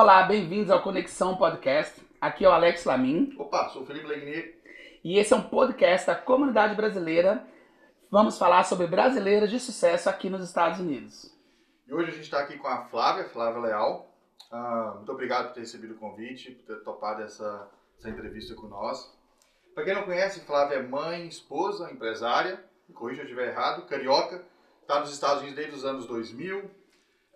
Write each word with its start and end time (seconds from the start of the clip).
Olá, 0.00 0.22
bem-vindos 0.22 0.70
ao 0.70 0.80
Conexão 0.80 1.36
Podcast. 1.36 2.00
Aqui 2.20 2.44
é 2.44 2.48
o 2.48 2.52
Alex 2.52 2.84
Lamin. 2.84 3.34
Opa, 3.36 3.68
sou 3.70 3.82
o 3.82 3.84
Felipe 3.84 4.06
Legnier. 4.06 4.54
E 5.02 5.18
esse 5.18 5.34
é 5.34 5.36
um 5.36 5.42
podcast 5.42 6.06
da 6.06 6.14
comunidade 6.14 6.76
brasileira. 6.76 7.44
Vamos 8.08 8.38
falar 8.38 8.62
sobre 8.62 8.86
brasileiras 8.86 9.50
de 9.50 9.58
sucesso 9.58 10.08
aqui 10.08 10.30
nos 10.30 10.44
Estados 10.44 10.78
Unidos. 10.78 11.36
E 11.84 11.92
hoje 11.92 12.10
a 12.10 12.12
gente 12.12 12.22
está 12.22 12.38
aqui 12.38 12.56
com 12.58 12.68
a 12.68 12.84
Flávia, 12.84 13.28
Flávia 13.30 13.60
Leal. 13.60 14.08
Ah, 14.52 14.92
muito 14.98 15.10
obrigado 15.10 15.48
por 15.48 15.54
ter 15.54 15.60
recebido 15.62 15.94
o 15.94 15.98
convite, 15.98 16.52
por 16.52 16.76
ter 16.76 16.84
topado 16.84 17.22
essa, 17.22 17.68
essa 17.98 18.08
entrevista 18.08 18.54
com 18.54 18.68
nós. 18.68 19.12
Para 19.74 19.82
quem 19.82 19.94
não 19.94 20.04
conhece, 20.04 20.46
Flávia 20.46 20.76
é 20.76 20.82
mãe, 20.82 21.26
esposa, 21.26 21.90
empresária, 21.90 22.64
me 22.88 22.94
corrija 22.94 23.22
se 23.22 23.32
eu 23.32 23.34
estiver 23.34 23.48
errado, 23.48 23.84
carioca, 23.86 24.44
está 24.80 25.00
nos 25.00 25.10
Estados 25.10 25.42
Unidos 25.42 25.56
desde 25.56 25.74
os 25.74 25.84
anos 25.84 26.06
2000, 26.06 26.70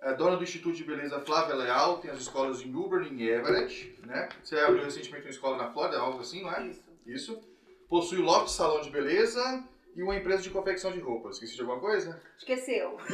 é 0.02 0.14
dona 0.14 0.36
do 0.36 0.42
Instituto 0.42 0.76
de 0.76 0.84
Beleza 0.84 1.20
Flávia 1.20 1.54
Leal, 1.54 1.98
tem 1.98 2.10
as 2.10 2.18
escolas 2.18 2.60
em 2.60 2.74
Auburn 2.74 3.08
e 3.16 3.28
Everett, 3.28 3.98
né? 4.06 4.28
Você 4.42 4.58
abriu 4.58 4.84
recentemente 4.84 5.24
uma 5.24 5.30
escola 5.30 5.56
na 5.56 5.72
Flórida, 5.72 5.98
algo 5.98 6.20
assim, 6.20 6.42
não 6.42 6.52
é? 6.52 6.66
Isso. 6.66 6.82
Isso. 7.06 7.40
Possui 7.88 8.18
Loft 8.18 8.48
Salão 8.48 8.80
de 8.80 8.90
Beleza 8.90 9.64
e 9.94 10.02
uma 10.02 10.16
empresa 10.16 10.42
de 10.42 10.50
confecção 10.50 10.92
de 10.92 10.98
roupas. 11.00 11.36
Esqueci 11.36 11.54
de 11.54 11.60
alguma 11.60 11.80
coisa? 11.80 12.20
Esqueceu. 12.38 12.96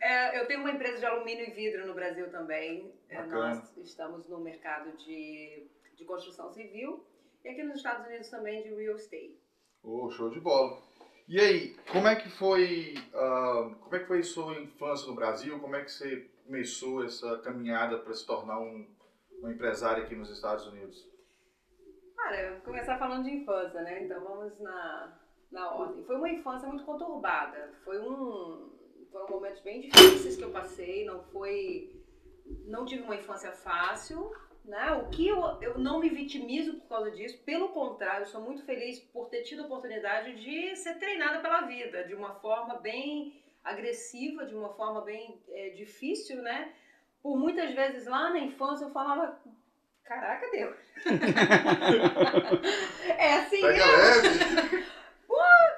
É, 0.00 0.40
eu 0.40 0.46
tenho 0.46 0.60
uma 0.60 0.70
empresa 0.70 1.00
de 1.00 1.04
alumínio 1.04 1.46
e 1.46 1.50
vidro 1.50 1.86
no 1.86 1.92
Brasil 1.92 2.30
também. 2.30 2.94
É, 3.10 3.16
Bacana. 3.16 3.56
nós 3.56 3.76
estamos 3.78 4.26
no 4.28 4.40
mercado 4.40 4.96
de, 4.96 5.66
de 5.96 6.04
construção 6.04 6.50
civil 6.50 7.04
e 7.44 7.48
aqui 7.48 7.62
nos 7.62 7.76
Estados 7.76 8.06
Unidos 8.06 8.30
também 8.30 8.62
de 8.62 8.70
real 8.74 8.96
estate. 8.96 9.38
Oh, 9.82 10.08
show 10.10 10.30
de 10.30 10.40
bola. 10.40 10.82
E 11.28 11.38
aí, 11.38 11.76
como 11.92 12.08
é 12.08 12.16
que 12.16 12.30
foi, 12.30 12.94
ah, 13.14 13.70
como 13.80 13.94
é 13.94 13.98
que 13.98 14.06
foi 14.06 14.22
sua 14.22 14.58
infância 14.58 15.06
no 15.06 15.14
Brasil? 15.14 15.60
Como 15.60 15.76
é 15.76 15.84
que 15.84 15.92
você 15.92 16.26
começou 16.46 17.04
essa 17.04 17.36
caminhada 17.40 17.98
para 17.98 18.14
se 18.14 18.26
tornar 18.26 18.58
um, 18.58 18.86
um 19.42 19.50
empresário 19.50 20.02
aqui 20.02 20.14
nos 20.14 20.30
Estados 20.30 20.66
Unidos? 20.66 21.06
Cara, 22.16 22.52
vou 22.52 22.60
começar 22.62 22.98
falando 22.98 23.24
de 23.24 23.30
infância, 23.30 23.82
né? 23.82 24.04
Então 24.04 24.24
vamos 24.24 24.58
na, 24.58 25.18
na 25.52 25.70
ordem. 25.74 26.02
Foi 26.04 26.16
uma 26.16 26.30
infância 26.30 26.66
muito 26.66 26.84
conturbada. 26.84 27.74
Foi 27.84 28.00
um, 28.00 28.70
foram 29.12 29.28
momentos 29.28 29.60
bem 29.60 29.82
difíceis 29.82 30.34
que 30.34 30.44
eu 30.44 30.50
passei. 30.50 31.04
Não 31.04 31.22
foi, 31.24 31.94
não 32.64 32.86
tive 32.86 33.02
uma 33.02 33.16
infância 33.16 33.52
fácil, 33.52 34.32
né? 34.68 34.92
O 34.92 35.08
que 35.08 35.26
eu, 35.26 35.42
eu 35.60 35.78
não 35.78 35.98
me 35.98 36.10
vitimizo 36.10 36.74
por 36.74 36.88
causa 36.88 37.10
disso. 37.10 37.38
Pelo 37.44 37.70
contrário, 37.70 38.22
eu 38.22 38.26
sou 38.26 38.40
muito 38.40 38.62
feliz 38.64 38.98
por 38.98 39.28
ter 39.28 39.42
tido 39.42 39.62
a 39.62 39.64
oportunidade 39.64 40.34
de 40.34 40.76
ser 40.76 40.98
treinada 40.98 41.40
pela 41.40 41.62
vida 41.62 42.04
de 42.04 42.14
uma 42.14 42.34
forma 42.34 42.76
bem 42.76 43.42
agressiva, 43.64 44.44
de 44.44 44.54
uma 44.54 44.74
forma 44.74 45.00
bem 45.00 45.40
é, 45.48 45.70
difícil, 45.70 46.42
né? 46.42 46.70
Por 47.22 47.36
muitas 47.36 47.74
vezes 47.74 48.06
lá 48.06 48.30
na 48.30 48.38
infância 48.38 48.84
eu 48.84 48.90
falava, 48.90 49.40
caraca 50.04 50.50
Deus. 50.50 50.76
é 53.18 53.34
assim 53.34 53.62
Pega 53.62 53.86
mesmo. 53.86 53.96
leve! 53.96 54.88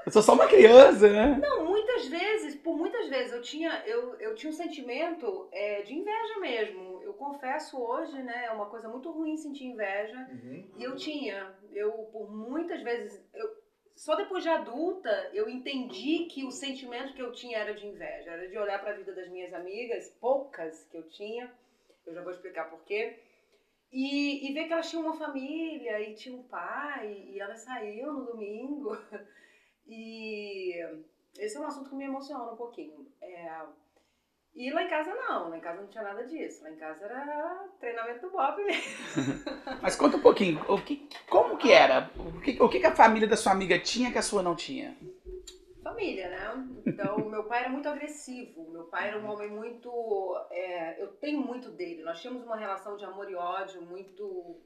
Eu 0.06 0.12
sou 0.12 0.22
só 0.22 0.32
uma 0.32 0.46
criança, 0.46 1.08
né? 1.08 1.38
Não, 1.40 1.66
muitas 1.66 2.06
vezes, 2.06 2.29
por 2.70 2.76
muitas 2.76 3.08
vezes 3.08 3.32
eu 3.32 3.42
tinha, 3.42 3.82
eu, 3.84 4.14
eu 4.20 4.34
tinha 4.36 4.48
um 4.48 4.54
sentimento 4.54 5.48
é, 5.50 5.82
de 5.82 5.92
inveja 5.92 6.38
mesmo. 6.38 7.02
Eu 7.02 7.14
confesso 7.14 7.76
hoje, 7.76 8.22
né, 8.22 8.44
é 8.44 8.52
uma 8.52 8.66
coisa 8.66 8.88
muito 8.88 9.10
ruim 9.10 9.36
sentir 9.36 9.64
inveja. 9.64 10.16
Uhum. 10.30 10.70
E 10.76 10.84
eu 10.84 10.94
tinha, 10.94 11.52
eu 11.72 11.90
por 12.12 12.30
muitas 12.30 12.80
vezes, 12.82 13.20
eu, 13.34 13.56
só 13.96 14.14
depois 14.14 14.44
de 14.44 14.50
adulta 14.50 15.10
eu 15.34 15.48
entendi 15.48 16.26
que 16.26 16.44
o 16.44 16.52
sentimento 16.52 17.12
que 17.12 17.20
eu 17.20 17.32
tinha 17.32 17.58
era 17.58 17.74
de 17.74 17.84
inveja, 17.88 18.30
era 18.30 18.48
de 18.48 18.56
olhar 18.56 18.80
para 18.80 18.92
a 18.92 18.96
vida 18.96 19.12
das 19.12 19.28
minhas 19.28 19.52
amigas, 19.52 20.08
poucas 20.20 20.86
que 20.86 20.96
eu 20.96 21.08
tinha, 21.08 21.52
eu 22.06 22.14
já 22.14 22.22
vou 22.22 22.30
explicar 22.30 22.70
por 22.70 22.84
quê, 22.84 23.18
e, 23.90 24.48
e 24.48 24.54
ver 24.54 24.68
que 24.68 24.72
elas 24.72 24.88
tinham 24.88 25.04
uma 25.04 25.16
família 25.16 26.00
e 26.00 26.14
tinham 26.14 26.38
um 26.38 26.44
pai 26.44 27.26
e 27.30 27.40
elas 27.40 27.62
saíam 27.62 28.12
no 28.12 28.26
domingo. 28.26 28.96
E 29.92 30.78
esse 31.38 31.56
é 31.56 31.60
um 31.60 31.66
assunto 31.66 31.90
que 31.90 31.96
me 31.96 32.04
emociona 32.04 32.52
um 32.52 32.56
pouquinho. 32.56 33.06
É, 33.20 33.62
e 34.54 34.70
lá 34.72 34.82
em 34.82 34.88
casa 34.88 35.14
não, 35.14 35.48
lá 35.48 35.56
em 35.56 35.60
casa 35.60 35.80
não 35.80 35.88
tinha 35.88 36.04
nada 36.04 36.26
disso. 36.26 36.62
Lá 36.62 36.70
em 36.70 36.76
casa 36.76 37.04
era 37.04 37.68
treinamento 37.78 38.22
do 38.22 38.30
Bob 38.30 38.62
mesmo. 38.64 39.44
Mas 39.80 39.96
conta 39.96 40.16
um 40.16 40.22
pouquinho, 40.22 40.60
o 40.68 40.80
que, 40.82 41.08
como 41.28 41.56
que 41.56 41.72
era? 41.72 42.10
O 42.16 42.40
que, 42.40 42.62
o 42.62 42.68
que 42.68 42.84
a 42.84 42.94
família 42.94 43.28
da 43.28 43.36
sua 43.36 43.52
amiga 43.52 43.78
tinha 43.78 44.10
que 44.10 44.18
a 44.18 44.22
sua 44.22 44.42
não 44.42 44.56
tinha? 44.56 44.96
família, 45.82 46.28
né? 46.28 46.68
Então, 46.86 47.18
meu 47.28 47.44
pai 47.44 47.60
era 47.60 47.68
muito 47.68 47.88
agressivo. 47.88 48.70
Meu 48.70 48.84
pai 48.84 49.08
era 49.08 49.18
um 49.18 49.28
homem 49.30 49.50
muito. 49.50 49.90
é, 50.50 51.02
eu 51.02 51.08
tenho 51.16 51.40
muito 51.40 51.70
dele. 51.70 52.02
Nós 52.02 52.20
tínhamos 52.20 52.42
uma 52.44 52.56
relação 52.56 52.96
de 52.96 53.04
amor 53.04 53.30
e 53.30 53.34
ódio 53.34 53.82
muito 53.82 54.60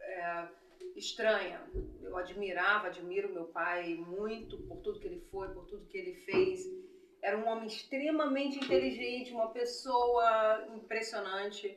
é, 0.00 0.48
estranha. 0.94 1.60
Eu 2.02 2.16
admirava, 2.16 2.86
admiro 2.86 3.32
meu 3.32 3.46
pai 3.46 3.94
muito 3.94 4.58
por 4.58 4.78
tudo 4.78 5.00
que 5.00 5.06
ele 5.06 5.20
foi, 5.30 5.48
por 5.48 5.64
tudo 5.66 5.86
que 5.86 5.98
ele 5.98 6.14
fez. 6.24 6.64
Era 7.22 7.36
um 7.36 7.46
homem 7.48 7.66
extremamente 7.66 8.58
inteligente, 8.58 9.32
uma 9.32 9.48
pessoa 9.48 10.66
impressionante. 10.74 11.76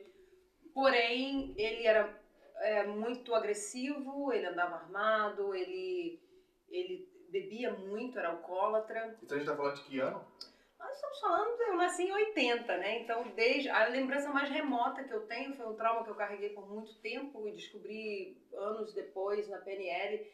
Porém, 0.72 1.52
ele 1.56 1.86
era 1.86 2.20
é, 2.58 2.86
muito 2.86 3.34
agressivo, 3.34 4.32
ele 4.32 4.46
andava 4.46 4.76
armado, 4.76 5.54
ele, 5.54 6.20
ele 6.68 7.08
bebia 7.30 7.72
muito, 7.72 8.18
era 8.18 8.28
alcoólatra. 8.28 9.18
Então 9.22 9.36
a 9.36 9.40
gente 9.40 9.48
tá 9.48 9.56
falando 9.56 9.76
de 9.76 9.82
que 9.82 9.98
ano? 9.98 10.24
Nós 10.80 10.94
estamos 10.94 11.20
falando, 11.20 11.60
eu 11.60 11.76
nasci 11.76 12.04
em 12.04 12.12
80, 12.12 12.78
né? 12.78 13.00
Então, 13.00 13.22
desde 13.36 13.68
a 13.68 13.86
lembrança 13.88 14.30
mais 14.30 14.48
remota 14.48 15.04
que 15.04 15.12
eu 15.12 15.26
tenho 15.26 15.54
foi 15.54 15.66
um 15.66 15.76
trauma 15.76 16.02
que 16.02 16.10
eu 16.10 16.14
carreguei 16.14 16.50
por 16.50 16.66
muito 16.66 16.98
tempo 17.00 17.46
e 17.46 17.52
descobri 17.52 18.42
anos 18.54 18.94
depois 18.94 19.46
na 19.50 19.58
PNL. 19.58 20.26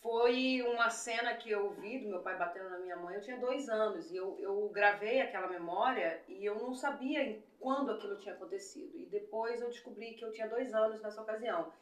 Foi 0.00 0.62
uma 0.62 0.88
cena 0.90 1.34
que 1.34 1.50
eu 1.50 1.70
vi 1.72 1.98
do 1.98 2.08
meu 2.08 2.22
pai 2.22 2.38
batendo 2.38 2.70
na 2.70 2.78
minha 2.78 2.96
mãe. 2.96 3.16
Eu 3.16 3.20
tinha 3.20 3.36
dois 3.36 3.68
anos 3.68 4.08
e 4.12 4.16
eu, 4.16 4.38
eu 4.38 4.68
gravei 4.68 5.20
aquela 5.20 5.48
memória 5.48 6.22
e 6.28 6.44
eu 6.44 6.54
não 6.54 6.72
sabia 6.72 7.42
quando 7.58 7.90
aquilo 7.90 8.20
tinha 8.20 8.36
acontecido. 8.36 8.96
E 8.96 9.06
depois 9.06 9.60
eu 9.60 9.70
descobri 9.70 10.14
que 10.14 10.24
eu 10.24 10.30
tinha 10.30 10.46
dois 10.46 10.72
anos 10.72 11.02
nessa 11.02 11.20
ocasião. 11.20 11.72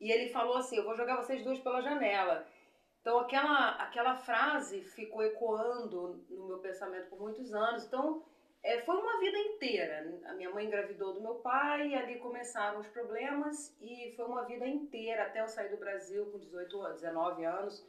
E 0.00 0.12
ele 0.12 0.30
falou 0.30 0.58
assim: 0.58 0.76
Eu 0.76 0.84
vou 0.84 0.96
jogar 0.96 1.16
vocês 1.16 1.42
dois 1.42 1.58
pela 1.58 1.82
janela. 1.82 2.46
Então 3.06 3.20
aquela, 3.20 3.68
aquela 3.76 4.16
frase 4.16 4.82
ficou 4.82 5.22
ecoando 5.22 6.24
no 6.28 6.48
meu 6.48 6.58
pensamento 6.58 7.08
por 7.08 7.20
muitos 7.20 7.54
anos. 7.54 7.84
Então 7.84 8.24
é, 8.64 8.80
foi 8.80 8.96
uma 8.96 9.20
vida 9.20 9.38
inteira. 9.38 10.20
A 10.24 10.34
minha 10.34 10.50
mãe 10.50 10.66
engravidou 10.66 11.14
do 11.14 11.20
meu 11.20 11.36
pai, 11.36 11.94
ali 11.94 12.18
começaram 12.18 12.80
os 12.80 12.88
problemas 12.88 13.72
e 13.80 14.12
foi 14.16 14.24
uma 14.24 14.42
vida 14.42 14.66
inteira 14.66 15.22
até 15.22 15.40
eu 15.40 15.46
sair 15.46 15.68
do 15.68 15.76
Brasil 15.76 16.26
com 16.32 16.38
18 16.40 16.80
anos, 16.80 17.00
19 17.00 17.44
anos 17.44 17.86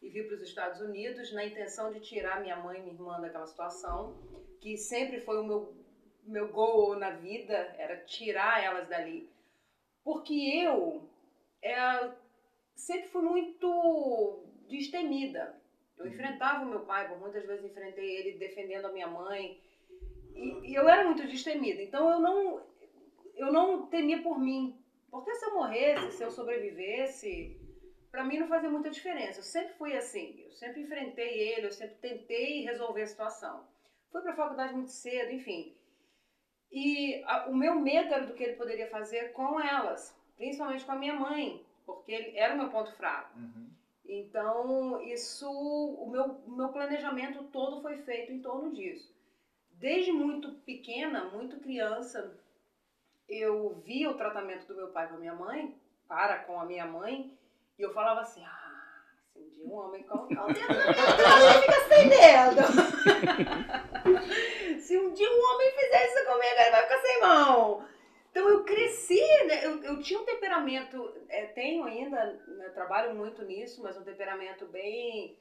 e 0.00 0.08
vir 0.08 0.28
para 0.28 0.36
os 0.36 0.42
Estados 0.42 0.80
Unidos 0.80 1.32
na 1.32 1.44
intenção 1.44 1.90
de 1.90 1.98
tirar 1.98 2.40
minha 2.40 2.54
mãe 2.54 2.78
e 2.78 2.82
minha 2.82 2.94
irmã 2.94 3.20
daquela 3.20 3.48
situação, 3.48 4.16
que 4.60 4.76
sempre 4.76 5.18
foi 5.18 5.40
o 5.40 5.44
meu, 5.44 5.74
meu 6.22 6.46
goal 6.46 6.94
na 6.94 7.10
vida, 7.10 7.74
era 7.76 7.96
tirar 8.04 8.62
elas 8.62 8.88
dali. 8.88 9.28
Porque 10.04 10.32
eu 10.62 11.10
é, 11.60 12.12
sempre 12.76 13.08
fui 13.08 13.22
muito 13.22 14.46
destemida. 14.70 15.54
Eu 15.98 16.06
enfrentava 16.06 16.64
o 16.64 16.68
meu 16.68 16.80
pai, 16.80 17.06
por 17.08 17.18
muitas 17.18 17.44
vezes 17.46 17.64
enfrentei 17.64 18.16
ele 18.16 18.38
defendendo 18.38 18.86
a 18.86 18.92
minha 18.92 19.06
mãe. 19.06 19.60
E, 20.34 20.70
e 20.70 20.74
eu 20.74 20.88
era 20.88 21.04
muito 21.04 21.26
destemida. 21.26 21.82
Então 21.82 22.08
eu 22.08 22.20
não, 22.20 22.62
eu 23.36 23.52
não 23.52 23.86
temia 23.86 24.22
por 24.22 24.38
mim. 24.38 24.76
Porque 25.10 25.34
se 25.34 25.44
eu 25.44 25.54
morresse, 25.54 26.12
se 26.16 26.22
eu 26.22 26.30
sobrevivesse, 26.30 27.60
para 28.10 28.24
mim 28.24 28.38
não 28.38 28.46
fazia 28.48 28.70
muita 28.70 28.90
diferença. 28.90 29.40
Eu 29.40 29.44
sempre 29.44 29.74
fui 29.74 29.94
assim. 29.96 30.40
Eu 30.44 30.52
sempre 30.52 30.80
enfrentei 30.82 31.38
ele, 31.52 31.66
eu 31.66 31.72
sempre 31.72 31.96
tentei 31.96 32.62
resolver 32.62 33.02
a 33.02 33.06
situação. 33.06 33.64
Fui 34.10 34.22
para 34.22 34.32
a 34.32 34.36
faculdade 34.36 34.72
muito 34.74 34.90
cedo, 34.90 35.30
enfim. 35.32 35.74
E 36.72 37.22
a- 37.26 37.46
o 37.48 37.54
meu 37.54 37.74
medo 37.74 38.14
era 38.14 38.24
do 38.26 38.34
que 38.34 38.42
ele 38.44 38.56
poderia 38.56 38.88
fazer 38.88 39.32
com 39.32 39.60
elas, 39.60 40.16
principalmente 40.36 40.84
com 40.84 40.92
a 40.92 40.96
minha 40.96 41.14
mãe, 41.14 41.64
porque 41.84 42.12
ele 42.12 42.36
era 42.38 42.54
o 42.54 42.58
meu 42.58 42.70
ponto 42.70 42.92
fraco. 42.96 43.36
Uhum. 43.38 43.68
Então, 44.12 45.00
isso, 45.02 45.48
o 45.48 46.10
meu, 46.10 46.42
meu 46.48 46.70
planejamento 46.70 47.44
todo 47.44 47.80
foi 47.80 47.98
feito 47.98 48.32
em 48.32 48.42
torno 48.42 48.72
disso. 48.72 49.14
Desde 49.70 50.10
muito 50.10 50.50
pequena, 50.66 51.26
muito 51.26 51.60
criança, 51.60 52.36
eu 53.28 53.80
via 53.84 54.10
o 54.10 54.16
tratamento 54.16 54.66
do 54.66 54.74
meu 54.74 54.88
pai 54.88 55.06
com 55.06 55.14
a 55.14 55.18
minha 55.18 55.32
mãe, 55.32 55.80
para 56.08 56.40
com 56.40 56.58
a 56.58 56.64
minha 56.64 56.86
mãe, 56.86 57.38
e 57.78 57.82
eu 57.82 57.94
falava 57.94 58.22
assim, 58.22 58.44
ah, 58.44 59.04
se 59.32 59.38
um 59.64 59.74
um 59.74 59.74
homem 59.74 60.02
cara, 60.02 60.26
ele 60.26 61.62
fica 61.62 61.80
dedo. 62.08 62.62
se 64.82 64.98
um 64.98 65.12
dia 65.12 65.30
um 65.30 65.54
homem 65.54 65.70
fizer 65.70 66.06
isso 66.06 66.24
comigo, 66.26 66.54
ele 66.58 66.70
vai 66.72 66.82
ficar 66.82 66.98
sem 66.98 67.20
mão. 67.20 67.88
Então 68.30 68.48
eu 68.48 68.64
cresci, 68.64 69.20
né? 69.46 69.66
eu, 69.66 69.82
eu 69.82 70.00
tinha 70.00 70.20
um 70.20 70.24
temperamento, 70.24 71.12
é, 71.28 71.46
tenho 71.46 71.84
ainda, 71.84 72.24
né, 72.46 72.68
trabalho 72.70 73.14
muito 73.14 73.44
nisso, 73.44 73.82
mas 73.82 73.96
um 73.96 74.04
temperamento 74.04 74.66
bem, 74.66 75.36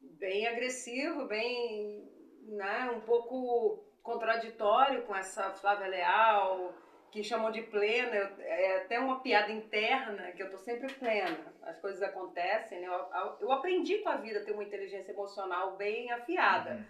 bem 0.00 0.46
agressivo, 0.46 1.26
bem, 1.26 2.10
né, 2.44 2.90
um 2.96 3.00
pouco 3.00 3.84
contraditório 4.02 5.02
com 5.02 5.14
essa 5.14 5.50
Flávia 5.52 5.88
Leal, 5.88 6.74
que 7.10 7.22
chamam 7.22 7.50
de 7.50 7.60
plena, 7.60 8.16
é 8.40 8.78
até 8.78 8.98
uma 8.98 9.20
piada 9.20 9.52
interna, 9.52 10.32
que 10.32 10.42
eu 10.42 10.50
tô 10.50 10.56
sempre 10.56 10.90
plena. 10.94 11.52
As 11.62 11.78
coisas 11.78 12.02
acontecem, 12.02 12.80
né? 12.80 12.86
eu, 12.86 13.36
eu 13.40 13.52
aprendi 13.52 13.98
com 13.98 14.08
a 14.08 14.16
vida 14.16 14.40
a 14.40 14.44
ter 14.44 14.52
uma 14.52 14.64
inteligência 14.64 15.12
emocional 15.12 15.76
bem 15.76 16.10
afiada, 16.10 16.76
uhum. 16.76 16.84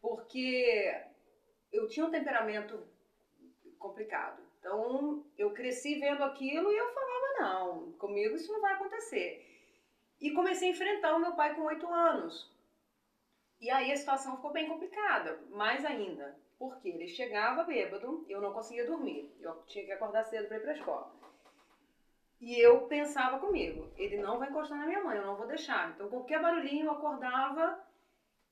porque 0.00 0.92
eu 1.72 1.86
tinha 1.86 2.04
um 2.04 2.10
temperamento 2.10 2.84
complicado. 3.78 4.42
Então, 4.62 5.24
eu 5.36 5.50
cresci 5.50 5.96
vendo 5.96 6.22
aquilo 6.22 6.70
e 6.70 6.76
eu 6.76 6.94
falava, 6.94 7.40
não, 7.40 7.92
comigo 7.94 8.36
isso 8.36 8.52
não 8.52 8.60
vai 8.60 8.74
acontecer. 8.74 9.44
E 10.20 10.30
comecei 10.30 10.68
a 10.68 10.70
enfrentar 10.70 11.16
o 11.16 11.18
meu 11.18 11.32
pai 11.32 11.52
com 11.56 11.62
oito 11.62 11.88
anos. 11.88 12.48
E 13.60 13.68
aí 13.68 13.90
a 13.90 13.96
situação 13.96 14.36
ficou 14.36 14.52
bem 14.52 14.68
complicada, 14.68 15.40
mais 15.50 15.84
ainda. 15.84 16.38
Porque 16.60 16.90
ele 16.90 17.08
chegava 17.08 17.64
bêbado, 17.64 18.24
eu 18.28 18.40
não 18.40 18.52
conseguia 18.52 18.86
dormir. 18.86 19.34
Eu 19.40 19.64
tinha 19.66 19.84
que 19.84 19.90
acordar 19.90 20.22
cedo 20.22 20.46
para 20.46 20.58
ir 20.58 20.60
para 20.60 20.70
a 20.70 20.76
escola. 20.76 21.12
E 22.40 22.56
eu 22.60 22.82
pensava 22.82 23.40
comigo, 23.40 23.88
ele 23.96 24.18
não 24.18 24.38
vai 24.38 24.48
encostar 24.48 24.78
na 24.78 24.86
minha 24.86 25.02
mãe, 25.02 25.16
eu 25.16 25.26
não 25.26 25.36
vou 25.36 25.46
deixar. 25.48 25.90
Então 25.90 26.08
qualquer 26.08 26.40
barulhinho 26.40 26.86
eu 26.86 26.92
acordava 26.92 27.84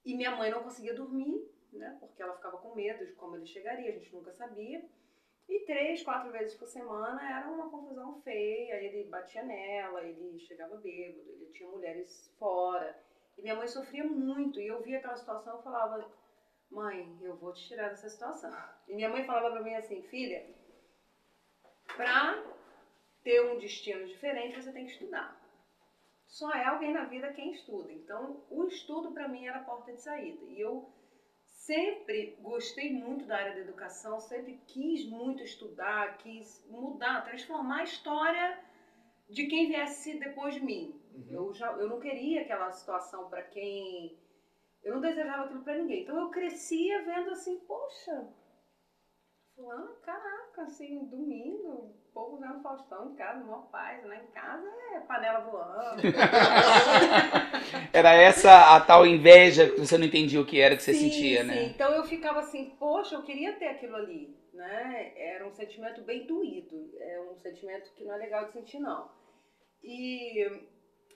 e 0.04 0.16
minha 0.16 0.34
mãe 0.34 0.50
não 0.50 0.62
conseguia 0.64 0.94
dormir, 0.94 1.48
né? 1.72 1.96
Porque 2.00 2.20
ela 2.20 2.34
ficava 2.34 2.58
com 2.58 2.74
medo 2.74 3.06
de 3.06 3.12
como 3.12 3.36
ele 3.36 3.46
chegaria, 3.46 3.90
a 3.90 3.92
gente 3.92 4.12
nunca 4.12 4.32
sabia. 4.32 4.84
E 5.50 5.66
três, 5.66 6.04
quatro 6.04 6.30
vezes 6.30 6.54
por 6.54 6.68
semana 6.68 7.20
era 7.28 7.50
uma 7.50 7.68
confusão 7.68 8.22
feia. 8.22 8.74
Ele 8.76 9.10
batia 9.10 9.42
nela, 9.42 10.00
ele 10.04 10.38
chegava 10.38 10.76
bêbado, 10.76 11.28
ele 11.28 11.50
tinha 11.52 11.68
mulheres 11.68 12.32
fora. 12.38 12.96
E 13.36 13.42
minha 13.42 13.56
mãe 13.56 13.66
sofria 13.66 14.04
muito. 14.04 14.60
E 14.60 14.68
eu 14.68 14.80
via 14.80 14.98
aquela 14.98 15.16
situação 15.16 15.58
e 15.58 15.64
falava: 15.64 16.08
Mãe, 16.70 17.18
eu 17.20 17.36
vou 17.36 17.52
te 17.52 17.66
tirar 17.66 17.88
dessa 17.88 18.08
situação. 18.08 18.56
E 18.86 18.94
minha 18.94 19.08
mãe 19.08 19.24
falava 19.24 19.50
pra 19.50 19.60
mim 19.60 19.74
assim: 19.74 20.02
Filha, 20.04 20.46
pra 21.96 22.40
ter 23.24 23.40
um 23.50 23.58
destino 23.58 24.06
diferente, 24.06 24.62
você 24.62 24.72
tem 24.72 24.86
que 24.86 24.92
estudar. 24.92 25.36
Só 26.28 26.48
é 26.52 26.64
alguém 26.64 26.92
na 26.92 27.06
vida 27.06 27.32
quem 27.32 27.50
estuda. 27.50 27.90
Então, 27.90 28.46
o 28.48 28.66
estudo 28.68 29.10
para 29.10 29.26
mim 29.26 29.48
era 29.48 29.58
a 29.58 29.64
porta 29.64 29.92
de 29.92 30.00
saída. 30.00 30.44
E 30.44 30.60
eu 30.60 30.88
sempre 31.70 32.36
gostei 32.40 32.92
muito 32.92 33.26
da 33.26 33.36
área 33.36 33.54
da 33.54 33.60
educação, 33.60 34.18
sempre 34.18 34.60
quis 34.66 35.08
muito 35.08 35.44
estudar, 35.44 36.18
quis 36.18 36.66
mudar, 36.68 37.24
transformar 37.24 37.78
a 37.78 37.84
história 37.84 38.58
de 39.28 39.46
quem 39.46 39.68
viesse 39.68 40.18
depois 40.18 40.54
de 40.54 40.64
mim. 40.64 41.00
Uhum. 41.14 41.26
Eu, 41.30 41.54
já, 41.54 41.70
eu 41.74 41.88
não 41.88 42.00
queria 42.00 42.40
aquela 42.40 42.72
situação 42.72 43.30
para 43.30 43.42
quem. 43.42 44.18
Eu 44.82 44.94
não 44.94 45.00
desejava 45.00 45.44
aquilo 45.44 45.62
para 45.62 45.78
ninguém. 45.78 46.02
Então 46.02 46.18
eu 46.18 46.28
crescia 46.30 47.04
vendo 47.04 47.30
assim, 47.30 47.60
poxa, 47.60 48.28
fulano, 49.60 49.94
caraca, 50.02 50.62
assim, 50.62 51.04
domingo, 51.04 51.68
o 51.68 52.12
povo 52.12 52.38
vendo 52.38 52.62
Faustão 52.62 53.12
em 53.12 53.14
casa, 53.14 53.44
maior 53.44 53.70
paz, 53.70 54.04
lá 54.04 54.16
em 54.16 54.26
casa 54.28 54.66
é 54.94 55.00
panela 55.00 55.40
voando. 55.40 56.02
era 57.92 58.14
essa 58.14 58.74
a 58.74 58.80
tal 58.80 59.06
inveja 59.06 59.70
que 59.70 59.78
você 59.78 59.98
não 59.98 60.06
entendia 60.06 60.40
o 60.40 60.46
que 60.46 60.58
era 60.58 60.74
que 60.74 60.82
você 60.82 60.94
sim, 60.94 61.10
sentia, 61.10 61.42
sim. 61.42 61.46
né? 61.46 61.64
Então 61.64 61.92
eu 61.92 62.04
ficava 62.04 62.40
assim, 62.40 62.70
poxa, 62.78 63.14
eu 63.14 63.22
queria 63.22 63.52
ter 63.52 63.68
aquilo 63.68 63.96
ali, 63.96 64.34
né? 64.52 65.12
Era 65.16 65.46
um 65.46 65.52
sentimento 65.52 66.00
bem 66.02 66.26
doído, 66.26 66.90
é 66.98 67.20
um 67.20 67.36
sentimento 67.36 67.92
que 67.94 68.04
não 68.04 68.14
é 68.14 68.18
legal 68.18 68.46
de 68.46 68.52
sentir, 68.52 68.80
não. 68.80 69.10
E, 69.82 70.50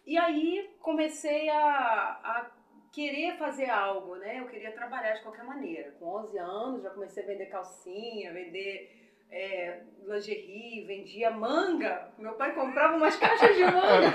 e 0.06 0.17
aí 0.17 0.70
comecei 0.81 1.49
a, 1.49 1.58
a 1.58 2.50
querer 2.94 3.37
fazer 3.37 3.69
algo, 3.69 4.14
né? 4.17 4.38
Eu 4.38 4.46
queria 4.46 4.70
trabalhar 4.70 5.14
de 5.14 5.23
qualquer 5.23 5.44
maneira. 5.44 5.91
Com 5.99 6.06
11 6.06 6.38
anos 6.38 6.82
já 6.82 6.91
comecei 6.91 7.25
a 7.25 7.26
vender 7.26 7.46
calcinha, 7.46 8.32
vender 8.32 9.12
é, 9.31 9.81
lingerie, 10.06 10.85
vendia 10.85 11.31
manga. 11.31 12.12
Meu 12.17 12.35
pai 12.35 12.55
comprava 12.55 12.96
umas 12.96 13.17
caixas 13.19 13.56
de 13.56 13.64
manga. 13.64 14.14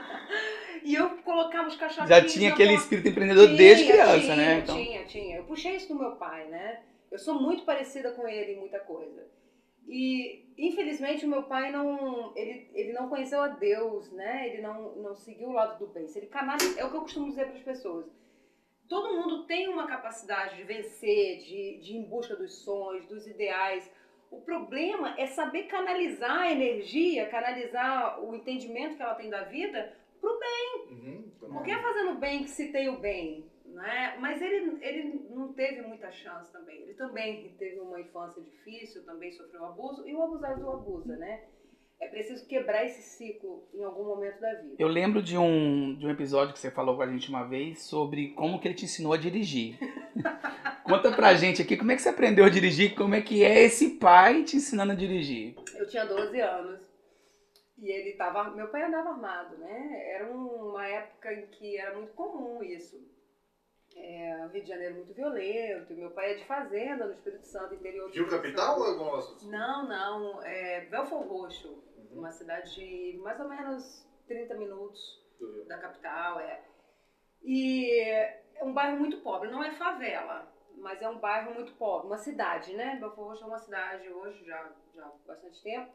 e 0.82 0.94
eu 0.94 1.10
colocava 1.18 1.68
os 1.68 1.76
caixotinhos. 1.76 2.08
Já 2.08 2.24
tinha 2.24 2.52
aquele 2.52 2.70
porta. 2.70 2.82
espírito 2.82 3.08
empreendedor 3.08 3.46
tinha, 3.46 3.58
desde 3.58 3.84
criança, 3.84 4.20
tinha, 4.20 4.36
né? 4.36 4.58
Então... 4.58 4.76
Tinha, 4.76 5.04
tinha. 5.04 5.36
Eu 5.36 5.44
puxei 5.44 5.76
isso 5.76 5.88
do 5.88 5.98
meu 5.98 6.12
pai, 6.12 6.46
né? 6.46 6.80
Eu 7.10 7.18
sou 7.18 7.34
muito 7.34 7.64
parecida 7.64 8.12
com 8.12 8.26
ele 8.26 8.52
em 8.52 8.60
muita 8.60 8.78
coisa. 8.80 9.26
E 9.90 10.44
infelizmente 10.56 11.26
o 11.26 11.28
meu 11.28 11.42
pai 11.42 11.72
não, 11.72 12.32
ele, 12.36 12.70
ele 12.72 12.92
não 12.92 13.08
conheceu 13.08 13.42
a 13.42 13.48
Deus, 13.48 14.10
né? 14.12 14.48
Ele 14.48 14.62
não, 14.62 14.94
não 14.94 15.16
seguiu 15.16 15.48
o 15.48 15.52
lado 15.52 15.80
do 15.80 15.92
bem. 15.92 16.06
Ele 16.14 16.26
canaliza, 16.26 16.78
é 16.78 16.84
o 16.84 16.90
que 16.90 16.96
eu 16.96 17.00
costumo 17.00 17.28
dizer 17.28 17.46
para 17.46 17.56
as 17.56 17.62
pessoas. 17.62 18.06
Todo 18.88 19.14
mundo 19.14 19.46
tem 19.46 19.68
uma 19.68 19.88
capacidade 19.88 20.56
de 20.56 20.62
vencer, 20.62 21.38
de, 21.38 21.80
de 21.80 21.92
ir 21.92 21.96
em 21.96 22.04
busca 22.04 22.36
dos 22.36 22.62
sonhos, 22.62 23.06
dos 23.06 23.26
ideais. 23.26 23.90
O 24.30 24.40
problema 24.40 25.18
é 25.18 25.26
saber 25.26 25.64
canalizar 25.64 26.42
a 26.42 26.52
energia, 26.52 27.28
canalizar 27.28 28.22
o 28.22 28.32
entendimento 28.32 28.96
que 28.96 29.02
ela 29.02 29.14
tem 29.16 29.28
da 29.28 29.42
vida 29.42 29.96
para 30.20 30.30
o 30.30 30.38
bem. 30.38 30.88
Uhum, 30.90 31.30
Porque 31.52 31.72
é 31.72 31.82
fazendo 31.82 32.14
bem 32.14 32.44
que 32.44 32.50
se 32.50 32.70
tem 32.70 32.88
o 32.88 33.00
bem. 33.00 33.49
Né? 33.72 34.16
Mas 34.18 34.42
ele, 34.42 34.78
ele 34.82 35.26
não 35.30 35.52
teve 35.52 35.82
muita 35.82 36.10
chance 36.10 36.52
também. 36.52 36.82
Ele 36.82 36.94
também 36.94 37.54
teve 37.58 37.80
uma 37.80 38.00
infância 38.00 38.42
difícil, 38.42 39.04
também 39.04 39.32
sofreu 39.32 39.64
abuso, 39.64 40.06
e 40.06 40.14
o 40.14 40.22
abusado 40.22 40.70
abusa, 40.70 41.16
né? 41.16 41.44
É 42.00 42.08
preciso 42.08 42.46
quebrar 42.46 42.84
esse 42.86 43.02
ciclo 43.02 43.68
em 43.74 43.84
algum 43.84 44.04
momento 44.04 44.40
da 44.40 44.54
vida. 44.54 44.74
Eu 44.78 44.88
lembro 44.88 45.22
de 45.22 45.36
um, 45.36 45.94
de 45.94 46.06
um 46.06 46.10
episódio 46.10 46.54
que 46.54 46.58
você 46.58 46.70
falou 46.70 46.96
com 46.96 47.02
a 47.02 47.06
gente 47.06 47.28
uma 47.28 47.44
vez 47.44 47.82
sobre 47.82 48.28
como 48.28 48.58
que 48.58 48.68
ele 48.68 48.74
te 48.74 48.86
ensinou 48.86 49.12
a 49.12 49.18
dirigir. 49.18 49.78
Conta 50.82 51.12
pra 51.12 51.34
gente 51.34 51.60
aqui 51.60 51.76
como 51.76 51.92
é 51.92 51.96
que 51.96 52.02
você 52.02 52.08
aprendeu 52.08 52.44
a 52.44 52.48
dirigir, 52.48 52.94
como 52.94 53.14
é 53.14 53.20
que 53.20 53.44
é 53.44 53.62
esse 53.64 53.98
pai 53.98 54.44
te 54.44 54.56
ensinando 54.56 54.92
a 54.92 54.96
dirigir. 54.96 55.54
Eu 55.76 55.86
tinha 55.86 56.06
12 56.06 56.40
anos 56.40 56.80
e 57.78 57.90
ele 57.90 58.12
tava, 58.16 58.50
meu 58.50 58.68
pai 58.68 58.82
andava 58.82 59.10
armado, 59.10 59.58
né? 59.58 60.14
Era 60.14 60.30
uma 60.32 60.86
época 60.86 61.32
em 61.32 61.46
que 61.48 61.76
era 61.76 61.96
muito 61.96 62.12
comum 62.14 62.62
isso. 62.62 62.96
É, 63.96 64.46
o 64.46 64.48
Rio 64.48 64.62
de 64.62 64.68
Janeiro 64.68 64.94
muito 64.94 65.12
violento, 65.12 65.92
meu 65.94 66.10
pai 66.10 66.32
é 66.32 66.34
de 66.34 66.44
fazenda 66.46 67.06
no 67.06 67.12
Espírito 67.12 67.46
Santo, 67.46 67.74
interior 67.74 68.10
Rio 68.10 68.28
Capital 68.28 68.78
ou 68.78 68.84
alguma 68.86 69.22
Não, 69.42 69.88
não, 69.88 70.42
é 70.42 70.86
Belfor 70.86 71.26
Roxo, 71.26 71.82
uhum. 71.96 72.20
uma 72.20 72.30
cidade 72.30 72.74
de 72.74 73.18
mais 73.18 73.38
ou 73.40 73.48
menos 73.48 74.06
30 74.26 74.54
minutos 74.54 75.20
da 75.66 75.78
capital, 75.78 76.38
é. 76.40 76.62
E 77.42 78.00
é 78.00 78.42
um 78.62 78.72
bairro 78.72 78.98
muito 78.98 79.18
pobre, 79.18 79.50
não 79.50 79.62
é 79.62 79.72
favela, 79.72 80.46
mas 80.76 81.00
é 81.02 81.08
um 81.08 81.18
bairro 81.18 81.54
muito 81.54 81.72
pobre, 81.74 82.06
uma 82.06 82.18
cidade, 82.18 82.74
né? 82.74 82.96
Belfor 83.00 83.28
Roxo 83.28 83.44
é 83.44 83.46
uma 83.46 83.58
cidade 83.58 84.08
hoje, 84.08 84.44
já, 84.44 84.72
já 84.94 85.04
há 85.04 85.12
bastante 85.26 85.62
tempo, 85.62 85.90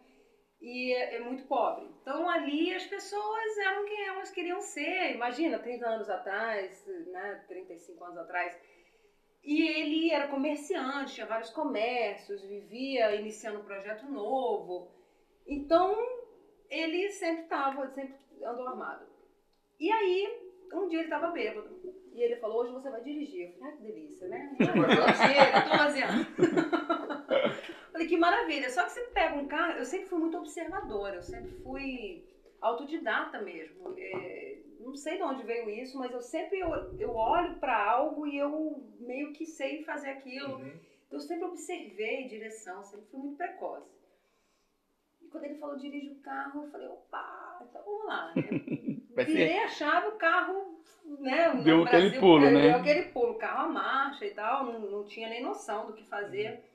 e 0.61 0.93
é, 0.93 1.19
muito 1.19 1.45
pobre. 1.45 1.87
Então 2.01 2.29
ali 2.29 2.73
as 2.73 2.85
pessoas 2.85 3.57
eram 3.57 3.85
quem 3.85 4.07
elas 4.07 4.31
queriam 4.31 4.61
ser. 4.61 5.13
Imagina, 5.13 5.59
30 5.59 5.87
anos 5.87 6.09
atrás, 6.09 6.85
né, 7.07 7.43
35 7.47 8.03
anos 8.03 8.17
atrás. 8.17 8.59
E 9.43 9.67
ele 9.67 10.11
era 10.11 10.27
comerciante, 10.27 11.13
tinha 11.13 11.27
vários 11.27 11.51
comércios, 11.51 12.41
vivia 12.43 13.15
iniciando 13.15 13.59
um 13.59 13.65
projeto 13.65 14.05
novo. 14.07 14.91
Então 15.45 15.95
ele 16.69 17.09
sempre 17.11 17.43
estava, 17.43 17.87
sempre 17.89 18.15
andou 18.43 18.67
armado. 18.67 19.05
E 19.79 19.91
aí, 19.91 20.51
um 20.73 20.87
dia 20.87 20.99
ele 20.99 21.07
estava 21.07 21.31
bêbado. 21.31 21.69
E 22.13 22.23
ele 22.23 22.37
falou, 22.37 22.61
hoje 22.61 22.71
você 22.71 22.89
vai 22.89 23.03
dirigir. 23.03 23.49
Eu 23.49 23.53
falei, 23.59 23.73
ah, 23.73 23.75
que 23.75 23.83
delícia, 23.83 24.27
né? 24.27 24.55
Ah, 25.53 25.85
12 25.85 26.01
anos. 26.01 26.27
Falei, 27.95 28.07
que 28.09 28.17
maravilha. 28.17 28.69
Só 28.69 28.83
que 28.83 28.91
você 28.91 29.01
pega 29.13 29.35
um 29.35 29.47
carro, 29.47 29.77
eu 29.77 29.85
sempre 29.85 30.07
fui 30.07 30.19
muito 30.19 30.37
observadora, 30.37 31.15
eu 31.15 31.21
sempre 31.21 31.49
fui 31.63 32.27
autodidata 32.59 33.41
mesmo. 33.41 33.95
É, 33.97 34.57
não 34.81 34.93
sei 34.97 35.15
de 35.15 35.23
onde 35.23 35.43
veio 35.43 35.69
isso, 35.69 35.97
mas 35.97 36.11
eu 36.11 36.19
sempre 36.19 36.59
eu, 36.59 36.73
eu 36.99 37.15
olho 37.15 37.55
para 37.55 37.89
algo 37.89 38.27
e 38.27 38.37
eu 38.37 38.83
meio 38.99 39.31
que 39.31 39.45
sei 39.45 39.81
fazer 39.85 40.09
aquilo. 40.09 40.55
Uhum. 40.55 40.73
Então 41.07 41.19
eu 41.19 41.19
sempre 41.21 41.45
observei 41.45 42.27
direção, 42.27 42.83
sempre 42.83 43.05
fui 43.05 43.21
muito 43.21 43.37
precoce. 43.37 43.89
E 45.21 45.27
quando 45.27 45.45
ele 45.45 45.55
falou 45.55 45.77
dirige 45.77 46.09
o 46.09 46.19
carro, 46.19 46.63
eu 46.65 46.71
falei, 46.71 46.87
opa, 46.89 47.65
então 47.69 47.81
vamos 47.81 48.05
lá. 48.07 48.33
Né? 48.35 48.43
Virei 49.23 49.59
a 49.59 49.69
chave, 49.69 50.07
o 50.07 50.17
carro, 50.17 50.83
né? 51.17 51.55
Deu 51.63 51.83
aquele 51.83 52.09
Brasil, 52.09 52.19
pulo, 52.19 52.51
né? 52.51 52.61
Deu 52.61 52.75
aquele 52.75 53.03
pulo, 53.03 53.35
carro 53.35 53.69
a 53.69 53.71
marcha 53.71 54.25
e 54.25 54.31
tal, 54.31 54.65
não, 54.65 54.79
não 54.81 55.05
tinha 55.05 55.29
nem 55.29 55.41
noção 55.41 55.85
do 55.85 55.93
que 55.93 56.03
fazer. 56.03 56.51
Uhum. 56.51 56.74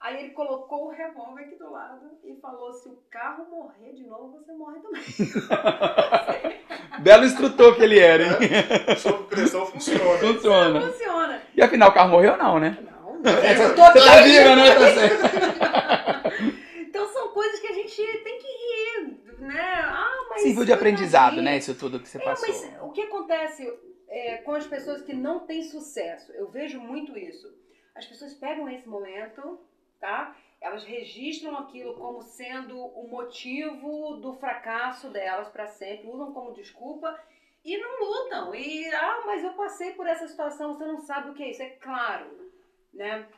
Aí 0.00 0.24
ele 0.24 0.30
colocou 0.30 0.86
o 0.86 0.90
revólver 0.90 1.42
aqui 1.42 1.56
do 1.56 1.70
lado 1.70 2.10
e 2.24 2.34
falou: 2.40 2.72
se 2.72 2.88
o 2.88 2.98
carro 3.10 3.44
morrer 3.50 3.92
de 3.92 4.06
novo, 4.06 4.38
você 4.38 4.50
morre 4.54 4.80
também. 4.80 5.02
Belo 7.00 7.26
instrutor 7.26 7.76
que 7.76 7.82
ele 7.82 7.98
era, 7.98 8.24
hein? 8.24 8.38
É, 8.86 8.96
sob 8.96 9.24
pressão 9.24 9.66
funciona. 9.66 10.18
Funciona. 10.18 10.80
Funciona. 10.80 11.42
E 11.54 11.62
afinal, 11.62 11.90
o 11.90 11.92
carro 11.92 12.10
morreu 12.10 12.36
não, 12.38 12.58
né? 12.58 12.78
Não. 12.80 13.12
não. 13.18 13.20
Você 13.20 13.74
tá 13.74 14.22
viva, 14.22 14.56
né? 14.56 14.74
Tá 14.74 16.22
então 16.80 17.06
são 17.08 17.28
coisas 17.28 17.60
que 17.60 17.66
a 17.66 17.74
gente 17.74 17.96
tem 17.96 18.38
que 18.38 18.46
rir, 18.46 19.18
né? 19.40 19.82
Ah, 19.84 20.26
mas. 20.30 20.40
Serviu 20.40 20.64
de 20.64 20.72
aprendizado, 20.72 21.42
né? 21.42 21.58
Isso 21.58 21.74
tudo 21.74 22.00
que 22.00 22.08
você 22.08 22.16
é, 22.16 22.22
passou. 22.22 22.48
Mas 22.48 22.72
o 22.80 22.90
que 22.90 23.02
acontece 23.02 23.70
é, 24.08 24.38
com 24.38 24.54
as 24.54 24.66
pessoas 24.66 25.02
que 25.02 25.12
não 25.12 25.40
têm 25.40 25.62
sucesso? 25.62 26.32
Eu 26.32 26.48
vejo 26.48 26.80
muito 26.80 27.18
isso 27.18 27.60
as 28.00 28.06
pessoas 28.06 28.34
pegam 28.34 28.68
esse 28.68 28.88
momento, 28.88 29.60
tá? 30.00 30.36
Elas 30.60 30.84
registram 30.84 31.56
aquilo 31.56 31.94
como 31.94 32.22
sendo 32.22 32.76
o 32.78 33.08
motivo 33.08 34.16
do 34.16 34.34
fracasso 34.34 35.08
delas 35.10 35.48
para 35.48 35.66
sempre, 35.66 36.08
usam 36.08 36.32
como 36.32 36.52
desculpa 36.52 37.18
e 37.64 37.78
não 37.78 38.00
lutam. 38.00 38.54
E, 38.54 38.86
ah, 38.94 39.22
mas 39.26 39.44
eu 39.44 39.52
passei 39.52 39.92
por 39.92 40.06
essa 40.06 40.26
situação, 40.26 40.74
você 40.74 40.84
não 40.84 40.98
sabe 40.98 41.30
o 41.30 41.34
que 41.34 41.42
é 41.42 41.50
isso. 41.50 41.62
É 41.62 41.70
claro, 41.70 42.50
né? 42.92 43.28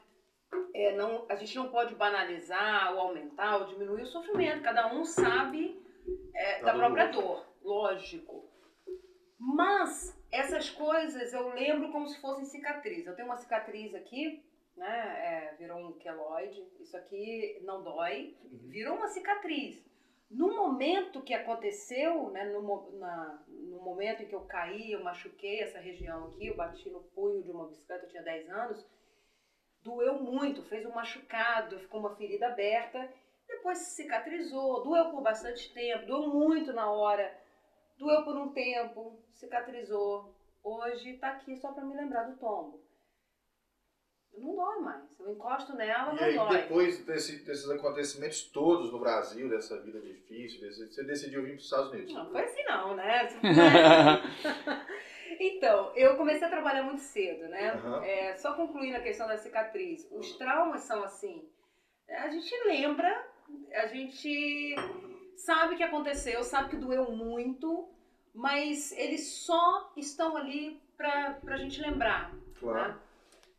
É, 0.74 0.94
não, 0.96 1.24
a 1.28 1.34
gente 1.34 1.56
não 1.56 1.68
pode 1.70 1.94
banalizar 1.94 2.92
ou 2.92 3.00
aumentar 3.00 3.56
ou 3.56 3.66
diminuir 3.66 4.02
o 4.02 4.06
sofrimento. 4.06 4.62
Cada 4.62 4.92
um 4.92 5.04
sabe 5.04 5.80
é, 6.34 6.62
da 6.62 6.74
própria 6.74 7.06
dor, 7.06 7.46
lógico. 7.62 8.48
Mas 9.38 10.16
essas 10.30 10.70
coisas 10.70 11.32
eu 11.32 11.48
lembro 11.54 11.90
como 11.90 12.06
se 12.06 12.20
fossem 12.20 12.44
cicatriz. 12.44 13.06
Eu 13.06 13.14
tenho 13.16 13.28
uma 13.28 13.36
cicatriz 13.36 13.94
aqui, 13.94 14.42
né? 14.76 15.52
É, 15.52 15.56
virou 15.56 15.78
um 15.78 15.92
queloide. 15.98 16.66
Isso 16.80 16.96
aqui 16.96 17.60
não 17.62 17.82
dói, 17.82 18.36
uhum. 18.44 18.68
virou 18.68 18.96
uma 18.96 19.08
cicatriz. 19.08 19.82
No 20.30 20.56
momento 20.56 21.22
que 21.22 21.34
aconteceu, 21.34 22.30
né, 22.30 22.44
no, 22.44 22.98
na, 22.98 23.44
no 23.48 23.82
momento 23.82 24.22
em 24.22 24.26
que 24.26 24.34
eu 24.34 24.40
caí, 24.46 24.92
eu 24.92 25.04
machuquei 25.04 25.60
essa 25.60 25.78
região 25.78 26.28
aqui, 26.28 26.46
eu 26.46 26.56
bati 26.56 26.88
no 26.88 27.02
punho 27.02 27.42
de 27.42 27.50
uma 27.50 27.68
bicicleta, 27.68 28.06
eu 28.06 28.08
tinha 28.08 28.22
10 28.22 28.48
anos, 28.48 28.86
doeu 29.82 30.22
muito, 30.22 30.62
fez 30.62 30.86
um 30.86 30.94
machucado, 30.94 31.78
ficou 31.80 32.00
uma 32.00 32.16
ferida 32.16 32.46
aberta, 32.46 33.12
depois 33.46 33.76
cicatrizou, 33.78 34.82
doeu 34.82 35.10
por 35.10 35.20
bastante 35.20 35.70
tempo, 35.74 36.06
doeu 36.06 36.28
muito 36.28 36.72
na 36.72 36.90
hora, 36.90 37.38
doeu 37.98 38.24
por 38.24 38.34
um 38.34 38.54
tempo, 38.54 39.22
cicatrizou. 39.34 40.34
Hoje 40.64 41.18
tá 41.18 41.32
aqui 41.32 41.56
só 41.58 41.72
para 41.72 41.84
me 41.84 41.94
lembrar 41.94 42.22
do 42.22 42.38
tombo 42.38 42.81
não 44.38 44.56
dói 44.56 44.78
mais. 44.80 45.02
Eu 45.20 45.32
encosto 45.32 45.74
nela, 45.74 46.12
e 46.12 46.16
não 46.16 46.24
aí, 46.24 46.34
dói. 46.34 46.62
depois 46.62 47.04
desse, 47.04 47.44
desses 47.44 47.68
acontecimentos 47.70 48.42
todos 48.44 48.92
no 48.92 48.98
Brasil, 48.98 49.48
dessa 49.48 49.80
vida 49.80 50.00
difícil, 50.00 50.60
você 50.70 51.04
decidiu 51.04 51.42
vir 51.42 51.50
para 51.50 51.58
os 51.58 51.64
Estados 51.64 51.90
Unidos? 51.90 52.14
Não 52.14 52.30
foi 52.30 52.44
assim 52.44 52.64
não, 52.64 52.94
né? 52.96 53.28
então, 55.38 55.92
eu 55.94 56.16
comecei 56.16 56.46
a 56.46 56.50
trabalhar 56.50 56.82
muito 56.82 57.00
cedo, 57.00 57.48
né? 57.48 57.74
Uhum. 57.74 58.02
É, 58.02 58.36
só 58.36 58.54
concluindo 58.54 58.96
a 58.96 59.02
questão 59.02 59.28
da 59.28 59.36
cicatriz. 59.36 60.08
Os 60.10 60.36
traumas 60.36 60.82
são 60.82 61.04
assim, 61.04 61.48
a 62.08 62.28
gente 62.28 62.54
lembra, 62.64 63.26
a 63.74 63.86
gente 63.86 64.74
sabe 65.36 65.76
que 65.76 65.82
aconteceu, 65.82 66.42
sabe 66.42 66.70
que 66.70 66.76
doeu 66.76 67.10
muito, 67.12 67.88
mas 68.34 68.92
eles 68.92 69.26
só 69.26 69.92
estão 69.96 70.36
ali 70.36 70.80
para 70.96 71.38
a 71.46 71.56
gente 71.56 71.80
lembrar. 71.80 72.32
Claro. 72.58 72.92
Né? 72.92 72.98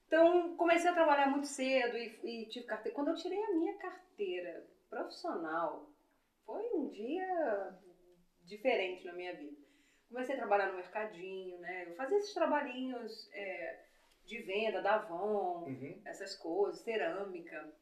Então, 0.07 0.55
comecei 0.57 0.89
a 0.89 0.93
trabalhar 0.93 1.27
muito 1.27 1.47
cedo 1.47 1.97
e, 1.97 2.19
e, 2.23 2.49
tive 2.49 2.65
carteira. 2.65 2.95
Quando 2.95 3.09
eu 3.09 3.15
tirei 3.15 3.43
a 3.43 3.51
minha 3.51 3.75
carteira 3.77 4.67
profissional, 4.89 5.89
foi 6.45 6.63
um 6.73 6.89
dia 6.89 7.79
diferente 8.43 9.05
na 9.05 9.13
minha 9.13 9.35
vida. 9.35 9.57
Comecei 10.07 10.35
a 10.35 10.37
trabalhar 10.37 10.67
no 10.67 10.75
mercadinho, 10.75 11.57
né? 11.59 11.85
Eu 11.87 11.95
fazia 11.95 12.17
esses 12.17 12.33
trabalhinhos 12.33 13.29
é, 13.33 13.83
de 14.25 14.41
venda 14.43 14.81
da 14.81 14.95
Avon, 14.95 15.65
uhum. 15.65 16.01
essas 16.05 16.35
coisas, 16.35 16.81
cerâmica. 16.81 17.73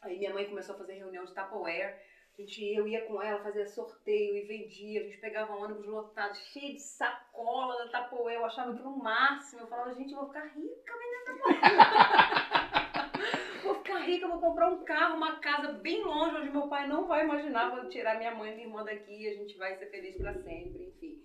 Aí 0.00 0.18
minha 0.18 0.32
mãe 0.32 0.48
começou 0.48 0.74
a 0.74 0.78
fazer 0.78 0.94
reunião 0.94 1.24
de 1.24 1.34
Tupperware. 1.34 2.00
A 2.34 2.40
gente, 2.40 2.64
eu 2.64 2.88
ia 2.88 3.04
com 3.06 3.20
ela, 3.20 3.42
fazia 3.42 3.66
sorteio 3.66 4.36
e 4.36 4.46
vendia. 4.46 5.00
A 5.00 5.04
gente 5.04 5.18
pegava 5.18 5.54
ônibus 5.54 5.86
lotado, 5.86 6.34
cheio 6.34 6.74
de 6.74 6.80
sacola 6.80 7.84
da 7.84 8.02
Tupperware. 8.02 8.36
Eu 8.36 8.44
achava 8.44 8.72
aquilo 8.72 8.90
o 8.90 9.02
máximo. 9.02 9.62
Eu 9.62 9.66
falava, 9.66 9.94
gente, 9.94 10.12
eu 10.12 10.18
vou 10.18 10.28
ficar 10.28 10.46
rica 10.46 10.92
Tupperware. 10.96 11.11
vou 13.62 13.74
ficar 13.76 13.98
rica, 13.98 14.28
vou 14.28 14.40
comprar 14.40 14.70
um 14.70 14.84
carro, 14.84 15.16
uma 15.16 15.36
casa 15.36 15.72
bem 15.72 16.02
longe, 16.02 16.36
onde 16.36 16.50
meu 16.50 16.68
pai 16.68 16.88
não 16.88 17.06
vai 17.06 17.24
imaginar. 17.24 17.70
Vou 17.70 17.88
tirar 17.88 18.18
minha 18.18 18.34
mãe 18.34 18.52
e 18.52 18.54
minha 18.54 18.66
irmã 18.66 18.84
daqui 18.84 19.22
e 19.22 19.28
a 19.28 19.34
gente 19.34 19.56
vai 19.56 19.74
ser 19.76 19.86
feliz 19.86 20.16
para 20.16 20.34
sempre, 20.34 20.88
enfim. 20.88 21.22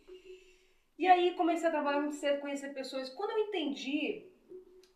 E 0.97 1.07
aí 1.07 1.35
comecei 1.35 1.67
a 1.67 1.71
trabalhar 1.71 2.01
muito 2.01 2.15
cedo, 2.15 2.41
conhecer 2.41 2.73
pessoas. 2.73 3.09
Quando 3.11 3.31
eu 3.31 3.39
entendi 3.39 4.25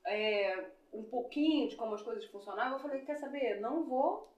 é, 0.08 0.66
um 0.92 1.04
pouquinho 1.04 1.70
de 1.70 1.76
como 1.76 1.94
as 1.94 2.02
coisas 2.02 2.26
funcionavam, 2.26 2.74
eu 2.74 2.80
falei, 2.80 3.02
quer 3.02 3.18
saber, 3.18 3.60
não 3.60 3.86
vou 3.86 4.32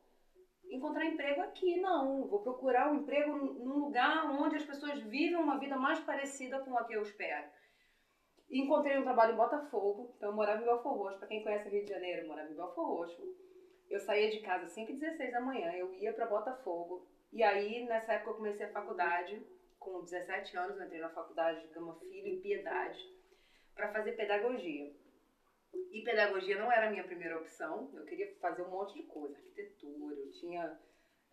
encontrar 0.70 1.06
emprego 1.06 1.42
aqui, 1.42 1.80
não. 1.80 2.27
Vou 2.27 2.42
procurar 2.42 2.92
um 2.92 2.96
emprego 2.96 3.36
num 3.36 3.80
lugar 3.80 4.30
onde 4.32 4.58
as 4.58 4.65
pessoas 4.65 5.00
vivem 5.03 5.38
uma 5.38 5.58
vida 5.58 5.77
mais 5.77 6.00
parecida 6.00 6.60
com 6.60 6.77
a 6.77 6.84
que 6.84 6.94
eu 6.94 7.01
espero. 7.01 7.46
Encontrei 8.53 9.00
um 9.00 9.03
trabalho 9.03 9.33
em 9.33 9.38
Botafogo, 9.38 10.13
então 10.15 10.29
eu 10.29 10.36
morava 10.36 10.62
em 10.62 10.65
Belfor 10.65 10.95
Roxo. 10.95 11.17
Para 11.17 11.27
quem 11.27 11.43
conhece 11.43 11.69
Rio 11.69 11.83
de 11.83 11.89
Janeiro, 11.89 12.22
eu 12.22 12.27
morava 12.27 12.51
em 12.51 12.55
Belfor 12.55 12.86
Roxo. 12.86 13.36
Eu 13.89 14.00
saía 14.00 14.29
de 14.29 14.41
casa 14.41 14.65
às 14.65 14.75
5h16 14.75 15.31
da 15.31 15.41
manhã, 15.41 15.72
eu 15.74 15.91
ia 15.95 16.13
para 16.13 16.27
Botafogo. 16.27 17.07
E 17.31 17.41
aí, 17.41 17.83
nessa 17.86 18.13
época, 18.13 18.29
eu 18.29 18.36
comecei 18.36 18.67
a 18.67 18.72
faculdade. 18.72 19.43
Com 19.79 20.03
17 20.03 20.55
anos, 20.55 20.77
eu 20.77 20.86
entrei 20.86 21.01
na 21.01 21.10
faculdade 21.10 21.67
de 21.67 21.74
Gama 21.74 21.95
Filho, 21.95 22.27
em 22.27 22.41
Piedade, 22.41 23.03
para 23.74 23.91
fazer 23.91 24.12
pedagogia. 24.13 24.93
E 25.91 26.03
pedagogia 26.03 26.60
não 26.60 26.72
era 26.72 26.88
a 26.88 26.91
minha 26.91 27.03
primeira 27.03 27.39
opção. 27.39 27.89
Eu 27.95 28.05
queria 28.05 28.33
fazer 28.39 28.62
um 28.62 28.69
monte 28.69 28.93
de 28.93 29.03
coisa, 29.03 29.36
arquitetura, 29.36 30.15
eu 30.15 30.31
tinha 30.31 30.79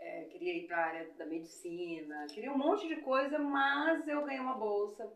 é, 0.01 0.25
queria 0.25 0.57
ir 0.57 0.67
para 0.67 0.79
a 0.79 0.87
área 0.87 1.11
da 1.19 1.27
medicina, 1.27 2.27
queria 2.31 2.51
um 2.51 2.59
monte 2.59 2.89
de 2.89 2.97
coisa, 3.03 3.39
mas 3.39 4.09
eu 4.09 4.25
ganhei 4.25 4.41
uma 4.41 4.55
bolsa. 4.55 5.13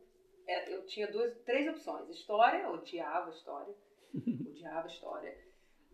É, 0.46 0.74
eu 0.74 0.84
tinha 0.86 1.10
duas, 1.10 1.34
três 1.44 1.68
opções: 1.68 2.08
história, 2.10 2.68
odiava 2.70 3.30
história, 3.30 3.74
odiava 4.14 4.86
história. 4.86 5.36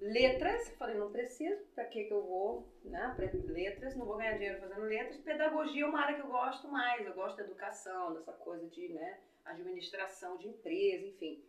Letras, 0.00 0.70
falei, 0.78 0.96
não 0.96 1.12
preciso, 1.12 1.62
para 1.74 1.84
que 1.84 2.04
que 2.04 2.12
eu 2.12 2.22
vou, 2.22 2.66
né, 2.82 3.14
letras, 3.44 3.94
não 3.94 4.06
vou 4.06 4.16
ganhar 4.16 4.32
dinheiro 4.32 4.58
fazendo 4.58 4.80
letras. 4.86 5.20
Pedagogia 5.20 5.84
é 5.84 5.86
uma 5.86 6.00
área 6.00 6.14
que 6.14 6.22
eu 6.22 6.28
gosto 6.28 6.68
mais, 6.68 7.06
eu 7.06 7.12
gosto 7.12 7.36
da 7.36 7.42
educação, 7.42 8.14
dessa 8.14 8.32
coisa 8.32 8.66
de, 8.68 8.88
né, 8.88 9.20
administração 9.44 10.38
de 10.38 10.48
empresa, 10.48 11.06
enfim. 11.06 11.44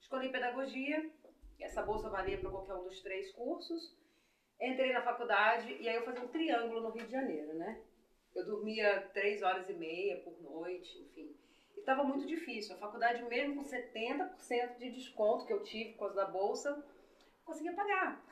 Escolhi 0.00 0.30
pedagogia, 0.30 1.10
essa 1.60 1.82
bolsa 1.82 2.08
valia 2.08 2.38
para 2.38 2.50
qualquer 2.50 2.74
um 2.74 2.84
dos 2.84 3.00
três 3.00 3.32
cursos. 3.32 3.92
Entrei 4.60 4.92
na 4.92 5.02
faculdade 5.02 5.76
e 5.80 5.88
aí 5.88 5.96
eu 5.96 6.04
fazia 6.04 6.22
um 6.22 6.28
triângulo 6.28 6.80
no 6.80 6.90
Rio 6.90 7.04
de 7.04 7.12
Janeiro, 7.12 7.52
né? 7.54 7.80
Eu 8.34 8.44
dormia 8.44 9.08
três 9.12 9.42
horas 9.42 9.68
e 9.68 9.72
meia 9.72 10.18
por 10.18 10.40
noite, 10.40 10.98
enfim. 10.98 11.34
Estava 11.88 12.06
muito 12.06 12.26
difícil. 12.26 12.76
A 12.76 12.78
faculdade, 12.78 13.22
mesmo 13.22 13.56
com 13.56 13.62
70% 13.62 14.76
de 14.78 14.90
desconto 14.90 15.46
que 15.46 15.52
eu 15.54 15.62
tive 15.62 15.92
por 15.92 16.00
causa 16.00 16.16
da 16.16 16.26
bolsa, 16.26 16.84
conseguia 17.46 17.72
pagar. 17.72 18.22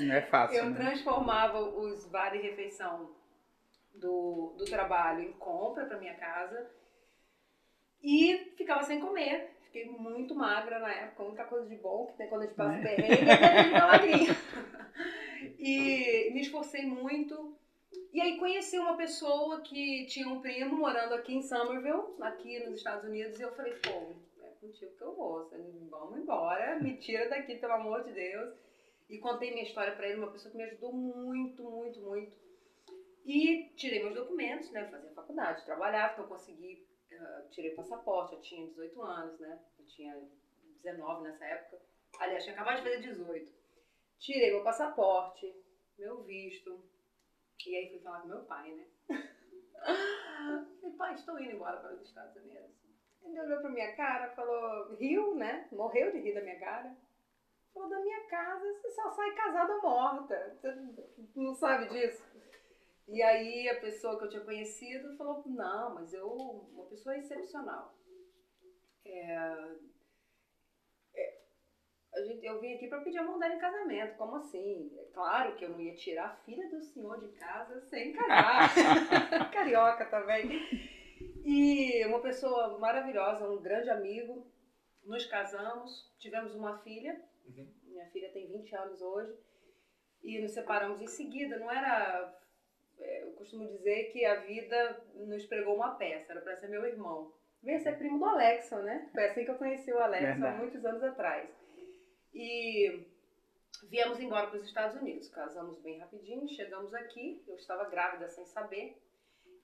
Não 0.00 0.14
é 0.14 0.20
fácil. 0.20 0.58
eu 0.58 0.68
né? 0.68 0.76
transformava 0.76 1.60
os 1.60 2.04
vale 2.10 2.42
refeição 2.42 3.16
do, 3.94 4.54
do 4.58 4.66
trabalho 4.66 5.22
em 5.22 5.32
compra 5.32 5.86
para 5.86 5.98
minha 5.98 6.14
casa 6.16 6.70
e 8.02 8.52
ficava 8.58 8.82
sem 8.82 9.00
comer 9.00 9.50
fiquei 9.72 9.86
muito 9.86 10.34
magra 10.34 10.78
na 10.78 10.92
época, 10.92 11.24
muita 11.24 11.44
coisa 11.44 11.66
de 11.66 11.76
bom 11.76 12.06
que 12.08 12.18
tem 12.18 12.28
quando 12.28 12.42
a 12.42 12.44
gente 12.44 12.54
passa 12.54 12.76
né? 12.76 12.82
perrengue, 12.82 13.30
a 13.30 13.62
gente 13.62 13.72
magrinha. 13.72 14.36
E 15.58 16.30
me 16.32 16.40
esforcei 16.40 16.84
muito. 16.84 17.56
E 18.12 18.20
aí 18.20 18.38
conheci 18.38 18.78
uma 18.78 18.96
pessoa 18.96 19.60
que 19.62 20.06
tinha 20.06 20.28
um 20.28 20.40
primo 20.40 20.76
morando 20.76 21.14
aqui 21.14 21.34
em 21.34 21.42
Somerville, 21.42 22.14
aqui 22.20 22.58
nos 22.60 22.76
Estados 22.76 23.04
Unidos, 23.04 23.38
e 23.38 23.42
eu 23.42 23.54
falei, 23.54 23.74
pô, 23.74 24.14
é 24.42 24.50
contigo 24.60 24.96
que 24.96 25.02
eu 25.02 25.14
vou, 25.14 25.50
vamos 25.90 26.18
embora, 26.18 26.78
me 26.78 26.96
tira 26.98 27.28
daqui, 27.28 27.56
pelo 27.56 27.72
amor 27.72 28.04
de 28.04 28.12
Deus. 28.12 28.54
E 29.08 29.18
contei 29.18 29.50
minha 29.50 29.64
história 29.64 29.94
para 29.94 30.08
ele, 30.08 30.18
uma 30.18 30.30
pessoa 30.30 30.50
que 30.50 30.56
me 30.56 30.64
ajudou 30.64 30.92
muito, 30.92 31.62
muito, 31.62 32.00
muito. 32.00 32.36
E 33.24 33.70
tirei 33.76 34.02
meus 34.02 34.14
documentos, 34.14 34.70
né, 34.70 34.88
fazia 34.90 35.10
faculdade, 35.12 35.64
trabalhava, 35.64 36.14
então 36.14 36.26
consegui 36.26 36.86
uh, 37.22 37.48
tirei 37.50 37.70
passaporte, 37.72 38.34
eu 38.34 38.40
tinha 38.40 38.66
18 38.66 39.02
anos, 39.02 39.40
né? 39.40 39.58
Eu 39.78 39.86
tinha 39.86 40.28
19 40.82 41.22
nessa 41.22 41.44
época. 41.44 41.80
Aliás, 42.18 42.44
tinha 42.44 42.54
acabado 42.54 42.76
de 42.76 42.82
fazer 42.82 43.00
18. 43.00 43.52
Tirei 44.18 44.50
meu 44.52 44.62
passaporte, 44.62 45.54
meu 45.98 46.22
visto. 46.22 46.82
E 47.66 47.76
aí 47.76 47.90
fui 47.90 48.00
falar 48.00 48.22
com 48.22 48.28
meu 48.28 48.44
pai, 48.44 48.72
né? 48.72 48.86
Falei, 50.80 50.96
pai, 50.96 51.14
estou 51.14 51.38
indo 51.38 51.52
embora 51.52 51.78
para 51.78 51.94
os 51.94 52.02
Estados 52.02 52.36
Unidos. 52.36 52.70
Ele 53.22 53.40
olhou 53.40 53.60
pra 53.60 53.70
minha 53.70 53.94
cara, 53.94 54.34
falou, 54.34 54.94
riu, 54.94 55.34
né? 55.36 55.68
Morreu 55.70 56.10
de 56.12 56.18
rir 56.18 56.34
da 56.34 56.42
minha 56.42 56.58
cara. 56.58 56.96
Falou, 57.72 57.88
da 57.88 58.00
minha 58.00 58.26
casa 58.26 58.64
você 58.74 58.90
só 58.90 59.10
sai 59.10 59.34
casada 59.34 59.74
ou 59.74 59.82
morta. 59.82 60.58
Você 60.60 60.74
não 61.36 61.54
sabe 61.54 61.88
disso? 61.88 62.22
E 63.08 63.22
aí 63.22 63.68
a 63.68 63.80
pessoa 63.80 64.18
que 64.18 64.24
eu 64.24 64.28
tinha 64.28 64.44
conhecido 64.44 65.16
falou, 65.16 65.42
não, 65.46 65.94
mas 65.94 66.12
eu, 66.12 66.30
uma 66.30 66.86
pessoa 66.86 67.16
excepcional. 67.16 67.94
É, 69.04 69.76
é, 71.14 71.41
a 72.14 72.20
gente, 72.22 72.44
eu 72.44 72.60
vim 72.60 72.74
aqui 72.74 72.88
para 72.88 73.00
pedir 73.00 73.18
a 73.18 73.22
mão 73.22 73.38
dela 73.38 73.54
em 73.54 73.58
casamento, 73.58 74.16
como 74.16 74.36
assim? 74.36 74.92
É 74.98 75.04
claro 75.14 75.54
que 75.56 75.64
eu 75.64 75.70
não 75.70 75.80
ia 75.80 75.94
tirar 75.94 76.26
a 76.26 76.36
filha 76.44 76.68
do 76.68 76.80
senhor 76.82 77.18
de 77.20 77.28
casa 77.38 77.80
sem 77.88 78.12
casar. 78.12 78.70
Carioca 79.50 80.04
também. 80.06 80.48
E 81.44 82.04
uma 82.06 82.20
pessoa 82.20 82.78
maravilhosa, 82.78 83.48
um 83.48 83.62
grande 83.62 83.88
amigo. 83.90 84.46
Nos 85.04 85.26
casamos, 85.26 86.14
tivemos 86.18 86.54
uma 86.54 86.78
filha, 86.78 87.20
uhum. 87.46 87.66
Minha 87.86 88.06
filha 88.06 88.30
tem 88.30 88.46
20 88.46 88.76
anos 88.76 89.02
hoje. 89.02 89.36
E 90.22 90.40
nos 90.40 90.52
separamos 90.52 91.00
em 91.00 91.06
seguida. 91.06 91.58
Não 91.58 91.70
era. 91.70 92.32
é, 93.00 93.22
Eu 93.22 93.32
costumo 93.32 93.66
dizer 93.66 94.12
que 94.12 94.24
a 94.24 94.36
vida 94.40 95.02
nos 95.14 95.44
pregou 95.46 95.74
uma 95.74 95.94
peça, 95.96 96.32
era 96.32 96.40
para 96.40 96.56
ser 96.56 96.68
meu 96.68 96.84
irmão. 96.84 97.32
Veio 97.62 97.80
ser 97.80 97.96
primo 97.96 98.18
do 98.18 98.24
Alexson, 98.24 98.78
né? 98.82 99.08
Foi 99.12 99.24
assim 99.24 99.44
que 99.44 99.50
eu 99.50 99.58
conheci 99.58 99.92
o 99.92 99.98
Alexson 99.98 100.44
há 100.46 100.50
muitos 100.52 100.84
anos 100.84 101.02
atrás. 101.02 101.48
E 102.34 103.06
viemos 103.88 104.18
embora 104.20 104.46
para 104.46 104.58
os 104.58 104.66
Estados 104.66 105.00
Unidos. 105.00 105.28
Casamos 105.28 105.78
bem 105.78 105.98
rapidinho, 105.98 106.48
chegamos 106.48 106.94
aqui. 106.94 107.42
Eu 107.46 107.56
estava 107.56 107.88
grávida 107.88 108.28
sem 108.28 108.46
saber. 108.46 108.96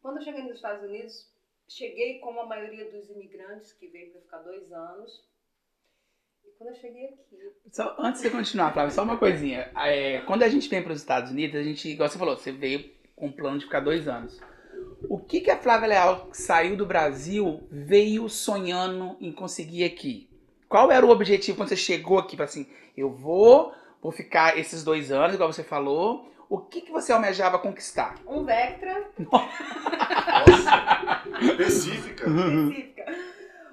Quando 0.03 0.19
eu 0.19 0.23
cheguei 0.23 0.43
nos 0.43 0.57
Estados 0.57 0.85
Unidos, 0.85 1.31
cheguei 1.69 2.19
como 2.21 2.41
a 2.41 2.47
maioria 2.47 2.91
dos 2.91 3.11
imigrantes 3.11 3.73
que 3.73 3.89
veio 3.89 4.13
para 4.13 4.21
ficar 4.21 4.39
dois 4.39 4.73
anos. 4.73 5.25
E 6.45 6.51
quando 6.59 6.71
eu 6.71 6.77
cheguei 6.77 7.07
aqui, 7.07 7.53
Só, 7.71 7.97
antes 7.99 8.23
de 8.23 8.31
continuar, 8.31 8.73
Flávio, 8.73 8.95
só 8.95 9.03
uma 9.03 9.19
coisinha. 9.19 9.71
É, 9.77 10.21
quando 10.23 10.43
a 10.43 10.49
gente 10.49 10.69
vem 10.69 10.83
para 10.83 10.93
os 10.93 11.01
Estados 11.01 11.31
Unidos, 11.31 11.57
a 11.57 11.63
gente, 11.63 11.89
igual 11.89 12.09
você 12.09 12.19
falou, 12.19 12.37
você 12.37 12.53
veio 12.53 12.91
com 13.15 13.27
um 13.27 13.33
plano 13.33 13.59
de 13.59 13.65
ficar 13.65 13.81
dois 13.81 14.07
anos. 14.07 14.41
O 15.09 15.19
que, 15.19 15.41
que 15.41 15.51
a 15.51 15.59
Flávia 15.59 15.89
Leal, 15.89 16.27
que 16.31 16.37
saiu 16.37 16.77
do 16.77 16.87
Brasil, 16.87 17.67
veio 17.71 18.29
sonhando 18.29 19.17
em 19.21 19.33
conseguir 19.33 19.85
aqui? 19.85 20.29
Qual 20.69 20.91
era 20.91 21.05
o 21.05 21.11
objetivo 21.11 21.57
quando 21.57 21.69
você 21.71 21.77
chegou 21.77 22.19
aqui? 22.19 22.37
Falou 22.37 22.49
assim, 22.49 22.67
eu 22.97 23.11
vou, 23.11 23.73
vou 24.03 24.13
ficar 24.13 24.59
esses 24.59 24.85
dois 24.85 25.11
anos, 25.11 25.35
igual 25.35 25.53
você 25.53 25.65
falou. 25.65 26.29
O 26.49 26.59
que, 26.59 26.81
que 26.81 26.91
você 26.93 27.13
almejava 27.13 27.59
conquistar? 27.59 28.15
um 28.27 28.45
Vectra 28.45 29.07
Nossa, 29.19 31.23
específica. 31.41 32.25
específica. 32.29 33.07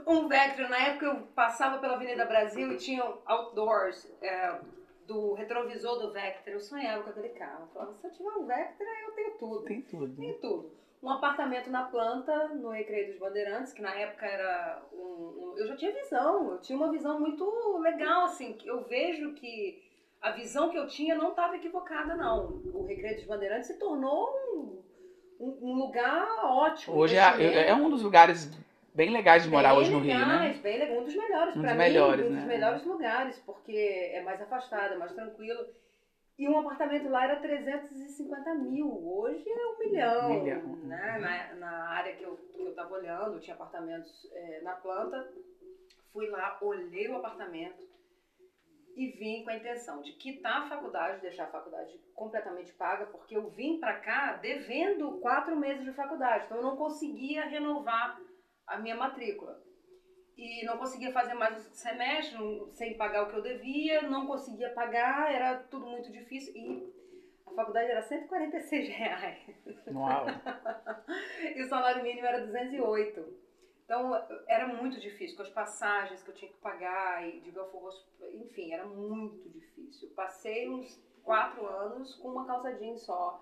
Um 0.05 0.27
Vectra, 0.27 0.67
na 0.69 0.77
época 0.77 1.05
eu 1.05 1.15
passava 1.35 1.77
pela 1.79 1.95
Avenida 1.95 2.25
Brasil 2.25 2.71
e 2.73 2.77
tinha 2.77 3.03
outdoors 3.25 4.07
é, 4.21 4.55
do 5.07 5.33
retrovisor 5.33 5.99
do 5.99 6.11
Vectra. 6.11 6.53
Eu 6.53 6.59
sonhava 6.59 7.03
com 7.03 7.09
aquele 7.09 7.29
carro. 7.29 7.63
Eu 7.63 7.67
falava, 7.73 7.93
se 7.93 8.05
eu 8.05 8.11
tiver 8.11 8.29
um 8.31 8.45
Vectra, 8.45 8.85
eu 9.07 9.11
tenho 9.13 9.31
tudo. 9.37 9.65
Tem 9.65 9.81
tudo. 9.81 10.15
Tem 10.15 10.33
tudo. 10.39 10.71
Um 11.05 11.09
apartamento 11.11 11.69
na 11.69 11.83
planta, 11.83 12.47
no 12.47 12.69
Recreio 12.71 13.09
dos 13.09 13.19
Bandeirantes, 13.19 13.71
que 13.71 13.81
na 13.81 13.93
época 13.93 14.25
era 14.25 14.81
um, 14.91 14.97
um- 14.97 15.53
Eu 15.55 15.67
já 15.67 15.75
tinha 15.75 15.91
visão, 15.91 16.51
eu 16.53 16.59
tinha 16.61 16.75
uma 16.75 16.91
visão 16.91 17.19
muito 17.19 17.77
legal, 17.77 18.25
assim. 18.25 18.53
que 18.53 18.67
Eu 18.67 18.83
vejo 18.85 19.33
que 19.33 19.83
a 20.19 20.31
visão 20.31 20.67
que 20.71 20.77
eu 20.79 20.87
tinha 20.87 21.13
não 21.13 21.29
estava 21.29 21.57
equivocada, 21.57 22.15
não. 22.15 22.59
O 22.73 22.87
Recreio 22.87 23.17
dos 23.17 23.25
Bandeirantes 23.25 23.67
se 23.67 23.77
tornou 23.77 24.27
um, 24.51 24.81
um- 25.39 25.73
lugar 25.75 26.27
ótimo. 26.43 26.97
Hoje 26.97 27.15
é, 27.15 27.23
investimento. 27.23 27.69
é 27.69 27.73
um 27.75 27.87
dos 27.91 28.01
lugares 28.01 28.49
bem 28.91 29.11
legais 29.11 29.43
de 29.43 29.49
morar 29.49 29.69
Bem 29.75 29.77
hoje 29.81 29.91
no 29.91 29.99
Rio, 29.99 30.17
né? 30.17 30.25
legais, 30.25 30.57
Bem 30.57 30.79
legal, 30.79 30.97
um 30.97 31.03
dos 31.03 31.15
melhores. 31.15 31.55
Um 31.55 31.61
dos 31.61 31.71
mim, 31.71 31.77
melhores, 31.77 32.25
um 32.25 32.29
né? 32.31 32.35
dos 32.37 32.45
melhores 32.47 32.83
lugares, 32.83 33.39
porque 33.45 34.11
é 34.11 34.23
mais 34.23 34.41
afastado, 34.41 34.95
é 34.95 34.97
mais 34.97 35.11
tranquilo. 35.13 35.67
E 36.37 36.49
um 36.49 36.59
apartamento 36.59 37.07
lá 37.07 37.23
era 37.23 37.39
350 37.39 38.55
mil, 38.55 38.89
hoje 39.07 39.49
é 39.49 39.67
um 39.67 39.79
milhão. 39.79 40.29
Milhão. 40.29 40.75
Né? 40.83 41.17
Na, 41.19 41.55
na 41.55 41.89
área 41.89 42.15
que 42.15 42.23
eu, 42.23 42.35
que 42.35 42.61
eu 42.61 42.75
tava 42.75 42.93
olhando, 42.93 43.39
tinha 43.39 43.55
apartamentos 43.55 44.29
é, 44.33 44.61
na 44.61 44.73
planta. 44.73 45.31
Fui 46.11 46.27
lá, 46.27 46.57
olhei 46.61 47.07
o 47.07 47.15
apartamento 47.15 47.83
e 48.95 49.07
vim 49.11 49.43
com 49.43 49.49
a 49.49 49.55
intenção 49.55 50.01
de 50.01 50.13
quitar 50.13 50.63
a 50.63 50.69
faculdade, 50.69 51.21
deixar 51.21 51.45
a 51.45 51.51
faculdade 51.51 51.99
completamente 52.13 52.71
paga, 52.73 53.05
porque 53.07 53.35
eu 53.35 53.49
vim 53.49 53.77
para 53.79 53.99
cá 53.99 54.33
devendo 54.37 55.19
quatro 55.19 55.55
meses 55.57 55.83
de 55.83 55.91
faculdade, 55.91 56.45
então 56.45 56.57
eu 56.57 56.63
não 56.63 56.77
conseguia 56.77 57.45
renovar 57.45 58.17
a 58.65 58.79
minha 58.79 58.95
matrícula. 58.95 59.61
E 60.37 60.65
não 60.65 60.77
conseguia 60.77 61.13
fazer 61.13 61.33
mais 61.33 61.65
o 61.65 61.73
semestre 61.73 62.37
sem 62.73 62.97
pagar 62.97 63.23
o 63.23 63.29
que 63.29 63.37
eu 63.37 63.41
devia, 63.41 64.01
não 64.01 64.27
conseguia 64.27 64.69
pagar, 64.71 65.33
era 65.33 65.55
tudo 65.55 65.85
muito 65.85 66.11
difícil. 66.11 66.53
E 66.55 66.93
a 67.47 67.51
faculdade 67.51 67.89
era 67.89 68.01
146 68.01 68.89
reais 68.89 69.39
Uau. 69.87 70.25
e 71.55 71.61
o 71.61 71.69
salário 71.69 72.03
mínimo 72.03 72.27
era 72.27 72.45
208. 72.45 73.45
Então 73.85 74.13
era 74.47 74.67
muito 74.67 74.99
difícil, 74.99 75.37
com 75.37 75.43
as 75.43 75.49
passagens 75.49 76.21
que 76.23 76.31
eu 76.31 76.35
tinha 76.35 76.51
que 76.51 76.57
pagar 76.57 77.25
e 77.27 77.39
de 77.41 77.51
Belfort 77.51 77.83
Roxo, 77.83 78.05
enfim, 78.33 78.73
era 78.73 78.85
muito 78.85 79.47
difícil. 79.49 80.09
Passei 80.15 80.67
uns 80.67 80.99
quatro 81.23 81.65
anos 81.65 82.15
com 82.15 82.29
uma 82.29 82.45
calça 82.45 82.73
jeans 82.73 83.03
só, 83.03 83.39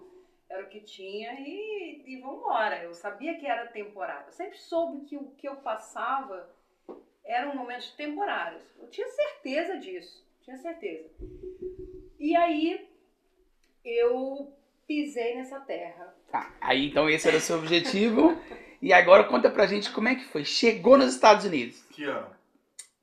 era 0.49 0.63
o 0.63 0.69
que 0.69 0.82
tinha 0.82 1.34
e, 1.39 2.03
e 2.06 2.21
vambora. 2.21 2.84
Eu 2.84 2.93
sabia 2.93 3.38
que 3.39 3.47
era 3.47 3.67
temporário. 3.67 4.27
Eu 4.27 4.34
sempre 4.34 4.58
soube 4.58 5.06
que 5.06 5.17
o 5.17 5.32
que 5.32 5.47
eu 5.47 5.56
passava 5.58 6.52
eram 7.25 7.55
momentos 7.55 7.91
temporários. 7.91 8.63
Eu 8.79 8.88
tinha 8.89 9.07
certeza 9.07 9.77
disso, 9.77 10.25
tinha 10.41 10.57
certeza. 10.57 11.09
E 12.19 12.36
aí 12.36 12.88
eu 13.83 14.53
pisei 14.88 15.36
nessa 15.36 15.59
terra. 15.59 16.15
Tá, 16.31 16.53
aí 16.62 16.88
então 16.88 17.09
esse 17.09 17.27
era 17.27 17.38
o 17.38 17.41
seu 17.41 17.57
objetivo. 17.57 18.38
E 18.81 18.91
agora 18.91 19.23
conta 19.23 19.49
pra 19.49 19.65
gente 19.65 19.91
como 19.91 20.09
é 20.09 20.15
que 20.15 20.25
foi. 20.25 20.43
Chegou 20.43 20.97
nos 20.97 21.13
Estados 21.13 21.45
Unidos, 21.45 21.81
Que 21.91 22.03
ano? 22.03 22.27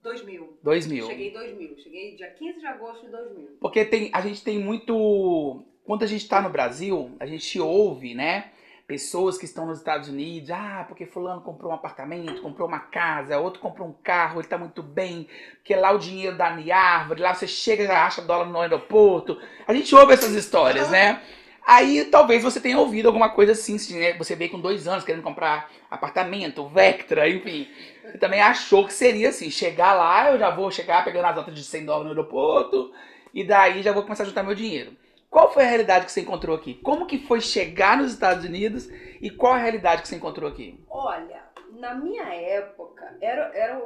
2000. 0.02 0.58
2000. 0.62 1.06
Cheguei 1.06 1.28
em 1.28 1.32
2000. 1.32 1.78
Cheguei 1.78 2.16
dia 2.16 2.30
15 2.30 2.60
de 2.60 2.66
agosto 2.66 3.04
de 3.06 3.12
2000. 3.12 3.56
Porque 3.60 3.84
tem, 3.84 4.10
a 4.12 4.20
gente 4.20 4.42
tem 4.42 4.58
muito. 4.58 5.64
Quando 5.84 6.02
a 6.02 6.06
gente 6.06 6.28
tá 6.28 6.40
no 6.40 6.50
Brasil, 6.50 7.10
a 7.18 7.26
gente 7.26 7.58
ouve, 7.58 8.14
né? 8.14 8.52
Pessoas 8.90 9.38
que 9.38 9.44
estão 9.44 9.66
nos 9.66 9.78
Estados 9.78 10.08
Unidos, 10.08 10.50
ah, 10.50 10.84
porque 10.88 11.06
fulano 11.06 11.40
comprou 11.42 11.70
um 11.70 11.74
apartamento, 11.76 12.42
comprou 12.42 12.66
uma 12.66 12.80
casa, 12.80 13.38
outro 13.38 13.60
comprou 13.60 13.86
um 13.86 13.92
carro, 13.92 14.40
ele 14.40 14.48
tá 14.48 14.58
muito 14.58 14.82
bem, 14.82 15.28
porque 15.54 15.76
lá 15.76 15.92
o 15.92 15.98
dinheiro 15.98 16.36
dá 16.36 16.60
em 16.60 16.72
árvore, 16.72 17.22
lá 17.22 17.32
você 17.32 17.46
chega 17.46 17.84
e 17.84 17.86
já 17.86 18.04
acha 18.04 18.20
dólar 18.20 18.46
no 18.46 18.58
aeroporto. 18.58 19.40
A 19.68 19.72
gente 19.72 19.94
ouve 19.94 20.14
essas 20.14 20.32
histórias, 20.32 20.90
né? 20.90 21.22
Aí 21.64 22.04
talvez 22.06 22.42
você 22.42 22.58
tenha 22.58 22.80
ouvido 22.80 23.06
alguma 23.06 23.28
coisa 23.28 23.52
assim, 23.52 23.76
né? 23.96 24.14
você 24.14 24.34
veio 24.34 24.50
com 24.50 24.58
dois 24.58 24.88
anos 24.88 25.04
querendo 25.04 25.22
comprar 25.22 25.70
apartamento, 25.88 26.66
Vectra, 26.66 27.28
enfim. 27.28 27.68
Você 28.02 28.18
também 28.18 28.42
achou 28.42 28.84
que 28.84 28.92
seria 28.92 29.28
assim, 29.28 29.52
chegar 29.52 29.94
lá, 29.94 30.32
eu 30.32 30.38
já 30.40 30.50
vou 30.50 30.68
chegar 30.68 31.04
pegando 31.04 31.26
as 31.26 31.36
notas 31.36 31.54
de 31.54 31.62
100 31.62 31.84
dólares 31.84 32.06
no 32.06 32.10
aeroporto, 32.10 32.92
e 33.32 33.44
daí 33.44 33.84
já 33.84 33.92
vou 33.92 34.02
começar 34.02 34.24
a 34.24 34.26
juntar 34.26 34.42
meu 34.42 34.56
dinheiro. 34.56 34.96
Qual 35.30 35.52
foi 35.52 35.62
a 35.62 35.68
realidade 35.68 36.06
que 36.06 36.12
você 36.12 36.22
encontrou 36.22 36.56
aqui? 36.56 36.74
Como 36.74 37.06
que 37.06 37.16
foi 37.16 37.40
chegar 37.40 37.96
nos 37.96 38.12
Estados 38.12 38.44
Unidos 38.44 38.88
e 39.20 39.30
qual 39.30 39.52
a 39.52 39.58
realidade 39.58 40.02
que 40.02 40.08
você 40.08 40.16
encontrou 40.16 40.50
aqui? 40.50 40.82
Olha, 40.90 41.44
na 41.78 41.94
minha 41.94 42.24
época, 42.34 43.16
era, 43.20 43.56
era 43.56 43.80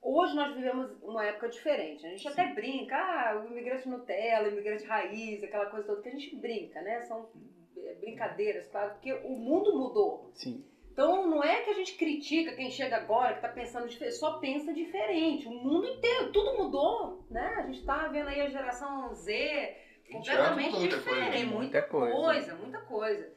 hoje 0.00 0.34
nós 0.34 0.54
vivemos 0.54 0.90
uma 1.02 1.26
época 1.26 1.50
diferente. 1.50 2.06
A 2.06 2.08
gente 2.08 2.26
até 2.26 2.54
brinca, 2.54 2.96
ah, 2.96 3.42
o 3.44 3.52
imigrante 3.52 3.86
Nutella, 3.86 4.48
o 4.48 4.52
imigrante 4.52 4.86
raiz, 4.86 5.44
aquela 5.44 5.66
coisa 5.66 5.86
toda 5.86 6.00
que 6.00 6.08
a 6.08 6.12
gente 6.12 6.34
brinca, 6.36 6.80
né? 6.80 7.02
São 7.02 7.28
é, 7.76 7.94
brincadeiras, 7.96 8.66
claro, 8.68 8.92
porque 8.92 9.12
o 9.12 9.36
mundo 9.36 9.76
mudou. 9.76 10.30
Sim. 10.32 10.64
Então 10.90 11.26
não 11.26 11.44
é 11.44 11.62
que 11.62 11.70
a 11.70 11.74
gente 11.74 11.96
critica 11.96 12.56
quem 12.56 12.70
chega 12.70 12.96
agora, 12.96 13.34
que 13.34 13.42
tá 13.42 13.48
pensando 13.48 13.88
diferente, 13.88 14.16
só 14.16 14.38
pensa 14.38 14.72
diferente. 14.72 15.46
O 15.48 15.50
mundo 15.50 15.86
inteiro, 15.86 16.32
tudo 16.32 16.56
mudou, 16.56 17.26
né? 17.30 17.56
A 17.58 17.62
gente 17.62 17.84
tá 17.84 18.08
vendo 18.08 18.28
aí 18.28 18.40
a 18.40 18.48
geração 18.48 19.14
Z 19.14 19.32
20 19.32 19.32
anos 19.32 19.81
completamente 20.12 20.66
mudou 20.66 20.80
muita 20.80 20.98
coisa. 21.00 21.20
diferente. 21.20 21.46
né? 21.46 21.54
Muita 21.54 21.82
coisa. 21.82 22.14
coisa, 22.16 22.54
muita 22.54 22.78
coisa. 22.80 23.32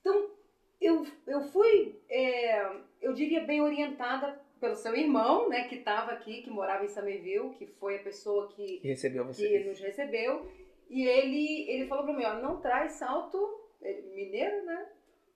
Então, 0.00 0.30
eu, 0.80 1.06
eu 1.26 1.40
fui, 1.42 1.98
é, 2.10 2.66
eu 3.00 3.12
diria, 3.12 3.44
bem 3.44 3.60
orientada 3.62 4.38
pelo 4.60 4.76
seu 4.76 4.94
irmão, 4.96 5.48
né, 5.48 5.64
que 5.64 5.76
estava 5.76 6.12
aqui, 6.12 6.42
que 6.42 6.50
morava 6.50 6.84
em 6.84 6.88
Somerville, 6.88 7.54
que 7.58 7.66
foi 7.66 7.96
a 7.96 8.02
pessoa 8.02 8.48
que, 8.48 8.78
Que 8.78 8.88
recebeu 8.88 9.26
que 9.26 9.34
você. 9.34 9.64
nos 9.64 9.80
recebeu. 9.80 10.50
E 10.88 11.06
ele, 11.06 11.70
ele 11.70 11.86
falou 11.86 12.04
para 12.04 12.14
mim, 12.14 12.24
ó, 12.24 12.34
não 12.34 12.60
traz 12.60 12.92
salto, 12.92 13.38
ele- 13.82 14.02
mineiro, 14.14 14.64
né? 14.64 14.86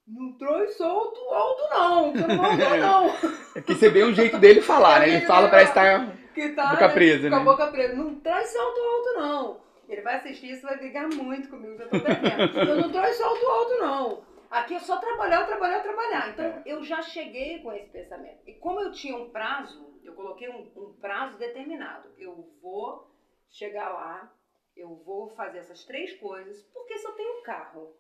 Não 0.07 0.33
traz 0.39 0.77
salto 0.77 1.21
alto 1.31 1.63
não, 1.71 2.13
que 2.13 2.19
eu 2.19 2.29
não 2.29 2.79
não. 2.79 3.11
É 3.55 3.61
que 3.61 3.75
você 3.75 3.91
vê 3.91 4.05
um 4.05 4.15
jeito 4.15 4.39
dele 4.39 4.63
falar, 4.63 5.01
né? 5.01 5.09
Ele 5.09 5.27
fala 5.27 5.49
pra 5.49 5.63
estar 5.63 6.17
que 6.35 6.51
tá 6.51 6.71
boca 6.71 6.89
né, 6.89 6.95
presa, 6.95 7.29
com 7.29 7.35
a 7.35 7.39
né? 7.39 7.45
boca 7.45 7.67
presa. 7.67 7.95
Não 7.95 8.15
traz 8.21 8.49
salto 8.49 8.81
alto, 8.81 9.15
não. 9.19 9.61
Ele 9.89 10.03
vai 10.03 10.17
assistir 10.17 10.51
isso 10.51 10.61
e 10.67 10.69
vai 10.69 10.77
brigar 10.77 11.09
muito 11.09 11.49
comigo, 11.49 11.77
já 11.77 11.87
tô 11.89 11.99
devendo. 11.99 12.59
Eu 12.59 12.77
não 12.77 12.93
traz 12.93 13.17
salto 13.17 13.47
alto, 13.47 13.75
não. 13.79 14.25
Aqui 14.51 14.75
é 14.75 14.79
só 14.79 14.99
trabalhar, 14.99 15.47
trabalhar, 15.47 15.81
trabalhar. 15.83 16.31
Então, 16.31 16.45
É. 16.45 16.63
eu 16.67 16.83
já 16.83 17.03
cheguei 17.03 17.61
com 17.63 17.73
esse 17.73 17.89
pensamento. 17.91 18.41
E 18.47 18.55
como 18.55 18.81
eu 18.81 18.93
tinha 18.93 19.17
um 19.17 19.31
prazo, 19.31 19.99
eu 20.05 20.15
coloquei 20.15 20.49
um, 20.49 20.71
um 20.77 20.93
prazo 20.95 21.39
determinado. 21.39 22.11
Eu 22.19 22.51
vou 22.63 23.11
chegar 23.51 23.89
lá, 23.91 24.33
eu 24.77 24.95
vou 25.05 25.29
fazer 25.31 25.59
essas 25.59 25.85
três 25.85 26.15
coisas, 26.19 26.63
porque 26.73 26.99
só 26.99 27.13
tenho 27.13 27.41
um 27.41 27.43
carro. 27.43 27.95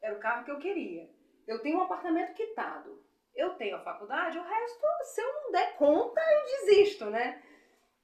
Era 0.00 0.14
o 0.16 0.20
carro 0.20 0.44
que 0.44 0.50
eu 0.50 0.58
queria. 0.58 1.08
Eu 1.46 1.60
tenho 1.60 1.78
um 1.78 1.82
apartamento 1.82 2.34
quitado. 2.34 3.00
Eu 3.34 3.50
tenho 3.54 3.76
a 3.76 3.80
faculdade, 3.80 4.38
o 4.38 4.42
resto, 4.42 4.86
se 5.04 5.20
eu 5.20 5.32
não 5.32 5.52
der 5.52 5.76
conta, 5.76 6.20
eu 6.20 6.44
desisto, 6.44 7.06
né? 7.06 7.40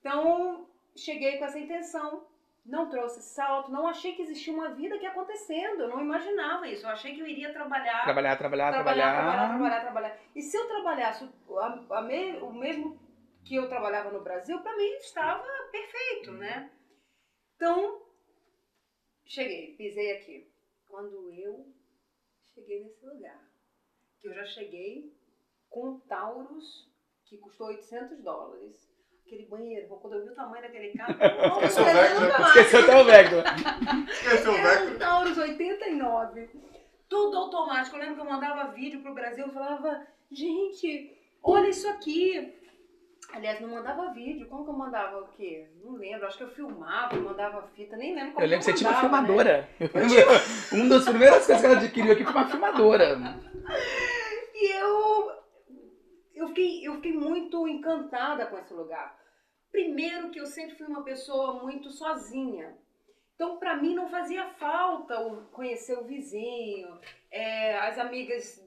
Então, 0.01 0.69
cheguei 0.97 1.39
com 1.39 1.45
essa 1.45 1.59
intenção. 1.59 2.27
Não 2.69 2.91
trouxe 2.91 3.23
salto, 3.23 3.71
não 3.71 3.87
achei 3.87 4.15
que 4.15 4.21
existia 4.21 4.53
uma 4.53 4.69
vida 4.75 4.95
aqui 4.97 5.07
acontecendo. 5.07 5.81
Eu 5.85 5.89
não 5.89 6.03
imaginava 6.03 6.69
isso. 6.69 6.85
Eu 6.85 6.91
achei 6.91 7.15
que 7.15 7.21
eu 7.21 7.27
iria 7.27 7.51
trabalhar 7.51 8.05
Trabalhar, 8.05 8.37
trabalhar, 8.37 8.73
trabalhar, 8.73 8.95
trabalhar. 9.15 9.15
trabalhar, 9.15 9.49
trabalhar, 9.57 9.81
trabalhar. 9.81 10.21
E 10.37 10.43
se 10.43 10.55
eu 10.55 10.67
trabalhasse 10.69 11.27
o- 11.47 11.59
a- 11.59 11.87
a 11.99 12.03
me- 12.03 12.37
o 12.41 12.53
mesmo 12.53 13.01
que 13.43 13.55
eu 13.55 13.69
trabalhava 13.71 14.11
no 14.11 14.21
Brasil, 14.23 14.61
para 14.61 14.77
mim 14.77 14.91
estava 14.99 15.43
perfeito, 15.73 16.33
né? 16.33 16.71
Então, 17.57 18.03
cheguei, 19.25 19.75
pisei 19.77 20.13
aqui. 20.19 20.53
Quando 20.87 21.33
eu 21.33 21.73
cheguei 22.55 22.85
nesse 22.85 23.05
lugar, 23.07 23.41
que 24.21 24.29
eu 24.29 24.35
já 24.35 24.45
cheguei 24.45 25.11
com 25.71 25.89
um 25.91 26.01
Taurus 26.01 26.87
que 27.25 27.39
custou 27.39 27.69
800 27.69 28.23
dólares. 28.23 28.77
Aquele 29.29 29.45
banheiro, 29.45 29.87
quando 29.89 30.15
eu 30.15 30.23
vi 30.25 30.31
o 30.31 30.35
tamanho 30.35 30.63
daquele 30.63 30.89
carro, 30.97 31.13
não, 31.21 31.63
Esqueceu 31.63 31.85
o 31.85 31.87
não, 31.87 32.21
nunca 32.21 32.39
mais. 32.39 32.57
Esqueceu 32.57 32.81
até 32.81 32.97
o 32.97 33.05
Vector. 33.05 33.45
Esqueceu 34.11 34.53
o 34.53 34.57
Era 34.57 34.69
um 34.69 34.85
Vector. 34.87 34.99
Taurus 34.99 35.37
89. 35.37 36.51
Tudo 37.11 37.37
automático. 37.37 37.97
Eu 37.97 38.01
lembro 38.01 38.15
que 38.15 38.21
eu 38.23 38.25
mandava 38.25 38.73
vídeo 38.73 39.03
pro 39.03 39.13
Brasil, 39.13 39.45
eu 39.45 39.53
falava, 39.53 40.07
gente, 40.33 41.15
olha 41.43 41.69
isso 41.69 41.87
aqui. 41.91 42.55
Aliás, 43.31 43.61
não 43.61 43.69
mandava 43.69 44.15
vídeo. 44.15 44.49
Como 44.49 44.65
que 44.65 44.71
eu 44.71 44.75
mandava 44.75 45.19
o 45.19 45.29
quê? 45.29 45.69
Não 45.85 45.97
lembro. 45.97 46.27
Acho 46.27 46.39
que 46.39 46.45
eu 46.45 46.51
filmava, 46.51 47.15
mandava 47.17 47.69
fita, 47.77 47.99
nem 47.99 48.15
lembro 48.15 48.33
como 48.33 48.47
Eu 48.47 48.49
lembro 48.49 48.65
que 48.65 48.73
você 48.73 48.79
tinha 48.79 48.89
uma 48.89 48.97
né? 48.97 49.03
filmadora. 49.03 49.69
Lembro, 49.79 50.01
uma 50.73 50.89
das 50.89 51.05
primeiras 51.05 51.45
coisas 51.45 51.61
que 51.61 51.67
ela 51.67 51.77
adquiriu 51.77 52.13
aqui 52.15 52.25
foi 52.25 52.33
uma 52.33 52.49
filmadora. 52.49 53.19
E 54.55 54.73
eu, 54.73 55.33
eu, 56.35 56.49
fiquei, 56.49 56.89
eu 56.89 56.95
fiquei 56.95 57.13
muito 57.13 57.69
encantada 57.69 58.47
com 58.47 58.57
esse 58.57 58.73
lugar. 58.73 59.18
Primeiro 59.71 60.31
que 60.31 60.41
eu 60.41 60.47
sempre 60.47 60.77
fui 60.77 60.87
uma 60.87 61.03
pessoa 61.03 61.63
muito 61.63 61.91
sozinha. 61.91 62.75
Então, 63.35 63.57
para 63.57 63.77
mim, 63.77 63.95
não 63.95 64.09
fazia 64.09 64.49
falta 64.59 65.15
conhecer 65.53 65.97
o 65.97 66.05
vizinho, 66.05 66.89
é, 67.31 67.79
as 67.79 67.97
amigas. 67.99 68.61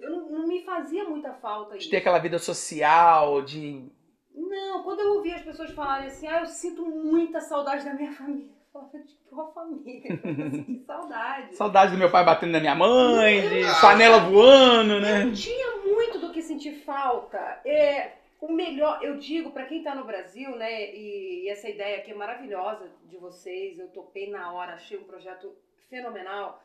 Eu 0.00 0.10
não, 0.10 0.30
não 0.30 0.46
me 0.46 0.62
fazia 0.64 1.04
muita 1.04 1.32
falta 1.34 1.72
De 1.72 1.78
isso. 1.82 1.90
ter 1.90 1.98
aquela 1.98 2.18
vida 2.18 2.38
social, 2.38 3.40
de. 3.42 3.88
Não, 4.34 4.82
quando 4.82 5.00
eu 5.00 5.14
ouvia 5.14 5.36
as 5.36 5.42
pessoas 5.42 5.70
falarem 5.70 6.08
assim, 6.08 6.26
ah, 6.26 6.40
eu 6.40 6.46
sinto 6.46 6.84
muita 6.84 7.40
saudade 7.40 7.84
da 7.84 7.94
minha 7.94 8.12
família. 8.14 8.50
Eu 8.50 8.70
falava, 8.70 8.98
de 8.98 9.14
qual 9.30 9.52
família? 9.54 10.18
Que 10.18 10.84
saudade. 10.86 11.56
Saudade 11.56 11.92
do 11.92 11.98
meu 11.98 12.10
pai 12.10 12.24
batendo 12.24 12.52
na 12.52 12.60
minha 12.60 12.74
mãe, 12.74 13.48
de 13.48 13.80
panela 13.80 14.18
voando, 14.20 15.00
né? 15.00 15.24
Eu 15.24 15.32
tinha 15.32 15.76
muito 15.78 16.18
do 16.18 16.30
que 16.32 16.42
sentir 16.42 16.84
falta. 16.84 17.38
É, 17.64 18.17
o 18.40 18.52
melhor, 18.52 19.02
eu 19.02 19.16
digo 19.16 19.50
para 19.50 19.66
quem 19.66 19.82
tá 19.82 19.94
no 19.94 20.04
Brasil, 20.04 20.54
né, 20.56 20.94
e, 20.94 21.44
e 21.44 21.48
essa 21.48 21.68
ideia 21.68 21.98
aqui 21.98 22.12
é 22.12 22.14
maravilhosa 22.14 22.90
de 23.04 23.16
vocês, 23.16 23.78
eu 23.78 23.88
topei 23.88 24.30
na 24.30 24.52
hora, 24.52 24.74
achei 24.74 24.98
um 24.98 25.04
projeto 25.04 25.54
fenomenal. 25.88 26.62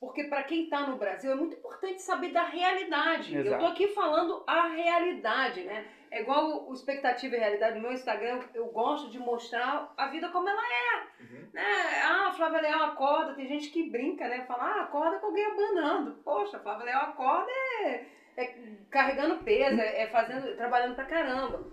Porque 0.00 0.24
para 0.24 0.42
quem 0.42 0.68
tá 0.68 0.86
no 0.86 0.96
Brasil 0.96 1.32
é 1.32 1.34
muito 1.34 1.56
importante 1.56 2.02
saber 2.02 2.30
da 2.30 2.42
realidade. 2.44 3.34
Eu 3.34 3.40
Exato. 3.40 3.64
tô 3.64 3.70
aqui 3.70 3.88
falando 3.88 4.42
a 4.46 4.66
realidade, 4.66 5.62
né? 5.62 5.86
É 6.10 6.20
igual 6.20 6.68
o 6.68 6.74
expectativa 6.74 7.34
e 7.34 7.38
realidade 7.38 7.76
no 7.76 7.82
meu 7.82 7.92
Instagram, 7.92 8.42
eu 8.52 8.66
gosto 8.66 9.08
de 9.10 9.18
mostrar 9.18 9.94
a 9.96 10.08
vida 10.08 10.28
como 10.28 10.48
ela 10.48 10.62
é 10.62 11.04
Uhum. 11.22 11.48
né? 11.52 12.02
Ah, 12.02 12.32
Flávia 12.36 12.60
Leal 12.60 12.82
acorda, 12.84 13.34
tem 13.34 13.46
gente 13.46 13.70
que 13.70 13.88
brinca, 13.88 14.28
né? 14.28 14.44
Fala, 14.46 14.64
ah, 14.64 14.82
acorda 14.82 15.18
com 15.18 15.26
alguém 15.26 15.46
abanando. 15.46 16.20
Poxa, 16.22 16.58
Flávia 16.58 16.84
Leal 16.84 17.02
acorda 17.04 17.50
é, 17.84 18.04
é 18.36 18.54
carregando 18.90 19.42
peso, 19.44 19.80
é, 19.80 20.02
é 20.02 20.06
fazendo, 20.08 20.56
trabalhando 20.56 20.94
pra 20.94 21.04
caramba. 21.04 21.64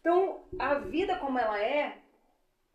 Então, 0.00 0.44
a 0.58 0.74
vida 0.74 1.16
como 1.18 1.38
ela 1.38 1.60
é, 1.62 1.98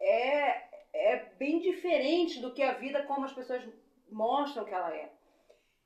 é, 0.01 0.63
é 0.93 1.25
bem 1.37 1.59
diferente 1.59 2.39
do 2.41 2.53
que 2.53 2.63
a 2.63 2.73
vida 2.73 3.03
como 3.03 3.25
as 3.25 3.33
pessoas 3.33 3.61
mostram 4.09 4.63
que 4.65 4.73
ela 4.73 4.93
é. 4.95 5.11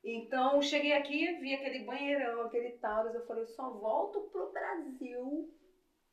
Então, 0.03 0.61
cheguei 0.61 0.93
aqui, 0.93 1.33
vi 1.39 1.53
aquele 1.53 1.83
banheirão, 1.85 2.41
aquele 2.41 2.71
Taurus, 2.79 3.13
eu 3.13 3.25
falei, 3.27 3.45
só 3.47 3.69
volto 3.69 4.21
pro 4.31 4.51
Brasil 4.51 5.47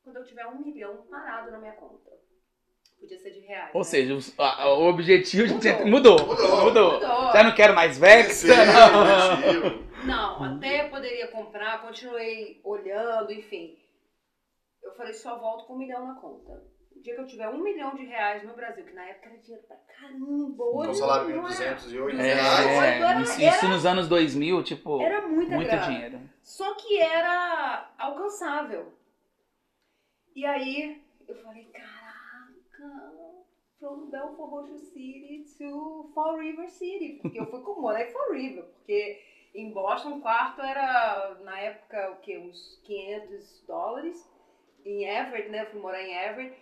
quando 0.05 0.17
eu 0.17 0.25
tiver 0.25 0.47
um 0.47 0.59
milhão 0.59 1.07
parado 1.11 1.51
na 1.51 1.59
minha 1.59 1.73
conta. 1.73 2.11
Podia 3.01 3.19
ser 3.19 3.31
de 3.31 3.41
reais. 3.41 3.71
Ou 3.75 3.81
né? 3.81 3.85
seja, 3.85 4.15
o, 4.15 4.43
a- 4.43 4.75
o 4.75 4.89
objetivo 4.89 5.47
de 5.47 5.55
Mudou. 5.55 5.61
ter- 5.61 5.85
mudou. 5.87 6.19
Mudou. 6.27 6.65
Mudou. 6.65 6.93
Mudou. 6.95 7.33
Já 7.33 7.43
não 7.45 7.55
quero 7.55 7.75
mais. 7.75 7.97
Sim, 7.97 8.49
não. 8.49 9.88
Não, 10.07 10.43
até 10.45 10.89
poderia 10.89 11.29
comprar, 11.29 11.83
continuei 11.83 12.61
olhando, 12.65 13.33
enfim. 13.33 13.77
Eu 14.83 14.93
falei, 14.95 15.13
só 15.13 15.39
volto 15.39 15.67
com 15.67 15.75
um 15.75 15.79
milhão 15.79 16.07
na 16.07 16.15
conta. 16.15 16.63
O 16.97 17.01
dia 17.01 17.15
que 17.15 17.21
eu 17.21 17.27
tiver 17.27 17.49
um 17.49 17.63
milhão 17.63 17.95
de 17.95 18.05
reais 18.05 18.43
no 18.45 18.55
Brasil, 18.55 18.85
que 18.85 18.93
na 18.93 19.05
época 19.05 19.29
era 19.29 19.39
dinheiro 19.39 19.65
pra 19.67 19.77
caramba, 19.77 20.65
hoje 20.65 20.91
Um 20.91 20.95
salário 20.95 21.37
não 21.37 21.45
de 21.49 21.63
é. 21.63 21.75
208 21.75 22.19
É, 22.21 22.23
reais. 22.35 22.67
Era- 22.67 23.21
isso, 23.21 23.41
era- 23.41 23.57
isso 23.57 23.69
nos 23.69 23.87
anos 23.87 24.09
2000, 24.09 24.63
tipo, 24.65 25.01
Era 25.01 25.27
muita 25.29 25.55
muito 25.55 25.69
grana. 25.71 25.87
dinheiro. 25.87 26.21
Só 26.43 26.75
que 26.75 26.99
era 27.01 27.91
alcançável. 27.99 28.93
E 30.35 30.45
aí 30.47 31.03
eu 31.29 31.37
falei, 31.43 31.65
caraca, 31.67 33.13
from 33.79 34.11
Belfort 34.11 34.51
Roxo 34.51 34.79
City 34.79 35.45
to 35.59 36.11
Fall 36.15 36.39
River 36.39 36.69
City. 36.71 37.19
Porque 37.21 37.39
eu 37.39 37.47
fui 37.47 37.61
com 37.63 37.81
morar 37.81 38.03
em 38.09 38.13
Fall 38.13 38.33
River, 38.33 38.65
porque 38.65 39.21
em 39.55 39.71
Boston 39.73 40.17
o 40.17 40.21
quarto 40.21 40.61
era, 40.61 41.37
na 41.43 41.59
época, 41.59 42.13
o 42.13 42.17
quê? 42.17 42.39
Uns 42.39 42.81
500 42.85 43.65
dólares. 43.67 44.31
Em 44.85 45.05
Everett, 45.05 45.49
né? 45.49 45.63
Eu 45.63 45.67
fui 45.71 45.81
morar 45.81 46.03
em 46.03 46.15
Everett. 46.15 46.57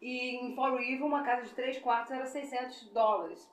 E 0.00 0.36
em 0.36 0.54
Fall 0.54 0.76
River, 0.76 1.06
uma 1.06 1.22
casa 1.22 1.42
de 1.42 1.54
três 1.54 1.78
quartos 1.78 2.12
era 2.12 2.26
600 2.26 2.90
dólares. 2.92 3.50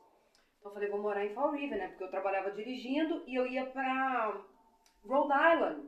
Então 0.60 0.72
eu 0.72 0.74
falei, 0.74 0.90
vou 0.90 1.02
morar 1.02 1.26
em 1.26 1.34
Fall 1.34 1.52
River, 1.52 1.78
né? 1.78 1.88
Porque 1.90 2.04
eu 2.04 2.12
trabalhava 2.12 2.52
dirigindo 2.52 3.24
e 3.26 3.36
eu 3.36 3.48
ia 3.48 3.66
pra 3.66 4.38
Rhode 5.06 5.34
Island. 5.34 5.88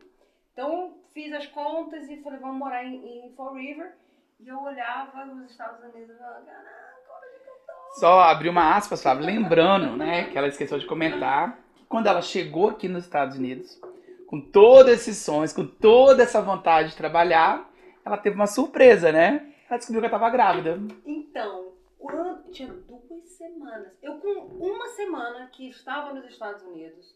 Então 0.54 0.98
fiz 1.14 1.34
as 1.34 1.48
contas 1.48 2.10
e 2.10 2.22
falei, 2.22 2.40
vamos 2.40 2.58
morar 2.58 2.84
em, 2.84 3.28
em 3.28 3.36
Fall 3.36 3.54
River. 3.54 3.94
E 4.40 4.48
eu 4.48 4.62
olhava 4.62 5.26
os 5.26 5.50
Estados 5.50 5.82
Unidos 5.82 6.16
e 6.16 6.18
falava, 6.18 6.46
caraca, 6.46 6.96
onde 7.18 7.36
é 7.36 7.40
que 7.40 7.50
eu 7.50 7.54
tô? 7.66 8.00
Só 8.00 8.20
abrir 8.22 8.50
uma 8.50 8.76
aspas, 8.76 9.02
Flávio, 9.02 9.26
lembrando, 9.26 9.96
né, 9.96 10.26
que 10.30 10.38
ela 10.38 10.48
esqueceu 10.48 10.78
de 10.78 10.86
comentar, 10.86 11.58
quando 11.88 12.08
ela 12.08 12.22
chegou 12.22 12.70
aqui 12.70 12.88
nos 12.88 13.04
Estados 13.04 13.38
Unidos, 13.38 13.80
com 14.28 14.42
todos 14.42 14.92
esses 14.92 15.18
sonhos, 15.18 15.54
com 15.54 15.66
toda 15.66 16.24
essa 16.24 16.42
vontade 16.42 16.90
de 16.90 16.96
trabalhar, 16.96 17.70
ela 18.04 18.18
teve 18.18 18.36
uma 18.36 18.48
surpresa, 18.48 19.12
né? 19.12 19.54
Ela 19.70 19.78
descobriu 19.78 20.02
que 20.02 20.08
ela 20.08 20.16
estava 20.16 20.30
grávida. 20.30 20.80
Então, 21.06 21.74
quando 21.98 22.52
tinha 22.52 22.72
duas 22.72 23.24
semanas, 23.30 23.92
eu 24.02 24.18
com 24.20 24.30
uma 24.60 24.88
semana 24.90 25.48
que 25.48 25.70
estava 25.70 26.14
nos 26.14 26.26
Estados 26.26 26.64
Unidos, 26.64 27.16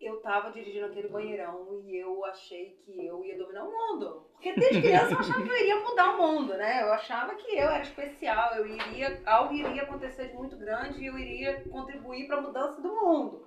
eu 0.00 0.20
tava 0.20 0.50
dirigindo 0.50 0.86
aquele 0.86 1.08
banheirão 1.08 1.82
e 1.84 1.96
eu 1.96 2.24
achei 2.24 2.76
que 2.84 3.06
eu 3.06 3.24
ia 3.24 3.38
dominar 3.38 3.64
o 3.64 3.72
mundo. 3.72 4.26
Porque 4.32 4.52
desde 4.54 4.82
criança 4.82 5.12
eu 5.12 5.18
achava 5.18 5.42
que 5.42 5.48
eu 5.48 5.56
iria 5.56 5.80
mudar 5.80 6.14
o 6.14 6.22
mundo, 6.22 6.54
né? 6.54 6.82
Eu 6.82 6.92
achava 6.92 7.34
que 7.34 7.56
eu 7.56 7.68
era 7.68 7.82
especial, 7.82 8.54
eu 8.56 8.66
iria, 8.66 9.22
algo 9.24 9.54
iria 9.54 9.82
acontecer 9.82 10.28
de 10.28 10.34
muito 10.34 10.56
grande 10.56 11.00
e 11.00 11.06
eu 11.06 11.18
iria 11.18 11.60
contribuir 11.70 12.26
para 12.26 12.38
a 12.38 12.42
mudança 12.42 12.80
do 12.82 12.88
mundo. 12.88 13.46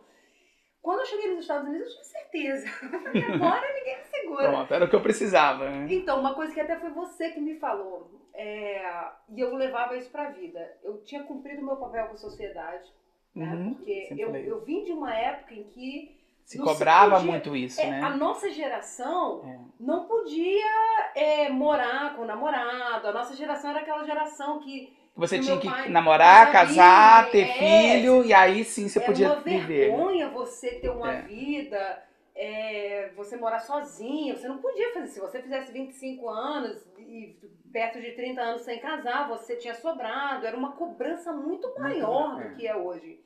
Quando 0.82 1.02
eu 1.02 1.06
cheguei 1.06 1.32
nos 1.32 1.42
Estados 1.42 1.68
Unidos, 1.68 1.88
eu 1.88 1.94
tive 1.94 2.06
certeza. 2.06 2.68
Porque 3.04 3.20
agora 3.20 3.74
ninguém 3.74 3.98
me 3.98 4.06
segura. 4.06 4.50
Pronto, 4.50 4.74
era 4.74 4.86
o 4.86 4.90
que 4.90 4.96
eu 4.96 5.02
precisava, 5.02 5.70
né? 5.70 5.88
Então, 5.90 6.20
uma 6.20 6.34
coisa 6.34 6.54
que 6.54 6.62
até 6.62 6.80
foi 6.80 6.90
você 6.92 7.32
que 7.32 7.42
me 7.42 7.60
falou, 7.60 8.10
é, 8.34 8.82
e 9.30 9.40
eu 9.40 9.54
levava 9.54 9.98
isso 9.98 10.10
pra 10.10 10.30
vida. 10.30 10.78
Eu 10.82 11.04
tinha 11.04 11.24
cumprido 11.24 11.62
o 11.62 11.66
meu 11.66 11.76
papel 11.76 12.08
com 12.08 12.14
a 12.14 12.18
sociedade, 12.18 12.90
né? 13.36 13.54
Uhum, 13.54 13.74
Porque 13.76 14.16
eu, 14.18 14.36
eu 14.36 14.62
vim 14.62 14.84
de 14.84 14.94
uma 14.94 15.14
época 15.14 15.54
em 15.54 15.64
que 15.66 16.17
Se 16.48 16.58
não 16.58 16.66
cobrava 16.66 17.16
se 17.18 17.26
podia- 17.26 17.32
muito 17.32 17.56
isso, 17.58 17.82
é, 17.82 17.90
né? 17.90 18.02
a 18.02 18.10
nossa 18.12 18.50
geração 18.50 19.42
É. 19.46 19.60
não 19.80 20.06
podia 20.06 21.12
é, 21.14 21.50
morar 21.50 22.16
com 22.16 22.22
o 22.22 22.26
namorado. 22.26 23.06
A 23.08 23.12
nossa 23.12 23.36
geração 23.36 23.70
era 23.72 23.80
aquela 23.82 24.06
geração 24.06 24.60
que 24.60 24.96
Você 25.14 25.40
o 25.40 25.42
tinha 25.42 25.58
que 25.60 25.68
pai 25.70 25.90
namorar, 25.90 26.50
casar, 26.52 27.30
ter 27.32 27.42
é. 27.50 27.54
filho, 27.98 28.24
e 28.24 28.34
aí 28.34 28.64
sim 28.64 28.88
você 28.88 28.98
era 29.00 29.06
podia 29.08 29.28
uma 29.34 29.42
viver. 29.42 29.90
vergonha 29.90 30.30
você 30.30 30.80
ter 30.80 30.90
uma 30.90 31.14
É. 31.16 31.22
vida, 31.24 32.04
é, 32.34 33.12
você 33.18 33.36
morar 33.36 33.60
sozinho. 33.60 34.38
Você 34.38 34.48
não 34.48 34.60
podia 34.60 34.94
fazer. 34.94 35.08
Se 35.08 35.20
você 35.20 35.42
fizesse 35.42 35.74
25 35.74 36.30
anos 36.30 36.82
e 36.98 37.36
perto 37.74 38.00
de 38.00 38.12
30 38.14 38.40
anos 38.42 38.62
sem 38.62 38.80
casar, 38.80 39.28
você 39.28 39.58
tinha 39.58 39.76
sobrado. 39.76 40.46
Era 40.48 40.56
uma 40.56 40.72
cobrança 40.74 41.34
muito 41.34 41.78
maior 41.78 42.40
é. 42.42 42.48
do 42.48 42.56
que 42.56 42.66
é 42.66 42.76
hoje. 42.76 43.20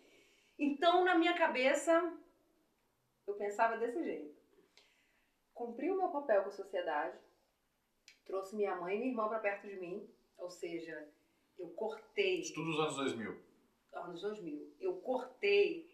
Então, 0.58 1.04
na 1.06 1.14
minha 1.16 1.34
cabeça, 1.34 2.02
eu 3.28 3.36
pensava 3.36 3.78
desse 3.78 4.04
jeito. 4.04 4.40
Cumpri 5.54 5.92
o 5.92 5.98
meu 5.98 6.10
papel 6.10 6.44
com 6.44 6.50
a 6.50 6.54
sociedade, 6.54 7.18
trouxe 8.26 8.56
minha 8.56 8.76
mãe 8.76 8.96
e 8.96 9.00
minha 9.00 9.12
irmã 9.12 9.28
para 9.28 9.40
perto 9.40 9.68
de 9.68 9.80
mim, 9.80 10.10
ou 10.38 10.50
seja, 10.50 11.08
eu 11.60 11.70
cortei 11.70 12.40
Isso 12.40 12.54
tudo 12.54 12.68
nos 12.68 12.80
anos 12.80 12.96
2000. 12.96 13.38
anos 13.94 14.22
2000, 14.22 14.76
eu 14.80 14.96
cortei 14.98 15.90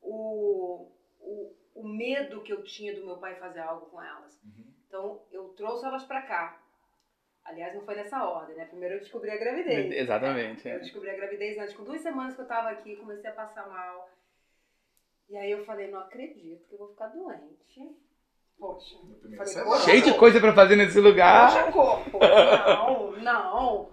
o, 0.00 0.90
o, 1.20 1.56
o 1.74 1.88
medo 1.88 2.42
que 2.42 2.52
eu 2.52 2.62
tinha 2.62 2.94
do 2.94 3.04
meu 3.04 3.18
pai 3.18 3.36
fazer 3.36 3.60
algo 3.60 3.86
com 3.86 4.02
elas. 4.02 4.40
Uhum. 4.44 4.72
Então, 4.86 5.22
eu 5.30 5.48
trouxe 5.50 5.84
elas 5.84 6.04
pra 6.04 6.22
cá. 6.22 6.62
Aliás, 7.44 7.74
não 7.74 7.82
foi 7.82 7.94
nessa 7.94 8.22
ordem, 8.24 8.56
né? 8.56 8.66
Primeiro 8.66 8.96
eu 8.96 9.00
descobri 9.00 9.30
a 9.30 9.36
gravidez. 9.36 9.90
Exatamente. 9.92 10.68
Eu 10.68 10.74
é. 10.74 10.78
descobri 10.80 11.10
a 11.10 11.16
gravidez 11.16 11.58
antes, 11.58 11.74
com 11.74 11.84
duas 11.84 12.00
semanas 12.00 12.34
que 12.34 12.42
eu 12.42 12.46
tava 12.46 12.68
aqui, 12.70 12.96
comecei 12.96 13.30
a 13.30 13.34
passar 13.34 13.66
mal. 13.68 14.10
E 15.28 15.36
aí 15.36 15.50
eu 15.50 15.64
falei, 15.64 15.90
não 15.90 16.00
acredito 16.00 16.66
que 16.68 16.74
eu 16.74 16.78
vou 16.78 16.88
ficar 16.88 17.08
doente. 17.08 17.96
Poxa. 18.58 18.96
Falei. 19.36 19.80
Cheio 19.80 20.02
de 20.02 20.18
coisa 20.18 20.40
pra 20.40 20.54
fazer 20.54 20.76
nesse 20.76 21.00
lugar. 21.00 21.70
Poxa, 21.70 21.72
corpo! 21.72 22.18
Não, 22.18 23.12
não. 23.12 23.90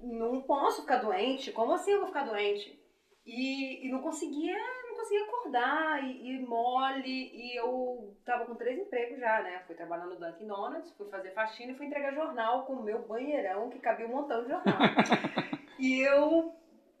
não 0.00 0.42
posso 0.42 0.82
ficar 0.82 0.98
doente, 0.98 1.52
como 1.52 1.72
assim 1.72 1.92
eu 1.92 1.98
vou 1.98 2.08
ficar 2.08 2.24
doente? 2.24 2.80
E, 3.26 3.84
e 3.84 3.90
não 3.90 4.00
conseguia, 4.00 4.56
não 4.88 4.94
conseguia 4.94 5.24
acordar, 5.24 6.04
e, 6.04 6.30
e, 6.30 6.46
mole, 6.46 7.30
e 7.34 7.58
eu 7.58 8.14
tava 8.24 8.46
com 8.46 8.54
três 8.54 8.78
empregos 8.78 9.18
já, 9.18 9.42
né? 9.42 9.64
Fui 9.66 9.74
trabalhar 9.74 10.06
no 10.06 10.14
Dunkin' 10.14 10.46
Donuts, 10.46 10.92
fui 10.96 11.08
fazer 11.10 11.32
faxina 11.32 11.72
e 11.72 11.74
fui 11.74 11.86
entregar 11.86 12.14
jornal 12.14 12.64
com 12.64 12.74
o 12.74 12.82
meu 12.84 13.00
banheirão, 13.00 13.68
que 13.68 13.80
cabia 13.80 14.06
um 14.06 14.10
montão 14.10 14.44
de 14.44 14.50
jornal. 14.50 14.78
e 15.80 16.00
eu 16.02 16.54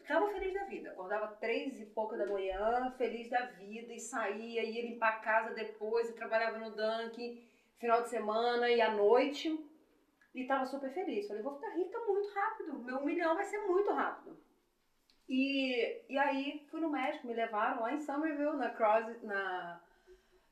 tava 0.06 0.30
feliz 0.30 0.54
da 0.54 0.64
vida, 0.64 0.90
acordava 0.90 1.36
três 1.36 1.80
e 1.80 1.86
pouca 1.86 2.16
da 2.16 2.26
manhã, 2.26 2.90
feliz 2.96 3.28
da 3.28 3.46
vida, 3.46 3.92
e 3.92 4.00
saía, 4.00 4.64
ia 4.64 4.88
limpar 4.88 5.08
a 5.08 5.20
casa 5.20 5.54
depois, 5.54 6.08
e 6.08 6.14
trabalhava 6.14 6.58
no 6.58 6.70
Dunkin', 6.70 7.42
final 7.78 8.02
de 8.02 8.10
semana 8.10 8.70
e 8.70 8.80
à 8.80 8.90
noite, 8.90 9.58
e 10.34 10.46
tava 10.46 10.66
super 10.66 10.92
feliz. 10.92 11.26
Falei, 11.26 11.42
vou 11.42 11.54
ficar 11.56 11.70
rica 11.70 11.98
muito 12.00 12.28
rápido, 12.34 12.78
meu 12.78 13.04
milhão 13.04 13.34
vai 13.34 13.44
ser 13.44 13.58
muito 13.66 13.90
rápido. 13.92 14.36
E, 15.28 16.02
e 16.08 16.16
aí 16.18 16.64
fui 16.70 16.80
no 16.80 16.90
médico, 16.90 17.26
me 17.26 17.34
levaram 17.34 17.82
lá 17.82 17.92
em 17.92 18.00
Somerville, 18.00 18.56
na 18.56 18.70
Cross, 18.70 19.22
na, 19.22 19.80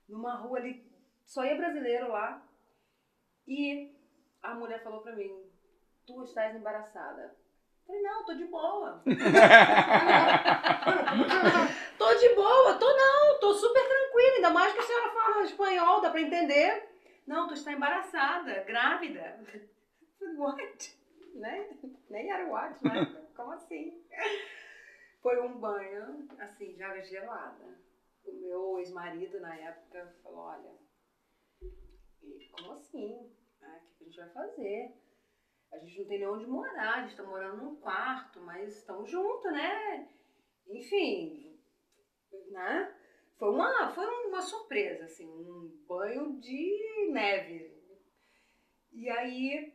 numa 0.09 0.35
rua 0.35 0.59
ali, 0.59 0.85
só 1.25 1.45
ia 1.45 1.57
brasileiro 1.57 2.09
lá. 2.09 2.43
E 3.47 3.95
a 4.43 4.55
mulher 4.55 4.83
falou 4.83 5.01
pra 5.01 5.15
mim, 5.15 5.31
tu 6.07 6.23
estás 6.25 6.57
embaraçada. 6.57 7.37
Falei, 7.87 8.03
não, 8.03 8.25
tô 8.25 8.35
de 8.35 8.45
boa. 8.47 9.03
tô 11.99 12.15
de 12.15 12.29
boa, 12.35 12.75
tô 12.75 12.97
não, 12.97 13.39
tô 13.41 13.55
super 13.55 13.87
tranquila, 13.87 14.37
ainda 14.37 14.51
mais 14.51 14.73
que 14.73 14.81
a 14.81 14.83
senhora 14.83 15.11
fala 15.11 15.45
espanhol, 15.45 16.01
dá 16.01 16.11
pra 16.11 16.21
entender. 16.21 16.89
Não, 17.27 17.47
tu 17.49 17.55
está 17.55 17.73
embaraçada, 17.73 18.63
grávida. 18.65 19.41
What? 20.37 20.99
Né? 21.35 21.69
Nem 22.09 22.31
era 22.31 22.47
what, 22.47 22.83
né? 22.83 23.07
Como 23.35 23.53
assim? 23.53 24.03
Foi 25.21 25.41
um 25.41 25.59
banho, 25.59 26.29
assim, 26.39 26.75
de 26.75 26.83
água 26.83 27.03
gelada. 27.03 27.79
O 28.25 28.33
meu 28.33 28.79
ex-marido, 28.79 29.41
na 29.41 29.55
época, 29.57 30.15
falou, 30.23 30.47
olha, 30.47 30.71
como 32.53 32.73
assim? 32.73 33.31
Ah, 33.63 33.79
o 33.83 33.99
que 33.99 34.05
a 34.05 34.07
gente 34.07 34.19
vai 34.19 34.29
fazer? 34.31 34.95
A 35.75 35.79
gente 35.79 36.01
não 36.01 36.07
tem 36.07 36.19
nem 36.19 36.29
onde 36.29 36.47
morar, 36.47 36.95
a 36.95 37.03
gente 37.03 37.17
tá 37.17 37.23
morando 37.25 37.63
num 37.63 37.77
quarto, 37.77 38.41
mas 38.41 38.77
estamos 38.79 39.11
juntos, 39.11 39.53
né? 39.53 40.09
Enfim, 40.69 41.59
né? 42.51 42.95
Foi 43.37 43.51
uma, 43.51 43.91
foi 43.91 44.07
uma 44.27 44.41
surpresa, 44.41 45.05
assim, 45.05 45.27
um 45.27 45.69
banho 45.87 46.41
de 46.41 47.11
neve. 47.13 47.75
E 48.93 49.11
aí 49.11 49.75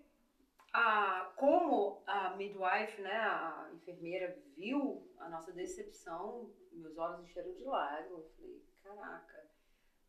a, 0.74 1.34
como 1.36 2.04
a 2.06 2.36
midwife, 2.36 3.02
né, 3.02 3.18
a 3.18 3.70
enfermeira, 3.74 4.38
viu 4.56 5.08
a 5.18 5.30
nossa 5.30 5.52
decepção, 5.52 6.54
meus 6.72 6.98
olhos 6.98 7.24
encheram 7.24 7.54
de 7.54 7.64
lágrimas. 7.64 8.24
Eu 8.24 8.30
falei, 8.36 8.64
caraca, 8.84 9.50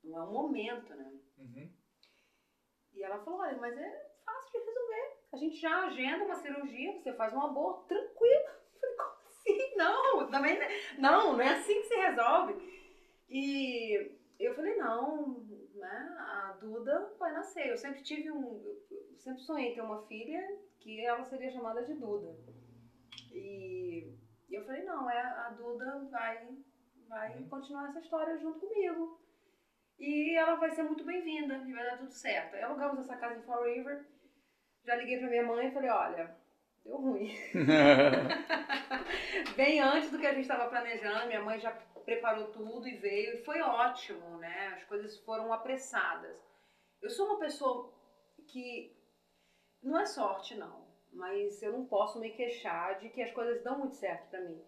não 0.04 0.18
é 0.18 0.22
o 0.22 0.32
momento, 0.32 0.94
né? 0.94 1.20
Uhum. 1.38 1.72
E 2.92 3.02
ela 3.02 3.22
falou, 3.24 3.40
olha, 3.40 3.56
mas 3.58 3.76
é 3.76 4.10
fácil 4.24 4.60
de 4.60 4.66
resolver. 4.66 5.19
A 5.32 5.36
gente 5.36 5.56
já 5.56 5.84
agenda 5.84 6.24
uma 6.24 6.34
cirurgia, 6.34 6.92
você 6.92 7.12
faz 7.12 7.32
um 7.32 7.40
aborto 7.40 7.86
tranquilo. 7.86 8.44
Eu 8.74 8.80
falei, 8.80 8.96
como 8.96 9.26
assim? 9.26 9.76
Não, 9.76 10.30
também 10.30 10.58
não, 10.98 11.34
não 11.34 11.40
é 11.40 11.54
assim 11.54 11.74
que 11.74 11.88
se 11.88 11.94
resolve. 11.94 12.54
E 13.28 14.18
eu 14.40 14.54
falei, 14.54 14.76
não, 14.76 15.46
né, 15.74 16.16
a 16.18 16.56
Duda 16.60 17.14
vai 17.18 17.32
nascer. 17.32 17.68
Eu 17.68 17.76
sempre 17.76 18.02
tive 18.02 18.30
um, 18.30 18.60
eu 18.90 19.18
sempre 19.18 19.42
sonhei 19.42 19.74
ter 19.74 19.82
uma 19.82 20.02
filha 20.06 20.58
que 20.80 21.04
ela 21.04 21.24
seria 21.24 21.52
chamada 21.52 21.84
de 21.84 21.94
Duda. 21.94 22.36
E 23.32 24.16
eu 24.50 24.64
falei, 24.64 24.82
não, 24.82 25.08
é, 25.08 25.20
a 25.20 25.50
Duda 25.50 26.08
vai, 26.10 26.48
vai 27.08 27.36
uhum. 27.38 27.48
continuar 27.48 27.90
essa 27.90 28.00
história 28.00 28.36
junto 28.38 28.58
comigo. 28.58 29.20
E 29.98 30.34
ela 30.34 30.56
vai 30.56 30.70
ser 30.70 30.82
muito 30.82 31.04
bem-vinda 31.04 31.58
e 31.58 31.72
vai 31.72 31.84
dar 31.84 31.98
tudo 31.98 32.12
certo. 32.12 32.56
Alugamos 32.56 32.98
essa 33.00 33.16
casa 33.16 33.38
em 33.38 33.42
Fall 33.42 33.64
River. 33.64 34.06
Já 34.84 34.96
liguei 34.96 35.18
pra 35.18 35.28
minha 35.28 35.42
mãe 35.42 35.68
e 35.68 35.72
falei, 35.72 35.90
olha, 35.90 36.34
deu 36.84 36.96
ruim. 36.96 37.34
Bem 39.56 39.80
antes 39.80 40.10
do 40.10 40.18
que 40.18 40.26
a 40.26 40.32
gente 40.32 40.42
estava 40.42 40.68
planejando, 40.68 41.26
minha 41.26 41.42
mãe 41.42 41.60
já 41.60 41.70
preparou 42.04 42.50
tudo 42.50 42.88
e 42.88 42.96
veio. 42.96 43.34
E 43.34 43.44
foi 43.44 43.60
ótimo, 43.60 44.38
né? 44.38 44.74
As 44.76 44.84
coisas 44.84 45.18
foram 45.24 45.52
apressadas. 45.52 46.36
Eu 47.02 47.10
sou 47.10 47.26
uma 47.26 47.38
pessoa 47.38 47.92
que 48.48 48.96
não 49.82 49.98
é 49.98 50.06
sorte, 50.06 50.54
não, 50.54 50.86
mas 51.12 51.62
eu 51.62 51.72
não 51.72 51.86
posso 51.86 52.20
me 52.20 52.30
queixar 52.30 52.98
de 52.98 53.08
que 53.08 53.22
as 53.22 53.32
coisas 53.32 53.62
dão 53.62 53.78
muito 53.78 53.94
certo 53.94 54.28
para 54.28 54.40
mim. 54.40 54.62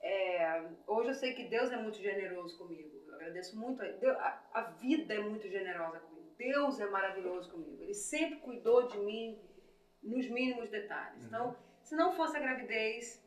É, 0.00 0.68
hoje 0.86 1.08
eu 1.08 1.14
sei 1.14 1.34
que 1.34 1.48
Deus 1.48 1.72
é 1.72 1.76
muito 1.76 1.98
generoso 1.98 2.58
comigo. 2.58 3.04
Eu 3.08 3.14
agradeço 3.14 3.58
muito. 3.58 3.82
A, 3.82 4.42
a 4.52 4.60
vida 4.62 5.14
é 5.14 5.20
muito 5.20 5.48
generosa 5.48 5.98
comigo. 6.00 6.23
Deus 6.36 6.80
é 6.80 6.86
maravilhoso 6.86 7.50
comigo. 7.50 7.82
Ele 7.82 7.94
sempre 7.94 8.40
cuidou 8.40 8.86
de 8.86 8.98
mim 8.98 9.38
nos 10.02 10.28
mínimos 10.28 10.68
detalhes. 10.68 11.20
Uhum. 11.20 11.26
Então, 11.26 11.56
se 11.82 11.94
não 11.96 12.12
fosse 12.12 12.36
a 12.36 12.40
gravidez, 12.40 13.22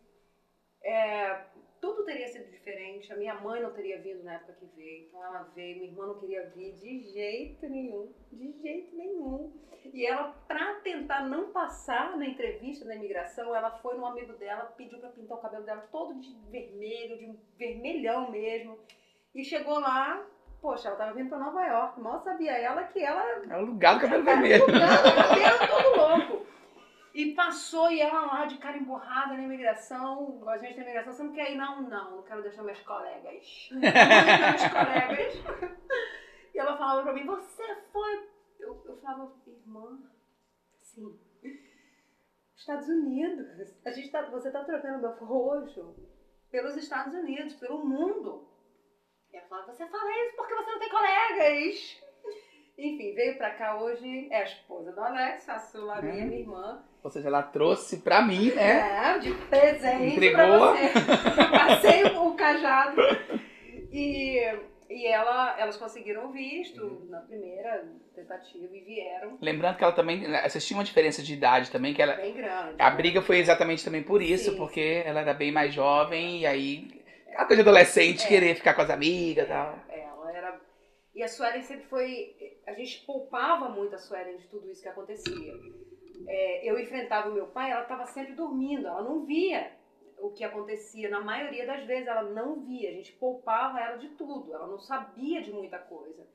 é, 0.84 1.46
tudo 1.80 2.06
teria 2.06 2.28
sido 2.28 2.50
diferente. 2.50 3.12
A 3.12 3.18
minha 3.18 3.36
mãe 3.36 3.62
não 3.62 3.74
teria 3.74 4.02
vindo 4.02 4.24
na 4.24 4.36
época 4.36 4.54
que 4.54 4.66
veio, 4.76 5.08
então 5.08 5.24
ela 5.24 5.44
veio. 5.56 5.78
Minha 5.78 5.92
irmã 5.92 6.08
não 6.08 6.20
queria 6.20 6.50
vir 6.50 6.78
de 6.78 7.00
jeito 7.12 7.68
nenhum, 7.68 8.14
de 8.32 8.52
jeito 8.62 8.96
nenhum. 8.96 9.54
E 9.94 10.06
ela, 10.06 10.32
para 10.48 10.82
tentar 10.82 11.28
não 11.28 11.52
passar 11.52 12.18
na 12.18 12.26
entrevista 12.26 12.86
na 12.86 12.96
imigração, 12.96 13.56
ela 13.56 13.72
foi 13.80 13.96
no 13.98 14.06
amigo 14.06 14.34
dela, 14.34 14.66
pediu 14.78 15.00
para 15.00 15.10
pintar 15.10 15.38
o 15.38 15.42
cabelo 15.42 15.64
dela 15.64 15.88
todo 15.92 16.20
de 16.20 16.34
vermelho, 16.50 17.18
de 17.18 17.26
um 17.26 17.40
vermelhão 17.58 18.32
mesmo. 18.32 18.78
E 19.34 19.44
chegou 19.44 19.80
lá, 19.80 20.26
poxa, 20.62 20.88
ela 20.90 20.98
tava 20.98 21.14
vindo 21.14 21.30
para 21.30 21.40
Nova 21.40 21.66
York. 21.66 22.00
Mal 22.00 22.20
sabia 22.20 22.52
ela 22.54 22.84
que 22.84 23.04
ela. 23.04 23.24
É 23.50 23.58
o 23.58 23.66
lugar 23.66 23.96
do 23.96 24.02
cabelo 24.02 24.24
vermelho. 24.24 24.64
É 24.64 24.64
o 24.64 24.68
lugar 24.68 24.98
do 24.98 25.14
cabelo 25.14 25.68
todo 25.68 25.96
louco. 26.30 26.48
E 27.14 27.34
passou 27.34 27.90
e 27.92 28.00
ela 28.00 28.28
lá 28.28 28.46
de 28.46 28.58
cara 28.60 28.78
emborrada 28.78 29.34
na 29.34 29.42
imigração, 29.42 30.40
a 30.48 30.58
gente 30.60 30.78
na 30.78 30.84
imigração, 30.84 31.14
você 31.14 31.24
não 31.24 31.34
quer 31.34 31.52
ir? 31.52 31.56
Não, 31.56 31.82
não, 31.82 32.18
não 32.18 32.24
quero 32.24 32.44
deixar 32.44 32.62
meus 32.62 32.80
colegas. 32.82 33.70
Não 33.74 33.82
quero 33.82 34.52
meus 34.52 34.68
colegas. 34.68 35.78
E 36.54 36.60
ela 36.60 36.78
falava 36.78 37.02
pra 37.02 37.14
mim, 37.14 37.26
você 37.26 37.76
foi. 37.92 38.30
Eu, 38.60 38.84
eu 38.86 38.98
falava, 38.98 39.34
irmã, 39.48 40.00
sim. 40.82 41.20
Estados 42.56 42.88
Unidos. 42.90 43.48
A 43.86 43.92
gente 43.92 44.12
tá, 44.12 44.24
você 44.30 44.52
tá 44.52 44.64
trocando 44.64 45.00
meu 45.00 45.14
roxo 45.26 45.96
pelos 46.52 46.76
Estados 46.76 47.14
Unidos, 47.14 47.56
pelo 47.56 47.86
mundo. 47.86 48.48
E 49.34 49.38
ela 49.38 49.48
falava, 49.48 49.74
você 49.74 49.86
fala 49.88 50.12
isso 50.26 50.36
porque 50.36 50.56
você 50.56 50.72
não 50.72 50.80
tem 50.80 50.90
colegas. 50.90 52.02
Enfim, 52.78 53.16
veio 53.16 53.38
pra 53.38 53.50
cá 53.56 53.82
hoje, 53.82 54.28
é 54.30 54.42
a 54.42 54.44
esposa 54.44 54.92
do 54.92 55.02
Alex, 55.02 55.50
a 55.50 55.58
Sula, 55.58 56.00
minha, 56.00 56.26
minha 56.26 56.40
irmã. 56.42 56.84
Ou 57.04 57.10
seja, 57.10 57.28
ela 57.28 57.42
trouxe 57.42 58.02
pra 58.02 58.22
mim, 58.22 58.52
né? 58.52 59.16
É, 59.16 59.18
de 59.18 59.34
presente 59.34 60.14
Entregou. 60.14 60.36
pra 60.36 60.58
você. 60.58 60.94
Passei 61.50 62.04
o, 62.04 62.36
cajado. 62.36 63.02
E, 63.92 64.40
e 64.92 65.08
ela, 65.08 65.60
elas 65.60 65.76
conseguiram 65.76 66.28
o 66.28 66.32
visto 66.32 66.84
uhum. 66.84 67.08
na 67.10 67.22
primeira 67.22 67.84
tentativa 68.14 68.76
e 68.76 68.82
vieram. 68.82 69.40
Lembrando 69.42 69.78
que 69.78 69.84
ela 69.84 69.94
também, 69.94 70.28
né, 70.28 70.48
vocês 70.48 70.64
tinham 70.64 70.78
uma 70.78 70.86
diferença 70.86 71.24
de 71.24 71.34
idade 71.34 71.72
também, 71.72 71.96
que 71.96 72.02
ela... 72.02 72.14
Bem 72.14 72.36
grande. 72.36 72.76
A 72.78 72.92
briga 72.92 73.24
foi 73.24 73.40
exatamente 73.40 73.84
também 73.84 74.04
por 74.04 74.22
isso, 74.22 74.52
Sim. 74.52 74.58
porque 74.58 75.02
ela 75.04 75.22
era 75.22 75.34
bem 75.34 75.52
mais 75.52 75.74
jovem 75.74 76.42
e 76.42 76.46
aí... 76.46 76.97
A 77.36 77.46
coisa 77.46 77.64
de 77.64 77.70
adolescente, 77.70 78.26
é. 78.26 78.28
querer 78.28 78.56
ficar 78.56 78.74
com 78.74 78.82
as 78.82 78.90
amigas 78.90 79.46
e 79.46 79.50
tal. 79.50 79.80
É, 79.90 80.00
ela 80.02 80.32
era... 80.36 80.62
E 81.14 81.24
a 81.24 81.28
Suelen 81.28 81.62
sempre 81.62 81.86
foi... 81.88 82.36
A 82.66 82.74
gente 82.74 83.06
poupava 83.06 83.70
muito 83.70 83.96
a 83.96 83.98
Suelen 83.98 84.38
de 84.38 84.48
tudo 84.48 84.70
isso 84.70 84.82
que 84.82 84.90
acontecia 84.90 85.54
é, 86.28 86.70
eu 86.70 86.80
enfrentava 86.80 87.30
o 87.30 87.34
meu 87.34 87.48
pai, 87.48 87.72
ela 87.72 87.84
estava 87.84 88.06
sempre 88.06 88.34
dormindo, 88.34 88.88
ela 88.88 89.02
não 89.02 89.26
via 89.26 89.72
o 90.20 90.32
que 90.32 90.44
acontecia. 90.44 91.10
Na 91.10 91.22
maioria 91.22 91.66
das 91.66 91.86
vezes 91.86 92.08
ela 92.08 92.24
não 92.24 92.62
via, 92.66 92.90
a 92.90 92.94
gente 92.94 93.14
poupava 93.14 93.80
ela 93.80 93.98
de 93.98 94.10
tudo, 94.10 94.54
ela 94.54 94.68
não 94.68 94.80
sabia 94.80 95.42
de 95.42 95.52
muita 95.52 95.78
coisa. 95.78 96.28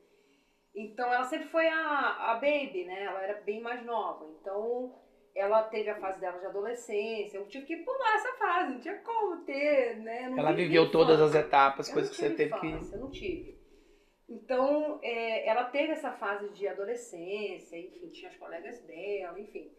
Então 0.75 1.13
ela 1.13 1.25
sempre 1.25 1.47
foi 1.49 1.67
a, 1.67 2.31
a 2.31 2.35
baby, 2.35 2.85
né? 2.85 3.03
Ela 3.03 3.21
era 3.21 3.41
bem 3.41 3.61
mais 3.61 3.85
nova. 3.85 4.25
Então 4.41 4.95
ela 5.35 5.63
teve 5.63 5.89
a 5.89 5.99
fase 5.99 6.19
dela 6.19 6.39
de 6.39 6.45
adolescência. 6.45 7.37
Eu 7.37 7.47
tive 7.47 7.65
que 7.65 7.77
pular 7.77 8.15
essa 8.15 8.33
fase, 8.33 8.73
não 8.73 8.79
tinha 8.79 8.97
como 8.99 9.43
ter, 9.43 9.97
né? 9.97 10.29
Não 10.29 10.37
ela 10.37 10.53
viveu 10.53 10.91
todas 10.91 11.19
as 11.19 11.33
etapas, 11.33 11.91
coisas 11.91 12.11
que 12.11 12.17
você 12.17 12.29
teve 12.29 12.55
infância, 12.55 12.89
que. 12.89 12.95
Eu 12.95 12.99
não 12.99 13.11
tive. 13.11 13.63
Então, 14.29 14.99
é, 15.03 15.47
ela 15.47 15.65
teve 15.65 15.91
essa 15.91 16.11
fase 16.11 16.49
de 16.49 16.67
adolescência, 16.67 17.77
enfim, 17.77 18.09
tinha 18.09 18.29
as 18.29 18.37
colegas 18.37 18.79
dela, 18.81 19.39
enfim. 19.39 19.71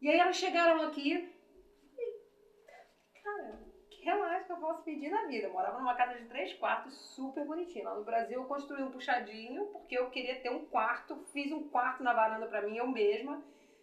E 0.00 0.08
aí 0.08 0.18
elas 0.18 0.36
chegaram 0.36 0.82
aqui 0.82 1.14
e, 1.14 3.22
cara, 3.22 3.60
que 3.88 4.04
relaxa 4.04 4.46
que 4.46 4.52
eu 4.52 4.56
posso 4.56 4.82
pedir 4.82 5.10
na 5.10 5.26
vida. 5.26 5.46
Eu 5.46 5.52
morava 5.52 5.78
numa 5.78 5.94
casa 5.94 6.18
de 6.18 6.26
três 6.26 6.52
quartos, 6.54 6.92
super 7.14 7.46
bonitinha. 7.46 7.84
Lá 7.84 7.94
no 7.94 8.04
Brasil 8.04 8.40
eu 8.40 8.48
construí 8.48 8.82
um 8.82 8.90
puxadinho, 8.90 9.66
porque 9.66 9.96
eu 9.96 10.10
queria 10.10 10.40
ter 10.40 10.50
um 10.50 10.66
quarto, 10.66 11.24
fiz 11.32 11.52
um 11.52 11.68
quarto 11.68 12.02
na 12.02 12.12
varanda 12.12 12.46
para 12.46 12.62
mim, 12.62 12.76
eu 12.76 12.88
mesma, 12.88 13.40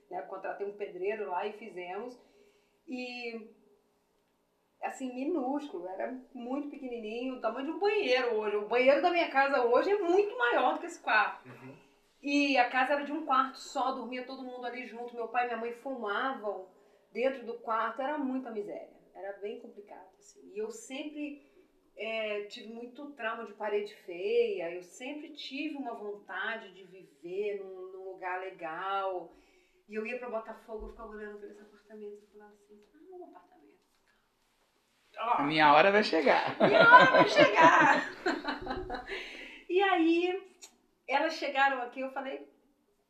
né? 0.09 0.21
Contratei 0.23 0.65
um 0.65 0.77
pedreiro 0.77 1.29
lá 1.29 1.45
e 1.45 1.53
fizemos. 1.53 2.17
E 2.87 3.49
assim, 4.81 5.13
minúsculo, 5.13 5.87
era 5.87 6.17
muito 6.33 6.69
pequenininho, 6.69 7.35
o 7.35 7.41
tamanho 7.41 7.65
de 7.67 7.71
um 7.71 7.79
banheiro 7.79 8.35
hoje. 8.35 8.55
O 8.55 8.67
banheiro 8.67 9.01
da 9.01 9.11
minha 9.11 9.29
casa 9.29 9.63
hoje 9.65 9.91
é 9.91 9.97
muito 9.97 10.37
maior 10.37 10.73
do 10.73 10.79
que 10.79 10.85
esse 10.85 10.99
quarto. 10.99 11.47
Uhum. 11.47 11.75
E 12.21 12.57
a 12.57 12.69
casa 12.69 12.93
era 12.93 13.05
de 13.05 13.11
um 13.11 13.25
quarto 13.25 13.57
só, 13.57 13.91
dormia 13.91 14.25
todo 14.25 14.43
mundo 14.43 14.65
ali 14.65 14.85
junto. 14.85 15.15
Meu 15.15 15.27
pai 15.27 15.43
e 15.43 15.47
minha 15.47 15.59
mãe 15.59 15.73
fumavam 15.73 16.67
dentro 17.11 17.45
do 17.45 17.55
quarto, 17.55 18.01
era 18.01 18.17
muita 18.17 18.51
miséria. 18.51 18.99
Era 19.13 19.37
bem 19.39 19.59
complicado, 19.59 20.07
assim. 20.17 20.51
E 20.53 20.57
eu 20.57 20.71
sempre 20.71 21.41
é, 21.97 22.43
tive 22.43 22.73
muito 22.73 23.11
trauma 23.11 23.45
de 23.45 23.53
parede 23.53 23.93
feia, 24.05 24.71
eu 24.71 24.83
sempre 24.83 25.33
tive 25.33 25.75
uma 25.75 25.93
vontade 25.93 26.73
de 26.73 26.83
viver 26.85 27.59
num, 27.59 27.91
num 27.91 28.11
lugar 28.13 28.39
legal. 28.39 29.33
E 29.89 29.95
eu 29.95 30.05
ia 30.05 30.19
para 30.19 30.29
Botafogo, 30.29 30.85
eu 30.85 30.91
ficava 30.91 31.09
olhando 31.09 31.39
para 31.39 31.47
esse 31.49 31.61
apartamento 31.61 32.23
e 32.23 32.31
falava 32.31 32.53
assim, 32.53 32.85
ah, 32.93 33.15
um 33.15 33.25
apartamento. 33.25 33.79
A 35.17 35.43
minha 35.43 35.73
hora 35.73 35.91
vai 35.91 36.03
chegar. 36.03 36.55
Minha 36.61 36.93
hora 36.93 37.11
vai 37.11 37.27
chegar! 37.27 38.03
e 39.67 39.81
aí, 39.81 40.55
elas 41.07 41.33
chegaram 41.33 41.81
aqui, 41.81 42.01
eu 42.01 42.11
falei, 42.11 42.47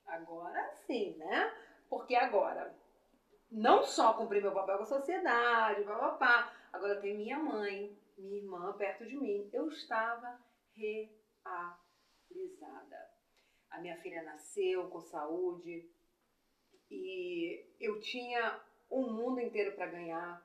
agora 0.08 0.74
sim, 0.88 1.18
né? 1.18 1.54
Porque 1.90 2.16
agora, 2.16 2.74
não 3.52 3.84
só 3.84 4.14
cumpri 4.14 4.42
meu 4.42 4.54
papel 4.54 4.78
com 4.78 4.84
a 4.84 4.86
sociedade, 4.86 5.84
papapá, 5.84 6.54
agora 6.72 7.02
tem 7.02 7.18
minha 7.18 7.38
mãe, 7.38 7.94
minha 8.18 8.38
irmã 8.38 8.72
perto 8.78 9.06
de 9.06 9.18
mim. 9.18 9.50
Eu 9.52 9.68
estava 9.68 10.40
realizada. 10.74 11.60
A 13.70 13.80
minha 13.80 13.98
filha 13.98 14.24
nasceu 14.24 14.90
com 14.90 15.02
saúde 15.02 15.99
e 16.90 17.64
eu 17.80 18.00
tinha 18.00 18.60
um 18.90 19.12
mundo 19.12 19.40
inteiro 19.40 19.76
para 19.76 19.88
ganhar. 19.88 20.44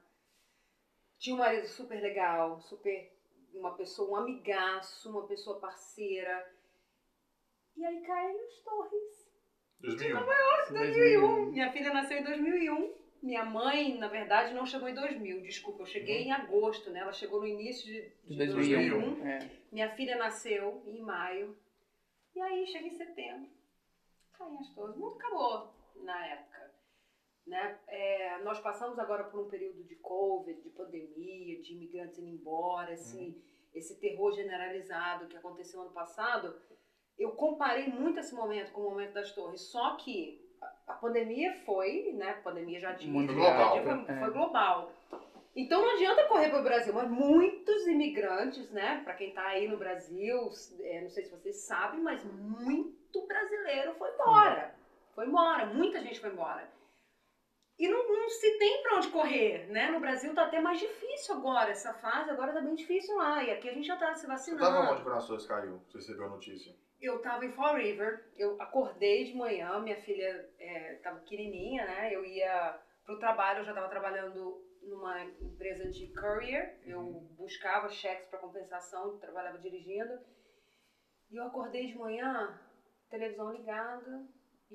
Tinha 1.19 1.37
um 1.37 1.39
marido 1.39 1.67
super 1.67 2.01
legal, 2.01 2.61
super 2.61 3.13
uma 3.55 3.75
pessoa, 3.75 4.11
um 4.11 4.17
amigaço, 4.17 5.11
uma 5.11 5.27
pessoa 5.27 5.59
parceira. 5.59 6.53
E 7.77 7.85
aí 7.85 8.01
caem 8.03 8.41
as 8.45 8.59
torres. 8.63 9.33
2001. 9.81 10.73
2001. 10.73 11.47
Minha 11.53 11.73
filha 11.73 11.93
nasceu 11.93 12.19
em 12.19 12.25
2001. 12.25 12.95
Minha 13.23 13.45
mãe, 13.45 13.97
na 13.97 14.09
verdade, 14.09 14.53
não 14.53 14.67
chegou 14.67 14.89
em 14.89 14.95
2000. 14.95 15.41
Desculpa, 15.43 15.83
eu 15.83 15.87
cheguei 15.87 16.25
em 16.25 16.33
agosto, 16.33 16.91
né? 16.91 17.01
Ela 17.01 17.13
chegou 17.13 17.41
no 17.41 17.47
início 17.47 17.87
de, 17.87 18.03
De 18.25 18.37
de 18.37 18.53
2001. 18.53 19.01
2001. 19.01 19.27
É. 19.27 19.51
Minha 19.73 19.91
filha 19.95 20.17
nasceu 20.17 20.83
em 20.87 21.01
maio. 21.01 21.57
E 22.35 22.41
aí 22.41 22.67
chega 22.67 22.87
em 22.87 22.93
setembro. 22.93 23.49
Caem 24.33 24.59
as 24.59 24.69
torres. 24.75 24.97
O 24.97 24.99
mundo 24.99 25.17
acabou 25.17 25.74
na 25.97 26.27
época. 26.27 26.73
Né? 27.47 27.79
É, 27.89 28.39
nós 28.43 28.59
passamos 28.61 28.99
agora 28.99 29.25
por 29.25 29.41
um 29.41 29.49
período 29.49 29.85
de 29.85 29.97
Covid, 29.97 30.61
de 30.63 30.71
pandemia, 30.71 31.61
de 31.61 31.75
imigrantes 31.75 32.19
indo 32.19 32.29
embora, 32.31 32.93
esse, 32.95 33.37
esse 33.75 34.01
terror 34.01 34.33
generalizado 34.33 35.27
que 35.27 35.37
aconteceu 35.37 35.83
ano 35.83 35.91
passado. 35.93 36.59
Eu 37.19 37.33
comparei 37.33 37.89
muito 37.89 38.19
esse 38.19 38.35
momento 38.35 38.73
com 38.73 38.81
o 38.81 38.91
momento 38.91 39.13
das 39.13 39.33
torres, 39.35 39.61
só 39.61 39.97
que 39.97 40.43
a- 40.87 40.95
pandemia 40.95 41.53
foi, 41.67 42.13
né? 42.15 42.31
A 42.31 42.43
pandemia 42.43 42.81
já 42.81 42.95
tinha, 42.95 43.13
Mundial, 43.13 43.77
já 43.77 43.83
foi, 43.83 44.15
é. 44.15 44.21
foi 44.21 44.31
global. 44.31 44.91
Então 45.55 45.83
não 45.83 45.93
adianta 45.93 46.27
correr 46.27 46.49
para 46.49 46.61
o 46.61 46.65
Brasil, 46.65 46.93
mas 46.95 47.09
muitos 47.09 47.87
imigrantes, 47.87 48.71
né? 48.73 49.03
Para 49.05 49.15
quem 49.15 49.29
está 49.29 49.47
aí 49.49 49.69
no 49.69 49.77
Brasil, 49.77 50.49
é, 50.81 51.03
não 51.03 51.11
sei 51.11 51.25
se 51.25 51.31
vocês 51.31 51.57
sabem, 51.59 52.01
mas 52.01 52.25
muito 52.25 53.27
brasileiro 53.27 53.95
foi 53.95 54.13
embora. 54.15 54.75
Foi 55.15 55.27
embora, 55.27 55.67
muita 55.67 56.01
gente 56.01 56.21
foi 56.21 56.31
embora. 56.31 56.69
E 57.79 57.89
não, 57.89 58.07
não 58.09 58.29
se 58.29 58.57
tem 58.59 58.83
para 58.83 58.97
onde 58.97 59.09
correr, 59.09 59.67
né? 59.69 59.91
No 59.91 59.99
Brasil 59.99 60.33
tá 60.35 60.45
até 60.45 60.61
mais 60.61 60.79
difícil 60.79 61.35
agora, 61.35 61.71
essa 61.71 61.93
fase 61.95 62.31
agora 62.31 62.53
tá 62.53 62.61
bem 62.61 62.75
difícil 62.75 63.17
lá. 63.17 63.43
E 63.43 63.51
aqui 63.51 63.69
a 63.69 63.73
gente 63.73 63.87
já 63.87 63.97
tá 63.97 64.15
se 64.15 64.23
Você 64.23 64.27
vacinando. 64.29 64.63
tava 64.63 64.93
onde 64.93 65.03
quando 65.03 65.17
as 65.17 65.27
torres 65.27 65.47
caiu? 65.47 65.79
Você 65.89 65.99
recebeu 65.99 66.27
a 66.27 66.31
notícia? 66.31 66.75
Eu 67.01 67.21
tava 67.21 67.45
em 67.45 67.53
Fall 67.53 67.75
River, 67.77 68.33
eu 68.37 68.61
acordei 68.63 69.25
de 69.25 69.35
manhã, 69.35 69.79
minha 69.81 70.01
filha 70.01 70.49
é, 70.59 70.95
tava 71.03 71.19
pequenininha, 71.21 71.85
né? 71.85 72.15
Eu 72.15 72.25
ia 72.25 72.81
pro 73.05 73.19
trabalho, 73.19 73.59
eu 73.61 73.65
já 73.65 73.75
tava 73.75 73.89
trabalhando 73.89 74.63
numa 74.83 75.25
empresa 75.25 75.91
de 75.91 76.13
courier, 76.15 76.79
eu 76.87 77.03
buscava 77.37 77.89
cheques 77.89 78.29
para 78.29 78.39
compensação, 78.39 79.19
trabalhava 79.19 79.59
dirigindo. 79.59 80.19
E 81.31 81.37
eu 81.37 81.45
acordei 81.45 81.89
de 81.89 81.99
manhã, 81.99 82.59
televisão 83.11 83.53
ligada, 83.53 84.27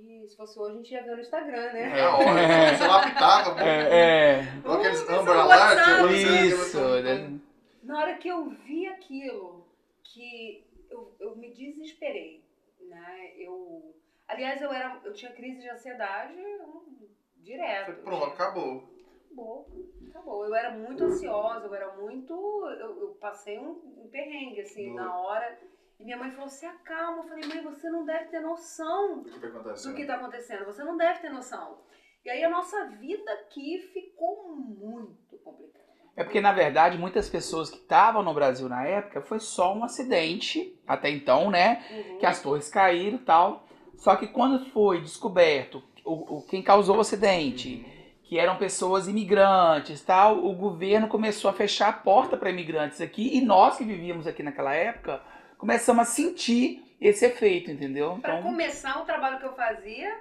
e 0.02 0.28
se 0.28 0.36
fosse 0.36 0.58
hoje 0.60 0.72
a 0.74 0.78
gente 0.78 0.94
ia 0.94 1.04
ver 1.04 1.16
no 1.16 1.22
Instagram, 1.22 1.74
né? 1.74 1.90
Na 2.02 2.18
hora, 2.18 2.78
você 2.78 2.88
lapitava, 2.88 3.56
pô. 3.56 3.62
É, 3.62 4.00
é. 4.40 4.42
Igual 4.58 4.78
aqueles 4.80 5.10
Amber 5.10 5.36
é 5.36 5.40
Alert. 5.40 6.12
Isso. 6.48 6.80
né? 7.04 7.40
Na 7.84 8.00
hora 8.00 8.18
que 8.18 8.28
eu 8.28 8.50
vi 8.50 8.88
aquilo, 8.88 9.66
que 10.04 10.64
eu, 10.90 11.14
eu 11.20 11.36
me 11.36 11.52
desesperei, 11.54 12.44
né? 12.82 13.34
Eu, 13.38 13.96
aliás, 14.28 14.62
eu 14.62 14.72
era, 14.72 15.00
eu 15.04 15.14
tinha 15.14 15.32
crise 15.32 15.62
de 15.62 15.70
ansiedade 15.70 16.34
hum, 16.36 17.08
direto. 17.38 17.96
Você- 17.96 18.02
Pronto, 18.02 18.26
acabou. 18.26 18.84
Acabou, 19.30 19.68
acabou. 20.10 20.46
Eu 20.46 20.56
era 20.56 20.72
muito 20.72 21.04
ansiosa, 21.04 21.66
eu 21.68 21.74
era 21.76 21.96
muito, 21.96 22.34
eu, 22.80 23.02
eu 23.02 23.08
passei 23.22 23.58
um, 23.60 23.72
um 24.04 24.10
perrengue 24.12 24.62
assim 24.62 24.90
Do- 24.90 24.96
na 24.96 25.18
hora. 25.18 25.58
E 26.00 26.04
minha 26.06 26.18
mãe 26.18 26.32
falou: 26.32 26.50
"Se 26.50 26.66
acalma". 26.66 27.24
Eu 27.24 27.28
falei: 27.30 27.46
"Mãe, 27.48 27.62
você 27.64 27.90
não 27.90 28.06
deve 28.06 28.26
ter 28.26 28.40
noção 28.40 29.20
O 29.22 29.24
que 29.26 29.40
vai 29.40 29.50
acontecer? 29.50 29.90
do 29.90 29.96
que 29.96 30.02
está 30.02 30.16
acontecendo. 30.16 30.66
Você 30.66 30.84
não 30.84 30.98
deve 30.98 31.20
ter 31.20 31.30
noção". 31.30 31.78
E 32.26 32.30
aí 32.30 32.44
a 32.44 32.50
nossa 32.50 32.86
vida 32.88 33.32
aqui 33.34 33.80
ficou 33.94 34.56
muito 34.56 35.38
complicada. 35.44 35.90
É 36.16 36.24
porque, 36.24 36.42
na 36.42 36.52
verdade, 36.52 36.98
muitas 36.98 37.30
pessoas 37.30 37.70
que 37.70 37.78
estavam 37.78 38.22
no 38.22 38.34
Brasil 38.34 38.68
na 38.68 38.86
época 38.86 39.22
foi 39.22 39.40
só 39.40 39.74
um 39.74 39.86
acidente, 39.86 40.78
até 40.86 41.10
então, 41.10 41.50
né? 41.50 41.82
Uhum. 41.90 42.18
Que 42.18 42.26
as 42.26 42.42
torres 42.42 42.70
caíram 42.70 43.16
e 43.18 43.22
tal. 43.22 43.66
Só 43.96 44.16
que 44.18 44.28
quando 44.28 44.66
foi 44.72 45.00
descoberto 45.00 45.82
o, 46.04 46.38
o- 46.38 46.42
quem 46.48 46.62
causou 46.62 46.98
o 46.98 47.00
acidente, 47.00 47.86
que 48.24 48.38
eram 48.38 48.58
pessoas 48.58 49.08
imigrantes 49.08 50.04
tal, 50.04 50.46
o 50.46 50.54
governo 50.54 51.08
começou 51.08 51.50
a 51.50 51.54
fechar 51.54 51.88
a 51.90 51.94
porta 51.94 52.36
para 52.36 52.50
imigrantes 52.50 53.00
aqui 53.00 53.38
e 53.38 53.42
nós 53.42 53.78
que 53.78 53.86
vivíamos 53.86 54.28
aqui 54.28 54.44
naquela 54.44 54.74
época 54.74 55.22
começamos 55.64 56.02
a 56.02 56.06
sentir 56.12 56.82
esse 57.00 57.26
efeito, 57.26 57.70
entendeu? 57.70 58.18
Para 58.22 58.40
Então, 58.40 58.50
começar, 58.50 59.00
o 59.02 59.06
trabalho 59.06 59.40
que 59.40 59.46
eu 59.46 59.54
fazia, 59.54 60.18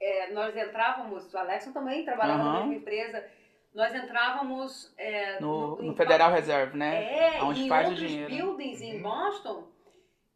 é, 0.00 0.30
nós 0.32 0.54
entrávamos, 0.54 1.32
o 1.32 1.38
Alexson 1.38 1.72
também 1.72 2.04
trabalhava 2.04 2.42
na 2.42 2.50
Aham. 2.50 2.58
mesma 2.66 2.74
empresa, 2.74 3.24
nós 3.74 3.94
entrávamos 3.94 4.92
é, 4.98 5.40
no, 5.40 5.78
em 5.80 5.86
no 5.86 5.96
Federal 5.96 6.30
Reserve, 6.30 6.76
né? 6.76 7.36
É, 7.38 7.42
Onde 7.42 7.62
em 7.62 7.68
faz 7.68 7.86
o 7.86 7.90
outros 7.92 8.08
dinheiro. 8.10 8.30
buildings 8.34 8.82
em 8.82 8.96
Uhum. 8.96 9.02
Boston 9.02 9.68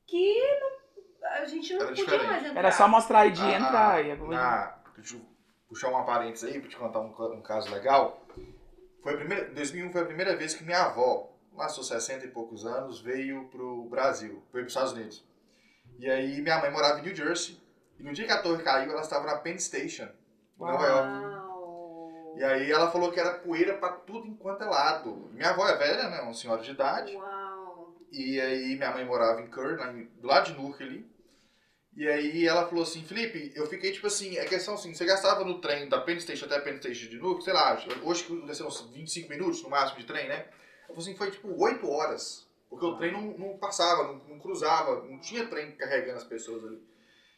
que 0.06 0.58
não- 0.60 1.30
a 1.32 1.44
gente 1.44 1.72
não 1.74 1.80
Era 1.80 1.88
podia 1.88 2.04
diferente. 2.04 2.26
mais 2.30 2.46
entrar. 2.46 2.58
Era 2.60 2.72
só 2.72 2.88
mostrar 2.88 3.26
ID 3.26 3.38
e 3.38 3.42
Ah, 3.42 3.56
entrar. 3.58 3.94
ah, 3.96 4.00
e 4.02 4.12
a 4.12 4.16
coisa- 4.16 4.34
na- 4.40 4.78
deixa 4.96 5.16
eu 5.16 5.20
puxar 5.68 5.88
uma 5.88 6.04
parênteses 6.04 6.48
aí 6.48 6.60
pra 6.60 6.70
te 6.70 6.76
contar 6.76 7.00
um, 7.00 7.34
um 7.34 7.42
caso 7.42 7.70
legal. 7.70 8.22
Foi 9.02 9.14
a 9.14 9.16
primeira, 9.16 9.44
2001 9.50 9.90
foi 9.92 10.02
a 10.02 10.06
primeira 10.06 10.36
vez 10.36 10.54
que 10.54 10.64
minha 10.64 10.82
avó, 10.84 11.35
lá 11.56 11.68
seus 11.68 11.88
60 11.88 12.26
e 12.26 12.30
poucos 12.30 12.64
anos, 12.66 13.00
veio 13.00 13.48
pro 13.48 13.84
Brasil, 13.88 14.42
veio 14.52 14.64
pros 14.64 14.68
Estados 14.72 14.92
Unidos. 14.92 15.24
E 15.98 16.08
aí 16.10 16.40
minha 16.42 16.60
mãe 16.60 16.70
morava 16.70 16.98
em 17.00 17.02
New 17.02 17.14
Jersey. 17.14 17.58
E 17.98 18.02
no 18.02 18.12
dia 18.12 18.26
que 18.26 18.32
a 18.32 18.42
torre 18.42 18.62
caiu, 18.62 18.92
ela 18.92 19.00
estava 19.00 19.24
na 19.26 19.36
Penn 19.38 19.58
Station, 19.58 20.04
em 20.04 20.10
Nova. 20.58 20.86
York. 20.86 21.36
E 22.38 22.44
aí 22.44 22.70
ela 22.70 22.90
falou 22.90 23.10
que 23.10 23.18
era 23.18 23.38
poeira 23.38 23.74
pra 23.78 23.88
tudo 23.90 24.26
enquanto 24.26 24.62
é 24.62 24.66
lado. 24.66 25.30
Minha 25.32 25.50
avó 25.50 25.66
é 25.66 25.76
velha, 25.76 26.10
né? 26.10 26.20
Uma 26.20 26.34
senhora 26.34 26.60
de 26.62 26.70
idade. 26.70 27.14
Uau. 27.16 27.94
E 28.12 28.38
aí 28.40 28.76
minha 28.76 28.90
mãe 28.92 29.04
morava 29.06 29.40
em 29.40 29.50
Kerr, 29.50 29.78
lá 29.78 29.90
em- 29.92 30.04
do 30.20 30.26
lado 30.26 30.46
de 30.52 30.58
Newark 30.58 30.82
ali. 30.82 31.10
E 31.96 32.06
aí 32.06 32.46
ela 32.46 32.66
falou 32.68 32.82
assim, 32.82 33.02
Felipe, 33.02 33.52
eu 33.56 33.66
fiquei 33.66 33.90
tipo 33.90 34.06
assim, 34.06 34.36
é 34.36 34.44
questão 34.44 34.74
assim, 34.74 34.92
você 34.92 35.06
gastava 35.06 35.42
no 35.46 35.62
trem 35.62 35.88
da 35.88 35.98
Penn 36.02 36.20
Station 36.20 36.44
até 36.44 36.56
a 36.56 36.60
Penn 36.60 36.76
Station 36.76 37.08
de 37.08 37.16
Newark, 37.16 37.42
sei 37.42 37.54
lá, 37.54 37.82
hoje 38.02 38.24
que 38.24 38.36
deve 38.42 38.54
ser 38.54 38.64
uns 38.64 38.82
25 38.90 39.30
minutos 39.30 39.62
no 39.62 39.70
máximo 39.70 39.98
de 40.00 40.06
trem, 40.06 40.28
né? 40.28 40.46
Falou 40.86 41.02
assim, 41.02 41.16
foi 41.16 41.30
tipo 41.30 41.48
8 41.60 41.88
horas. 41.88 42.46
Porque 42.68 42.84
o 42.84 42.96
trem 42.96 43.12
não, 43.12 43.38
não 43.38 43.58
passava, 43.58 44.04
não, 44.04 44.14
não 44.28 44.38
cruzava, 44.38 45.02
não 45.04 45.18
tinha 45.20 45.46
trem 45.46 45.72
carregando 45.72 46.18
as 46.18 46.24
pessoas 46.24 46.64
ali. 46.64 46.82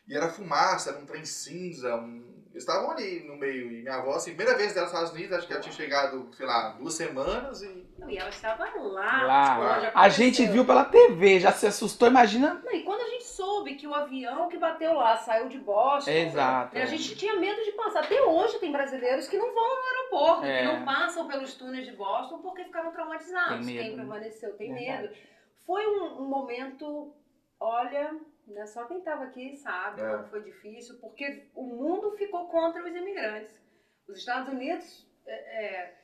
E 0.06 0.16
era 0.16 0.30
fumaça, 0.30 0.90
era 0.90 0.98
um 0.98 1.06
trem 1.06 1.24
cinza, 1.24 1.94
um... 1.96 2.37
eles 2.50 2.62
estavam 2.64 2.90
ali 2.90 3.22
no 3.24 3.36
meio. 3.36 3.70
E 3.72 3.82
minha 3.82 3.96
avó, 3.96 4.14
assim, 4.14 4.34
primeira 4.34 4.56
vez 4.58 4.72
dela 4.74 4.86
nos 4.86 4.92
Estados 4.94 5.14
Unidos, 5.14 5.36
acho 5.38 5.46
que 5.46 5.52
ela 5.52 5.62
tinha 5.62 5.72
chegado, 5.74 6.28
sei 6.34 6.46
lá, 6.46 6.70
duas 6.70 6.94
semanas 6.94 7.62
e 7.62 7.86
Não, 7.98 8.08
e 8.10 8.16
ela 8.18 8.28
estava 8.30 8.64
lá. 8.76 9.22
Lá. 9.24 9.92
A 9.94 10.08
gente 10.08 10.44
viu 10.46 10.64
pela 10.64 10.84
TV, 10.84 11.40
já 11.40 11.52
se 11.52 11.66
assustou, 11.66 12.08
imagina. 12.08 12.60
Não, 12.64 12.72
e 12.72 12.82
quando 12.82 13.02
a 13.02 13.08
gente 13.10 13.24
soube 13.26 13.74
que 13.74 13.86
o 13.86 13.94
avião 13.94 14.48
que 14.48 14.56
bateu 14.58 14.94
lá 14.94 15.16
saiu 15.16 15.48
de 15.48 15.58
Boston, 15.58 16.10
Exato. 16.10 16.74
né, 16.74 16.82
a 16.82 16.86
gente 16.86 17.14
tinha 17.16 17.36
medo 17.36 17.62
de 17.64 17.72
passar. 17.72 18.00
Até 18.04 18.20
hoje 18.22 18.58
tem 18.58 18.72
brasileiros 18.72 19.28
que 19.28 19.36
não 19.36 19.54
vão 19.54 19.68
no 19.76 19.86
aeroporto, 19.86 20.44
É. 20.46 20.58
que 20.60 20.64
não 20.72 20.84
passam 20.84 21.28
pelos 21.28 21.54
túneis 21.54 21.86
de 21.86 21.92
Boston 21.92 22.38
porque 22.38 22.64
ficaram 22.64 22.90
traumatizados. 22.92 23.64
Tem 23.64 23.74
medo, 23.76 23.78
Quem 23.80 23.90
né? 23.90 23.96
permaneceu 23.96 24.52
tem 24.56 24.74
Verdade. 24.74 25.02
medo. 25.02 25.14
Foi 25.66 25.86
um, 25.86 26.22
um 26.22 26.28
momento, 26.28 27.12
olha, 27.60 28.10
né, 28.48 28.66
só 28.66 28.84
quem 28.84 28.98
estava 28.98 29.24
aqui 29.24 29.56
sabe 29.56 30.00
É. 30.00 30.10
como 30.10 30.28
foi 30.28 30.42
difícil, 30.42 30.98
porque 31.00 31.48
o 31.54 31.62
mundo 31.62 32.12
ficou 32.16 32.48
contra 32.48 32.82
os 32.82 32.94
imigrantes. 32.94 33.54
Os 34.08 34.18
Estados 34.18 34.48
Unidos 34.52 35.06
é, 35.26 35.64
é, 35.64 35.94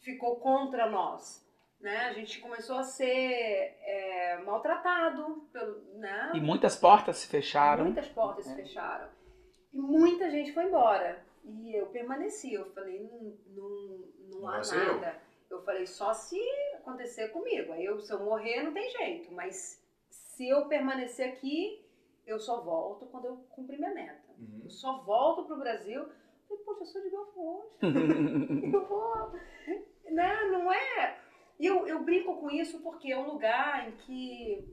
ficou 0.00 0.36
contra 0.40 0.88
nós. 0.88 1.42
Né? 1.80 1.96
A 1.96 2.12
gente 2.12 2.40
começou 2.40 2.76
a 2.78 2.84
ser 2.84 3.76
é, 3.82 4.40
maltratado. 4.44 5.48
Pelo, 5.52 5.80
né? 5.98 6.30
E 6.34 6.40
muitas 6.40 6.76
portas 6.76 7.16
se 7.16 7.26
fecharam. 7.26 7.84
Muitas 7.86 8.08
portas 8.08 8.44
se 8.44 8.54
fecharam. 8.54 9.08
E 9.72 9.78
muita 9.80 10.30
gente 10.30 10.52
foi 10.52 10.66
embora. 10.66 11.24
E 11.44 11.74
eu 11.74 11.86
permaneci. 11.86 12.52
Eu 12.54 12.70
falei, 12.72 13.00
não, 13.02 13.36
não, 13.48 14.08
não 14.30 14.48
há 14.48 14.58
Mas 14.58 14.72
eu? 14.72 14.94
nada. 15.00 15.20
Eu 15.50 15.62
falei, 15.64 15.84
só 15.86 16.14
se 16.14 16.38
acontecer 16.76 17.28
comigo. 17.28 17.72
Aí 17.72 17.84
eu, 17.84 17.98
se 18.00 18.12
eu 18.12 18.20
morrer, 18.20 18.62
não 18.62 18.72
tem 18.72 18.88
jeito. 18.88 19.32
Mas 19.32 19.81
se 20.32 20.48
eu 20.48 20.66
permanecer 20.66 21.28
aqui, 21.28 21.84
eu 22.26 22.38
só 22.38 22.62
volto 22.62 23.06
quando 23.06 23.26
eu 23.26 23.36
cumprir 23.50 23.78
minha 23.78 23.92
meta. 23.92 24.32
Uhum. 24.38 24.62
Eu 24.64 24.70
só 24.70 25.02
volto 25.02 25.44
pro 25.44 25.58
Brasil. 25.58 26.00
Eu 26.00 26.08
falei, 26.48 26.64
poxa, 26.64 26.82
eu 26.82 26.86
sou 26.86 27.02
de 27.02 27.10
Belfort. 27.10 27.72
Eu 28.72 28.86
vou. 28.86 29.32
Né? 30.10 30.44
Não 30.50 30.72
é. 30.72 31.18
E 31.58 31.66
eu, 31.66 31.86
eu 31.86 32.02
brinco 32.02 32.36
com 32.36 32.50
isso 32.50 32.80
porque 32.80 33.12
é 33.12 33.18
um 33.18 33.32
lugar 33.32 33.88
em 33.88 33.92
que 33.92 34.68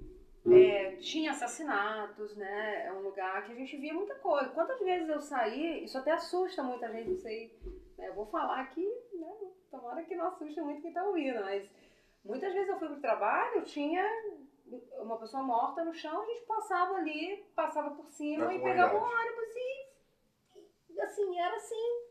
é, 0.52 0.96
tinha 0.98 1.32
assassinatos, 1.32 2.36
né? 2.36 2.86
É 2.88 2.94
um 2.94 3.02
lugar 3.02 3.46
que 3.46 3.52
a 3.52 3.56
gente 3.56 3.78
via 3.78 3.94
muita 3.94 4.16
coisa. 4.16 4.50
Quantas 4.50 4.80
vezes 4.80 5.08
eu 5.08 5.22
saí, 5.22 5.84
isso 5.84 5.98
até 5.98 6.12
assusta 6.12 6.64
muita 6.64 6.92
gente, 6.92 7.10
não 7.12 7.18
sei. 7.18 7.58
né? 7.98 8.08
Eu 8.10 8.16
vou 8.16 8.26
falar 8.26 8.62
aqui, 8.62 8.86
né? 9.14 9.34
Tomara 9.70 10.04
que 10.04 10.16
não 10.16 10.28
assuste 10.28 10.60
muito 10.62 10.82
quem 10.82 10.92
tá 10.94 11.04
ouvindo, 11.04 11.40
mas 11.42 11.70
muitas 12.26 12.54
vezes 12.54 12.70
eu 12.70 12.80
fui 12.80 12.88
pro 12.88 13.00
trabalho, 13.02 13.62
tinha 13.64 14.04
uma 15.00 15.18
pessoa 15.18 15.44
morta 15.44 15.84
no 15.84 15.94
chão, 15.94 16.22
a 16.22 16.26
gente 16.26 16.42
passava 16.42 16.96
ali, 16.96 17.46
passava 17.56 17.92
por 17.92 18.08
cima 18.10 18.46
Na 18.46 18.54
e 18.54 18.62
pegava 18.62 18.96
um 18.96 19.02
ônibus 19.02 19.56
e, 19.56 20.94
e, 20.94 21.02
assim, 21.02 21.40
era 21.40 21.56
assim. 21.56 22.10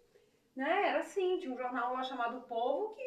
Né? 0.57 0.89
Era 0.89 0.99
assim, 1.01 1.39
tinha 1.39 1.53
um 1.53 1.59
jornal 1.59 1.93
lá 1.93 2.03
chamado 2.03 2.39
O 2.39 2.43
Povo 2.43 2.95
que 2.95 3.03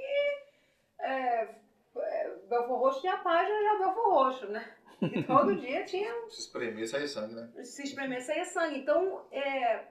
é, 0.99 1.55
é, 1.95 2.35
Belfor 2.47 2.79
Roxo 2.79 3.01
tinha 3.01 3.15
a 3.15 3.17
página 3.17 3.61
já 3.61 3.77
Belfor 3.79 4.13
Roxo, 4.13 4.47
né? 4.47 4.75
E 5.01 5.23
todo 5.23 5.55
dia 5.55 5.83
tinha 5.83 6.13
Se 6.29 6.41
espremer, 6.41 6.87
sai 6.87 7.07
sangue, 7.07 7.33
né? 7.33 7.63
se 7.63 7.81
espremer 7.81 8.21
saía 8.21 8.45
sangue. 8.45 8.77
Então, 8.77 9.25
é, 9.31 9.87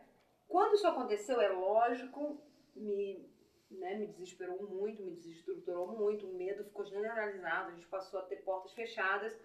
quando 0.47 0.75
isso 0.75 0.87
aconteceu, 0.87 1.41
é 1.41 1.49
lógico, 1.49 2.41
me, 2.77 3.29
né, 3.71 3.95
me 3.95 4.07
desesperou 4.09 4.63
muito, 4.69 5.03
me 5.03 5.13
desestruturou 5.13 5.97
muito, 5.97 6.27
o 6.27 6.37
medo 6.37 6.65
ficou 6.65 6.85
generalizado, 6.85 7.71
a 7.71 7.75
gente 7.75 7.87
passou 7.87 8.21
a 8.21 8.25
ter 8.25 8.37
portas 8.37 8.73
fechadas, 8.73 9.37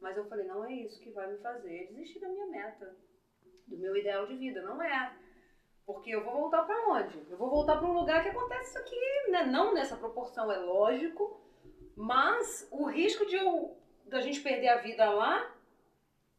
mas 0.00 0.16
eu 0.16 0.26
falei, 0.28 0.46
não 0.46 0.64
é 0.64 0.72
isso 0.72 1.00
que 1.00 1.10
vai 1.10 1.30
me 1.30 1.38
fazer 1.38 1.88
desistir 1.88 2.20
da 2.20 2.28
minha 2.28 2.46
meta, 2.46 2.96
do 3.66 3.78
meu 3.78 3.96
ideal 3.96 4.26
de 4.26 4.36
vida, 4.36 4.62
não 4.62 4.82
é. 4.82 5.16
Porque 5.84 6.10
eu 6.10 6.24
vou 6.24 6.32
voltar 6.32 6.62
para 6.64 6.88
onde? 6.88 7.30
Eu 7.30 7.36
vou 7.38 7.48
voltar 7.48 7.76
para 7.78 7.86
um 7.86 7.92
lugar 7.92 8.22
que 8.22 8.30
acontece 8.30 8.70
isso 8.70 8.78
aqui, 8.78 9.30
né? 9.30 9.44
não 9.44 9.72
nessa 9.72 9.96
proporção, 9.96 10.50
é 10.50 10.58
lógico, 10.58 11.40
mas 11.96 12.68
o 12.70 12.86
risco 12.86 13.24
de 13.26 13.36
eu, 13.36 13.76
da 14.06 14.20
gente 14.20 14.40
perder 14.40 14.68
a 14.68 14.82
vida 14.82 15.08
lá 15.10 15.54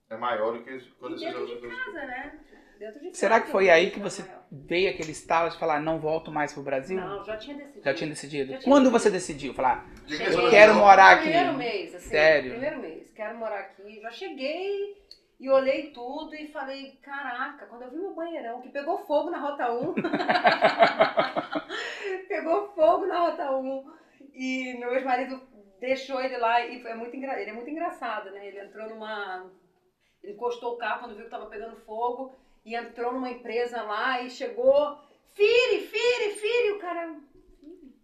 É 0.10 0.18
maior 0.18 0.54
do 0.58 0.64
que 0.64 0.80
quando 1.00 1.16
e 1.16 1.20
você 1.20 1.26
dentro 1.26 1.46
de 1.48 1.60
coisas. 1.60 1.78
casa, 1.78 2.06
né? 2.06 2.46
Dentro 2.78 3.00
de 3.00 3.18
Será 3.18 3.36
casa, 3.36 3.46
que 3.46 3.52
foi 3.52 3.70
aí 3.70 3.90
que 3.90 4.00
é 4.00 4.04
você 4.04 4.22
maior. 4.24 4.37
Veio 4.52 4.90
aquele 4.90 5.12
estalo 5.12 5.50
de 5.50 5.58
falar, 5.58 5.82
não 5.82 6.00
volto 6.00 6.32
mais 6.32 6.54
pro 6.54 6.64
Brasil? 6.64 7.00
Não, 7.00 7.24
já 7.24 7.38
tinha 7.38 7.56
decidido. 7.58 7.84
Já 7.84 7.94
tinha 7.94 8.10
decidido? 8.10 8.52
Já 8.52 8.58
tinha 8.60 8.72
Quando 8.72 8.84
decidido. 8.92 9.00
você 9.00 9.10
decidiu? 9.12 9.54
Falar, 9.54 9.86
Cheguei- 10.08 10.50
quero 10.50 10.76
morar 10.76 11.14
aqui. 11.16 11.24
Primeiro 11.24 11.54
mês, 11.54 11.96
assim. 11.96 12.10
Sério? 12.10 12.52
Primeiro 12.52 12.80
mês, 12.80 13.12
quero 13.14 13.38
morar 13.38 13.60
aqui. 13.60 14.00
Já 14.02 14.12
cheguei 14.12 14.98
e 15.40 15.50
olhei 15.50 15.92
tudo 15.92 16.34
e 16.36 16.48
falei, 16.48 16.98
caraca, 17.04 17.66
quando 17.68 17.84
eu 17.84 17.92
vi 17.92 17.98
meu 17.98 18.14
banheirão, 18.16 18.62
que 18.62 18.70
pegou 18.70 19.06
fogo 19.06 19.30
na 19.30 19.40
Rota 19.40 19.72
1. 19.72 19.94
pegou 22.28 22.70
fogo 22.74 23.06
na 23.06 23.20
Rota 23.20 23.52
1. 23.52 23.92
E 24.34 24.76
meu 24.80 24.94
ex-marido 24.94 25.42
deixou 25.80 26.22
ele 26.22 26.38
lá 26.38 26.66
e 26.66 26.82
foi 26.82 26.94
muito 26.94 27.16
engra... 27.16 27.40
ele 27.40 27.52
é 27.52 27.54
muito 27.54 27.70
engraçado, 27.70 28.32
né? 28.32 28.48
Ele 28.48 28.60
entrou 28.62 28.90
numa... 28.90 29.50
Ele 30.24 30.34
encostou 30.34 30.74
o 30.74 30.78
carro 30.78 31.02
quando 31.02 31.16
viu 31.16 31.26
que 31.26 31.32
tava 31.32 31.46
pegando 31.48 31.76
fogo 31.86 32.36
e 32.70 32.76
entrou 32.76 33.14
numa 33.14 33.30
empresa 33.32 33.82
lá 33.82 34.22
e 34.22 34.30
chegou... 34.30 34.98
Fire, 35.34 35.88
fire, 35.88 36.32
fire! 36.36 36.72
O 36.72 36.80
cara... 36.80 37.16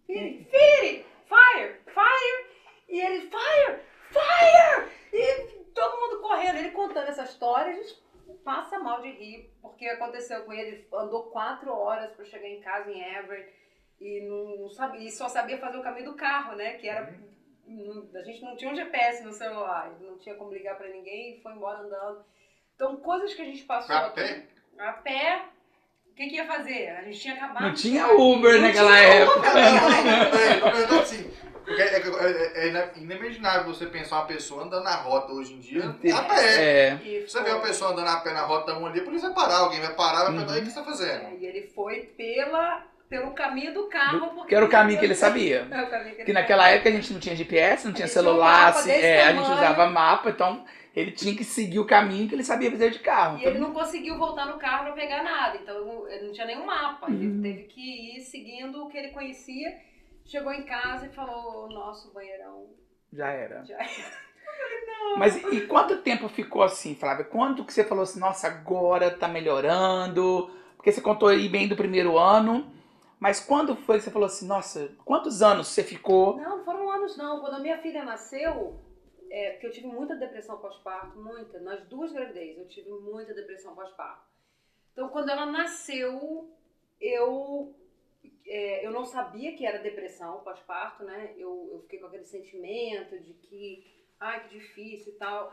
Fire, 0.06 0.44
fire! 0.44 1.06
Fire, 1.26 1.80
fire! 1.86 2.46
E 2.88 3.00
ele, 3.00 3.20
fire, 3.22 3.80
fire! 4.10 4.88
E 5.12 5.64
todo 5.74 6.00
mundo 6.00 6.20
correndo, 6.20 6.58
ele 6.58 6.70
contando 6.70 7.08
essa 7.08 7.24
história, 7.24 7.72
a 7.72 7.74
gente 7.74 8.02
passa 8.44 8.78
mal 8.78 9.00
de 9.02 9.10
rir, 9.10 9.50
porque 9.60 9.86
aconteceu 9.88 10.44
com 10.44 10.52
ele, 10.52 10.68
ele 10.76 10.88
andou 10.92 11.24
quatro 11.30 11.72
horas 11.72 12.12
para 12.12 12.24
chegar 12.24 12.48
em 12.48 12.60
casa 12.60 12.90
em 12.90 13.02
Everett 13.16 13.52
e 14.00 14.20
não, 14.28 14.56
não 14.62 14.68
sabia, 14.70 15.08
e 15.08 15.10
só 15.10 15.28
sabia 15.28 15.58
fazer 15.58 15.78
o 15.78 15.82
caminho 15.82 16.10
do 16.12 16.16
carro, 16.16 16.54
né? 16.54 16.74
Que 16.74 16.88
era. 16.88 17.12
não- 17.66 18.08
A 18.14 18.22
gente 18.22 18.42
não 18.42 18.56
tinha 18.56 18.70
um 18.70 18.76
GPS 18.76 19.24
no 19.24 19.32
celular, 19.32 19.98
não 20.00 20.18
tinha 20.18 20.34
como 20.36 20.52
ligar 20.52 20.76
para 20.76 20.88
ninguém 20.88 21.36
e 21.38 21.42
foi 21.42 21.52
embora 21.52 21.80
andando. 21.80 22.24
Então, 22.74 22.96
coisas 22.98 23.34
que 23.34 23.42
a 23.42 23.46
gente 23.46 23.64
passou 23.64 23.94
A 23.96 24.06
aqui- 24.06 24.14
pé? 24.16 24.46
A 24.78 24.92
pé. 24.92 25.42
O 26.10 26.14
que, 26.14 26.28
que 26.28 26.36
ia 26.36 26.46
fazer? 26.46 26.90
A 26.90 27.02
gente 27.02 27.18
tinha 27.18 27.34
acabado. 27.34 27.62
não 27.62 27.74
tinha. 27.74 28.06
Uber 28.08 28.54
Não 28.54 28.60
naquela 28.62 28.96
época. 28.98 29.48
É, 29.48 30.54
tô 30.60 30.70
perguntando 30.70 31.00
assim. 31.00 31.30
Porque 31.64 31.80
é, 31.80 31.96
é- 31.96 32.52
é 32.56 32.68
ina- 32.68 32.90
inimaginável 32.96 33.64
você 33.74 33.86
pensar 33.86 34.16
uma 34.16 34.26
pessoa 34.26 34.64
andando 34.64 34.84
na 34.84 34.96
rota 34.96 35.32
hoje 35.32 35.54
em 35.54 35.60
dia 35.60 35.86
a 35.88 36.22
pé. 36.22 36.44
É. 36.60 36.98
E 37.02 37.20
Você 37.26 37.38
vê 37.38 37.44
foi- 37.46 37.54
uma 37.54 37.62
pessoa 37.66 37.90
andando 37.92 38.08
a 38.08 38.16
pé 38.18 38.32
na 38.34 38.42
rota 38.42 38.74
1 38.78 38.86
ali, 38.86 39.00
a 39.00 39.04
polícia 39.04 39.30
vai 39.30 39.34
parar, 39.44 39.58
alguém 39.60 39.80
vai 39.80 39.94
parar, 39.94 40.24
vai 40.24 40.28
Uhum. 40.32 40.36
perguntar 40.36 40.58
o 40.58 40.62
que 40.62 40.66
você 40.70 40.74
tá 40.78 40.84
fazendo. 40.84 41.24
É, 41.24 41.32
e 41.40 41.46
ele 41.46 41.62
foi 41.74 42.00
pela, 42.18 42.82
pelo 43.08 43.30
caminho 43.32 43.72
do 43.72 43.84
carro. 43.88 44.28
porque 44.34 44.48
Que 44.50 44.54
era 44.54 44.64
o 44.64 44.68
caminho 44.68 44.98
que 44.98 45.04
ele 45.06 45.14
sabia. 45.14 45.66
É 45.70 45.84
que 45.86 45.94
ele 45.94 46.14
Porque 46.16 46.32
naquela 46.34 46.68
época 46.68 46.90
a 46.90 46.92
gente 46.92 47.12
não 47.12 47.18
tinha 47.18 47.34
GPS, 47.34 47.86
não 47.86 47.94
tinha 47.94 48.06
celular, 48.08 48.68
assim, 48.68 48.90
desse 48.90 49.06
é, 49.06 49.24
a 49.24 49.32
gente 49.32 49.50
usava 49.50 49.86
mapa, 49.88 50.28
então 50.30 50.64
ele 50.94 51.10
tinha 51.12 51.34
que 51.36 51.44
seguir 51.44 51.78
o 51.78 51.86
caminho 51.86 52.28
que 52.28 52.34
ele 52.34 52.44
sabia 52.44 52.70
fazer 52.70 52.90
de 52.90 53.00
carro. 53.00 53.38
E 53.38 53.44
ele 53.44 53.58
não 53.58 53.72
conseguiu 53.72 54.16
voltar 54.18 54.46
no 54.46 54.58
carro 54.58 54.84
pra 54.84 54.92
pegar 54.92 55.22
nada, 55.22 55.56
então 55.56 56.08
ele 56.08 56.26
não 56.26 56.32
tinha 56.32 56.46
nenhum 56.46 56.64
mapa. 56.66 57.10
Ele 57.10 57.26
Uhum. 57.26 57.42
teve 57.42 57.64
que 57.64 58.16
ir 58.16 58.20
seguindo 58.20 58.84
o 58.84 58.88
que 58.88 58.96
ele 58.98 59.08
conhecia. 59.08 59.76
Chegou 60.24 60.52
em 60.52 60.64
casa 60.64 61.06
e 61.06 61.10
falou: 61.10 61.68
Nosso 61.68 62.12
banheirão 62.12 62.68
Já 63.12 63.28
era. 63.28 63.64
já 63.64 63.78
Mas 65.16 65.36
e 65.36 65.62
quanto 65.62 65.98
tempo 65.98 66.28
ficou 66.28 66.62
assim, 66.62 66.94
Flávia? 66.94 67.24
Quanto 67.24 67.64
que 67.64 67.72
você 67.72 67.84
falou 67.84 68.02
assim, 68.02 68.18
nossa, 68.18 68.48
agora 68.48 69.10
tá 69.10 69.28
melhorando? 69.28 70.50
Porque 70.76 70.90
você 70.90 71.00
contou 71.00 71.28
aí 71.28 71.48
bem 71.48 71.68
do 71.68 71.76
primeiro 71.76 72.18
ano, 72.18 72.70
mas 73.20 73.38
quando 73.40 73.76
foi 73.76 73.98
que 73.98 74.04
você 74.04 74.10
falou 74.10 74.26
assim, 74.26 74.46
nossa, 74.46 74.90
quantos 75.04 75.40
anos 75.42 75.68
você 75.68 75.82
ficou? 75.84 76.36
Não, 76.36 76.58
não 76.58 76.64
foram 76.64 76.90
anos 76.90 77.16
não. 77.16 77.40
Quando 77.40 77.54
a 77.54 77.58
minha 77.60 77.78
filha 77.78 78.04
nasceu, 78.04 78.80
é, 79.34 79.50
porque 79.50 79.66
eu 79.66 79.72
tive 79.72 79.88
muita 79.88 80.14
depressão 80.14 80.60
pós-parto, 80.60 81.18
muita. 81.18 81.58
Nas 81.58 81.84
duas 81.88 82.12
gravidez 82.12 82.56
eu 82.56 82.68
tive 82.68 82.88
muita 82.90 83.34
depressão 83.34 83.74
pós-parto. 83.74 84.24
Então 84.92 85.08
quando 85.08 85.28
ela 85.28 85.44
nasceu, 85.44 86.56
eu 87.00 87.74
é, 88.46 88.86
eu 88.86 88.92
não 88.92 89.04
sabia 89.04 89.56
que 89.56 89.66
era 89.66 89.78
depressão 89.82 90.38
pós-parto, 90.44 91.02
né? 91.02 91.34
Eu, 91.36 91.68
eu 91.72 91.80
fiquei 91.80 91.98
com 91.98 92.06
aquele 92.06 92.24
sentimento 92.24 93.18
de 93.18 93.34
que, 93.34 93.84
ai, 94.20 94.46
que 94.46 94.56
difícil 94.56 95.14
e 95.14 95.16
tal. 95.16 95.52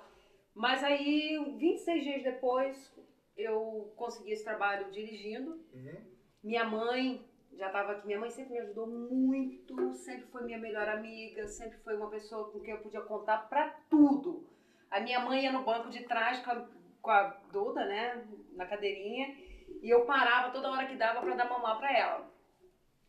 Mas 0.53 0.84
aí, 0.84 1.39
26 1.57 2.03
dias 2.03 2.23
depois, 2.23 2.95
eu 3.36 3.91
consegui 3.95 4.32
esse 4.32 4.43
trabalho 4.43 4.91
dirigindo. 4.91 5.59
Uhum. 5.73 6.05
Minha 6.43 6.65
mãe 6.65 7.25
já 7.53 7.67
estava 7.67 7.93
aqui. 7.93 8.07
Minha 8.07 8.19
mãe 8.19 8.29
sempre 8.29 8.53
me 8.53 8.59
ajudou 8.59 8.87
muito, 8.87 9.93
sempre 9.93 10.27
foi 10.27 10.43
minha 10.43 10.57
melhor 10.57 10.87
amiga, 10.87 11.47
sempre 11.47 11.77
foi 11.79 11.95
uma 11.95 12.09
pessoa 12.09 12.51
com 12.51 12.59
quem 12.59 12.73
eu 12.73 12.81
podia 12.81 13.01
contar 13.01 13.49
para 13.49 13.69
tudo. 13.89 14.47
A 14.89 14.99
minha 14.99 15.19
mãe 15.19 15.43
ia 15.43 15.51
no 15.51 15.63
banco 15.63 15.89
de 15.89 16.03
trás 16.03 16.39
com 16.39 16.51
a, 16.51 16.67
com 17.01 17.11
a 17.11 17.23
Duda, 17.51 17.85
né, 17.85 18.27
na 18.53 18.65
cadeirinha, 18.65 19.35
e 19.81 19.89
eu 19.89 20.05
parava 20.05 20.51
toda 20.51 20.69
hora 20.69 20.87
que 20.87 20.95
dava 20.95 21.21
para 21.21 21.35
dar 21.35 21.49
mamar 21.49 21.77
para 21.77 21.97
ela. 21.97 22.31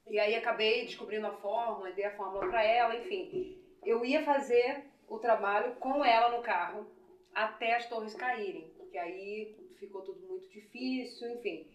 E 0.09 0.19
aí 0.19 0.35
acabei 0.35 0.85
descobrindo 0.85 1.27
a 1.27 1.37
fórmula, 1.37 1.93
dei 1.93 2.05
a 2.05 2.17
fórmula 2.17 2.49
para 2.49 2.63
ela, 2.63 2.97
enfim. 2.97 3.59
Eu 3.85 4.05
ia 4.05 4.25
fazer 4.25 4.85
o 5.09 5.19
trabalho 5.19 5.75
com 5.77 6.05
ela 6.05 6.37
no 6.37 6.43
carro 6.43 6.87
até 7.35 7.77
as 7.77 7.89
torres 7.89 8.15
caírem, 8.15 8.73
porque 8.77 8.99
aí 8.99 9.57
ficou 9.79 10.03
tudo 10.03 10.27
muito 10.27 10.49
difícil, 10.49 11.31
enfim. 11.33 11.67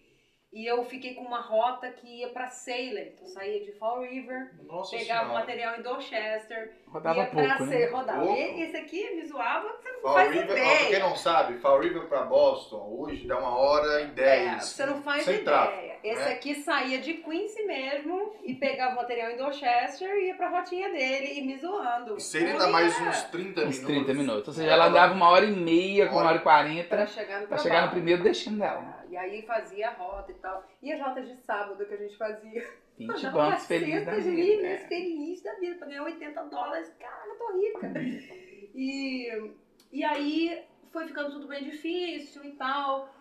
E 0.53 0.65
eu 0.65 0.83
fiquei 0.85 1.13
com 1.13 1.21
uma 1.23 1.41
rota 1.41 1.89
que 1.91 2.21
ia 2.21 2.29
para 2.29 2.47
Salem, 2.47 3.11
então 3.13 3.27
saía 3.27 3.63
de 3.65 3.73
Fall 3.73 4.01
River, 4.01 4.53
Nossa 4.65 4.95
pegava 4.97 5.25
senhora. 5.25 5.39
material 5.39 5.75
em 5.77 5.81
Dorchester, 5.83 6.73
Rodava 6.87 7.19
ia 7.19 7.25
pra 7.27 7.41
né? 7.41 7.57
Salem, 7.57 7.91
rodava. 7.91 8.25
Pouco. 8.25 8.39
E 8.41 8.61
esse 8.63 8.77
aqui 8.77 9.15
me 9.15 9.25
zoava, 9.27 9.67
você 9.67 9.91
não 9.91 10.01
Fall 10.01 10.13
faz 10.13 10.31
River, 10.31 10.43
ó, 10.45 10.53
pra 10.53 10.57
ideia. 10.63 10.89
quem 10.89 10.99
não 10.99 11.15
sabe, 11.17 11.57
Fall 11.59 11.79
River 11.81 12.03
pra 12.07 12.23
Boston 12.23 12.95
hoje 12.97 13.27
dá 13.27 13.37
uma 13.37 13.57
hora 13.57 13.99
e 14.01 14.03
É, 14.05 14.07
dez. 14.07 14.63
você 14.63 14.85
não 14.85 15.01
faz 15.03 15.23
sem 15.25 15.33
ideia. 15.41 15.45
tráfego, 15.45 15.91
Esse 16.01 16.23
né? 16.25 16.31
aqui 16.31 16.55
saía 16.55 16.99
de 16.99 17.13
Quincy 17.15 17.63
mesmo 17.65 18.33
e 18.43 18.55
pegava 18.55 18.93
o 18.93 18.95
material 18.95 19.31
em 19.31 19.37
Dorchester 19.37 20.09
e 20.17 20.27
ia 20.27 20.35
pra 20.35 20.47
rotinha 20.49 20.89
dele 20.89 21.39
e 21.39 21.45
me 21.45 21.57
zoando. 21.57 22.15
E 22.15 22.21
se 22.21 22.37
ele 22.37 22.53
Não 22.53 22.59
dá 22.59 22.67
mais 22.69 22.97
uns 23.01 23.23
30 23.23 23.61
Uns 23.65 23.79
minutos. 23.79 23.79
30 24.05 24.13
minutos. 24.13 24.47
Ou 24.47 24.53
seja, 24.53 24.69
É, 24.69 24.73
ela 24.73 24.85
andava 24.87 25.13
uma 25.13 25.29
hora 25.29 25.43
e 25.45 25.51
meia, 25.51 26.07
com 26.07 26.15
uma 26.15 26.27
hora 26.29 26.37
e 26.37 26.39
Pra 26.39 26.51
quarenta, 26.53 27.05
chegar 27.07 27.41
no 27.41 27.47
pra 27.47 27.57
trabalho. 27.57 27.61
chegar 27.63 27.81
no 27.85 27.91
primeiro 27.91 28.23
destino 28.23 28.57
dela. 28.59 28.96
E 29.17 29.19
aí 29.19 29.41
fazia 29.41 29.89
a 29.89 29.93
rota 29.93 30.31
e 30.31 30.35
tal. 30.35 30.63
E 30.79 30.93
as 30.93 31.01
rotas 31.01 31.27
de 31.27 31.35
sábado 31.37 31.83
que 31.83 31.93
a 31.95 31.97
gente 31.97 32.15
fazia. 32.15 32.63
20 32.99 33.09
Não, 33.25 33.33
bancos 33.33 33.65
feliz 33.65 34.05
da 34.05 34.11
400 34.11 34.23
vida. 34.23 34.35
milhas, 34.35 34.83
é. 34.83 34.87
feliz 34.87 35.41
da 35.41 35.53
vida, 35.55 35.75
pra 35.79 35.87
ganhar 35.87 36.03
80 36.03 36.43
dólares. 36.43 36.93
Caraca, 36.99 37.27
eu 37.27 37.35
tô 37.35 37.57
rica. 37.57 37.93
E, 38.75 39.53
e 39.91 40.03
aí 40.03 40.63
foi 40.91 41.07
ficando 41.07 41.31
tudo 41.31 41.47
bem 41.47 41.63
difícil 41.63 42.45
e 42.45 42.51
tal. 42.51 43.11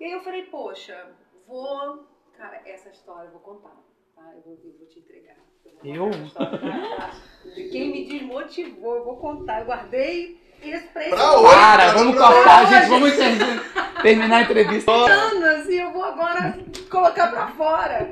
E 0.00 0.06
aí 0.06 0.12
eu 0.12 0.22
falei, 0.22 0.44
poxa, 0.44 1.14
vou. 1.46 2.06
Cara, 2.34 2.62
essa 2.64 2.88
história 2.88 3.26
eu 3.26 3.32
vou 3.32 3.40
contar. 3.40 3.76
Tá? 4.16 4.32
Eu, 4.34 4.40
vou, 4.40 4.58
eu 4.64 4.78
vou 4.78 4.86
te 4.86 5.00
entregar. 5.00 5.36
Eu? 5.84 6.10
vou 6.10 6.30
tá? 6.30 7.10
De 7.54 7.68
quem 7.68 7.92
me 7.92 8.06
desmotivou, 8.06 8.96
eu 8.96 9.04
vou 9.04 9.18
contar. 9.18 9.60
Eu 9.60 9.66
guardei 9.66 10.40
pra 10.70 11.02
Pra 11.10 11.32
hoje, 11.38 11.54
Para, 11.54 11.92
vamos 11.92 12.14
pra 12.16 12.26
cortar, 12.28 12.62
hoje. 12.62 12.74
gente. 12.74 12.88
Vamos 12.88 13.12
ter- 13.16 14.02
terminar 14.02 14.36
a 14.36 14.42
entrevista. 14.42 14.92
anos 14.92 15.68
e 15.68 15.76
eu 15.76 15.92
vou 15.92 16.04
agora 16.04 16.58
colocar 16.90 17.28
pra 17.28 17.48
fora. 17.48 18.08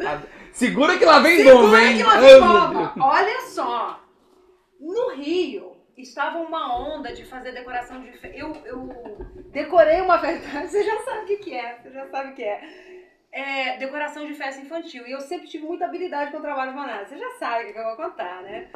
Segura 0.53 0.99
que 0.99 1.05
lá 1.05 1.21
vem 1.21 1.37
Segura 1.39 1.55
bomba, 1.57 1.81
hein? 1.83 1.97
que 1.97 2.03
lá 2.03 2.17
vem 2.19 2.41
bomba. 2.41 2.93
Olha 3.01 3.41
só, 3.49 4.01
no 4.81 5.11
Rio 5.15 5.77
estava 5.97 6.39
uma 6.39 6.77
onda 6.79 7.13
de 7.13 7.25
fazer 7.25 7.53
decoração 7.53 8.01
de 8.01 8.11
fe... 8.19 8.33
eu, 8.35 8.57
eu 8.65 8.89
decorei 9.53 10.01
uma 10.01 10.19
festa, 10.19 10.61
você 10.67 10.83
já 10.83 10.99
sabe 11.03 11.21
o 11.23 11.27
que, 11.27 11.37
que 11.37 11.55
é, 11.55 11.79
você 11.83 11.91
já 11.91 12.07
sabe 12.09 12.31
o 12.31 12.35
que 12.35 12.43
é. 12.43 12.61
É, 13.33 13.77
decoração 13.79 14.27
de 14.27 14.35
festa 14.35 14.61
infantil. 14.61 15.07
E 15.07 15.13
eu 15.13 15.21
sempre 15.21 15.47
tive 15.47 15.65
muita 15.65 15.85
habilidade 15.85 16.33
com 16.33 16.41
trabalhos 16.41 16.75
manuais. 16.75 17.09
Você 17.09 17.17
já 17.17 17.31
sabe 17.39 17.63
o 17.63 17.67
que 17.69 17.73
que 17.75 17.79
eu 17.79 17.85
vou 17.85 17.97
contar, 17.97 18.43
né? 18.43 18.67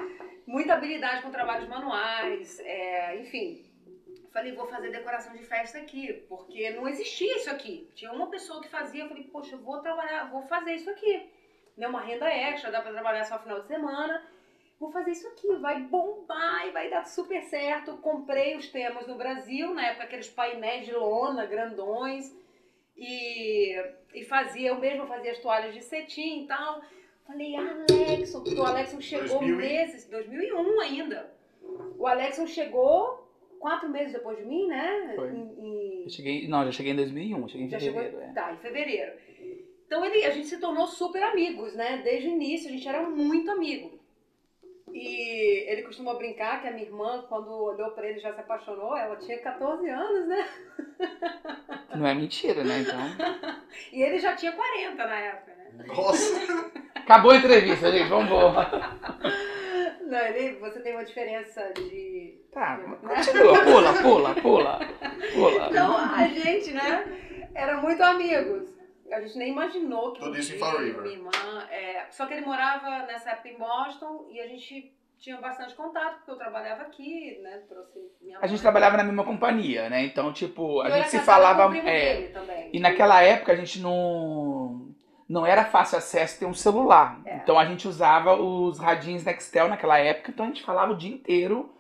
Muita 0.47 0.75
habilidade 0.75 1.23
com 1.23 1.31
trabalhos 1.31 1.69
manuais, 1.69 2.61
é, 2.61 3.21
enfim. 3.21 3.65
Falei, 4.33 4.53
vou 4.53 4.67
fazer 4.67 4.91
decoração 4.91 5.33
de 5.35 5.45
festa 5.45 5.79
aqui, 5.79 6.25
porque 6.29 6.71
não 6.71 6.89
existia 6.89 7.37
isso 7.37 7.51
aqui. 7.51 7.89
Tinha 7.95 8.13
uma 8.13 8.29
pessoa 8.29 8.61
que 8.61 8.69
fazia, 8.69 9.05
eu 9.05 9.09
falei, 9.09 9.25
poxa, 9.25 9.57
vou 9.57 9.81
trabalhar, 9.81 10.31
vou 10.31 10.43
fazer 10.43 10.75
isso 10.75 10.91
aqui. 10.91 11.31
Né, 11.77 11.87
uma 11.89 12.01
renda 12.01 12.29
extra, 12.29 12.71
dá 12.71 12.83
pra 12.83 12.93
trabalhar 12.93 13.25
só 13.25 13.39
final 13.39 13.61
de 13.61 13.69
semana. 13.69 14.23
Vou 14.79 14.91
fazer 14.91 15.13
isso 15.13 15.27
aqui, 15.29 15.55
vai 15.57 15.81
bombar 15.83 16.67
e 16.67 16.73
vai 16.73 16.91
dar 16.91 17.05
super 17.05 17.43
certo. 17.43 17.97
Comprei 17.99 18.57
os 18.57 18.69
temas 18.69 19.07
no 19.07 19.15
Brasil, 19.15 19.73
na 19.73 19.87
época 19.87 20.05
aqueles 20.05 20.29
painéis 20.29 20.85
de 20.85 20.93
lona 20.93 21.47
grandões. 21.47 22.37
E, 22.97 23.75
e 24.13 24.25
fazia, 24.25 24.69
eu 24.69 24.79
mesma 24.79 25.07
fazia 25.07 25.33
as 25.33 25.39
toalhas 25.39 25.75
de 25.75 25.83
cetim 25.83 26.43
e 26.43 26.47
tal. 26.47 26.83
Falei, 27.27 27.57
Alexson, 27.57 28.43
porque 28.43 28.61
o 28.61 28.65
Alexson 28.65 29.01
chegou 29.01 29.39
2000 29.41 29.55
e- 29.55 29.59
meses, 29.59 30.05
2001 30.09 30.81
ainda. 30.81 31.33
O 31.99 32.07
Alexson 32.07 32.47
chegou 32.47 33.27
quatro 33.59 33.89
meses 33.89 34.13
depois 34.13 34.37
de 34.37 34.45
mim, 34.45 34.67
né? 34.67 35.13
Foi. 35.17 35.31
Em- 35.31 35.55
em- 35.59 36.03
Eu 36.05 36.11
cheguei, 36.11 36.47
não, 36.47 36.65
já 36.67 36.73
cheguei 36.73 36.93
em 36.93 36.97
2001, 36.97 37.49
cheguei 37.49 37.67
em 37.67 37.71
já 37.71 37.79
chegou, 37.79 38.03
fevereiro. 38.03 38.31
é. 38.31 38.33
tá, 38.35 38.53
em 38.53 38.57
fevereiro. 38.59 39.13
Então 39.87 40.05
ele, 40.05 40.25
a 40.25 40.31
gente 40.31 40.47
se 40.47 40.59
tornou 40.59 40.87
super 40.87 41.23
amigos, 41.23 41.75
né? 41.75 42.01
Desde 42.05 42.29
o 42.29 42.33
início 42.33 42.69
a 42.69 42.73
gente 42.73 42.87
era 42.87 43.09
muito 43.09 43.51
amigo. 43.51 43.99
E 44.95 45.65
ele 45.69 45.83
costuma 45.83 46.15
brincar 46.15 46.63
que 46.63 46.69
a 46.69 46.71
minha 46.71 46.87
irmã, 46.87 47.25
quando 47.29 47.51
olhou 47.51 47.91
pra 47.91 48.09
ele, 48.09 48.21
já 48.21 48.33
se 48.33 48.39
apaixonou. 48.39 48.97
Ela 48.97 49.17
tinha 49.17 49.37
14 49.39 49.91
anos, 49.91 50.29
né? 50.29 50.49
Não 51.97 52.07
é 52.07 52.15
mentira, 52.15 52.63
né? 52.63 52.79
Então. 52.79 53.01
E 53.93 54.01
ele 54.01 54.21
já 54.21 54.37
tinha 54.37 54.53
40 54.53 55.05
na 55.05 55.19
época, 55.19 55.53
né? 55.57 55.85
Nossa, 55.89 56.71
Acabou 56.95 57.33
a 57.33 57.37
entrevista, 57.37 57.91
gente. 57.91 58.09
Vamos 58.09 58.27
embora. 58.27 58.71
Não, 60.01 60.19
ele, 60.19 60.61
você 60.61 60.79
tem 60.79 60.93
uma 60.93 61.05
diferença 61.05 61.73
de. 61.75 62.39
Tá, 62.53 62.79
continua. 62.79 63.65
Pula, 63.65 63.93
pula, 63.95 64.35
pula. 64.35 64.81
Pula. 65.33 65.69
Então 65.71 65.97
a 65.97 66.29
gente, 66.29 66.71
né? 66.71 67.05
Era 67.53 67.79
muito 67.79 68.01
amigos. 68.01 68.74
A 69.15 69.21
gente 69.21 69.39
nem 69.39 69.51
imaginou 69.53 70.13
que. 70.13 70.21
Tudo 70.21 70.39
isso 70.39 70.55
em 70.55 70.59
Fall 70.59 70.79
River. 70.79 71.03
Minha 71.03 71.15
irmã. 71.15 71.31
é, 71.71 72.07
Só 72.11 72.27
que 72.27 72.35
ele 72.35 72.45
morava 72.47 73.07
nessa 73.07 73.31
época 73.31 73.49
em 73.49 73.57
Boston 73.59 74.27
e 74.31 74.41
a 74.41 74.47
gente 74.49 74.93
tinha 75.19 75.37
bastante 75.39 75.75
contato, 75.75 76.17
porque 76.17 76.31
eu 76.33 76.37
trabalhava 76.37 76.83
aqui, 76.83 77.39
né? 77.43 77.63
Trouxe 77.69 77.99
minha 78.21 78.39
A 78.39 78.47
gente 78.47 78.57
mãe. 78.57 78.63
trabalhava 78.63 78.97
na 78.99 79.05
mesma 79.05 79.25
companhia, 79.25 79.89
né? 79.89 80.05
Então, 80.05 80.33
tipo, 80.33 80.81
a 80.83 80.89
E 80.89 80.91
eu 80.93 80.97
gente 80.99 81.11
se 81.11 81.19
falava. 81.21 81.67
o 81.67 81.71
primo 81.71 81.89
é, 81.89 82.15
dele 82.17 82.29
também. 82.33 82.71
E 82.73 82.81
naquela 82.81 83.23
época 83.23 83.53
a 83.53 83.57
gente 83.57 83.81
não. 83.81 84.89
Não 85.27 85.47
era 85.47 85.65
fácil 85.65 85.97
acesso 85.97 86.39
ter 86.39 86.45
um 86.45 86.53
celular. 86.53 87.19
É. 87.25 87.37
Então 87.37 87.59
a 87.59 87.65
gente 87.65 87.89
usava 87.89 88.35
os 88.35 88.79
radinhos 88.79 89.25
Nextel 89.25 89.69
naquela 89.69 89.99
época, 89.99 90.31
então 90.31 90.45
a 90.45 90.49
gente 90.49 90.63
falava 90.63 90.93
o 90.93 90.97
dia 90.97 91.15
inteiro. 91.15 91.74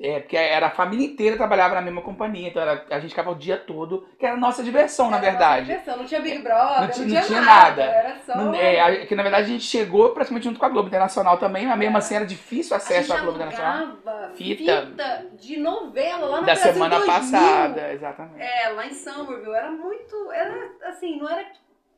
É, 0.00 0.20
porque 0.20 0.36
era 0.36 0.68
a 0.68 0.70
família 0.70 1.04
inteira 1.04 1.36
trabalhava 1.36 1.74
na 1.74 1.80
mesma 1.80 2.00
companhia, 2.02 2.48
então 2.50 2.62
era- 2.62 2.84
a 2.88 3.00
gente 3.00 3.10
ficava 3.10 3.32
o 3.32 3.34
dia 3.34 3.56
todo, 3.56 4.06
que 4.16 4.24
era 4.24 4.36
a 4.36 4.38
nossa 4.38 4.62
diversão, 4.62 5.10
na 5.10 5.16
Era 5.16 5.28
a 5.28 5.32
nossa 5.32 5.38
verdade. 5.44 5.66
diversão, 5.66 5.96
Não 5.96 6.04
tinha 6.04 6.20
Big 6.20 6.38
Brother, 6.38 6.80
Não 6.82 6.88
ti- 6.88 6.98
não, 7.00 7.06
não 7.06 7.08
tinha, 7.14 7.22
tinha 7.22 7.40
nada. 7.40 7.60
nada. 7.68 7.82
Era 7.82 8.16
só. 8.24 8.36
Não- 8.36 8.54
é, 8.54 9.06
que 9.06 9.14
na 9.16 9.22
verdade 9.24 9.44
a 9.46 9.48
gente 9.48 9.64
chegou 9.64 10.10
praticamente 10.10 10.44
junto 10.44 10.60
com 10.60 10.66
a 10.66 10.68
Globo 10.68 10.86
Internacional 10.86 11.36
também, 11.38 11.66
mas 11.66 11.76
mesmo 11.76 11.96
É. 11.96 11.98
assim 11.98 12.14
era 12.14 12.24
difícil 12.24 12.76
acesso 12.76 13.12
à 13.12 13.16
Globo 13.18 13.38
Internacional. 13.38 13.96
Fita. 14.36 14.86
fita. 14.86 15.26
de 15.36 15.56
novela 15.58 16.26
lá 16.26 16.40
na 16.42 16.46
Da 16.46 16.54
Brasil 16.54 16.72
semana 16.74 16.96
2000. 16.98 17.14
passada, 17.14 17.92
exatamente. 17.92 18.40
É, 18.40 18.68
lá 18.68 18.86
em 18.86 18.92
Somerville. 18.94 19.54
Era 19.54 19.70
muito. 19.70 20.30
Era 20.32 20.70
assim, 20.84 21.18
não 21.18 21.28
era 21.28 21.44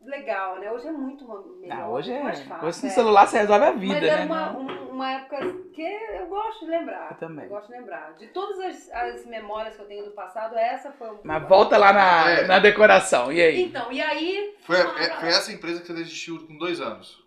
legal, 0.02 0.58
né? 0.58 0.70
Hoje 0.72 0.86
é 0.88 0.92
muito 0.92 1.24
melhor. 1.60 1.78
Ah, 1.78 1.88
hoje 1.88 2.10
é. 2.10 2.14
muito 2.14 2.24
mais 2.24 2.40
fácil, 2.42 2.68
Hoje 2.68 2.82
no 2.82 2.88
é. 2.88 2.90
celular 2.90 3.26
você 3.26 3.38
resolve 3.38 3.64
a 3.64 3.72
vida, 3.72 3.94
Mas 3.94 4.02
era 4.04 4.16
né? 4.18 4.24
uma, 4.26 4.56
um- 4.56 4.90
uma 4.90 5.10
época 5.12 5.38
que 5.72 5.82
eu 5.82 6.26
gosto 6.26 6.64
de 6.64 6.70
lembrar. 6.70 7.10
Eu 7.12 7.16
também. 7.18 7.44
Eu 7.44 7.50
gosto 7.50 7.66
de 7.68 7.72
lembrar. 7.72 8.12
De 8.14 8.26
todas 8.28 8.58
as, 8.60 8.90
as 8.92 9.26
memórias 9.26 9.76
que 9.76 9.82
eu 9.82 9.86
tenho 9.86 10.04
do 10.04 10.10
passado, 10.12 10.56
essa 10.56 10.90
foi 10.92 11.08
uma. 11.10 11.20
Mas 11.22 11.48
volta 11.48 11.76
lá 11.78 11.92
na, 11.92 12.30
É. 12.30 12.46
na 12.46 12.58
decoração, 12.58 13.32
e 13.32 13.40
aí? 13.40 13.62
Então, 13.62 13.90
e 13.92 14.00
aí. 14.00 14.54
foi, 14.62 14.76
é- 14.76 15.20
foi 15.20 15.28
essa 15.28 15.52
empresa 15.52 15.80
que 15.80 15.86
você 15.86 15.94
desistiu 15.94 16.46
com 16.46 16.56
dois 16.58 16.80
anos. 16.80 17.22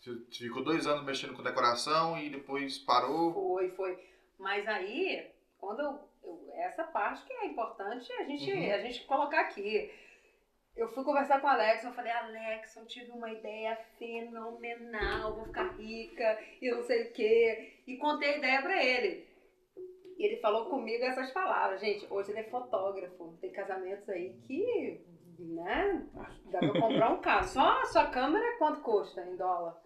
Você 0.00 0.44
ficou 0.44 0.64
dois 0.64 0.86
anos 0.86 1.04
mexendo 1.04 1.34
com 1.34 1.42
decoração 1.44 2.18
e 2.18 2.28
depois 2.28 2.76
parou. 2.78 3.32
Foi, 3.32 3.70
foi. 3.70 3.98
Mas 4.38 4.66
aí, 4.66 5.28
quando 5.58 5.78
eu, 5.80 5.98
eu- 6.24 6.50
essa 6.56 6.82
parte 6.82 7.24
que 7.24 7.32
é 7.32 7.46
importante 7.46 8.12
a 8.14 8.24
gente, 8.24 8.52
Uhum. 8.52 8.74
a 8.74 8.78
gente 8.78 9.04
colocar 9.04 9.40
aqui. 9.42 9.90
Eu 10.74 10.88
fui 10.88 11.04
conversar 11.04 11.40
com 11.40 11.46
o 11.46 11.50
Alex, 11.50 11.84
eu 11.84 11.92
falei, 11.92 12.10
Alex, 12.12 12.76
eu 12.76 12.86
tive 12.86 13.10
uma 13.12 13.30
ideia 13.30 13.76
fenomenal, 13.98 15.34
vou 15.34 15.44
ficar 15.44 15.68
rica, 15.76 16.38
e 16.60 16.70
não 16.70 16.82
sei 16.82 17.08
o 17.08 17.12
quê. 17.12 17.82
E 17.86 17.96
contei 17.98 18.34
a 18.34 18.38
ideia 18.38 18.62
pra 18.62 18.82
ele. 18.82 19.28
E 20.16 20.24
ele 20.24 20.36
falou 20.38 20.70
comigo 20.70 21.04
essas 21.04 21.30
palavras. 21.30 21.80
Gente, 21.80 22.06
hoje 22.10 22.30
ele 22.30 22.40
é 22.40 22.44
fotógrafo. 22.44 23.36
Tem 23.40 23.50
casamentos 23.50 24.08
aí 24.08 24.34
que, 24.46 25.00
né, 25.38 26.06
dá 26.46 26.58
pra 26.58 26.80
comprar 26.80 27.10
um 27.12 27.20
carro. 27.20 27.48
Só 27.48 27.82
a 27.82 27.86
sua 27.86 28.06
câmera, 28.06 28.56
quanto 28.58 28.80
custa 28.80 29.20
em 29.22 29.36
dólar? 29.36 29.76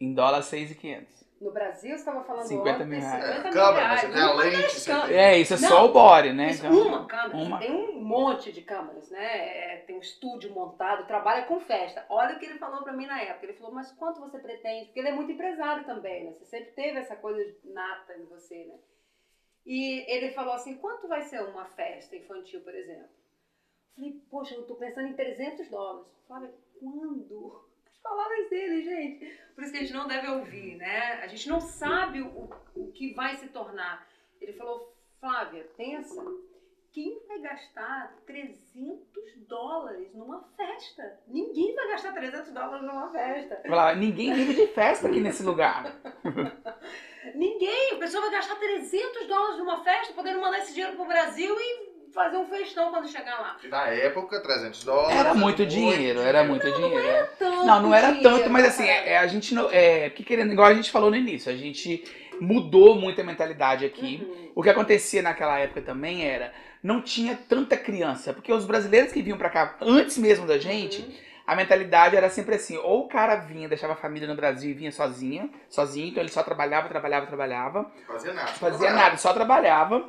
Em 0.00 0.14
dólar, 0.14 0.42
6,500. 0.42 1.26
No 1.40 1.50
Brasil, 1.52 1.90
você 1.90 1.96
estava 1.96 2.24
falando 2.24 2.46
50 2.46 2.70
ontem, 2.76 2.84
mil 2.86 2.98
reais. 3.00 3.24
50 3.24 3.36
É, 3.38 3.42
mil 3.42 3.52
câmera, 3.52 3.86
reais. 3.86 4.00
você 4.00 4.08
tem 4.12 4.22
a 4.22 4.32
Uma 4.32 4.42
lente, 4.42 4.84
câmeras. 4.86 5.10
É, 5.10 5.38
isso 5.38 5.54
é 5.54 5.58
Não, 5.58 5.68
só 5.68 5.84
o 5.84 5.92
body, 5.92 6.32
né? 6.32 6.50
Isso, 6.50 6.66
Então, 6.66 6.86
uma 6.86 7.06
câmera, 7.06 7.36
uma. 7.36 7.58
tem 7.58 7.70
um 7.72 8.00
monte 8.02 8.52
de 8.52 8.62
câmeras, 8.62 9.10
né? 9.10 9.74
É, 9.74 9.76
tem 9.86 9.96
um 9.96 10.00
estúdio 10.00 10.50
montado, 10.54 11.06
trabalha 11.06 11.44
com 11.44 11.60
festa. 11.60 12.06
Olha 12.08 12.36
o 12.36 12.38
que 12.38 12.46
ele 12.46 12.58
falou 12.58 12.82
pra 12.82 12.94
mim 12.94 13.06
na 13.06 13.20
época. 13.20 13.44
Ele 13.44 13.52
falou, 13.52 13.72
mas 13.74 13.92
quanto 13.92 14.18
você 14.20 14.38
pretende? 14.38 14.86
Porque 14.86 14.98
ele 15.00 15.08
é 15.08 15.12
muito 15.12 15.30
empresário 15.32 15.84
também, 15.84 16.24
né? 16.24 16.32
Você 16.32 16.46
sempre 16.46 16.72
teve 16.72 16.98
essa 17.00 17.16
coisa 17.16 17.54
nata 17.64 18.14
em 18.16 18.24
você, 18.24 18.64
né? 18.64 18.74
E 19.66 20.04
ele 20.10 20.32
falou 20.32 20.54
assim, 20.54 20.76
quanto 20.76 21.06
vai 21.06 21.20
ser 21.22 21.42
uma 21.42 21.66
festa 21.66 22.16
infantil, 22.16 22.60
por 22.62 22.74
exemplo? 22.74 23.02
Eu 23.02 23.94
falei, 23.96 24.22
poxa, 24.30 24.54
eu 24.54 24.66
tô 24.66 24.74
pensando 24.76 25.08
em 25.08 25.12
300 25.14 25.68
dólares. 25.68 26.06
Flávia, 26.26 26.50
quando? 26.80 27.62
As 27.96 28.02
palavras 28.02 28.50
dele, 28.50 28.82
gente. 28.82 29.40
Por 29.54 29.64
isso 29.64 29.72
que 29.72 29.78
a 29.78 29.80
gente 29.80 29.92
não 29.92 30.06
deve 30.06 30.28
ouvir, 30.28 30.76
né? 30.76 31.20
A 31.22 31.26
gente 31.26 31.48
não 31.48 31.60
sabe 31.60 32.20
o, 32.20 32.50
o 32.74 32.92
que 32.92 33.14
vai 33.14 33.36
se 33.36 33.48
tornar. 33.48 34.06
Ele 34.40 34.52
falou, 34.52 34.94
Flávia, 35.18 35.66
pensa, 35.76 36.22
quem 36.92 37.18
vai 37.26 37.40
gastar 37.40 38.14
300 38.26 39.46
dólares 39.48 40.14
numa 40.14 40.42
festa? 40.56 41.20
Ninguém 41.26 41.74
vai 41.74 41.88
gastar 41.88 42.12
300 42.12 42.52
dólares 42.52 42.86
numa 42.86 43.10
festa. 43.10 43.62
falar, 43.66 43.96
ninguém 43.96 44.34
vive 44.34 44.54
de 44.54 44.66
festa 44.68 45.08
aqui 45.08 45.20
nesse 45.20 45.42
lugar. 45.42 45.94
Ninguém. 47.34 47.94
A 47.94 47.98
pessoa 47.98 48.22
vai 48.22 48.30
gastar 48.30 48.56
300 48.56 49.26
dólares 49.26 49.58
numa 49.58 49.82
festa, 49.82 50.14
podendo 50.14 50.40
mandar 50.40 50.58
esse 50.58 50.72
dinheiro 50.72 50.96
pro 50.96 51.06
Brasil 51.06 51.56
e 51.58 51.85
fazer 52.16 52.36
um 52.38 52.46
festão 52.48 52.90
quando 52.90 53.06
chegar 53.06 53.38
lá. 53.38 53.56
Na 53.68 53.88
época, 53.90 54.40
300 54.40 54.82
dólares. 54.82 55.16
Era 55.16 55.34
muito 55.34 55.64
dinheiro, 55.64 56.18
era 56.20 56.42
muito 56.42 56.64
dinheiro. 56.72 57.28
Tanto 57.38 57.64
Não, 57.66 57.82
não 57.82 57.94
era 57.94 58.08
dinheiro, 58.08 58.36
tanto, 58.38 58.50
mas 58.50 58.66
assim, 58.66 58.88
é, 58.88 59.10
é, 59.12 59.18
a 59.18 59.26
gente 59.28 59.54
não. 59.54 59.70
É, 59.70 60.10
que 60.10 60.24
querendo, 60.24 60.52
igual 60.52 60.66
a 60.66 60.74
gente 60.74 60.90
falou 60.90 61.10
no 61.10 61.16
início, 61.16 61.52
a 61.52 61.54
gente 61.54 62.02
mudou 62.40 62.96
muito 62.96 63.20
a 63.20 63.24
mentalidade 63.24 63.84
aqui. 63.84 64.26
Uhum. 64.28 64.50
O 64.56 64.62
que 64.62 64.70
acontecia 64.70 65.22
naquela 65.22 65.58
época 65.58 65.82
também 65.82 66.24
era. 66.26 66.52
Não 66.82 67.00
tinha 67.02 67.38
tanta 67.48 67.76
criança, 67.76 68.32
porque 68.32 68.52
os 68.52 68.64
brasileiros 68.64 69.12
que 69.12 69.22
vinham 69.22 69.38
pra 69.38 69.50
cá 69.50 69.76
antes 69.80 70.16
mesmo 70.18 70.46
da 70.46 70.56
gente, 70.58 71.02
Uhum. 71.02 71.12
a 71.46 71.54
mentalidade 71.56 72.16
era 72.16 72.28
sempre 72.30 72.54
assim, 72.54 72.76
ou 72.76 73.04
o 73.04 73.08
cara 73.08 73.36
vinha, 73.36 73.68
deixava 73.68 73.92
a 73.94 73.96
família 73.96 74.28
no 74.28 74.34
Brasil 74.36 74.70
e 74.70 74.74
vinha 74.74 74.92
sozinha, 74.92 75.48
sozinho, 75.68 76.08
então 76.08 76.22
ele 76.22 76.30
só 76.30 76.42
trabalhava, 76.42 76.88
trabalhava, 76.88 77.26
trabalhava, 77.26 77.90
Fazia 78.06 78.32
nada. 78.32 78.48
fazia 78.48 78.92
nada, 78.92 79.16
só 79.16 79.32
trabalhava. 79.32 80.08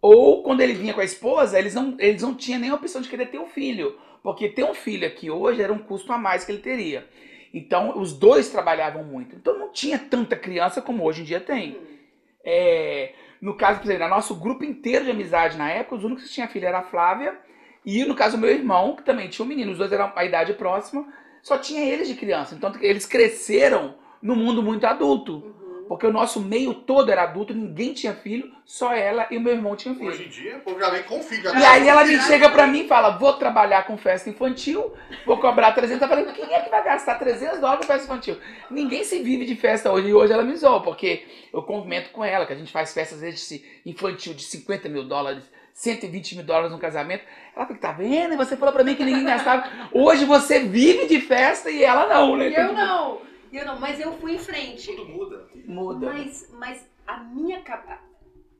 Ou 0.00 0.42
quando 0.42 0.60
ele 0.60 0.74
vinha 0.74 0.94
com 0.94 1.00
a 1.00 1.04
esposa, 1.04 1.58
eles 1.58 1.74
não, 1.74 1.96
eles 1.98 2.22
não 2.22 2.34
tinham 2.34 2.60
nem 2.60 2.70
a 2.70 2.74
opção 2.74 3.00
de 3.00 3.08
querer 3.08 3.26
ter 3.26 3.38
um 3.38 3.46
filho, 3.46 3.98
porque 4.22 4.48
ter 4.48 4.64
um 4.64 4.74
filho 4.74 5.06
aqui 5.06 5.30
hoje 5.30 5.62
era 5.62 5.72
um 5.72 5.78
custo 5.78 6.12
a 6.12 6.18
mais 6.18 6.44
que 6.44 6.52
ele 6.52 6.60
teria. 6.60 7.08
Então, 7.52 7.98
os 7.98 8.12
dois 8.12 8.48
trabalhavam 8.48 9.02
muito. 9.02 9.34
Então, 9.34 9.58
não 9.58 9.72
tinha 9.72 9.98
tanta 9.98 10.36
criança 10.36 10.82
como 10.82 11.04
hoje 11.04 11.22
em 11.22 11.24
dia 11.24 11.40
tem. 11.40 11.72
Hum. 11.72 11.98
É, 12.44 13.12
no 13.40 13.56
caso, 13.56 13.80
por 13.80 13.86
exemplo, 13.86 14.04
no 14.04 14.14
nosso 14.14 14.34
grupo 14.34 14.64
inteiro 14.64 15.04
de 15.04 15.10
amizade 15.10 15.56
na 15.56 15.70
época, 15.70 15.96
os 15.96 16.04
únicos 16.04 16.24
que 16.24 16.30
tinham 16.30 16.48
filha 16.48 16.68
era 16.68 16.78
a 16.78 16.82
Flávia 16.82 17.36
e, 17.84 18.04
no 18.04 18.14
caso, 18.14 18.36
meu 18.36 18.50
irmão, 18.50 18.96
que 18.96 19.02
também 19.02 19.28
tinha 19.28 19.44
um 19.44 19.48
menino. 19.48 19.72
Os 19.72 19.78
dois 19.78 19.92
eram 19.92 20.12
a 20.14 20.24
idade 20.24 20.52
próxima, 20.54 21.06
só 21.42 21.58
tinha 21.58 21.84
eles 21.84 22.08
de 22.08 22.14
criança. 22.14 22.54
Então, 22.54 22.72
eles 22.80 23.06
cresceram 23.06 23.94
no 24.20 24.36
mundo 24.36 24.62
muito 24.62 24.84
adulto. 24.86 25.54
Porque 25.88 26.06
o 26.06 26.12
nosso 26.12 26.38
meio 26.38 26.74
todo 26.74 27.10
era 27.10 27.22
adulto, 27.22 27.54
ninguém 27.54 27.94
tinha 27.94 28.12
filho, 28.12 28.52
só 28.64 28.92
ela 28.94 29.26
e 29.30 29.38
o 29.38 29.40
meu 29.40 29.54
irmão 29.54 29.74
tinham 29.74 29.94
filho. 29.96 30.10
Hoje 30.10 30.26
em 30.26 30.28
dia, 30.28 30.58
o 30.58 30.60
povo 30.60 30.78
já 30.78 30.90
vem 30.90 31.02
com 31.04 31.22
filho. 31.22 31.50
E 31.58 31.64
aí 31.64 31.88
ela 31.88 32.04
me 32.04 32.18
chega 32.20 32.50
pra 32.50 32.66
mim 32.66 32.80
e 32.80 32.86
fala, 32.88 33.16
vou 33.16 33.32
trabalhar 33.32 33.86
com 33.86 33.96
festa 33.96 34.28
infantil, 34.28 34.92
vou 35.24 35.38
cobrar 35.38 35.72
300. 35.72 36.02
Eu 36.02 36.08
falei, 36.08 36.26
quem 36.26 36.54
é 36.54 36.60
que 36.60 36.68
vai 36.68 36.84
gastar 36.84 37.14
300 37.18 37.58
dólares 37.58 37.86
com 37.86 37.92
festa 37.92 38.04
infantil? 38.04 38.36
Ninguém 38.70 39.02
se 39.02 39.22
vive 39.22 39.46
de 39.46 39.56
festa 39.56 39.90
hoje. 39.90 40.08
E 40.08 40.14
hoje 40.14 40.32
ela 40.32 40.44
me 40.44 40.54
zoa, 40.54 40.82
porque 40.82 41.26
eu 41.52 41.62
comento 41.62 42.10
com 42.10 42.22
ela, 42.22 42.44
que 42.44 42.52
a 42.52 42.56
gente 42.56 42.70
faz 42.70 42.92
festa 42.92 43.14
às 43.14 43.22
vezes 43.22 43.48
de 43.48 43.64
infantil 43.86 44.34
de 44.34 44.42
50 44.42 44.90
mil 44.90 45.04
dólares, 45.04 45.42
120 45.72 46.36
mil 46.36 46.44
dólares 46.44 46.70
no 46.70 46.78
casamento. 46.78 47.24
Ela 47.56 47.64
fica, 47.64 47.80
tá 47.80 47.92
vendo? 47.92 48.36
Você 48.36 48.56
falou 48.56 48.74
pra 48.74 48.84
mim 48.84 48.94
que 48.94 49.04
ninguém 49.04 49.24
gastava. 49.24 49.66
Hoje 49.92 50.26
você 50.26 50.60
vive 50.60 51.06
de 51.06 51.20
festa 51.20 51.70
e 51.70 51.82
ela 51.82 52.06
não, 52.06 52.36
né? 52.36 52.50
E 52.50 52.54
eu 52.54 52.72
não, 52.74 53.22
eu 53.56 53.64
não, 53.64 53.78
mas 53.78 54.00
eu 54.00 54.12
fui 54.18 54.34
em 54.34 54.38
frente. 54.38 54.94
Tudo 54.94 55.08
muda. 55.08 55.48
Muda. 55.66 56.12
Mas, 56.12 56.50
mas 56.52 56.88
a 57.06 57.18
minha 57.18 57.62
capa, 57.62 58.02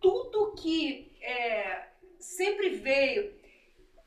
tudo 0.01 0.55
que 0.55 1.12
é, 1.20 1.89
sempre 2.18 2.70
veio, 2.70 3.32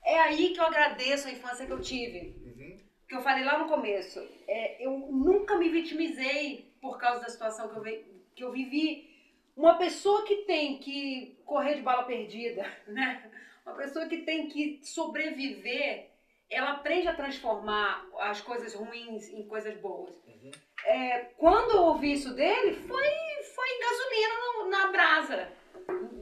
é 0.04 0.20
aí 0.20 0.54
que 0.54 0.60
eu 0.60 0.66
agradeço 0.66 1.28
a 1.28 1.32
infância 1.32 1.66
que 1.66 1.72
eu 1.72 1.82
tive. 1.82 2.36
Uhum. 2.46 2.80
Que 3.08 3.16
eu 3.16 3.22
falei 3.22 3.44
lá 3.44 3.60
no 3.60 3.70
começo. 3.70 4.20
É, 4.48 4.84
eu 4.86 4.92
nunca 4.92 5.58
me 5.58 5.70
vitimizei 5.70 6.74
por 6.82 6.98
causa 6.98 7.22
da 7.22 7.30
situação 7.30 7.70
que 7.70 7.78
eu, 7.78 7.84
vi, 7.84 8.06
que 8.36 8.44
eu 8.44 8.52
vivi. 8.52 9.10
Uma 9.56 9.78
pessoa 9.78 10.26
que 10.26 10.38
tem 10.38 10.78
que 10.80 11.38
correr 11.46 11.76
de 11.76 11.82
bala 11.82 12.04
perdida, 12.04 12.66
né? 12.88 13.32
Uma 13.66 13.76
pessoa 13.76 14.08
que 14.08 14.18
tem 14.20 14.48
que 14.48 14.80
sobreviver, 14.84 16.10
ela 16.50 16.72
aprende 16.72 17.08
a 17.08 17.16
transformar 17.16 18.08
as 18.20 18.42
coisas 18.42 18.74
ruins 18.74 19.30
em 19.30 19.48
coisas 19.48 19.78
boas. 19.78 20.10
Uhum. 20.26 20.52
É, 20.86 21.20
quando 21.38 21.72
eu 21.78 21.84
ouvi 21.84 22.14
isso 22.14 22.34
dele, 22.34 22.74
foi, 22.74 23.08
foi 23.56 23.80
gasolina 23.80 24.34
no- 24.64 24.70
na 24.70 24.88
brasa. 24.92 25.52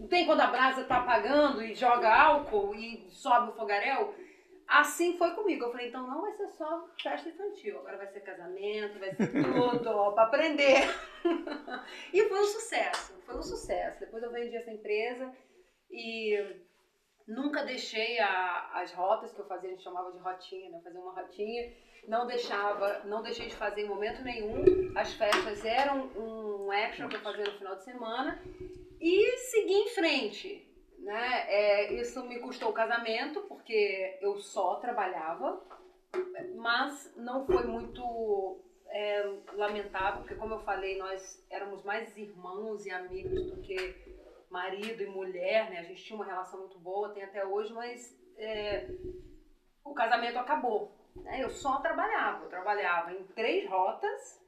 Tem 0.09 0.25
quando 0.25 0.41
a 0.41 0.47
brasa 0.47 0.83
tá 0.85 0.97
apagando 0.97 1.61
e 1.63 1.73
joga 1.75 2.13
álcool 2.13 2.73
e 2.75 3.09
sobe 3.11 3.51
o 3.51 3.53
fogaréu? 3.55 4.13
Assim 4.67 5.17
foi 5.17 5.31
comigo. 5.33 5.65
Eu 5.65 5.71
falei, 5.71 5.87
então 5.89 6.05
não 6.07 6.21
vai 6.21 6.31
ser 6.33 6.47
só 6.49 6.87
festa 7.01 7.29
infantil, 7.29 7.79
agora 7.79 7.97
vai 7.97 8.07
ser 8.07 8.19
casamento, 8.21 8.99
vai 8.99 9.13
ser 9.15 9.27
tudo, 9.31 9.89
ó, 9.89 10.11
pra 10.11 10.23
aprender. 10.23 10.81
e 12.13 12.23
foi 12.23 12.39
um 12.39 12.45
sucesso, 12.45 13.13
foi 13.25 13.35
um 13.35 13.41
sucesso. 13.41 13.99
Depois 13.99 14.21
eu 14.23 14.31
vendi 14.31 14.55
essa 14.55 14.71
empresa 14.71 15.31
e 15.91 16.37
nunca 17.27 17.63
deixei 17.63 18.19
a- 18.19 18.71
as 18.75 18.91
rotas 18.93 19.33
que 19.33 19.39
eu 19.41 19.47
fazia, 19.47 19.69
a 19.69 19.71
gente 19.71 19.83
chamava 19.83 20.11
de 20.11 20.19
rotinha, 20.19 20.69
né? 20.69 20.81
Fazer 20.83 20.97
uma 20.99 21.13
rotinha. 21.19 21.71
Não 22.07 22.25
deixava, 22.25 23.03
não 23.05 23.21
deixei 23.21 23.47
de 23.47 23.55
fazer 23.55 23.81
em 23.81 23.87
momento 23.87 24.23
nenhum. 24.23 24.91
As 24.95 25.13
festas 25.13 25.63
eram 25.63 26.07
um 26.15 26.71
extra 26.71 27.05
eu 27.05 27.21
fazia 27.21 27.45
no 27.45 27.57
final 27.57 27.75
de 27.75 27.83
semana. 27.83 28.41
E 28.99 29.37
segui 29.37 29.73
em 29.73 29.89
frente. 29.89 30.65
Né? 30.99 31.45
É, 31.47 31.93
isso 31.93 32.23
me 32.25 32.39
custou 32.39 32.69
o 32.69 32.73
casamento, 32.73 33.41
porque 33.41 34.17
eu 34.21 34.37
só 34.37 34.75
trabalhava, 34.75 35.61
mas 36.55 37.13
não 37.15 37.45
foi 37.45 37.63
muito 37.63 38.59
é, 38.89 39.33
lamentável, 39.53 40.21
porque 40.21 40.35
como 40.35 40.55
eu 40.55 40.59
falei, 40.59 40.97
nós 40.97 41.45
éramos 41.49 41.83
mais 41.83 42.15
irmãos 42.17 42.85
e 42.85 42.91
amigos 42.91 43.45
do 43.45 43.61
que 43.61 43.95
marido 44.49 45.03
e 45.03 45.05
mulher, 45.05 45.69
né? 45.69 45.79
A 45.79 45.83
gente 45.83 46.03
tinha 46.03 46.15
uma 46.15 46.25
relação 46.25 46.59
muito 46.59 46.77
boa, 46.79 47.13
tem 47.13 47.23
até 47.23 47.45
hoje, 47.45 47.71
mas 47.71 48.17
é, 48.37 48.89
o 49.83 49.93
casamento 49.93 50.37
acabou. 50.37 50.98
Né? 51.23 51.43
Eu 51.43 51.49
só 51.49 51.79
trabalhava, 51.81 52.45
eu 52.45 52.49
trabalhava 52.49 53.13
em 53.13 53.23
três 53.27 53.69
rotas, 53.69 54.41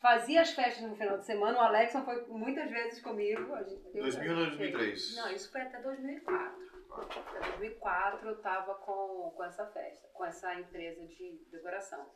fazia 0.00 0.40
as 0.42 0.52
festas 0.52 0.82
no 0.88 0.96
final 0.96 1.18
de 1.18 1.24
semana, 1.24 1.58
o 1.58 1.60
Alexson 1.62 2.04
foi 2.04 2.24
muitas 2.26 2.70
vezes 2.70 3.00
comigo. 3.02 3.54
a 3.54 3.62
gente- 3.62 3.84
eu- 3.94 4.02
2000 4.02 4.30
ou 4.32 4.36
2003? 4.46 5.16
Não, 5.16 5.32
isso 5.32 5.50
foi 5.50 5.60
até 5.62 5.80
2004. 5.80 6.62
Até 6.92 7.40
2004 7.40 8.28
eu 8.28 8.34
estava 8.36 8.74
com, 8.74 9.32
com 9.34 9.44
essa 9.44 9.66
festa, 9.68 10.08
com 10.12 10.24
essa 10.24 10.54
empresa 10.60 11.06
de 11.06 11.40
decoração. 11.50 12.06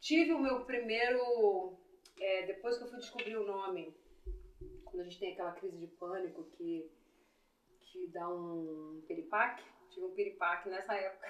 Tive 0.00 0.32
o 0.32 0.38
meu 0.38 0.64
primeiro, 0.64 1.76
é, 2.20 2.46
depois 2.46 2.78
que 2.78 2.84
eu 2.84 2.88
fui 2.88 2.98
descobrir 2.98 3.36
o 3.36 3.44
nome, 3.46 3.94
quando 4.84 5.00
a 5.00 5.04
gente 5.04 5.18
tem 5.18 5.32
aquela 5.32 5.52
crise 5.52 5.76
de 5.76 5.86
pânico 5.96 6.44
que, 6.52 6.90
que 7.92 8.06
dá 8.12 8.28
um 8.28 9.02
piripaque, 9.06 9.62
tive 9.90 10.06
um 10.06 10.14
piripaque 10.14 10.68
nessa 10.70 10.94
época, 10.94 11.26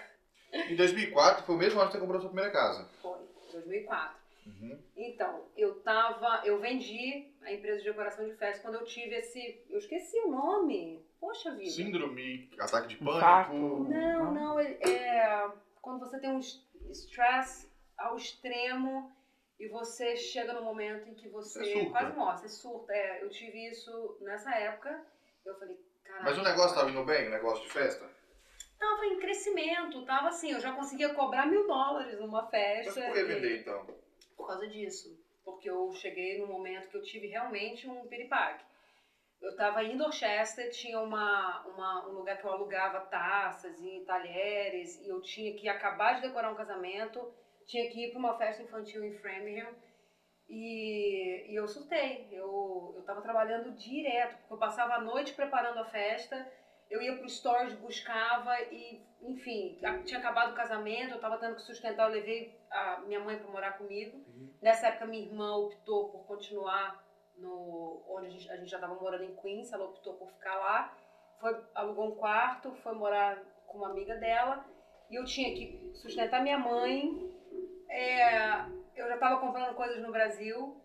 Em 0.68 0.76
2004 0.76 1.44
foi 1.44 1.55
o 1.55 1.59
mesmo 1.59 1.80
ano 1.80 1.88
que 1.88 1.94
você 1.94 2.00
comprou 2.00 2.20
sua 2.20 2.30
primeira 2.30 2.50
casa. 2.52 2.88
foi 3.02 3.18
2004. 3.52 4.24
Uhum. 4.46 4.78
Então, 4.96 5.46
eu 5.57 5.80
tava, 5.80 6.42
eu 6.44 6.59
vendi 6.61 7.26
a 7.42 7.52
empresa 7.52 7.78
de 7.78 7.84
decoração 7.84 8.26
de 8.26 8.34
festa 8.34 8.62
quando 8.62 8.74
eu 8.74 8.84
tive 8.84 9.14
esse, 9.16 9.62
eu 9.70 9.78
esqueci 9.78 10.18
o 10.20 10.30
nome, 10.30 11.02
poxa 11.18 11.50
vida. 11.55 11.70
Síndrome, 11.70 12.50
ataque 12.59 12.88
de 12.88 12.96
pânico. 12.96 13.16
Infarto. 13.16 13.52
Não, 13.55 14.34
não, 14.34 14.61
é, 14.61 14.72
é 14.82 15.50
quando 15.80 16.00
você 16.00 16.18
tem 16.20 16.30
um 16.30 16.38
es- 16.38 16.62
stress 16.90 17.70
ao 17.96 18.16
extremo 18.16 19.11
e 19.59 19.66
você 19.68 20.14
chega 20.16 20.52
no 20.52 20.62
momento 20.62 21.09
em 21.09 21.14
que 21.14 21.28
você 21.28 21.59
Você 21.64 21.86
quase 21.86 22.14
morre, 22.14 22.38
você 22.38 22.48
surta. 22.50 22.92
É, 22.92 23.22
eu 23.22 23.30
tive 23.30 23.66
isso 23.70 24.18
nessa 24.20 24.55
época, 24.55 25.02
eu 25.46 25.59
falei, 25.59 25.78
caralho. 26.05 26.24
Mas 26.24 26.38
o 26.38 26.42
negócio 26.42 26.74
tava 26.76 26.90
indo 26.90 27.05
bem, 27.05 27.28
o 27.28 27.30
negócio 27.30 27.64
de 27.64 27.70
festa? 27.72 28.05
Tava 28.85 29.07
em 29.07 29.18
crescimento, 29.18 30.05
tava 30.05 30.28
assim, 30.28 30.53
eu 30.53 30.61
já 30.61 30.72
conseguia 30.72 31.14
cobrar 31.14 31.47
mil 31.47 31.66
dólares 31.66 32.20
numa 32.20 32.43
Mas 32.43 32.51
festa. 32.51 33.01
por 33.01 33.14
que 33.14 33.24
vender 33.24 33.61
então? 33.61 33.87
por 34.37 34.47
causa 34.49 34.68
disso. 34.68 35.18
Porque 35.43 35.70
eu 35.70 35.91
cheguei 35.95 36.39
num 36.39 36.47
momento 36.47 36.89
que 36.89 36.97
eu 36.97 37.03
tive 37.03 37.28
realmente 37.28 37.89
um 37.89 38.07
piripaque. 38.07 38.62
Eu 39.41 39.51
estava 39.51 39.82
em 39.82 39.97
Dorchester, 39.97 40.70
tinha 40.70 41.01
uma, 41.01 41.66
uma, 41.66 42.09
um 42.09 42.12
lugar 42.12 42.39
que 42.39 42.45
eu 42.47 42.53
alugava 42.53 43.01
taças 43.01 43.78
e 43.80 44.05
talheres, 44.07 45.01
e 45.01 45.09
eu 45.09 45.20
tinha 45.22 45.55
que 45.55 45.68
acabar 45.68 46.14
de 46.14 46.22
decorar 46.22 46.51
um 46.51 46.57
casamento, 46.57 47.32
tinha 47.66 47.91
que 47.91 48.05
ir 48.05 48.11
para 48.11 48.18
uma 48.18 48.37
festa 48.39 48.62
infantil 48.62 49.05
em 49.05 49.12
Framingham, 49.18 49.74
e, 50.49 51.51
e 51.51 51.55
eu 51.55 51.66
surtei. 51.66 52.28
Eu, 52.32 52.95
eu 52.97 53.03
tava 53.05 53.22
trabalhando 53.22 53.72
direto, 53.72 54.37
porque 54.39 54.55
eu 54.55 54.59
passava 54.59 54.95
a 54.95 55.01
noite 55.01 55.35
preparando 55.35 55.78
a 55.78 55.87
festa, 55.87 56.37
eu 56.91 57.03
ia 57.03 57.16
pro 57.16 57.26
storage, 57.26 57.76
buscava 57.76 58.61
e, 58.70 59.05
enfim, 59.22 59.78
tinha 60.05 60.18
acabado 60.18 60.53
o 60.53 60.57
casamento, 60.57 61.14
eu 61.14 61.20
tava 61.20 61.39
tendo 61.39 61.57
que 61.57 61.62
sustentar, 61.62 62.09
eu 62.09 62.14
levei 62.14 62.59
a 62.70 63.01
minha 63.07 63.20
mãe 63.20 63.39
para 63.39 63.51
morar 63.51 63.78
comigo. 63.78 64.24
Nessa 64.61 64.89
época 64.89 65.07
minha 65.07 65.24
irmã 65.24 65.57
optou 65.57 66.11
por 66.11 66.26
continuar 66.26 67.05
no 67.37 68.05
onde 68.09 68.26
a 68.26 68.30
gente, 68.30 68.51
a 68.51 68.57
gente 68.57 68.70
já 68.70 68.76
estava 68.76 68.95
morando 68.95 69.24
em 69.24 69.35
Queens, 69.37 69.72
ela 69.72 69.87
optou 69.87 70.14
por 70.14 70.30
ficar 70.32 70.55
lá. 70.57 70.97
Foi 71.41 71.64
alugou 71.74 72.12
um 72.12 72.16
quarto, 72.16 72.72
foi 72.76 72.95
morar 72.95 73.43
com 73.66 73.78
uma 73.78 73.91
amiga 73.91 74.14
dela 74.16 74.64
e 75.11 75.16
eu 75.16 75.24
tinha 75.24 75.53
que 75.55 75.91
sustentar 75.95 76.43
minha 76.43 76.59
mãe. 76.59 77.32
É, 77.89 78.61
eu 78.95 79.09
já 79.09 79.14
estava 79.14 79.41
comprando 79.41 79.74
coisas 79.74 80.01
no 80.03 80.12
Brasil. 80.12 80.80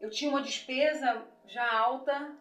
Eu 0.00 0.10
tinha 0.10 0.30
uma 0.30 0.42
despesa 0.42 1.24
já 1.46 1.78
alta 1.78 2.36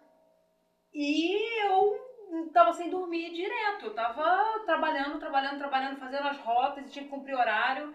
e 0.94 1.66
eu 1.66 2.11
estava 2.46 2.74
sem 2.74 2.90
dormir 2.90 3.32
direto. 3.32 3.88
Eu 3.88 3.94
tava 3.94 4.64
trabalhando, 4.66 5.20
trabalhando, 5.20 5.58
trabalhando, 5.58 6.00
fazendo 6.00 6.28
as 6.28 6.38
rotas 6.38 6.86
e 6.86 6.90
tinha 6.90 7.06
que 7.06 7.12
cumprir 7.12 7.36
horário. 7.36 7.94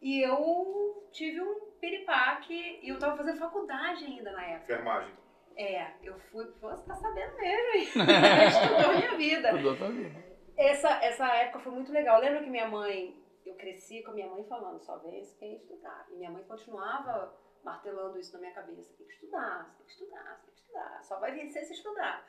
E 0.00 0.20
eu 0.20 1.08
tive 1.12 1.40
um 1.40 1.72
piripaque 1.80 2.80
e 2.82 2.88
eu 2.88 2.98
tava 2.98 3.16
fazendo 3.16 3.38
faculdade 3.38 4.04
ainda 4.04 4.32
na 4.32 4.44
época. 4.44 4.72
Enfermagem. 4.72 5.14
É, 5.56 5.90
eu 6.02 6.18
fui. 6.30 6.44
Você 6.60 6.86
tá 6.86 6.94
sabendo 6.94 7.36
mesmo, 7.36 7.74
hein? 7.74 7.88
Estudou 8.48 8.94
minha 8.94 9.16
vida. 9.16 9.50
Tudo 9.50 9.68
outra 9.70 9.88
vida. 9.88 10.24
Essa, 10.56 10.88
essa 11.02 11.26
época 11.34 11.60
foi 11.60 11.72
muito 11.72 11.92
legal. 11.92 12.20
Lembra 12.20 12.42
que 12.42 12.50
minha 12.50 12.68
mãe. 12.68 13.22
Eu 13.44 13.54
cresci 13.54 14.02
com 14.02 14.10
a 14.10 14.14
minha 14.14 14.28
mãe 14.28 14.44
falando, 14.48 14.80
só 14.80 14.98
vence 14.98 15.38
quem 15.38 15.54
estudar. 15.54 16.04
E 16.10 16.16
minha 16.16 16.30
mãe 16.30 16.42
continuava 16.44 17.32
martelando 17.62 18.18
isso 18.18 18.32
na 18.32 18.40
minha 18.40 18.52
cabeça. 18.52 18.92
Tem 18.98 19.06
que 19.06 19.12
estudar, 19.12 19.68
você 19.70 19.76
tem 19.76 19.86
que 19.86 19.92
estudar, 19.92 20.36
você 20.36 20.46
tem 20.46 20.54
que 20.54 20.60
estudar. 20.60 21.02
Só 21.04 21.20
vai 21.20 21.32
vencer 21.32 21.64
se 21.64 21.72
estudar. 21.72 22.26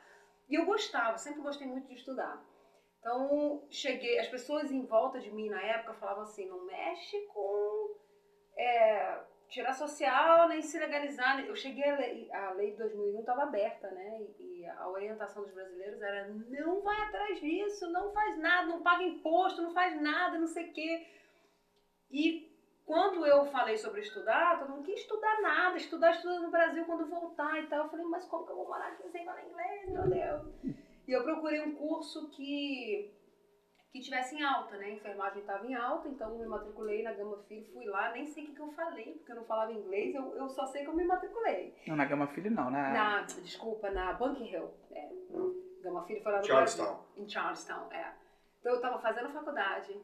E 0.48 0.54
eu 0.54 0.64
gostava, 0.64 1.18
sempre 1.18 1.42
gostei 1.42 1.66
muito 1.66 1.88
de 1.88 1.94
estudar. 1.94 2.42
Então, 2.98 3.66
cheguei, 3.70 4.18
as 4.18 4.28
pessoas 4.28 4.70
em 4.70 4.84
volta 4.86 5.20
de 5.20 5.30
mim 5.30 5.48
na 5.48 5.62
época 5.62 5.94
falavam 5.94 6.22
assim, 6.22 6.48
não 6.48 6.64
mexe 6.64 7.18
com 7.26 7.94
é, 8.56 9.20
tirar 9.48 9.72
social, 9.72 10.48
nem 10.48 10.62
se 10.62 10.78
legalizar. 10.78 11.40
Eu 11.40 11.54
cheguei, 11.54 11.88
a 11.88 11.96
lei, 11.96 12.32
a 12.32 12.50
lei 12.52 12.70
de 12.72 12.78
2001 12.78 13.20
estava 13.20 13.42
aberta, 13.44 13.90
né? 13.90 14.20
E, 14.38 14.60
e 14.60 14.66
a 14.66 14.88
orientação 14.88 15.42
dos 15.42 15.52
brasileiros 15.52 16.00
era 16.02 16.28
não 16.28 16.82
vai 16.82 17.00
atrás 17.02 17.40
disso, 17.40 17.90
não 17.90 18.12
faz 18.12 18.38
nada, 18.38 18.68
não 18.68 18.82
paga 18.82 19.02
imposto, 19.02 19.62
não 19.62 19.72
faz 19.72 20.00
nada, 20.00 20.38
não 20.38 20.46
sei 20.46 20.68
o 20.68 20.72
quê. 20.72 21.06
E 22.10 22.57
quando 22.88 23.26
eu 23.26 23.44
falei 23.44 23.76
sobre 23.76 24.00
estudar, 24.00 24.58
todo 24.58 24.70
mundo 24.70 24.86
quer 24.86 24.94
estudar 24.94 25.42
nada, 25.42 25.76
estudar, 25.76 26.10
estudar 26.10 26.40
no 26.40 26.50
Brasil 26.50 26.86
quando 26.86 27.06
voltar 27.06 27.62
e 27.62 27.66
tal. 27.66 27.84
Eu 27.84 27.90
falei, 27.90 28.06
mas 28.06 28.24
como 28.24 28.46
que 28.46 28.52
eu 28.52 28.56
vou 28.56 28.66
morar 28.66 28.88
aqui 28.88 29.06
sem 29.10 29.26
falar 29.26 29.44
inglês, 29.44 29.90
meu 29.90 30.08
Deus? 30.08 30.76
E 31.06 31.12
eu 31.12 31.22
procurei 31.22 31.60
um 31.60 31.74
curso 31.74 32.30
que, 32.30 33.14
que 33.92 34.00
tivesse 34.00 34.36
em 34.36 34.42
alta, 34.42 34.78
né? 34.78 34.86
A 34.86 34.90
enfermagem 34.92 35.42
estava 35.42 35.66
em 35.66 35.74
alta, 35.74 36.08
então 36.08 36.30
eu 36.30 36.38
me 36.38 36.46
matriculei 36.46 37.02
na 37.02 37.12
Gama 37.12 37.36
Filho, 37.46 37.70
fui 37.74 37.84
lá, 37.84 38.10
nem 38.12 38.24
sei 38.26 38.44
o 38.44 38.46
que, 38.46 38.54
que 38.54 38.62
eu 38.62 38.72
falei, 38.72 39.12
porque 39.18 39.32
eu 39.32 39.36
não 39.36 39.44
falava 39.44 39.70
inglês, 39.70 40.14
eu, 40.14 40.34
eu 40.34 40.48
só 40.48 40.64
sei 40.64 40.82
que 40.82 40.88
eu 40.88 40.96
me 40.96 41.04
matriculei. 41.04 41.76
Não, 41.86 41.94
na 41.94 42.06
Gama 42.06 42.26
Filho 42.28 42.50
não, 42.50 42.70
na... 42.70 42.90
Na, 42.90 43.20
desculpa, 43.20 43.90
na 43.90 44.14
Bunker 44.14 44.50
Hill, 44.50 44.70
é. 44.92 45.10
Gama 45.82 46.06
Filho 46.06 46.22
foi 46.22 46.32
lá 46.32 46.38
no 46.38 46.46
Charlestown. 46.46 46.86
Brasil. 46.86 47.04
Em 47.18 47.28
Charlestown, 47.28 47.92
é. 47.92 48.14
Então 48.60 48.72
eu 48.72 48.80
tava 48.80 48.98
fazendo 48.98 49.28
faculdade. 49.28 49.94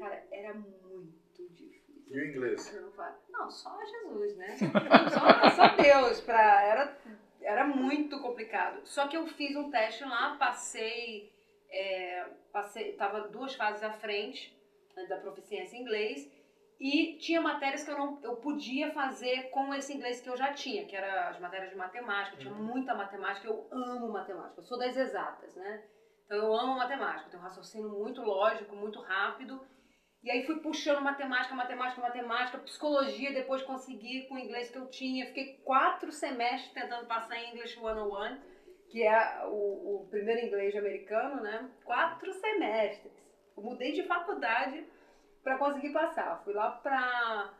Cara, 0.00 0.26
era 0.32 0.52
muito 0.52 1.48
difícil. 1.52 1.73
E 2.08 2.18
o 2.18 2.24
inglês? 2.30 2.74
Eu 2.74 2.82
não 2.82 2.92
falo- 2.92 3.14
Não, 3.28 3.50
só 3.50 3.76
Jesus, 3.84 4.36
né? 4.36 4.56
Só, 4.56 5.50
só 5.50 5.68
Deus. 5.76 6.20
Pra, 6.20 6.62
era, 6.62 6.98
era 7.42 7.66
muito 7.66 8.20
complicado. 8.20 8.80
Só 8.84 9.08
que 9.08 9.16
eu 9.16 9.26
fiz 9.26 9.56
um 9.56 9.70
teste 9.70 10.04
lá, 10.04 10.36
passei, 10.36 11.32
é, 11.70 12.26
passei, 12.52 12.92
tava 12.92 13.28
duas 13.28 13.54
fases 13.54 13.82
à 13.82 13.90
frente 13.92 14.56
né, 14.96 15.06
da 15.06 15.16
proficiência 15.18 15.76
em 15.76 15.80
inglês 15.82 16.30
e 16.78 17.16
tinha 17.18 17.40
matérias 17.40 17.84
que 17.84 17.90
eu 17.90 17.96
não, 17.98 18.18
eu 18.22 18.36
podia 18.36 18.92
fazer 18.92 19.50
com 19.50 19.72
esse 19.74 19.92
inglês 19.94 20.20
que 20.20 20.28
eu 20.28 20.36
já 20.36 20.52
tinha, 20.52 20.84
que 20.86 20.94
eram 20.94 21.30
as 21.30 21.38
matérias 21.40 21.70
de 21.70 21.76
matemática. 21.76 22.36
Tinha 22.36 22.52
muita 22.52 22.94
matemática. 22.94 23.46
Eu 23.48 23.66
amo 23.72 24.08
matemática. 24.12 24.60
Eu 24.60 24.64
sou 24.64 24.78
das 24.78 24.96
exatas, 24.96 25.54
né? 25.56 25.82
Então 26.26 26.36
eu 26.38 26.54
amo 26.54 26.76
matemática. 26.76 27.26
Eu 27.26 27.30
tenho 27.30 27.42
um 27.42 27.46
raciocínio 27.46 27.88
muito 27.90 28.22
lógico, 28.22 28.74
muito 28.76 29.00
rápido. 29.00 29.60
E 30.24 30.30
aí 30.30 30.46
fui 30.46 30.58
puxando 30.60 31.02
matemática, 31.02 31.54
matemática, 31.54 32.00
matemática, 32.00 32.58
psicologia, 32.60 33.34
depois 33.34 33.62
consegui 33.62 34.26
com 34.26 34.36
o 34.36 34.38
inglês 34.38 34.70
que 34.70 34.78
eu 34.78 34.86
tinha. 34.88 35.26
Fiquei 35.26 35.58
quatro 35.58 36.10
semestres 36.10 36.72
tentando 36.72 37.06
passar 37.06 37.36
em 37.36 37.50
English 37.50 37.74
101, 37.74 38.40
que 38.88 39.02
é 39.02 39.44
o, 39.44 40.00
o 40.00 40.08
primeiro 40.08 40.46
inglês 40.46 40.74
americano, 40.74 41.42
né? 41.42 41.70
Quatro 41.84 42.32
semestres. 42.32 43.12
Eu 43.54 43.62
mudei 43.62 43.92
de 43.92 44.04
faculdade 44.04 44.88
para 45.42 45.58
conseguir 45.58 45.92
passar. 45.92 46.42
Fui 46.42 46.54
lá 46.54 46.70
pra, 46.70 47.52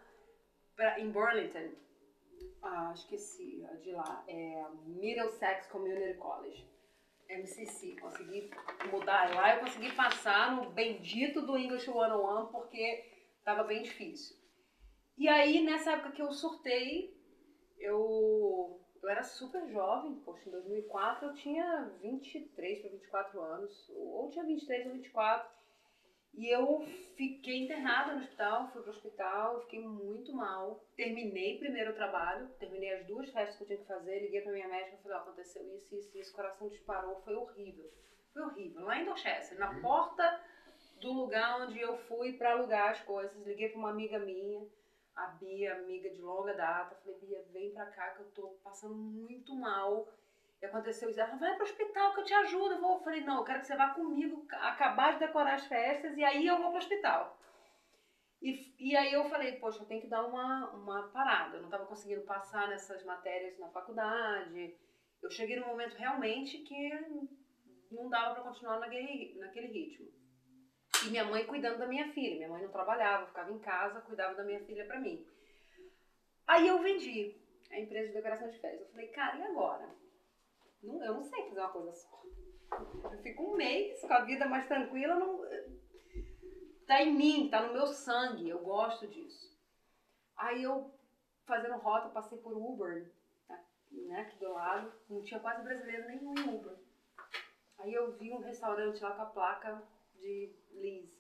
pra 0.75 0.99
em 0.99 1.11
Burlington. 1.11 1.71
Ah, 2.63 2.93
esqueci 2.95 3.63
de 3.83 3.93
lá. 3.93 4.25
É 4.27 4.65
Middlesex 4.87 5.67
Community 5.67 6.15
College. 6.15 6.67
MCC, 7.29 7.97
consegui 8.01 8.51
mudar 8.91 9.35
lá, 9.35 9.55
eu 9.55 9.61
consegui 9.61 9.93
passar 9.93 10.57
no 10.57 10.71
bendito 10.71 11.43
do 11.43 11.57
English 11.57 11.85
101 11.85 12.47
porque 12.47 13.05
tava 13.45 13.65
bem 13.65 13.83
difícil. 13.83 14.37
E 15.17 15.29
aí, 15.29 15.63
nessa 15.63 15.93
época 15.93 16.13
que 16.13 16.23
eu 16.23 16.33
surtei, 16.33 17.17
eu, 17.79 18.81
eu 19.03 19.09
era 19.09 19.23
super 19.23 19.69
jovem, 19.69 20.17
poxa, 20.25 20.49
em 20.49 20.53
2004 20.53 21.29
eu 21.29 21.35
tinha 21.35 21.97
23 22.01 22.81
para 22.81 22.91
24 22.91 23.41
anos, 23.41 23.89
ou 23.91 24.31
tinha 24.31 24.45
23 24.45 24.87
ou 24.87 24.93
24, 24.93 25.49
e 26.37 26.49
eu 26.49 26.81
fiquei 27.17 27.65
internada 27.65 28.13
no 28.13 28.21
hospital, 28.21 28.69
fui 28.73 28.83
pro 28.83 28.91
hospital, 28.91 29.61
fiquei 29.63 29.81
muito 29.81 30.33
mal. 30.33 30.85
Terminei 30.97 31.59
primeiro 31.59 31.93
o 31.93 31.95
trabalho, 31.95 32.49
terminei 32.59 32.93
as 32.93 33.07
duas 33.07 33.31
festas 33.31 33.57
que 33.57 33.63
eu 33.63 33.67
tinha 33.67 33.79
que 33.79 33.87
fazer, 33.87 34.21
liguei 34.21 34.41
pra 34.41 34.53
minha 34.53 34.69
médica 34.69 34.97
e 34.97 35.03
falei, 35.03 35.19
ó, 35.19 35.21
aconteceu 35.21 35.63
isso, 35.77 35.95
isso, 35.95 36.19
isso, 36.19 36.33
o 36.33 36.37
coração 36.37 36.69
disparou, 36.69 37.23
foi 37.23 37.35
horrível. 37.35 37.91
Foi 38.33 38.43
horrível. 38.43 38.83
Lá 38.83 38.99
em 38.99 39.05
Dorchester, 39.05 39.59
na 39.59 39.81
porta 39.81 40.41
do 41.01 41.13
lugar 41.13 41.63
onde 41.63 41.81
eu 41.81 41.97
fui 42.09 42.33
pra 42.33 42.53
alugar 42.53 42.91
as 42.91 43.01
coisas, 43.03 43.47
liguei 43.47 43.69
pra 43.69 43.79
uma 43.79 43.91
amiga 43.91 44.19
minha, 44.19 44.67
a 45.15 45.27
Bia, 45.29 45.75
amiga 45.75 46.11
de 46.11 46.21
longa 46.21 46.55
data, 46.55 46.97
falei, 46.97 47.19
Bia, 47.21 47.45
vem 47.53 47.73
pra 47.73 47.87
cá 47.87 48.11
que 48.11 48.23
eu 48.23 48.31
tô 48.33 48.49
passando 48.65 48.95
muito 48.95 49.55
mal. 49.55 50.09
E 50.65 50.67
aconteceu 50.67 51.11
isso, 51.11 51.21
ela 51.21 51.37
vai 51.37 51.55
pro 51.57 51.65
hospital 51.65 52.15
que 52.15 52.21
eu 52.21 52.25
te 52.25 52.33
ajudo. 52.33 52.73
Eu, 52.73 52.81
vou. 52.81 52.95
eu 52.95 53.05
falei, 53.05 53.21
não, 53.21 53.37
eu 53.37 53.45
quero 53.45 53.61
que 53.61 53.67
você 53.67 53.77
vá 53.77 53.91
comigo, 53.91 54.47
acabar 54.51 55.13
de 55.13 55.19
decorar 55.19 55.57
as 55.57 55.67
festas 55.67 56.17
e 56.17 56.25
aí 56.25 56.47
eu 56.47 56.57
vou 56.57 56.71
pro 56.71 56.79
hospital. 56.79 57.39
E, 58.41 58.75
e 58.79 58.97
aí 58.97 59.13
eu 59.13 59.29
falei, 59.29 59.59
poxa, 59.59 59.83
eu 59.83 59.87
tenho 59.87 60.01
que 60.01 60.07
dar 60.07 60.25
uma, 60.25 60.71
uma 60.71 61.09
parada. 61.09 61.57
Eu 61.57 61.61
não 61.61 61.69
estava 61.69 61.85
conseguindo 61.85 62.23
passar 62.23 62.69
nessas 62.69 63.05
matérias 63.05 63.59
na 63.59 63.69
faculdade. 63.69 64.75
Eu 65.23 65.31
cheguei 65.31 65.61
num 65.61 65.67
momento 65.67 65.97
realmente 65.97 66.57
que 66.59 66.91
não 67.91 68.09
dava 68.09 68.35
para 68.35 68.45
continuar 68.45 68.79
naquele, 68.81 69.39
naquele 69.39 69.67
ritmo. 69.67 70.09
E 71.07 71.11
minha 71.11 71.27
mãe 71.27 71.45
cuidando 71.45 71.77
da 71.77 71.87
minha 71.87 72.11
filha. 72.15 72.37
Minha 72.37 72.49
mãe 72.49 72.63
não 72.63 72.71
trabalhava, 72.71 73.27
ficava 73.27 73.53
em 73.53 73.59
casa, 73.59 74.01
cuidava 74.01 74.35
da 74.35 74.45
minha 74.45 74.65
filha 74.65 74.87
para 74.87 74.99
mim. 74.99 75.27
Aí 76.47 76.67
eu 76.67 76.81
vendi 76.83 77.37
a 77.71 77.79
empresa 77.79 78.09
de 78.09 78.15
decoração 78.15 78.49
de 78.49 78.59
festas. 78.59 78.81
Eu 78.81 78.93
falei, 78.93 79.09
cara, 79.09 79.37
e 79.37 79.43
agora? 79.43 80.04
Não, 80.85 81.03
eu 81.03 81.15
não 81.15 81.23
sei 81.25 81.49
fazer 81.49 81.61
uma 81.61 81.71
coisa 81.71 81.93
só. 81.93 82.23
Eu 83.11 83.19
fico 83.23 83.43
um 83.43 83.57
mês 83.57 84.01
com 84.01 84.13
a 84.13 84.25
vida 84.25 84.47
mais 84.47 84.67
tranquila, 84.67 85.15
não, 85.15 85.43
tá 86.87 87.03
em 87.03 87.15
mim, 87.15 87.49
tá 87.49 87.67
no 87.67 87.73
meu 87.73 87.87
sangue, 87.87 88.49
eu 88.49 88.59
gosto 88.61 89.07
disso. 89.07 89.55
Aí 90.37 90.63
eu, 90.63 90.91
fazendo 91.47 91.77
rota, 91.77 92.09
passei 92.09 92.39
por 92.39 92.53
Uber, 92.53 93.11
né, 93.93 94.21
aqui 94.21 94.39
do 94.39 94.53
lado, 94.53 94.93
não 95.09 95.23
tinha 95.23 95.41
quase 95.41 95.63
brasileiro 95.63 96.09
nenhum 96.09 96.35
em 96.35 96.55
Uber. 96.57 96.77
Aí 97.79 97.93
eu 97.93 98.13
vi 98.13 98.33
um 98.33 98.41
restaurante 98.41 99.03
lá 99.03 99.15
com 99.15 99.23
a 99.23 99.27
placa 99.27 99.83
de 100.17 100.53
Liz. 100.73 101.11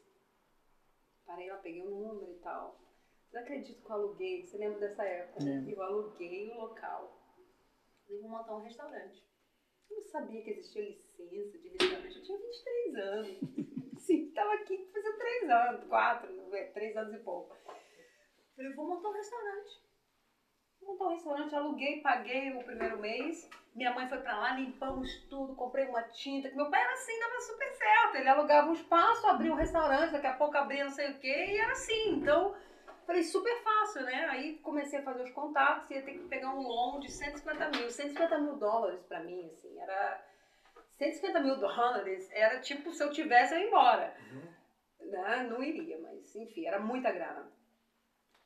Parei 1.26 1.50
lá, 1.50 1.56
peguei 1.58 1.82
o 1.86 1.90
número 1.90 2.32
e 2.32 2.38
tal. 2.38 2.80
Não 3.32 3.40
acredito 3.40 3.82
que 3.82 3.90
eu 3.90 3.94
aluguei, 3.94 4.42
você 4.42 4.56
lembra 4.56 4.78
dessa 4.78 5.04
época? 5.04 5.42
Eu 5.44 5.82
aluguei 5.82 6.50
o 6.50 6.56
local. 6.56 7.20
Falei, 8.04 8.20
vou 8.20 8.30
montar 8.30 8.56
um 8.56 8.62
restaurante. 8.62 9.24
Eu 9.94 10.00
não 10.00 10.08
sabia 10.08 10.42
que 10.42 10.50
existia 10.50 10.82
licença 10.82 11.58
de 11.58 11.68
restaurante. 11.68 12.16
Eu 12.16 12.22
tinha 12.24 12.38
23 12.38 12.96
anos. 12.96 13.38
Sim, 14.02 14.30
tava 14.32 14.54
aqui 14.54 14.90
fazia 14.92 15.12
3 15.16 15.50
anos, 15.50 15.84
4, 15.84 16.28
3 16.74 16.96
anos 16.96 17.14
e 17.14 17.18
pouco. 17.18 17.56
Falei, 18.56 18.72
vou 18.72 18.88
montar 18.88 19.08
um 19.08 19.12
restaurante. 19.12 19.82
Vou 20.80 20.92
montar 20.92 21.04
um 21.06 21.14
restaurante, 21.14 21.54
aluguei, 21.54 22.00
paguei 22.00 22.52
o 22.54 22.64
primeiro 22.64 22.98
mês. 22.98 23.48
Minha 23.74 23.94
mãe 23.94 24.08
foi 24.08 24.18
pra 24.18 24.38
lá, 24.38 24.56
limpamos 24.56 25.22
tudo, 25.30 25.54
comprei 25.54 25.86
uma 25.86 26.02
tinta. 26.02 26.48
que 26.48 26.56
Meu 26.56 26.70
pai 26.70 26.82
era 26.82 26.92
assim, 26.92 27.18
dava 27.18 27.40
super 27.40 27.72
certo. 27.72 28.16
Ele 28.16 28.28
alugava 28.28 28.68
um 28.68 28.74
espaço, 28.74 29.26
abria 29.26 29.52
um 29.52 29.56
restaurante, 29.56 30.12
daqui 30.12 30.26
a 30.26 30.36
pouco 30.36 30.56
abria 30.56 30.84
não 30.84 30.92
sei 30.92 31.12
o 31.12 31.18
quê, 31.18 31.46
e 31.50 31.56
era 31.56 31.72
assim. 31.72 32.16
Então, 32.16 32.54
Falei, 33.06 33.22
super 33.22 33.62
fácil, 33.62 34.02
né? 34.02 34.26
Aí 34.26 34.58
comecei 34.58 34.98
a 34.98 35.02
fazer 35.02 35.22
os 35.22 35.30
contatos, 35.30 35.90
ia 35.90 36.02
ter 36.02 36.12
que 36.12 36.28
pegar 36.28 36.54
um 36.54 36.62
loan 36.62 37.00
de 37.00 37.10
150 37.10 37.68
mil. 37.70 37.90
150 37.90 38.38
mil 38.38 38.56
dólares 38.56 39.02
pra 39.04 39.20
mim, 39.20 39.50
assim, 39.52 39.78
era... 39.80 40.26
150 40.92 41.40
mil 41.40 41.56
dólares 41.56 42.30
era 42.32 42.60
tipo, 42.60 42.92
se 42.92 43.02
eu 43.02 43.10
tivesse, 43.10 43.54
eu 43.54 43.60
ia 43.60 43.66
embora. 43.66 44.16
Né? 45.00 45.46
Não 45.50 45.62
iria, 45.62 45.98
mas 45.98 46.34
enfim, 46.34 46.66
era 46.66 46.78
muita 46.78 47.10
grana. 47.10 47.50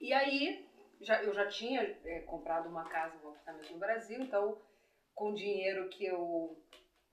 E 0.00 0.12
aí, 0.12 0.66
já, 1.00 1.22
eu 1.22 1.32
já 1.32 1.46
tinha 1.46 1.82
é, 2.04 2.20
comprado 2.20 2.68
uma 2.68 2.84
casa, 2.84 3.16
um 3.22 3.28
apartamento 3.28 3.72
no 3.72 3.78
Brasil, 3.78 4.20
então, 4.20 4.61
com 5.14 5.30
o 5.30 5.34
dinheiro 5.34 5.88
que 5.88 6.06
eu, 6.06 6.61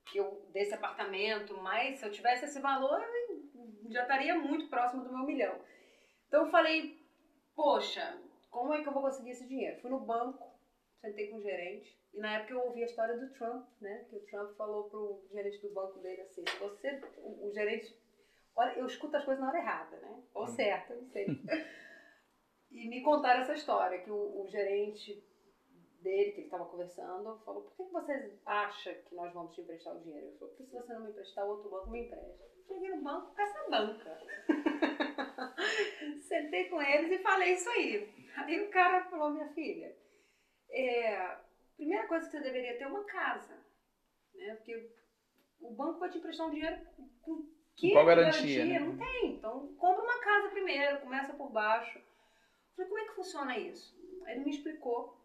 que 0.06 0.18
eu 0.18 0.48
desse 0.52 0.74
apartamento, 0.74 1.56
mas 1.58 1.98
se 1.98 2.06
eu 2.06 2.10
tivesse 2.10 2.44
esse 2.44 2.60
valor, 2.60 3.00
já 3.90 4.02
estaria 4.02 4.34
muito 4.34 4.68
próximo 4.68 5.04
do 5.04 5.12
meu 5.12 5.26
milhão. 5.26 5.60
Então 6.26 6.44
eu 6.44 6.50
falei, 6.50 7.05
poxa, 7.56 8.22
como 8.50 8.74
é 8.74 8.82
que 8.82 8.88
eu 8.88 8.92
vou 8.92 9.02
conseguir 9.02 9.30
esse 9.30 9.48
dinheiro? 9.48 9.80
Fui 9.80 9.90
no 9.90 10.00
banco, 10.00 10.54
sentei 11.00 11.28
com 11.28 11.38
o 11.38 11.42
gerente, 11.42 11.98
e 12.12 12.20
na 12.20 12.34
época 12.34 12.52
eu 12.52 12.60
ouvi 12.60 12.82
a 12.82 12.86
história 12.86 13.16
do 13.16 13.32
Trump, 13.32 13.66
né? 13.80 14.06
Que 14.08 14.16
o 14.16 14.26
Trump 14.26 14.54
falou 14.56 14.88
pro 14.90 15.26
gerente 15.32 15.60
do 15.62 15.72
banco 15.72 15.98
dele 15.98 16.22
assim, 16.22 16.44
se 16.46 16.58
você, 16.58 17.00
o, 17.18 17.48
o 17.48 17.52
gerente, 17.52 17.98
olha, 18.54 18.78
eu 18.78 18.86
escuto 18.86 19.16
as 19.16 19.24
coisas 19.24 19.42
na 19.42 19.48
hora 19.48 19.58
errada, 19.58 19.96
né? 19.96 20.22
Ou 20.34 20.46
certa, 20.46 20.94
não 20.94 21.06
sei. 21.06 21.26
e 22.70 22.88
me 22.88 23.02
contaram 23.02 23.40
essa 23.40 23.54
história, 23.54 24.00
que 24.00 24.10
o, 24.10 24.42
o 24.42 24.46
gerente 24.48 25.24
dele, 26.00 26.32
que 26.32 26.38
ele 26.38 26.46
estava 26.46 26.66
conversando, 26.66 27.38
falou, 27.44 27.62
por 27.62 27.76
que 27.76 27.84
que 27.84 27.92
você 27.92 28.38
acha 28.44 28.94
que 28.94 29.14
nós 29.14 29.32
vamos 29.32 29.54
te 29.54 29.60
emprestar 29.60 29.96
o 29.96 30.00
dinheiro? 30.00 30.26
Ele 30.26 30.38
falou, 30.38 30.54
porque 30.54 30.70
se 30.70 30.76
você 30.76 30.92
não 30.92 31.02
me 31.02 31.10
emprestar, 31.10 31.44
o 31.44 31.50
outro 31.50 31.70
banco 31.70 31.90
me 31.90 32.06
empresta. 32.06 32.44
Cheguei 32.66 32.90
no 32.90 33.02
banco 33.02 33.34
com 33.34 33.42
essa 33.42 33.70
banca. 33.70 34.18
Sentei 36.22 36.68
com 36.68 36.80
eles 36.82 37.10
e 37.10 37.22
falei 37.22 37.52
isso 37.52 37.68
aí. 37.70 38.08
Aí 38.36 38.60
o 38.62 38.70
cara 38.70 39.04
falou, 39.04 39.30
minha 39.30 39.48
filha, 39.48 39.96
é, 40.70 41.36
primeira 41.76 42.06
coisa 42.06 42.26
que 42.26 42.32
você 42.32 42.40
deveria 42.40 42.76
ter 42.76 42.84
é 42.84 42.88
uma 42.88 43.04
casa. 43.04 43.56
Né? 44.34 44.54
Porque 44.56 44.90
o 45.60 45.70
banco 45.70 45.98
vai 45.98 46.10
te 46.10 46.18
emprestar 46.18 46.46
um 46.46 46.50
dinheiro 46.50 46.78
com 47.22 47.46
que 47.76 47.92
Qual 47.92 48.06
garantia, 48.06 48.64
né? 48.64 48.78
Não 48.78 48.96
tem. 48.96 49.34
Então 49.34 49.74
compra 49.76 50.02
uma 50.02 50.20
casa 50.20 50.48
primeiro, 50.48 51.00
começa 51.00 51.34
por 51.34 51.50
baixo. 51.50 51.98
Eu 51.98 52.04
falei, 52.74 52.88
como 52.88 53.00
é 53.00 53.04
que 53.06 53.14
funciona 53.14 53.58
isso? 53.58 53.94
Aí 54.24 54.34
ele 54.34 54.44
me 54.44 54.50
explicou. 54.50 55.20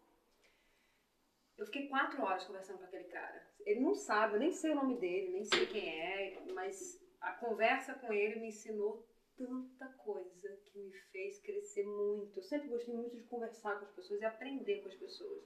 Eu 1.58 1.66
fiquei 1.66 1.88
quatro 1.88 2.22
horas 2.22 2.44
conversando 2.44 2.80
com 2.80 2.86
aquele 2.86 3.06
cara. 3.06 3.48
Ele 3.66 3.80
não 3.80 3.94
sabe, 3.94 4.36
eu 4.36 4.40
nem 4.40 4.52
sei 4.52 4.72
o 4.72 4.76
nome 4.76 4.98
dele, 4.98 5.32
nem 5.32 5.46
sei 5.46 5.66
quem 5.68 5.88
é, 5.88 6.42
mas 6.54 7.00
a 7.22 7.32
conversa 7.34 7.94
com 7.94 8.12
ele 8.12 8.40
me 8.40 8.48
ensinou 8.48 9.08
tanta 9.46 9.88
coisa 10.04 10.56
que 10.66 10.80
me 10.80 10.92
fez 11.12 11.40
crescer 11.42 11.86
muito. 11.86 12.38
Eu 12.38 12.44
sempre 12.44 12.68
gostei 12.70 12.94
muito 12.94 13.16
de 13.16 13.24
conversar 13.24 13.78
com 13.80 13.86
as 13.86 13.92
pessoas 13.92 14.22
e 14.22 14.26
aprender 14.26 14.82
com 14.82 14.88
as 14.90 14.96
pessoas. 14.96 15.44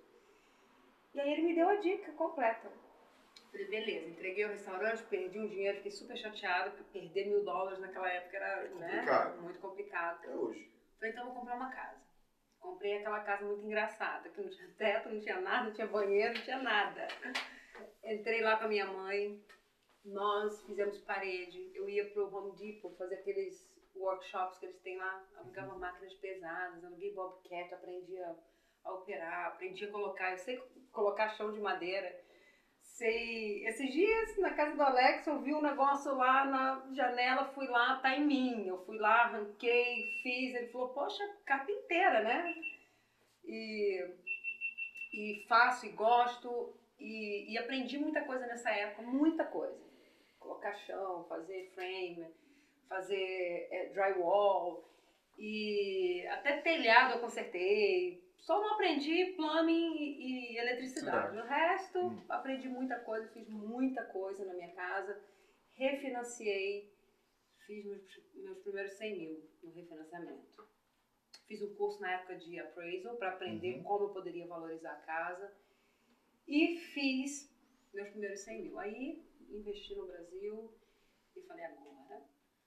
E 1.14 1.20
aí 1.20 1.32
ele 1.32 1.43
me 1.43 1.56
deu 1.56 1.70
a 1.70 1.76
dica 1.78 2.12
completa. 2.14 2.70
Falei, 3.52 3.68
beleza, 3.68 4.10
entreguei 4.10 4.43
o 4.46 4.50
restaurante, 4.50 5.04
perdi 5.04 5.39
um 5.39 5.48
dinheiro, 5.48 5.78
fiquei 5.78 5.91
super 5.91 6.18
chateada, 6.18 6.72
porque 6.72 7.00
perder 7.00 7.28
mil 7.30 7.43
dólares 7.46 7.80
naquela 7.80 8.10
época 8.10 8.36
era 8.36 8.66
É 8.66 8.70
né, 8.70 8.89
complicado. 8.98 9.41
muito 9.41 9.60
complicado. 9.60 10.16
Até 10.18 10.36
hoje. 10.36 10.72
Falei, 11.00 11.12
então 11.12 11.24
eu 11.28 11.32
vou 11.32 11.39
comprar 11.41 11.56
uma 11.56 11.72
casa. 11.72 12.04
Comprei 12.60 12.98
aquela 12.98 13.22
casa 13.22 13.46
muito 13.46 13.64
engraçada, 13.64 14.28
que 14.30 14.41
não 14.41 14.50
tinha 14.50 14.68
teto, 14.78 15.10
não 15.10 15.22
tinha 15.22 15.39
nada, 15.39 15.66
não 15.68 15.74
tinha 15.74 15.88
banheiro, 15.88 16.34
não 16.34 16.41
tinha 16.43 16.62
nada. 16.62 17.08
Entrei 18.04 18.41
lá 18.41 18.58
com 18.58 18.66
a 18.66 18.68
minha 18.68 18.88
mãe, 18.88 19.41
nós 20.04 20.62
fizemos 20.64 20.98
parede. 21.00 21.72
Eu 21.74 21.88
ia 21.88 22.10
pro 22.12 22.34
Home 22.36 22.58
Depot 22.58 22.93
fazer 22.98 23.16
aqueles 23.16 23.66
workshops 23.96 24.58
que 24.58 24.66
eles 24.66 24.80
têm 24.82 24.98
lá, 24.98 25.26
alugava 25.38 25.78
máquinas 25.78 26.14
pesadas, 26.16 26.84
aluguei 26.84 27.14
Bobcat, 27.14 27.74
aprendi 27.74 28.18
a, 28.22 28.36
a 28.86 28.93
operar, 28.93 29.48
aprendi 29.48 29.86
a 29.86 29.91
colocar, 29.91 30.32
eu 30.32 30.38
sei 30.38 30.58
colocar 30.91 31.30
chão 31.30 31.52
de 31.52 31.60
madeira. 31.60 32.24
Sei, 32.80 33.68
esses 33.68 33.91
dias 33.91 34.38
na 34.38 34.54
casa 34.54 34.76
do 34.76 34.82
Alex 34.82 35.28
eu 35.28 35.41
vi 35.41 35.54
um 35.54 35.62
negócio 35.62 36.16
lá 36.16 36.46
na 36.46 36.93
janela, 36.93 37.52
fui 37.54 37.68
lá, 37.68 37.98
tá 37.98 38.16
em 38.16 38.26
mim. 38.26 38.68
Eu 38.68 38.86
fui 38.86 38.98
lá, 38.98 39.24
arranquei, 39.24 40.06
fiz. 40.24 40.56
Ele 40.56 40.68
falou, 40.68 40.89
poxa, 40.93 41.24
carpinteira, 41.46 42.24
né? 42.24 42.56
E, 43.43 44.02
e 45.14 45.46
faço 45.50 45.86
e 45.86 45.89
gosto. 45.89 46.74
E, 46.98 47.52
e 47.52 47.58
aprendi 47.58 47.98
muita 47.98 48.22
coisa 48.24 48.48
nessa 48.48 48.70
época, 48.70 49.02
muita 49.02 49.43
coisa. 49.43 49.84
Colocar 50.39 50.74
chão, 50.86 51.26
fazer 51.28 51.72
frame, 51.76 52.26
fazer 52.88 53.68
é, 53.72 53.86
drywall. 53.88 54.84
E 55.38 56.26
até 56.30 56.54
telhado 56.62 57.14
eu 57.14 57.20
consertei. 57.20 58.18
Só 58.38 58.60
não 58.60 58.74
aprendi 58.74 59.26
plumbing 59.36 59.96
e, 59.96 60.54
e 60.54 60.58
eletricidade. 60.58 61.36
O 61.38 61.44
resto, 61.44 62.00
Hum. 62.00 62.24
aprendi 62.30 62.68
muita 62.70 62.96
coisa, 62.98 63.28
fiz 63.30 63.48
muita 63.50 64.04
coisa 64.04 64.46
na 64.46 64.54
minha 64.54 64.70
casa. 64.70 65.18
Refinanciei, 65.74 66.88
fiz 67.66 67.84
meus, 67.86 68.02
meus 68.34 68.58
primeiros 68.60 68.94
100 68.94 69.18
mil 69.18 69.44
no 69.64 69.72
refinanciamento. 69.72 70.64
Fiz 71.48 71.62
um 71.62 71.68
curso 71.76 72.00
na 72.02 72.12
época 72.14 72.36
de 72.36 72.58
appraisal 72.60 73.16
para 73.16 73.30
aprender 73.30 73.76
Uhum. 73.76 73.84
como 73.84 74.06
eu 74.06 74.10
poderia 74.10 74.46
valorizar 74.48 74.92
a 74.94 74.96
casa. 75.06 75.52
E 76.48 76.78
fiz 76.78 77.50
meus 77.94 78.10
primeiros 78.10 78.40
100 78.42 78.62
mil. 78.62 78.80
Aí 78.80 79.20
investi 79.50 79.94
no 79.96 80.06
Brasil 80.06 80.72
e 81.36 81.42
falei, 81.42 81.66
agora. 81.66 82.22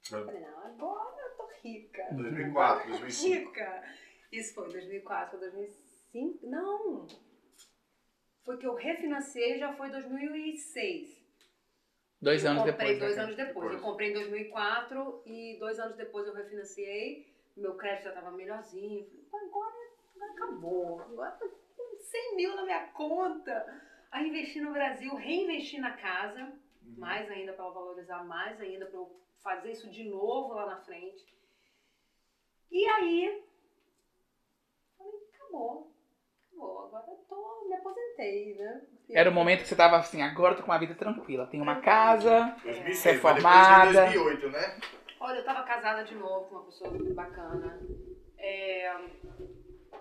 Falei, 0.09 0.41
não, 0.41 0.59
agora 0.67 1.21
eu 1.23 1.37
tô 1.37 1.47
rica. 1.63 2.07
2004, 2.13 2.89
2005. 2.91 3.49
Rica. 3.51 3.85
Isso 4.33 4.55
foi 4.55 4.71
2004, 4.73 5.39
2005. 5.39 6.47
Não! 6.47 7.07
Foi 8.45 8.57
que 8.57 8.67
eu 8.67 8.75
refinanciei 8.75 9.59
já 9.59 9.75
foi 9.75 9.91
2006. 9.91 11.19
Dois 12.21 12.45
Eu 12.45 12.51
anos 12.51 12.65
comprei 12.65 12.95
depois. 12.95 12.99
dois 12.99 13.17
né? 13.17 13.23
anos 13.23 13.37
depois. 13.37 13.55
Depois. 13.55 13.73
Eu 13.75 13.81
comprei 13.81 14.11
em 14.11 14.15
2004 14.15 15.23
e 15.27 15.57
dois 15.61 15.79
anos 15.79 15.97
depois 15.97 16.27
eu 16.27 16.35
refinanciei. 16.35 17.27
Meu 17.57 17.75
crédito 17.77 18.05
já 18.05 18.11
estava 18.11 18.31
melhorzinho. 18.31 19.07
Falei, 19.31 19.49
"Pô, 19.49 19.59
agora, 19.59 19.75
agora 20.17 20.33
acabou. 20.33 21.01
Agora 21.01 21.31
tá 21.33 21.47
com 21.77 21.97
100 21.99 22.37
mil 22.37 22.57
na 22.57 22.65
minha 22.65 22.87
conta. 22.89 23.83
Aí 24.11 24.29
investi 24.29 24.61
no 24.61 24.73
Brasil, 24.73 25.15
reinvesti 25.15 25.79
na 25.79 25.97
casa, 25.97 26.51
Uhum. 26.89 26.95
mais 26.99 27.31
ainda 27.31 27.53
para 27.53 27.69
valorizar 27.71 28.25
mais 28.25 28.61
ainda, 28.61 28.87
para 28.87 28.97
eu 28.97 29.21
fazer 29.43 29.73
isso 29.73 29.91
de 29.91 30.05
novo 30.05 30.55
lá 30.55 30.67
na 30.67 30.81
frente. 30.83 31.25
E 32.71 32.85
aí, 32.87 33.43
falei, 34.97 35.13
acabou. 35.35 35.93
Acabou. 36.47 36.87
Agora 36.87 37.05
eu 37.09 37.17
tô, 37.29 37.69
me 37.69 37.75
aposentei, 37.75 38.55
né? 38.55 38.83
Era 39.11 39.31
o 39.31 39.33
momento 39.33 39.63
que 39.63 39.69
você 39.69 39.77
tava 39.77 39.97
assim, 39.97 40.23
agora 40.23 40.53
eu 40.53 40.57
tô 40.59 40.63
com 40.65 40.71
uma 40.71 40.79
vida 40.79 40.95
tranquila. 40.95 41.47
Tenho 41.47 41.63
uma 41.63 41.81
casa, 41.81 42.57
2006, 42.63 42.99
Você 42.99 43.11
é 43.11 43.19
foi 43.19 43.35
depois 43.35 43.55
formada. 43.55 43.87
de 43.89 44.19
2008, 44.19 44.49
né? 44.51 44.81
Olha, 45.21 45.39
eu 45.39 45.45
tava 45.45 45.63
casada 45.63 46.05
de 46.05 46.15
novo 46.15 46.49
com 46.49 46.55
uma 46.57 46.65
pessoa 46.67 46.91
muito 46.91 47.15
bacana. 47.15 47.81
É, 48.37 48.95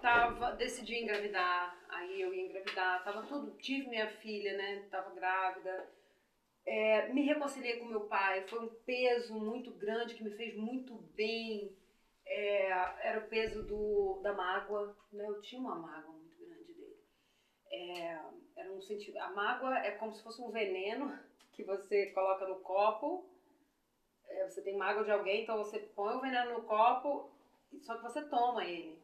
tava, 0.01 0.51
decidi 0.51 0.95
engravidar, 1.03 1.75
aí 1.89 2.21
eu 2.21 2.33
ia 2.33 2.45
engravidar, 2.45 3.03
tava 3.03 3.23
tudo, 3.23 3.51
tive 3.57 3.87
minha 3.87 4.07
filha, 4.07 4.55
né? 4.57 4.83
Tava 4.91 5.09
grávida. 5.15 5.89
É, 6.67 7.07
me 7.13 7.21
reconciliei 7.23 7.79
com 7.79 7.85
meu 7.85 8.01
pai, 8.01 8.45
foi 8.47 8.59
um 8.59 8.69
peso 8.85 9.33
muito 9.33 9.71
grande 9.71 10.15
que 10.15 10.23
me 10.23 10.31
fez 10.31 10.55
muito 10.55 10.93
bem. 11.15 11.75
É, 12.25 12.69
era 13.07 13.19
o 13.19 13.29
peso 13.29 13.65
do, 13.65 14.19
da 14.21 14.33
mágoa, 14.33 14.95
né? 15.11 15.25
Eu 15.27 15.41
tinha 15.41 15.61
uma 15.61 15.75
mágoa 15.75 16.11
muito 16.11 16.37
grande 16.37 16.73
dele. 16.73 16.97
É, 17.71 18.19
era 18.57 18.71
um 18.71 18.81
sentido. 18.81 19.17
A 19.17 19.31
mágoa 19.31 19.77
é 19.79 19.91
como 19.91 20.13
se 20.13 20.21
fosse 20.21 20.41
um 20.41 20.51
veneno 20.51 21.17
que 21.53 21.63
você 21.63 22.07
coloca 22.07 22.45
no 22.45 22.59
copo 22.59 23.25
é, 24.29 24.49
você 24.49 24.61
tem 24.61 24.77
mágoa 24.77 25.03
de 25.03 25.11
alguém, 25.11 25.43
então 25.43 25.57
você 25.57 25.79
põe 25.79 26.15
o 26.15 26.21
veneno 26.21 26.53
no 26.53 26.63
copo, 26.63 27.29
só 27.81 27.95
que 27.95 28.03
você 28.03 28.21
toma 28.23 28.65
ele. 28.65 28.99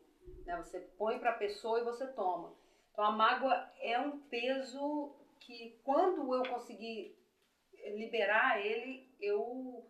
Né? 0.45 0.55
Você 0.57 0.79
põe 0.97 1.19
para 1.19 1.31
a 1.31 1.37
pessoa 1.37 1.79
e 1.79 1.83
você 1.83 2.07
toma. 2.07 2.53
Então 2.91 3.05
a 3.05 3.11
mágoa 3.11 3.71
é 3.79 3.99
um 3.99 4.19
peso 4.19 5.15
que 5.39 5.79
quando 5.83 6.33
eu 6.33 6.43
consegui 6.43 7.15
liberar 7.91 8.63
ele, 8.65 9.07
eu 9.19 9.89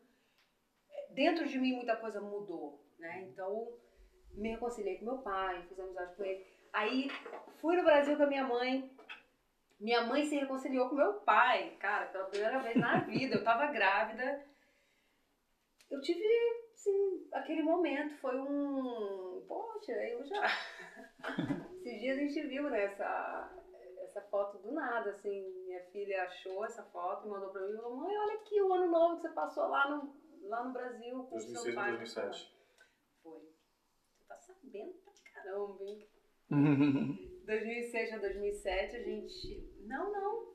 dentro 1.12 1.48
de 1.48 1.60
mim 1.60 1.74
muita 1.76 1.96
coisa 1.96 2.20
mudou, 2.20 2.84
né? 2.98 3.24
Então 3.30 3.78
me 4.32 4.50
reconciliei 4.50 4.98
com 4.98 5.06
meu 5.06 5.18
pai, 5.20 5.66
fiz 5.68 5.80
amizade 5.80 6.16
com 6.16 6.24
ele. 6.24 6.46
Aí 6.72 7.08
fui 7.62 7.76
no 7.78 7.84
Brasil 7.84 8.18
com 8.18 8.24
a 8.24 8.28
minha 8.28 8.44
mãe. 8.44 8.89
Minha 9.80 10.02
mãe 10.02 10.26
se 10.26 10.36
reconciliou 10.36 10.89
com 10.89 10.96
meu 10.96 11.14
pai, 11.22 11.76
cara, 11.80 12.06
pela 12.08 12.26
primeira 12.26 12.60
vez 12.60 12.76
na 12.76 13.00
vida. 13.06 13.36
Eu 13.36 13.44
tava 13.44 13.68
grávida 13.68 14.44
eu 15.94 16.02
tive, 16.02 16.24
assim, 16.74 17.28
aquele 17.32 17.62
momento, 17.62 18.16
foi 18.18 18.36
um. 18.39 19.46
Poxa, 19.48 19.91
eu 19.91 20.24
já. 20.26 20.44
Esses 21.86 22.02
dias 22.02 22.18
a 22.18 22.22
gente 22.22 22.48
viu 22.48 22.70
né, 22.70 22.88
essa, 24.18 24.22
foto 24.30 24.57
do 24.59 24.72
nada, 24.72 25.11
assim. 25.11 25.64
Minha 25.66 25.84
filha 25.86 26.24
achou 26.24 26.64
essa 26.64 26.84
foto 26.84 27.26
e 27.26 27.30
mandou 27.30 27.49
pra 27.49 27.61
mim 27.61 27.74
e 27.74 27.78
falou: 27.78 27.97
Mãe, 27.97 28.16
olha 28.16 28.36
aqui 28.36 28.61
o 28.61 28.74
ano 28.74 28.91
novo 28.91 29.16
que 29.16 29.22
você 29.24 29.30
passou 29.30 29.68
lá 29.68 29.89
no, 29.89 30.16
lá 30.47 30.64
no 30.64 30.74
Brasil 30.74 31.24
com 31.24 31.36
o 31.36 31.39
2006 31.39 31.61
seu 31.61 31.72
e 31.72 31.76
pai. 31.76 31.97
2007. 31.97 32.57
Foi. 33.24 33.39
Você 33.39 34.28
tá 34.28 34.38
sabendo 34.38 34.93
pra 34.93 35.14
caramba, 35.34 35.84
hein? 35.84 36.07
2006 37.45 38.14
a 38.14 38.18
2007 38.18 38.95
a 38.95 39.03
gente. 39.03 39.74
Não, 39.86 40.11
não. 40.11 40.53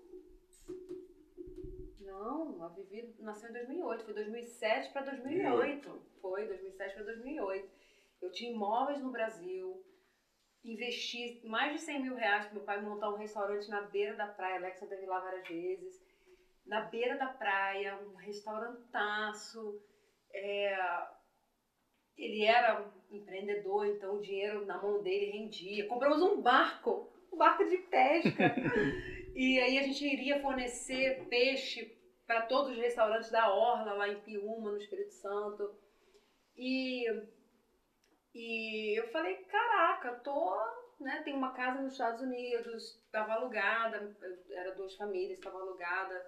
Não, 2.01 2.63
a 2.65 2.69
Vivi 2.69 3.15
nasceu 3.19 3.51
em 3.51 3.53
2008. 3.53 4.05
Foi 4.05 4.15
2007 4.15 4.93
para 4.93 5.03
2008. 5.03 6.03
Foi 6.21 6.47
2007 6.47 6.95
para 6.95 7.05
2008. 7.05 7.71
Eu 8.23 8.33
tinha 8.33 8.51
imóveis 8.51 9.03
no 9.03 9.11
Brasil. 9.11 9.85
Investi 10.65 11.41
mais 11.45 11.73
de 11.73 11.81
100 11.81 12.03
mil 12.03 12.15
reais 12.15 12.45
para 12.47 12.55
meu 12.55 12.65
pai 12.65 12.83
montar 12.83 13.11
um 13.11 13.17
restaurante 13.17 13.69
na 13.69 13.83
beira 13.83 14.15
da 14.17 14.27
praia. 14.27 14.57
Alexa 14.57 14.87
teve 14.87 15.07
lá 15.07 15.21
várias 15.21 15.47
vezes. 15.49 16.03
Na 16.67 16.83
beira 16.83 17.17
da 17.17 17.27
praia, 17.27 17.99
um 18.03 18.15
restaurantaço. 18.17 19.81
É, 20.35 20.77
ele 22.17 22.45
era 22.45 22.83
um 22.83 23.17
empreendedor, 23.17 23.87
então 23.87 24.17
o 24.17 24.21
dinheiro 24.21 24.67
na 24.67 24.83
mão 24.83 25.01
dele 25.03 25.31
rendia. 25.31 25.87
Compramos 25.87 26.21
um 26.21 26.43
barco, 26.43 27.09
um 27.33 27.37
barco 27.39 27.65
de 27.65 27.79
pesca. 27.79 28.55
e 29.35 29.61
aí 29.61 29.79
a 29.79 29.83
gente 29.83 30.05
iria 30.05 30.41
fornecer 30.41 31.27
peixe 31.29 31.97
para 32.27 32.43
todos 32.43 32.73
os 32.73 32.77
restaurantes 32.77 33.31
da 33.31 33.51
Orla, 33.51 33.95
lá 33.95 34.09
em 34.09 34.21
Piúma, 34.21 34.73
no 34.73 34.77
Espírito 34.77 35.15
Santo. 35.15 35.75
E, 36.57 37.07
e 38.41 38.97
eu 38.97 39.09
falei, 39.11 39.35
caraca, 39.35 40.13
tô, 40.21 40.57
né, 41.01 41.23
tem 41.25 41.35
uma 41.35 41.53
casa 41.53 41.81
nos 41.83 41.93
Estados 41.93 42.21
Unidos, 42.23 42.97
estava 43.05 43.33
alugada, 43.33 44.17
era 44.53 44.71
duas 44.77 44.95
famílias, 44.95 45.39
estava 45.39 45.59
alugada 45.59 46.25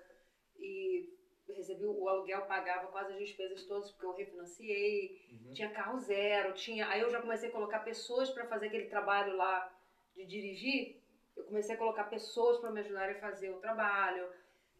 e 0.58 1.08
recebi 1.48 1.84
o 1.84 2.08
aluguel, 2.08 2.46
pagava 2.46 2.88
quase 2.88 3.12
as 3.12 3.18
despesas 3.18 3.64
todas 3.64 3.90
porque 3.92 4.06
eu 4.06 4.14
refinanciei 4.14 5.20
Uhum. 5.30 5.52
tinha 5.54 5.70
carro 5.70 5.98
zero, 5.98 6.52
tinha. 6.54 6.88
Aí 6.88 7.00
eu 7.00 7.10
já 7.10 7.20
comecei 7.20 7.48
a 7.48 7.52
colocar 7.52 7.80
pessoas 7.80 8.30
para 8.30 8.46
fazer 8.46 8.66
aquele 8.66 8.86
trabalho 8.86 9.36
lá 9.36 9.72
de 10.14 10.24
dirigir. 10.26 11.00
Eu 11.36 11.44
comecei 11.44 11.74
a 11.74 11.78
colocar 11.78 12.04
pessoas 12.04 12.58
para 12.58 12.70
me 12.70 12.80
ajudarem 12.80 13.16
a 13.16 13.20
fazer 13.20 13.50
o 13.50 13.60
trabalho. 13.60 14.28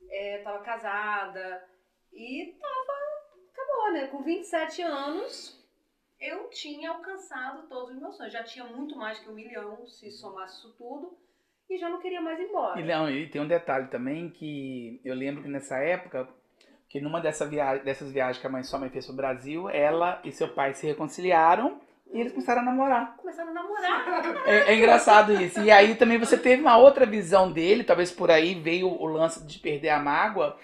É, 0.08 0.38
tava 0.38 0.62
casada 0.64 1.68
e 2.12 2.56
tava. 2.60 3.00
Acabou, 3.52 3.92
né? 3.92 4.06
Com 4.08 4.22
27 4.22 4.82
anos, 4.82 5.59
eu 6.20 6.48
tinha 6.50 6.90
alcançado 6.90 7.66
todos 7.68 7.94
os 7.94 8.00
meus 8.00 8.16
sonhos. 8.16 8.32
Já 8.32 8.44
tinha 8.44 8.64
muito 8.64 8.96
mais 8.96 9.18
que 9.18 9.30
um 9.30 9.34
milhão, 9.34 9.86
se 9.86 10.10
somasse 10.10 10.58
isso 10.58 10.74
tudo, 10.76 11.16
e 11.68 11.78
já 11.78 11.88
não 11.88 12.00
queria 12.00 12.20
mais 12.20 12.38
ir 12.38 12.44
embora. 12.44 12.80
E, 12.80 12.84
não, 12.84 13.10
e 13.10 13.28
tem 13.28 13.40
um 13.40 13.48
detalhe 13.48 13.88
também 13.88 14.28
que 14.30 15.00
eu 15.04 15.14
lembro 15.14 15.42
que 15.42 15.48
nessa 15.48 15.78
época 15.78 16.28
que 16.88 17.00
numa 17.00 17.20
dessa 17.20 17.46
via 17.46 17.76
dessas 17.76 18.10
viagens 18.10 18.38
que 18.38 18.46
a 18.46 18.50
mãe, 18.50 18.64
sua 18.64 18.80
mãe 18.80 18.90
fez 18.90 19.06
pro 19.06 19.14
Brasil, 19.14 19.70
ela 19.70 20.20
e 20.24 20.32
seu 20.32 20.48
pai 20.48 20.74
se 20.74 20.86
reconciliaram 20.86 21.80
e 22.12 22.20
eles 22.20 22.32
começaram 22.32 22.62
a 22.62 22.64
namorar. 22.64 23.16
Começaram 23.16 23.50
a 23.50 23.54
namorar. 23.54 24.48
É, 24.48 24.72
é 24.72 24.76
engraçado 24.76 25.32
isso. 25.32 25.60
E 25.60 25.70
aí 25.70 25.94
também 25.94 26.18
você 26.18 26.36
teve 26.36 26.60
uma 26.60 26.76
outra 26.76 27.06
visão 27.06 27.52
dele, 27.52 27.84
talvez 27.84 28.10
por 28.10 28.30
aí 28.30 28.54
veio 28.54 28.88
o 28.88 29.06
lance 29.06 29.46
de 29.46 29.60
perder 29.60 29.90
a 29.90 30.00
mágoa, 30.00 30.58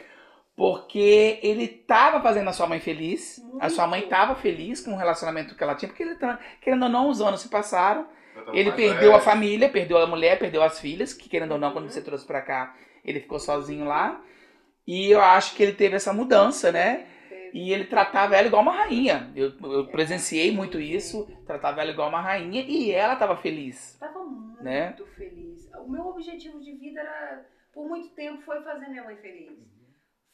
porque 0.56 1.38
ele 1.42 1.68
tava 1.68 2.20
fazendo 2.22 2.48
a 2.48 2.52
sua 2.52 2.66
mãe 2.66 2.80
feliz, 2.80 3.44
a 3.60 3.68
sua 3.68 3.86
mãe 3.86 4.02
tava 4.08 4.34
feliz 4.34 4.80
com 4.80 4.92
o 4.94 4.96
relacionamento 4.96 5.54
que 5.54 5.62
ela 5.62 5.74
tinha, 5.74 5.88
porque 5.88 6.02
ele, 6.02 6.14
tá- 6.14 6.38
querendo 6.62 6.84
ou 6.84 6.88
não, 6.88 7.08
os 7.10 7.20
anos 7.20 7.40
se 7.42 7.48
passaram, 7.48 8.06
ele 8.52 8.72
perdeu 8.72 9.10
a 9.10 9.18
velho. 9.18 9.22
família, 9.24 9.68
perdeu 9.68 9.98
a 9.98 10.06
mulher, 10.06 10.38
perdeu 10.38 10.62
as 10.62 10.80
filhas, 10.80 11.12
que 11.12 11.28
querendo 11.28 11.52
ou 11.52 11.58
não, 11.58 11.72
quando 11.72 11.88
você 11.90 12.00
trouxe 12.00 12.26
pra 12.26 12.40
cá, 12.40 12.74
ele 13.04 13.20
ficou 13.20 13.38
sozinho 13.38 13.84
lá. 13.84 14.20
E 14.86 15.10
eu 15.10 15.20
acho 15.20 15.54
que 15.54 15.62
ele 15.62 15.72
teve 15.72 15.96
essa 15.96 16.12
mudança, 16.12 16.70
né? 16.72 17.06
E 17.52 17.72
ele 17.72 17.84
tratava 17.84 18.36
ela 18.36 18.46
igual 18.46 18.62
uma 18.62 18.72
rainha. 18.72 19.30
Eu, 19.34 19.52
eu 19.62 19.86
presenciei 19.88 20.52
muito 20.52 20.78
isso, 20.80 21.26
tratava 21.46 21.80
ela 21.80 21.90
igual 21.90 22.08
uma 22.08 22.20
rainha 22.20 22.62
e 22.62 22.90
ela 22.92 23.16
tava 23.16 23.36
feliz. 23.36 23.96
Tava 23.98 24.22
muito 24.24 24.62
Né? 24.62 24.94
feliz. 25.16 25.68
O 25.84 25.90
meu 25.90 26.06
objetivo 26.08 26.60
de 26.60 26.72
vida 26.72 27.00
era, 27.00 27.46
por 27.72 27.88
muito 27.88 28.08
tempo, 28.10 28.42
foi 28.42 28.60
fazer 28.62 28.88
minha 28.88 29.04
mãe 29.04 29.16
feliz. 29.16 29.58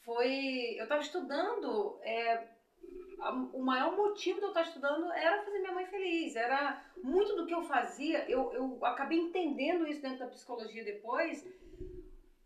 Foi, 0.05 0.75
eu 0.77 0.83
estava 0.83 1.01
estudando, 1.01 1.97
é, 2.01 2.45
a- 3.21 3.31
o 3.31 3.61
maior 3.61 3.95
motivo 3.95 4.39
de 4.39 4.45
eu 4.45 4.49
estar 4.49 4.63
estudando 4.63 5.11
era 5.13 5.41
fazer 5.43 5.59
minha 5.59 5.71
mãe 5.71 5.85
feliz. 5.85 6.35
Era 6.35 6.81
muito 7.01 7.35
do 7.35 7.45
que 7.45 7.53
eu 7.53 7.61
fazia. 7.63 8.29
Eu, 8.29 8.51
eu 8.53 8.85
acabei 8.85 9.17
entendendo 9.17 9.87
isso 9.87 10.01
dentro 10.01 10.19
da 10.19 10.27
psicologia 10.27 10.83
depois. 10.83 11.45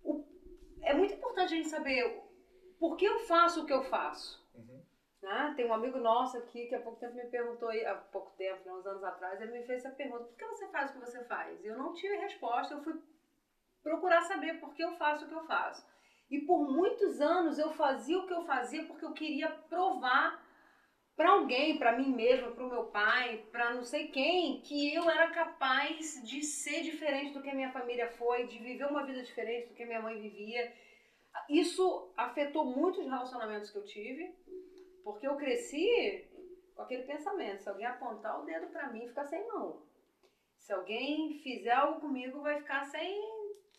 O- 0.04 0.24
é 0.84 0.94
muito 0.94 1.14
importante 1.16 1.54
a 1.54 1.58
gente 1.58 1.70
saber 1.70 2.16
por 2.80 2.96
que 2.96 3.06
eu 3.06 3.20
faço 3.20 3.62
o 3.62 3.66
que 3.66 3.74
eu 3.74 3.84
faço. 3.84 4.46
Uhum. 4.54 4.82
né? 5.22 5.54
Tem 5.56 5.66
um 5.66 5.74
amigo 5.74 5.98
nosso 5.98 6.38
aqui 6.38 6.68
que 6.68 6.76
há 6.76 6.80
pouco 6.80 7.00
tempo 7.00 7.16
me 7.16 7.26
perguntou, 7.26 7.70
há 7.70 7.96
pouco 7.96 8.32
tempo, 8.38 8.64
né, 8.66 8.72
uns 8.72 8.86
anos 8.86 9.04
atrás, 9.04 9.42
ele 9.42 9.52
me 9.52 9.64
fez 9.66 9.84
essa 9.84 9.96
pergunta: 9.96 10.26
por 10.26 10.36
que 10.38 10.46
você 10.46 10.68
faz 10.68 10.90
o 10.90 10.94
que 10.94 11.00
você 11.00 11.24
faz? 11.24 11.66
Eu 11.66 11.76
não 11.76 11.94
tive 11.94 12.16
resposta, 12.18 12.76
eu 12.76 12.84
fui 12.84 12.96
procurar 13.82 14.22
saber 14.22 14.60
por 14.60 14.74
que 14.76 14.84
eu 14.84 14.92
faço 14.94 15.26
o 15.26 15.28
que 15.28 15.34
eu 15.34 15.44
faço. 15.46 15.84
E 16.30 16.40
por 16.42 16.70
muitos 16.70 17.22
anos 17.22 17.58
eu 17.58 17.72
fazia 17.72 18.18
o 18.18 18.28
que 18.28 18.34
eu 18.34 18.44
fazia 18.46 18.84
porque 18.84 19.06
eu 19.06 19.14
queria 19.14 19.50
provar 19.50 20.46
para 21.16 21.32
alguém, 21.32 21.80
para 21.80 21.98
mim 21.98 22.14
mesma, 22.14 22.52
para 22.52 22.64
o 22.64 22.70
meu 22.70 22.86
pai, 22.86 23.44
para 23.52 23.74
não 23.74 23.84
sei 23.84 24.10
quem, 24.10 24.62
que 24.62 24.94
eu 24.94 25.10
era 25.10 25.32
capaz 25.32 26.22
de 26.24 26.44
ser 26.44 26.84
diferente 26.84 27.34
do 27.34 27.42
que 27.42 27.50
a 27.50 27.56
minha 27.56 27.72
família 27.72 28.08
foi, 28.12 28.46
de 28.46 28.60
viver 28.60 28.86
uma 28.86 29.04
vida 29.04 29.24
diferente 29.24 29.70
do 29.70 29.74
que 29.74 29.82
a 29.82 29.88
minha 29.88 30.02
mãe 30.02 30.22
vivia. 30.22 30.72
Isso 31.50 32.14
afetou 32.16 32.66
muito 32.66 33.00
os 33.00 33.08
relacionamentos 33.08 33.72
que 33.72 33.78
eu 33.78 33.86
tive, 33.86 34.36
porque 35.04 35.28
eu 35.28 35.36
cresci 35.38 36.30
com 36.76 36.84
aquele 36.84 37.04
pensamento: 37.04 37.64
se 37.64 37.70
alguém 37.70 37.88
apontar 37.88 38.40
o 38.40 38.46
dedo 38.46 38.68
para 38.68 38.92
mim, 38.92 39.08
fica 39.08 39.26
sem 39.26 39.48
mão. 39.48 39.82
Se 40.60 40.72
alguém 40.72 41.40
fizer 41.42 41.72
algo 41.72 42.00
comigo, 42.00 42.42
vai 42.42 42.60
ficar 42.60 42.84
sem, 42.86 43.20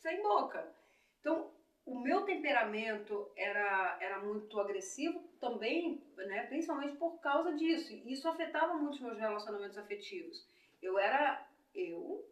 sem 0.00 0.22
boca. 0.22 0.74
Então, 1.20 1.52
o 1.88 1.98
meu 1.98 2.22
temperamento 2.22 3.30
era, 3.34 3.98
era 4.00 4.20
muito 4.20 4.60
agressivo 4.60 5.20
também, 5.40 6.02
né, 6.16 6.42
principalmente 6.46 6.96
por 6.96 7.18
causa 7.20 7.54
disso. 7.54 7.92
E 7.92 8.12
Isso 8.12 8.28
afetava 8.28 8.74
muito 8.74 8.94
os 8.94 9.00
meus 9.00 9.18
relacionamentos 9.18 9.78
afetivos. 9.78 10.46
Eu 10.82 10.98
era 10.98 11.46
eu, 11.74 12.24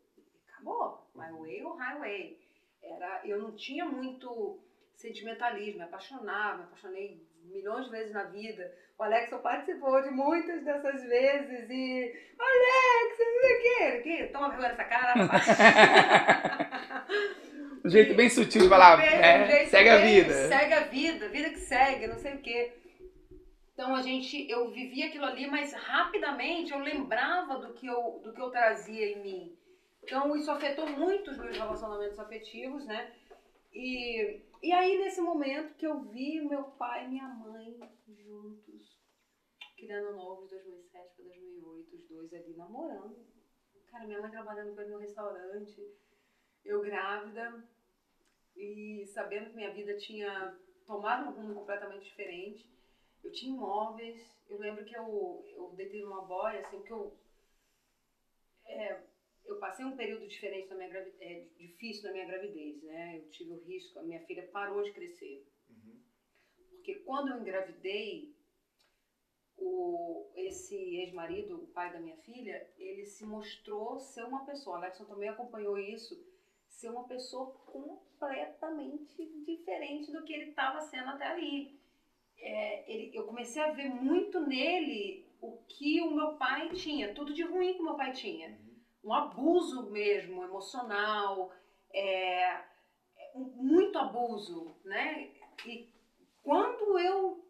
acabou, 0.49 1.09
my 1.15 1.33
way 1.33 1.63
or 1.63 1.77
highway. 1.77 2.39
Era, 2.83 3.23
eu 3.25 3.41
não 3.41 3.53
tinha 3.57 3.87
muito 3.87 4.61
sentimentalismo, 4.95 5.79
me 5.79 5.85
apaixonava, 5.85 6.59
me 6.59 6.65
apaixonei 6.65 7.27
milhões 7.45 7.87
de 7.87 7.91
vezes 7.91 8.13
na 8.13 8.25
vida. 8.25 8.73
O 8.99 9.03
Alex 9.03 9.31
participou 9.43 10.03
de 10.03 10.11
muitas 10.11 10.65
dessas 10.65 11.03
vezes 11.03 11.71
e 11.71 12.15
Alex, 12.39 13.19
não 13.19 13.41
sei 13.41 13.57
o 13.57 13.63
quê, 13.63 14.01
que 14.03 14.27
toma 14.29 14.49
vergonha 14.51 14.69
nessa 14.71 14.85
cara. 14.85 15.15
Um 17.87 17.89
jeito 17.89 18.17
bem 18.17 18.29
sutil 18.29 18.63
de 18.63 18.69
falar, 18.69 19.01
é, 19.01 19.65
um 19.65 19.69
segue 19.69 19.89
a 19.89 19.99
vida. 19.99 20.49
Segue 20.49 20.75
a 20.75 20.81
vida, 20.81 21.29
vida 21.29 21.51
que 21.51 21.61
segue, 21.61 22.09
não 22.09 22.19
sei 22.19 22.35
o 22.35 22.43
quê. 22.43 22.73
Então 23.73 23.95
a 23.95 24.03
gente, 24.03 24.51
eu 24.51 24.73
vivia 24.73 25.07
aquilo 25.07 25.25
ali, 25.25 25.47
mas 25.47 25.73
rapidamente 25.73 26.73
eu 26.73 26.81
lembrava 26.81 27.61
do 27.61 27.75
que 27.75 27.87
eu, 27.87 28.21
do 28.25 28.33
que 28.33 28.41
eu 28.41 28.51
trazia 28.51 29.07
em 29.07 29.23
mim. 29.23 29.59
Então 30.03 30.35
isso 30.35 30.51
afetou 30.51 30.85
muito 30.89 31.31
os 31.31 31.39
meus 31.39 31.57
relacionamentos 31.57 32.19
afetivos, 32.19 32.85
né? 32.87 33.15
E, 33.73 34.43
e 34.61 34.73
aí 34.73 34.99
nesse 34.99 35.21
momento 35.21 35.77
que 35.77 35.87
eu 35.87 36.01
vi 36.11 36.41
meu 36.41 36.65
pai 36.65 37.05
e 37.05 37.09
minha 37.09 37.29
mãe 37.29 37.79
juntos, 38.09 39.01
criando 39.77 40.17
novo 40.17 40.43
de 40.43 40.57
2007 40.57 41.15
para 41.15 41.25
2008, 41.25 41.95
os 41.95 42.09
dois 42.09 42.35
ali 42.35 42.53
namorando. 42.57 43.17
Cara, 43.93 44.07
minha 44.07 44.21
mãe 44.21 44.31
trabalhando 44.33 44.75
no 44.75 44.99
restaurante, 44.99 45.81
eu 46.65 46.81
grávida, 46.83 47.65
e 48.57 49.07
sabendo 49.07 49.51
que 49.51 49.57
minha 49.57 49.73
vida 49.73 49.97
tinha 49.97 50.57
tomado 50.87 51.29
um 51.29 51.33
rumo 51.33 51.55
completamente 51.55 52.05
diferente. 52.05 52.71
Eu 53.23 53.33
tinha 53.33 53.55
imóveis, 53.55 54.37
eu 54.49 54.59
lembro 54.59 54.85
que 54.85 54.97
eu, 54.97 55.45
eu 55.57 55.73
deitei 55.77 56.03
numa 56.03 56.23
boia, 56.23 56.61
assim, 56.61 56.77
porque 56.77 56.93
eu, 56.93 57.17
é, 58.65 59.03
eu 59.45 59.59
passei 59.59 59.85
um 59.85 59.97
período 59.97 60.27
diferente 60.27 60.69
na 60.69 60.77
minha 60.77 60.89
gravidez, 60.89 61.21
é, 61.21 61.47
difícil 61.57 62.05
na 62.05 62.13
minha 62.13 62.27
gravidez, 62.27 62.83
né? 62.83 63.19
Eu 63.19 63.31
tive 63.31 63.53
o 63.53 63.65
risco, 63.65 63.99
a 63.99 64.03
minha 64.03 64.25
filha 64.27 64.47
parou 64.49 64.83
de 64.83 64.93
crescer. 64.93 65.47
Uhum. 65.69 66.01
Porque 66.71 66.95
quando 67.01 67.31
eu 67.31 67.41
engravidei, 67.41 68.37
o, 69.57 70.31
esse 70.37 70.77
ex-marido, 70.77 71.57
o 71.57 71.67
pai 71.69 71.93
da 71.93 72.01
minha 72.01 72.17
filha, 72.19 72.69
ele 72.79 73.07
se 73.07 73.25
mostrou 73.25 73.99
ser 73.99 74.25
uma 74.25 74.45
pessoa, 74.45 74.77
Alexson 74.77 75.05
também 75.05 75.29
acompanhou 75.29 75.79
isso, 75.79 76.15
ser 76.77 76.91
uma 76.91 77.05
pessoa 77.05 77.47
completamente 77.65 79.25
diferente 79.47 80.13
do 80.13 80.23
que 80.23 80.33
ele 80.33 80.51
estava 80.51 80.81
sendo 80.81 81.09
até 81.11 81.27
ali. 81.27 81.75
É, 82.39 82.91
ele, 82.91 83.11
eu 83.15 83.25
comecei 83.25 83.63
a 83.63 83.73
ver 83.73 83.89
muito 83.89 84.39
nele 84.39 85.27
o 85.41 85.57
que 85.67 86.01
o 86.03 86.11
meu 86.11 86.37
pai 86.37 86.69
tinha, 86.71 87.15
tudo 87.15 87.33
de 87.33 87.43
ruim 87.43 87.75
que 87.75 87.81
o 87.81 87.85
meu 87.85 87.95
pai 87.95 88.13
tinha. 88.13 88.49
Uhum. 88.49 88.77
Um 89.05 89.13
abuso 89.15 89.91
mesmo, 89.91 90.43
emocional, 90.43 91.51
é, 91.93 92.61
muito 93.35 93.99
abuso, 93.99 94.77
né? 94.85 95.31
E 95.65 95.89
quando 96.43 96.99
eu 96.99 97.43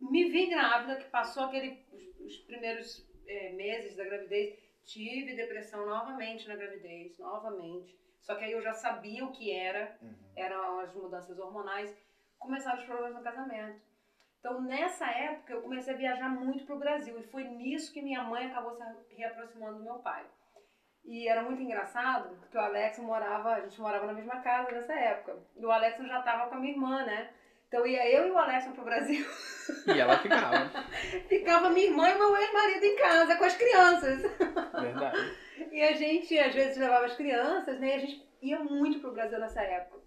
me 0.00 0.30
vi 0.30 0.46
grávida, 0.46 0.96
que 0.96 1.10
passou 1.10 1.44
aquele, 1.44 1.84
os, 1.92 2.20
os 2.20 2.36
primeiros 2.38 3.04
é, 3.26 3.52
meses 3.52 3.96
da 3.96 4.04
gravidez, 4.04 4.56
tive 4.84 5.34
depressão 5.34 5.84
novamente 5.86 6.46
na 6.46 6.54
gravidez, 6.54 7.18
novamente. 7.18 8.00
Só 8.22 8.34
que 8.36 8.44
aí 8.44 8.52
eu 8.52 8.62
já 8.62 8.72
sabia 8.72 9.24
o 9.24 9.32
que 9.32 9.52
era, 9.52 9.96
Uhum. 10.00 10.14
eram 10.36 10.78
as 10.80 10.94
mudanças 10.94 11.38
hormonais, 11.38 11.94
começaram 12.38 12.78
os 12.80 12.86
problemas 12.86 13.14
no 13.14 13.22
casamento. 13.22 13.80
Então, 14.40 14.60
nessa 14.62 15.06
época, 15.06 15.52
eu 15.52 15.62
comecei 15.62 15.94
a 15.94 15.96
viajar 15.96 16.28
muito 16.28 16.64
para 16.64 16.74
o 16.74 16.78
Brasil 16.78 17.16
e 17.18 17.22
foi 17.24 17.44
nisso 17.44 17.92
que 17.92 18.02
minha 18.02 18.22
mãe 18.24 18.46
acabou 18.50 18.74
se 18.74 19.14
reaproximando 19.14 19.78
do 19.78 19.84
meu 19.84 19.96
pai. 20.00 20.24
E 21.04 21.28
era 21.28 21.42
muito 21.42 21.60
engraçado, 21.62 22.36
porque 22.38 22.56
o 22.56 22.60
Alex 22.60 22.98
morava, 22.98 23.54
a 23.54 23.60
gente 23.60 23.80
morava 23.80 24.06
na 24.06 24.12
mesma 24.12 24.40
casa 24.40 24.70
nessa 24.70 24.92
época. 24.94 25.36
E 25.56 25.64
o 25.64 25.70
Alex 25.70 25.98
já 25.98 26.18
estava 26.20 26.48
com 26.48 26.54
a 26.56 26.58
minha 26.58 26.72
irmã, 26.72 27.04
né? 27.04 27.30
Então 27.68 27.86
ia 27.86 28.08
eu 28.08 28.28
e 28.28 28.30
o 28.30 28.38
Alex 28.38 28.66
pro 28.68 28.84
Brasil, 28.84 29.24
E 29.86 29.98
ela 29.98 30.18
ficava, 30.18 30.68
ficava 31.28 31.70
minha 31.70 31.86
irmã 31.86 32.08
e 32.10 32.14
meu 32.18 32.36
ex-marido 32.36 32.84
em 32.84 32.96
casa 32.96 33.36
com 33.36 33.44
as 33.44 33.56
crianças. 33.56 34.22
E 35.72 35.82
a 35.82 35.94
gente, 35.94 36.38
às 36.38 36.54
vezes, 36.54 36.76
levava 36.76 37.06
as 37.06 37.16
crianças, 37.16 37.80
né? 37.80 37.88
E 37.88 37.92
a 37.94 37.98
gente 37.98 38.28
ia 38.42 38.58
muito 38.62 39.00
pro 39.00 39.14
Brasil 39.14 39.40
nessa 39.40 39.62
época. 39.62 40.02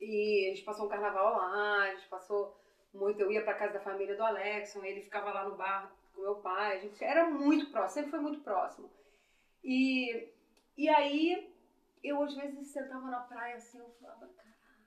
E 0.00 0.46
a 0.46 0.54
gente 0.54 0.64
passou 0.64 0.86
um 0.86 0.88
carnaval 0.88 1.36
lá, 1.36 1.82
a 1.82 1.94
gente 1.96 2.06
passou 2.08 2.56
muito. 2.94 3.20
Eu 3.20 3.32
ia 3.32 3.42
pra 3.42 3.54
casa 3.54 3.72
da 3.72 3.80
família 3.80 4.14
do 4.14 4.22
Alexson, 4.22 4.84
ele 4.84 5.02
ficava 5.02 5.32
lá 5.32 5.48
no 5.48 5.56
bar 5.56 5.92
com 6.14 6.20
meu 6.20 6.36
pai. 6.36 6.76
A 6.76 6.80
gente 6.80 7.02
era 7.02 7.28
muito 7.28 7.72
próximo, 7.72 7.94
sempre 7.94 8.10
foi 8.12 8.20
muito 8.20 8.40
próximo. 8.44 8.88
E, 9.64 10.32
e 10.76 10.88
aí, 10.88 11.52
eu 12.04 12.22
às 12.22 12.32
vezes 12.36 12.68
sentava 12.68 13.10
na 13.10 13.22
praia 13.22 13.56
assim, 13.56 13.80
eu 13.80 13.90
falava: 14.00 14.28
caraca, 14.28 14.78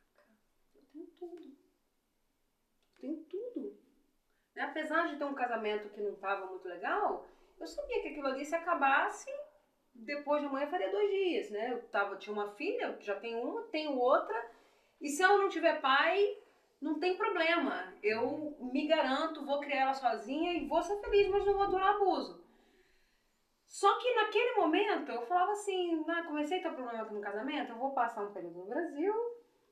eu 0.73 0.81
tenho 0.93 1.07
tudo. 1.19 1.57
Eu 2.95 3.01
tenho 3.01 3.17
tudo. 3.25 3.77
Né? 4.55 4.63
Apesar 4.63 5.09
de 5.09 5.17
ter 5.17 5.25
um 5.25 5.35
casamento 5.35 5.89
que 5.89 5.99
não 5.99 6.15
tava 6.15 6.45
muito 6.45 6.65
legal, 6.65 7.27
eu 7.59 7.67
sabia 7.67 8.01
que 8.01 8.07
aquilo 8.07 8.27
ali 8.27 8.45
se 8.45 8.55
acabasse 8.55 9.29
depois 10.01 10.41
de 10.41 10.47
amanhã 10.47 10.67
faria 10.67 10.91
dois 10.91 11.09
dias, 11.09 11.49
né? 11.51 11.71
Eu 11.71 11.81
tava, 11.89 12.17
tinha 12.17 12.33
uma 12.33 12.51
filha, 12.51 12.97
já 13.01 13.15
tenho 13.15 13.39
uma, 13.41 13.61
tenho 13.63 13.97
outra, 13.97 14.51
e 14.99 15.09
se 15.09 15.21
ela 15.21 15.37
não 15.37 15.49
tiver 15.49 15.81
pai, 15.81 16.37
não 16.79 16.99
tem 16.99 17.17
problema. 17.17 17.93
Eu 18.01 18.55
me 18.59 18.87
garanto, 18.87 19.45
vou 19.45 19.59
criar 19.59 19.81
ela 19.81 19.93
sozinha 19.93 20.53
e 20.53 20.67
vou 20.67 20.81
ser 20.81 20.99
feliz, 21.01 21.27
mas 21.29 21.45
não 21.45 21.53
vou 21.53 21.63
aturar 21.63 21.95
abuso. 21.95 22.41
Só 23.67 23.97
que 23.99 24.13
naquele 24.15 24.55
momento 24.55 25.11
eu 25.11 25.25
falava 25.25 25.53
assim, 25.53 26.03
ah, 26.09 26.23
comecei 26.23 26.59
a 26.59 26.63
ter 26.63 26.75
problema 26.75 27.03
aqui 27.03 27.13
no 27.13 27.21
casamento, 27.21 27.71
eu 27.71 27.77
vou 27.77 27.91
passar 27.91 28.23
um 28.23 28.33
período 28.33 28.59
no 28.59 28.65
Brasil 28.65 29.13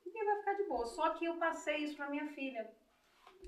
e 0.06 0.26
vai 0.26 0.38
ficar 0.38 0.54
de 0.54 0.64
boa. 0.64 0.86
Só 0.86 1.10
que 1.16 1.26
eu 1.26 1.36
passei 1.36 1.78
isso 1.78 1.98
pra 1.98 2.10
minha 2.10 2.28
filha. 2.28 2.72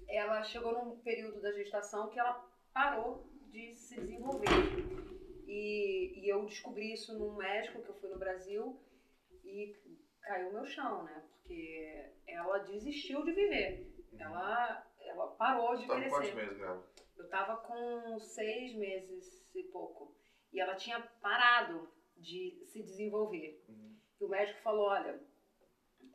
ela 0.09 0.43
chegou 0.43 0.73
num 0.73 0.99
período 0.99 1.41
da 1.41 1.53
gestação 1.53 2.09
que 2.09 2.19
ela 2.19 2.45
parou 2.73 3.23
de 3.49 3.73
se 3.75 3.95
desenvolver. 3.95 5.10
E, 5.51 6.13
e 6.21 6.29
eu 6.29 6.45
descobri 6.45 6.93
isso 6.93 7.19
num 7.19 7.35
médico 7.35 7.81
que 7.81 7.89
eu 7.89 7.95
fui 7.95 8.09
no 8.09 8.17
Brasil 8.17 8.79
e 9.43 9.75
caiu 10.21 10.53
meu 10.53 10.65
chão, 10.65 11.03
né? 11.03 11.25
Porque 11.29 12.09
ela 12.25 12.59
desistiu 12.59 13.21
de 13.25 13.33
viver. 13.33 13.93
Uhum. 14.13 14.21
Ela, 14.21 14.87
ela 15.01 15.27
parou 15.35 15.75
de 15.75 15.85
tá 15.85 15.93
com 15.93 16.09
quantos 16.09 16.29
crescer. 16.29 16.35
meses 16.35 16.57
grávida? 16.57 16.85
Eu 17.17 17.29
tava 17.29 17.57
com 17.57 18.17
seis 18.19 18.73
meses 18.75 19.45
e 19.53 19.63
pouco. 19.63 20.15
E 20.53 20.61
ela 20.61 20.75
tinha 20.75 21.01
parado 21.21 21.91
de 22.15 22.57
se 22.67 22.81
desenvolver. 22.81 23.61
Uhum. 23.67 23.97
E 24.21 24.23
o 24.23 24.29
médico 24.29 24.61
falou, 24.61 24.85
olha, 24.85 25.21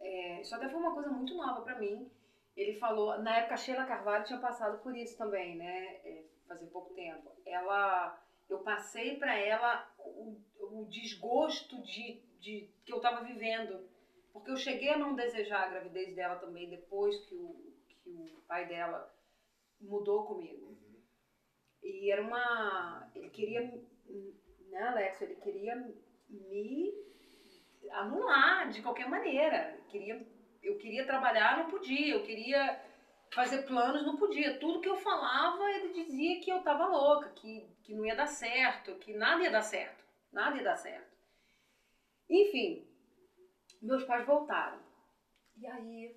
é, 0.00 0.40
isso 0.40 0.54
até 0.54 0.66
foi 0.66 0.80
uma 0.80 0.94
coisa 0.94 1.10
muito 1.10 1.34
nova 1.34 1.60
pra 1.60 1.78
mim. 1.78 2.10
Ele 2.56 2.78
falou, 2.78 3.18
na 3.18 3.36
época 3.36 3.52
a 3.52 3.58
Sheila 3.58 3.84
Carvalho 3.84 4.24
tinha 4.24 4.38
passado 4.38 4.82
por 4.82 4.96
isso 4.96 5.18
também, 5.18 5.56
né? 5.56 6.00
É, 6.04 6.24
fazia 6.48 6.68
pouco 6.68 6.94
tempo. 6.94 7.30
Ela, 7.44 8.18
eu 8.48 8.60
passei 8.60 9.16
pra 9.16 9.36
ela 9.36 9.92
o, 9.98 10.40
o 10.58 10.86
desgosto 10.86 11.80
de, 11.82 12.20
de 12.40 12.68
que 12.84 12.92
eu 12.92 13.00
tava 13.00 13.24
vivendo, 13.24 13.88
porque 14.32 14.50
eu 14.50 14.56
cheguei 14.56 14.90
a 14.90 14.98
não 14.98 15.14
desejar 15.14 15.64
a 15.64 15.68
gravidez 15.68 16.14
dela 16.14 16.36
também 16.36 16.68
depois 16.68 17.16
que 17.26 17.34
o, 17.34 17.74
que 17.88 18.10
o 18.10 18.42
pai 18.46 18.66
dela 18.66 19.12
mudou 19.80 20.26
comigo. 20.26 20.66
Uhum. 20.66 21.02
E 21.82 22.10
era 22.10 22.22
uma. 22.22 23.10
Ele 23.14 23.30
queria. 23.30 23.62
Né, 24.70 24.82
Alex? 24.82 25.22
Ele 25.22 25.36
queria 25.36 25.76
me 26.28 26.92
anular 27.90 28.68
de 28.68 28.82
qualquer 28.82 29.08
maneira. 29.08 29.78
Queria, 29.88 30.24
eu 30.62 30.76
queria 30.78 31.06
trabalhar, 31.06 31.58
não 31.58 31.70
podia. 31.70 32.14
Eu 32.14 32.24
queria 32.24 32.80
fazer 33.32 33.62
planos, 33.62 34.04
não 34.04 34.16
podia. 34.16 34.58
Tudo 34.58 34.80
que 34.80 34.88
eu 34.88 34.96
falava, 34.96 35.70
ele 35.70 35.92
dizia 35.92 36.40
que 36.40 36.50
eu 36.50 36.62
tava 36.62 36.86
louca, 36.86 37.30
que, 37.30 37.66
que 37.82 37.94
não 37.94 38.04
ia 38.04 38.16
dar 38.16 38.26
certo, 38.26 38.94
que 38.96 39.12
nada 39.14 39.42
ia 39.42 39.50
dar 39.50 39.62
certo. 39.62 40.04
Nada 40.32 40.56
ia 40.56 40.64
dar 40.64 40.76
certo. 40.76 41.16
Enfim, 42.28 42.86
meus 43.80 44.04
pais 44.04 44.26
voltaram. 44.26 44.80
E 45.56 45.66
aí 45.66 46.16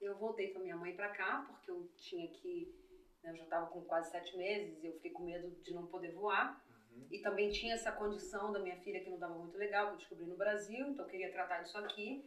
eu 0.00 0.16
voltei 0.16 0.52
com 0.52 0.60
a 0.60 0.62
minha 0.62 0.76
mãe 0.76 0.94
pra 0.94 1.10
cá, 1.10 1.44
porque 1.48 1.70
eu 1.70 1.88
tinha 1.96 2.28
que. 2.28 2.74
né, 3.22 3.30
eu 3.30 3.36
já 3.36 3.44
estava 3.44 3.66
com 3.66 3.82
quase 3.82 4.10
sete 4.10 4.36
meses, 4.36 4.82
eu 4.84 4.92
fiquei 4.94 5.10
com 5.10 5.24
medo 5.24 5.50
de 5.62 5.74
não 5.74 5.86
poder 5.86 6.12
voar. 6.12 6.62
Uhum. 6.92 7.06
E 7.10 7.20
também 7.20 7.50
tinha 7.50 7.74
essa 7.74 7.92
condição 7.92 8.52
da 8.52 8.58
minha 8.58 8.76
filha 8.80 9.00
que 9.00 9.08
não 9.08 9.16
estava 9.16 9.34
muito 9.34 9.56
legal, 9.56 9.88
que 9.88 9.92
eu 9.92 9.98
descobri 9.98 10.26
no 10.26 10.36
Brasil, 10.36 10.88
então 10.88 11.04
eu 11.04 11.10
queria 11.10 11.32
tratar 11.32 11.62
disso 11.62 11.78
aqui. 11.78 12.24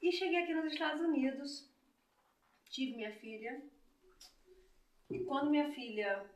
E 0.00 0.10
cheguei 0.10 0.42
aqui 0.42 0.54
nos 0.54 0.72
Estados 0.72 1.00
Unidos, 1.00 1.71
tive 2.72 2.96
minha 2.96 3.12
filha. 3.20 3.62
E 5.10 5.24
quando 5.24 5.50
minha 5.50 5.70
filha 5.72 6.28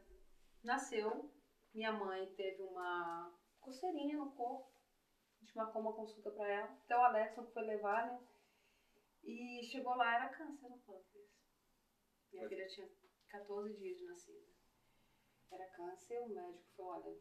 nasceu, 0.62 1.30
minha 1.74 1.92
mãe 1.92 2.32
teve 2.34 2.62
uma 2.62 3.34
coceirinha 3.60 4.18
no 4.18 4.30
corpo. 4.32 4.70
A 5.36 5.44
gente 5.44 5.56
marcou 5.56 5.80
uma 5.80 5.94
consulta 5.94 6.30
para 6.30 6.48
ela. 6.48 6.66
Até 6.66 6.96
o 6.96 7.00
Alex 7.00 7.52
foi 7.52 7.64
levar, 7.64 8.06
né? 8.06 8.26
E 9.24 9.64
chegou 9.64 9.96
lá, 9.96 10.14
era 10.14 10.28
câncer 10.28 10.68
no 10.68 10.78
pâncreas. 10.78 11.26
Minha 12.30 12.48
filha 12.48 12.68
tinha 12.68 12.88
14 13.28 13.74
dias 13.78 13.98
de 13.98 14.04
nascida. 14.04 14.46
Era 15.50 15.66
câncer, 15.70 16.20
o 16.20 16.28
médico 16.28 16.70
falou, 16.76 16.92
olha, 16.92 17.18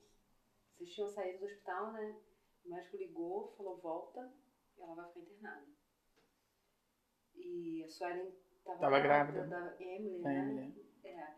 vocês 0.73 0.93
tinham 0.93 1.07
saído 1.07 1.39
do 1.39 1.45
hospital, 1.45 1.93
né? 1.93 2.21
O 2.65 2.69
médico 2.69 2.97
ligou, 2.97 3.55
falou, 3.55 3.77
volta, 3.77 4.33
e 4.77 4.81
ela 4.81 4.95
vai 4.95 5.07
ficar 5.07 5.19
internada. 5.21 5.67
E 7.35 7.83
a 7.83 7.89
Suelen 7.89 8.44
tava, 8.65 8.79
Tava 8.79 8.99
grávida. 8.99 9.47
Da 9.47 9.75
Emily, 9.79 10.21
Da 10.21 10.29
né? 10.29 10.39
Emily. 10.39 10.85
É. 11.03 11.35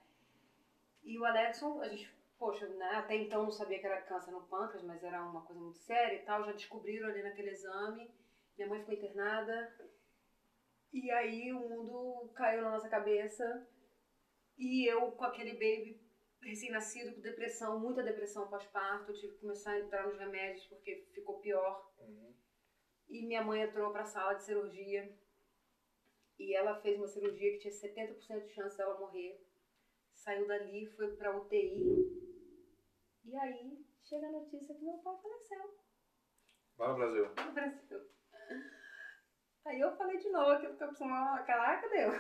E 1.04 1.20
o 1.20 1.26
Alexson, 1.26 1.82
a 1.82 1.88
gente, 1.88 2.12
poxa, 2.38 2.68
né, 2.68 2.92
até 2.96 3.16
então 3.16 3.44
não 3.44 3.52
sabia 3.52 3.80
que 3.80 3.86
era 3.86 4.02
câncer 4.02 4.32
no 4.32 4.48
pâncreas, 4.48 4.84
mas 4.84 5.04
era 5.04 5.24
uma 5.24 5.46
coisa 5.46 5.62
muito 5.62 5.78
séria 5.78 6.16
e 6.16 6.26
tal, 6.26 6.44
já 6.46 6.52
descobriram 6.52 7.08
ali 7.08 7.22
naquele 7.22 7.52
exame. 7.52 8.12
Minha 8.58 8.70
mãe 8.70 8.80
ficou 8.80 8.96
internada. 8.96 9.76
E 10.92 11.12
aí 11.12 11.54
o 11.54 11.60
mundo 11.60 12.32
caiu 12.34 12.64
na 12.64 12.72
nossa 12.72 12.90
cabeça. 12.90 13.68
E 14.58 14.92
eu 14.92 15.12
com 15.12 15.24
aquele 15.24 15.52
baby 15.54 16.02
recém-nascido, 16.42 17.14
com 17.14 17.22
depressão, 17.22 17.80
muita 17.80 18.04
depressão 18.04 18.48
pós-parto, 18.48 19.14
tive 19.14 19.34
que 19.34 19.42
começar 19.42 19.72
a 19.72 19.80
entrar 19.80 20.08
nos 20.08 20.18
remédios 20.18 20.66
porque 20.68 21.08
ficou 21.14 21.40
pior. 21.40 21.92
Uhum. 22.00 22.34
E 23.10 23.26
minha 23.26 23.44
mãe 23.44 23.62
entrou 23.62 23.92
para 23.92 24.02
a 24.02 24.06
sala 24.06 24.34
de 24.34 24.44
cirurgia. 24.44 25.16
E 26.40 26.56
ela 26.56 26.80
fez 26.82 26.98
uma 26.98 27.08
cirurgia 27.08 27.52
que 27.54 27.60
tinha 27.60 27.74
70% 27.74 28.46
de 28.46 28.54
chance 28.54 28.78
dela 28.78 29.00
morrer. 29.00 29.42
Saiu 30.14 30.48
dali, 30.48 30.86
foi 30.96 31.16
para 31.16 31.36
UTI. 31.38 32.06
E 33.26 33.36
aí 33.36 33.86
chega 34.04 34.28
a 34.28 34.32
notícia 34.32 34.76
que 34.76 34.84
meu 34.84 34.98
pai 35.00 35.16
faleceu 35.22 35.78
Vai 36.78 36.88
no 36.90 36.96
Brasil. 36.96 37.26
no 37.46 37.52
Brasil. 37.54 38.02
Aí 39.66 39.80
eu 39.82 39.98
falei 39.98 40.18
de 40.18 40.30
novo 40.30 40.52
aquilo 40.52 40.78
que 40.78 40.84
eu 40.84 40.88
precisava. 40.88 41.44
Caraca, 41.44 41.90
deu. 41.90 42.12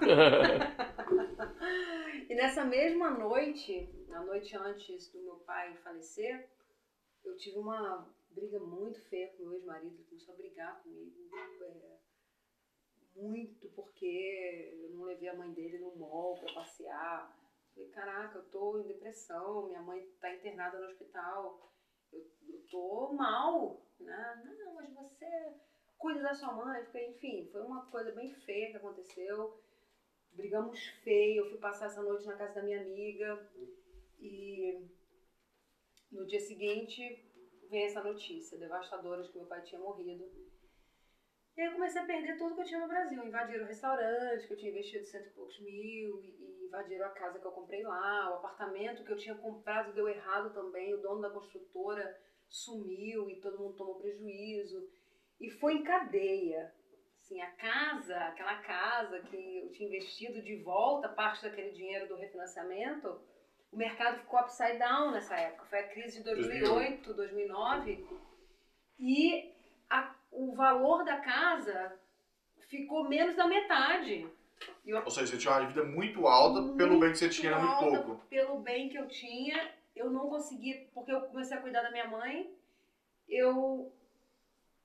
e 2.30 2.34
nessa 2.34 2.64
mesma 2.64 3.10
noite, 3.10 3.92
na 4.08 4.22
noite 4.24 4.56
antes 4.56 5.12
do 5.12 5.20
meu 5.22 5.36
pai 5.40 5.76
falecer, 5.78 6.48
eu 7.22 7.36
tive 7.36 7.58
uma 7.58 8.10
briga 8.30 8.58
muito 8.60 8.98
feia 9.10 9.30
com 9.32 9.42
meu 9.42 9.52
ex-marido. 9.52 9.94
Ele 9.94 10.04
começou 10.04 10.32
a 10.34 10.38
brigar 10.38 10.82
comigo. 10.82 11.28
é, 11.62 11.95
muito 13.16 13.68
porque 13.70 14.70
eu 14.82 14.90
não 14.90 15.04
levei 15.04 15.28
a 15.28 15.34
mãe 15.34 15.52
dele 15.52 15.78
no 15.78 15.96
mall 15.96 16.38
pra 16.38 16.54
passear. 16.54 17.34
Falei, 17.74 17.90
caraca, 17.90 18.38
eu 18.38 18.44
tô 18.50 18.78
em 18.78 18.86
depressão, 18.86 19.66
minha 19.66 19.82
mãe 19.82 20.06
tá 20.20 20.32
internada 20.34 20.78
no 20.78 20.86
hospital. 20.86 21.72
Eu, 22.12 22.26
eu 22.48 22.66
tô 22.70 23.12
mal, 23.12 23.82
né? 23.98 24.42
Não, 24.44 24.74
mas 24.74 24.92
você 24.94 25.54
cuida 25.98 26.22
da 26.22 26.34
sua 26.34 26.52
mãe. 26.52 26.84
Fiquei, 26.84 27.10
enfim, 27.10 27.48
foi 27.50 27.62
uma 27.62 27.86
coisa 27.90 28.12
bem 28.12 28.32
feia 28.32 28.70
que 28.70 28.76
aconteceu. 28.76 29.60
Brigamos 30.32 30.78
feio. 31.02 31.44
Eu 31.44 31.50
fui 31.50 31.58
passar 31.58 31.86
essa 31.86 32.02
noite 32.02 32.26
na 32.26 32.36
casa 32.36 32.54
da 32.54 32.62
minha 32.62 32.80
amiga. 32.80 33.50
E 34.18 34.86
no 36.10 36.26
dia 36.26 36.40
seguinte 36.40 37.22
vem 37.68 37.84
essa 37.84 38.02
notícia 38.02 38.58
devastadora 38.58 39.22
de 39.22 39.30
que 39.30 39.38
meu 39.38 39.46
pai 39.46 39.62
tinha 39.62 39.80
morrido. 39.80 40.24
E 41.56 41.62
aí 41.62 41.68
eu 41.68 41.72
comecei 41.72 42.02
a 42.02 42.04
perder 42.04 42.36
tudo 42.36 42.54
que 42.54 42.60
eu 42.60 42.66
tinha 42.66 42.80
no 42.80 42.88
Brasil. 42.88 43.24
Invadiram 43.24 43.64
o 43.64 43.68
restaurante, 43.68 44.46
que 44.46 44.52
eu 44.52 44.58
tinha 44.58 44.70
investido 44.70 45.06
cento 45.06 45.28
e 45.28 45.30
poucos 45.30 45.58
mil, 45.60 46.20
e, 46.22 46.66
invadiram 46.66 47.06
a 47.06 47.10
casa 47.10 47.38
que 47.38 47.46
eu 47.46 47.52
comprei 47.52 47.82
lá, 47.82 48.30
o 48.30 48.34
apartamento 48.34 49.04
que 49.04 49.12
eu 49.12 49.16
tinha 49.16 49.34
comprado 49.36 49.94
deu 49.94 50.08
errado 50.08 50.52
também, 50.52 50.92
o 50.92 51.00
dono 51.00 51.22
da 51.22 51.30
construtora 51.30 52.20
sumiu 52.48 53.30
e 53.30 53.40
todo 53.40 53.58
mundo 53.58 53.76
tomou 53.76 53.94
prejuízo. 53.94 54.86
E 55.40 55.50
foi 55.50 55.74
em 55.74 55.82
cadeia. 55.82 56.74
Assim, 57.18 57.40
a 57.40 57.50
casa, 57.52 58.16
aquela 58.16 58.56
casa 58.58 59.20
que 59.20 59.58
eu 59.58 59.72
tinha 59.72 59.88
investido 59.88 60.42
de 60.42 60.56
volta 60.56 61.08
parte 61.08 61.42
daquele 61.42 61.70
dinheiro 61.70 62.06
do 62.06 62.16
refinanciamento, 62.16 63.20
o 63.72 63.76
mercado 63.76 64.18
ficou 64.18 64.40
upside 64.40 64.78
down 64.78 65.10
nessa 65.10 65.36
época. 65.36 65.64
Foi 65.64 65.78
a 65.78 65.88
crise 65.88 66.18
de 66.18 66.24
2008, 66.24 67.14
2009. 67.14 68.06
E 68.98 69.55
o 70.36 70.54
valor 70.54 71.04
da 71.04 71.16
casa 71.18 71.98
ficou 72.68 73.08
menos 73.08 73.34
da 73.34 73.46
metade. 73.46 74.28
Eu 74.84 74.98
Ou 74.98 75.10
seja, 75.10 75.26
você 75.26 75.38
tinha 75.38 75.52
uma 75.52 75.60
dívida 75.60 75.84
muito 75.84 76.26
alta 76.26 76.76
pelo 76.76 76.98
bem 76.98 77.10
que 77.12 77.18
você 77.18 77.28
tinha, 77.28 77.52
era 77.52 77.60
muito 77.60 78.04
pouco. 78.04 78.26
Pelo 78.28 78.60
bem 78.60 78.88
que 78.88 78.98
eu 78.98 79.08
tinha, 79.08 79.70
eu 79.94 80.10
não 80.10 80.28
consegui, 80.28 80.88
porque 80.94 81.12
eu 81.12 81.22
comecei 81.22 81.56
a 81.56 81.60
cuidar 81.60 81.82
da 81.82 81.90
minha 81.90 82.08
mãe. 82.08 82.50
Eu 83.28 83.92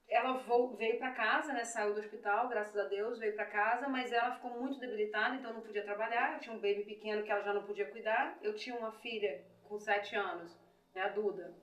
ela 0.08 0.42
veio 0.76 0.98
para 0.98 1.12
casa, 1.12 1.54
né, 1.54 1.64
saiu 1.64 1.94
do 1.94 2.00
hospital, 2.00 2.46
graças 2.46 2.76
a 2.76 2.84
Deus, 2.84 3.18
veio 3.18 3.34
para 3.34 3.46
casa, 3.46 3.88
mas 3.88 4.12
ela 4.12 4.34
ficou 4.34 4.50
muito 4.60 4.78
debilitada, 4.78 5.36
então 5.36 5.54
não 5.54 5.62
podia 5.62 5.82
trabalhar. 5.82 6.34
Eu 6.34 6.40
tinha 6.40 6.54
um 6.54 6.60
baby 6.60 6.84
pequeno 6.84 7.22
que 7.22 7.30
ela 7.30 7.42
já 7.42 7.54
não 7.54 7.64
podia 7.64 7.90
cuidar. 7.90 8.38
Eu 8.42 8.54
tinha 8.54 8.76
uma 8.76 8.92
filha 8.92 9.42
com 9.64 9.78
sete 9.78 10.14
anos, 10.14 10.54
né, 10.94 11.00
a 11.02 11.08
Duda, 11.08 11.54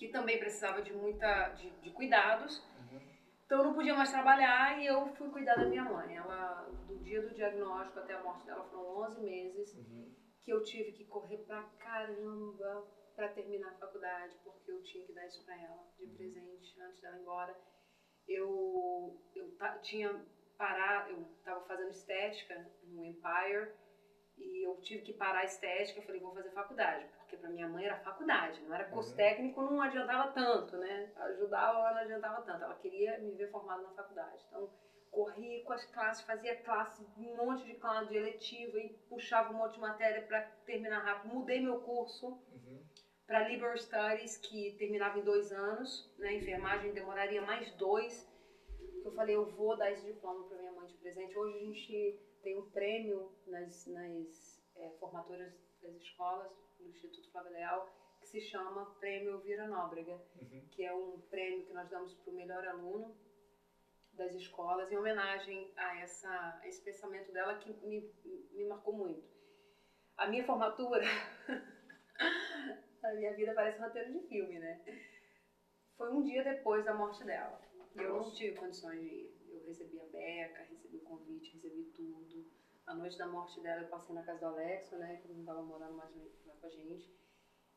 que 0.00 0.08
também 0.08 0.38
precisava 0.38 0.80
de 0.80 0.94
muita 0.94 1.50
de, 1.50 1.70
de 1.82 1.90
cuidados. 1.90 2.58
Uhum. 2.78 2.98
Então 3.44 3.58
eu 3.58 3.64
não 3.64 3.74
podia 3.74 3.94
mais 3.94 4.10
trabalhar 4.10 4.78
e 4.78 4.86
eu 4.86 5.06
fui 5.14 5.28
cuidar 5.28 5.56
da 5.56 5.66
minha 5.66 5.84
mãe. 5.84 6.16
Ela, 6.16 6.62
do 6.88 6.98
dia 7.00 7.20
do 7.20 7.34
diagnóstico 7.34 7.98
até 7.98 8.14
a 8.14 8.22
morte 8.22 8.46
dela 8.46 8.64
foram 8.70 8.96
11 9.02 9.20
meses 9.22 9.74
Uhum. 9.76 10.10
que 10.42 10.50
eu 10.50 10.62
tive 10.64 10.92
que 10.92 11.04
correr 11.04 11.36
pra 11.46 11.62
caramba 11.78 12.88
pra 13.14 13.28
terminar 13.28 13.72
a 13.72 13.78
faculdade, 13.78 14.34
porque 14.42 14.72
eu 14.72 14.82
tinha 14.82 15.04
que 15.06 15.12
dar 15.12 15.26
isso 15.26 15.44
pra 15.44 15.54
ela 15.60 15.84
de 15.98 16.06
presente 16.16 16.80
antes 16.80 17.00
dela 17.02 17.18
ir 17.18 17.20
embora. 17.20 17.54
Eu, 18.26 19.20
eu 19.34 19.54
tinha 19.82 20.24
parado, 20.56 21.10
eu 21.10 21.24
tava 21.44 21.60
fazendo 21.66 21.90
estética 21.90 22.54
no 22.84 23.04
Empire 23.04 23.70
e 24.38 24.66
eu 24.66 24.80
tive 24.80 25.02
que 25.02 25.12
parar 25.12 25.40
a 25.40 25.44
estética. 25.44 26.00
Eu 26.00 26.04
falei, 26.06 26.20
vou 26.22 26.32
fazer 26.32 26.50
faculdade, 26.52 27.04
porque 27.30 27.36
pra 27.36 27.48
minha 27.48 27.68
mãe 27.68 27.84
era 27.84 27.96
faculdade, 28.00 28.60
não 28.62 28.74
era 28.74 28.84
curso 28.84 29.10
Uhum. 29.10 29.16
técnico, 29.16 29.62
não 29.62 29.80
adiantava 29.80 30.32
tanto, 30.32 30.76
né? 30.76 31.12
Ajudava, 31.14 31.78
ela 31.78 31.92
não 31.92 32.00
adiantava 32.00 32.40
tanto. 32.42 32.64
Ela 32.64 32.74
queria 32.74 33.16
me 33.18 33.30
ver 33.36 33.48
formada 33.50 33.82
na 33.82 33.90
faculdade. 33.92 34.42
Então, 34.48 34.68
corri 35.12 35.62
com 35.62 35.72
as 35.72 35.84
classes, 35.84 36.24
fazia 36.24 36.56
classe, 36.56 37.06
um 37.16 37.36
monte 37.36 37.64
de 37.64 37.74
classe 37.74 38.08
de 38.08 38.16
eletiva 38.16 38.78
e 38.80 38.90
puxava 39.08 39.52
um 39.52 39.56
monte 39.58 39.74
de 39.74 39.80
matéria 39.80 40.20
para 40.22 40.40
terminar 40.66 40.98
rápido. 41.04 41.32
Mudei 41.32 41.60
meu 41.60 41.76
curso 41.76 42.36
Uhum. 42.50 42.84
para 43.28 43.42
Liberal 43.42 43.76
Studies, 43.76 44.36
que 44.36 44.74
terminava 44.76 45.16
em 45.18 45.22
dois 45.22 45.52
anos, 45.52 46.10
né? 46.18 46.32
Enfermagem 46.34 46.92
demoraria 46.92 47.40
mais 47.40 47.70
dois. 47.76 48.28
Eu 49.04 49.12
falei, 49.12 49.36
eu 49.36 49.46
vou 49.46 49.76
dar 49.76 49.90
esse 49.92 50.04
diploma 50.04 50.42
para 50.48 50.58
minha 50.58 50.72
mãe 50.72 50.86
de 50.88 50.96
presente. 50.96 51.36
Hoje 51.38 51.54
a 51.54 51.60
gente 51.60 52.18
tem 52.42 52.58
um 52.58 52.68
prêmio 52.70 53.30
nas, 53.46 53.86
nas 53.86 54.60
é, 54.74 54.90
formaturas 54.98 55.52
das 55.80 55.94
escolas 55.94 56.50
do 56.80 56.88
Instituto 56.88 57.30
Flávio 57.30 57.52
Leal 57.52 57.88
que 58.20 58.26
se 58.26 58.40
chama 58.40 58.84
Prêmio 58.98 59.38
Vira 59.40 59.66
Nóbrega, 59.66 60.20
Uhum. 60.40 60.66
que 60.70 60.84
é 60.84 60.94
um 60.94 61.18
prêmio 61.30 61.64
que 61.64 61.72
nós 61.72 61.88
damos 61.88 62.14
para 62.14 62.30
o 62.30 62.34
melhor 62.36 62.66
aluno 62.66 63.16
das 64.12 64.34
escolas 64.34 64.90
em 64.92 64.98
homenagem 64.98 65.72
a, 65.76 65.98
essa, 66.00 66.58
a 66.60 66.68
esse 66.68 66.82
pensamento 66.82 67.32
dela 67.32 67.58
que 67.58 67.72
me, 67.86 68.12
me 68.52 68.64
marcou 68.66 68.94
muito. 68.94 69.26
A 70.16 70.26
minha 70.26 70.44
formatura, 70.44 71.02
a 73.02 73.12
minha 73.14 73.34
vida 73.34 73.54
parece 73.54 73.80
um 73.80 73.84
roteiro 73.84 74.12
de 74.12 74.20
filme, 74.28 74.58
né? 74.58 74.82
Foi 75.96 76.12
um 76.12 76.22
dia 76.22 76.44
depois 76.44 76.84
da 76.84 76.92
morte 76.92 77.24
dela. 77.24 77.60
Eu 77.94 78.16
não 78.16 78.30
tive 78.32 78.56
condições 78.56 79.00
de 79.00 79.06
ir. 79.06 79.34
Eu 79.48 79.64
recebi 79.66 79.98
a 80.00 80.04
beca, 80.04 80.62
recebi 80.64 80.98
o 80.98 81.00
convite, 81.00 81.52
recebi 81.54 81.84
tudo. 81.96 82.46
A 82.90 82.94
noite 82.94 83.16
da 83.16 83.28
morte 83.28 83.60
dela 83.60 83.82
eu 83.82 83.88
passei 83.88 84.12
na 84.12 84.24
casa 84.24 84.40
do 84.40 84.46
Alexo, 84.46 84.96
né? 84.96 85.20
Que 85.22 85.28
não 85.28 85.38
estava 85.38 85.62
morando 85.62 85.94
mais 85.94 86.12
lá 86.44 86.54
com 86.56 86.66
a 86.66 86.70
gente. 86.70 87.08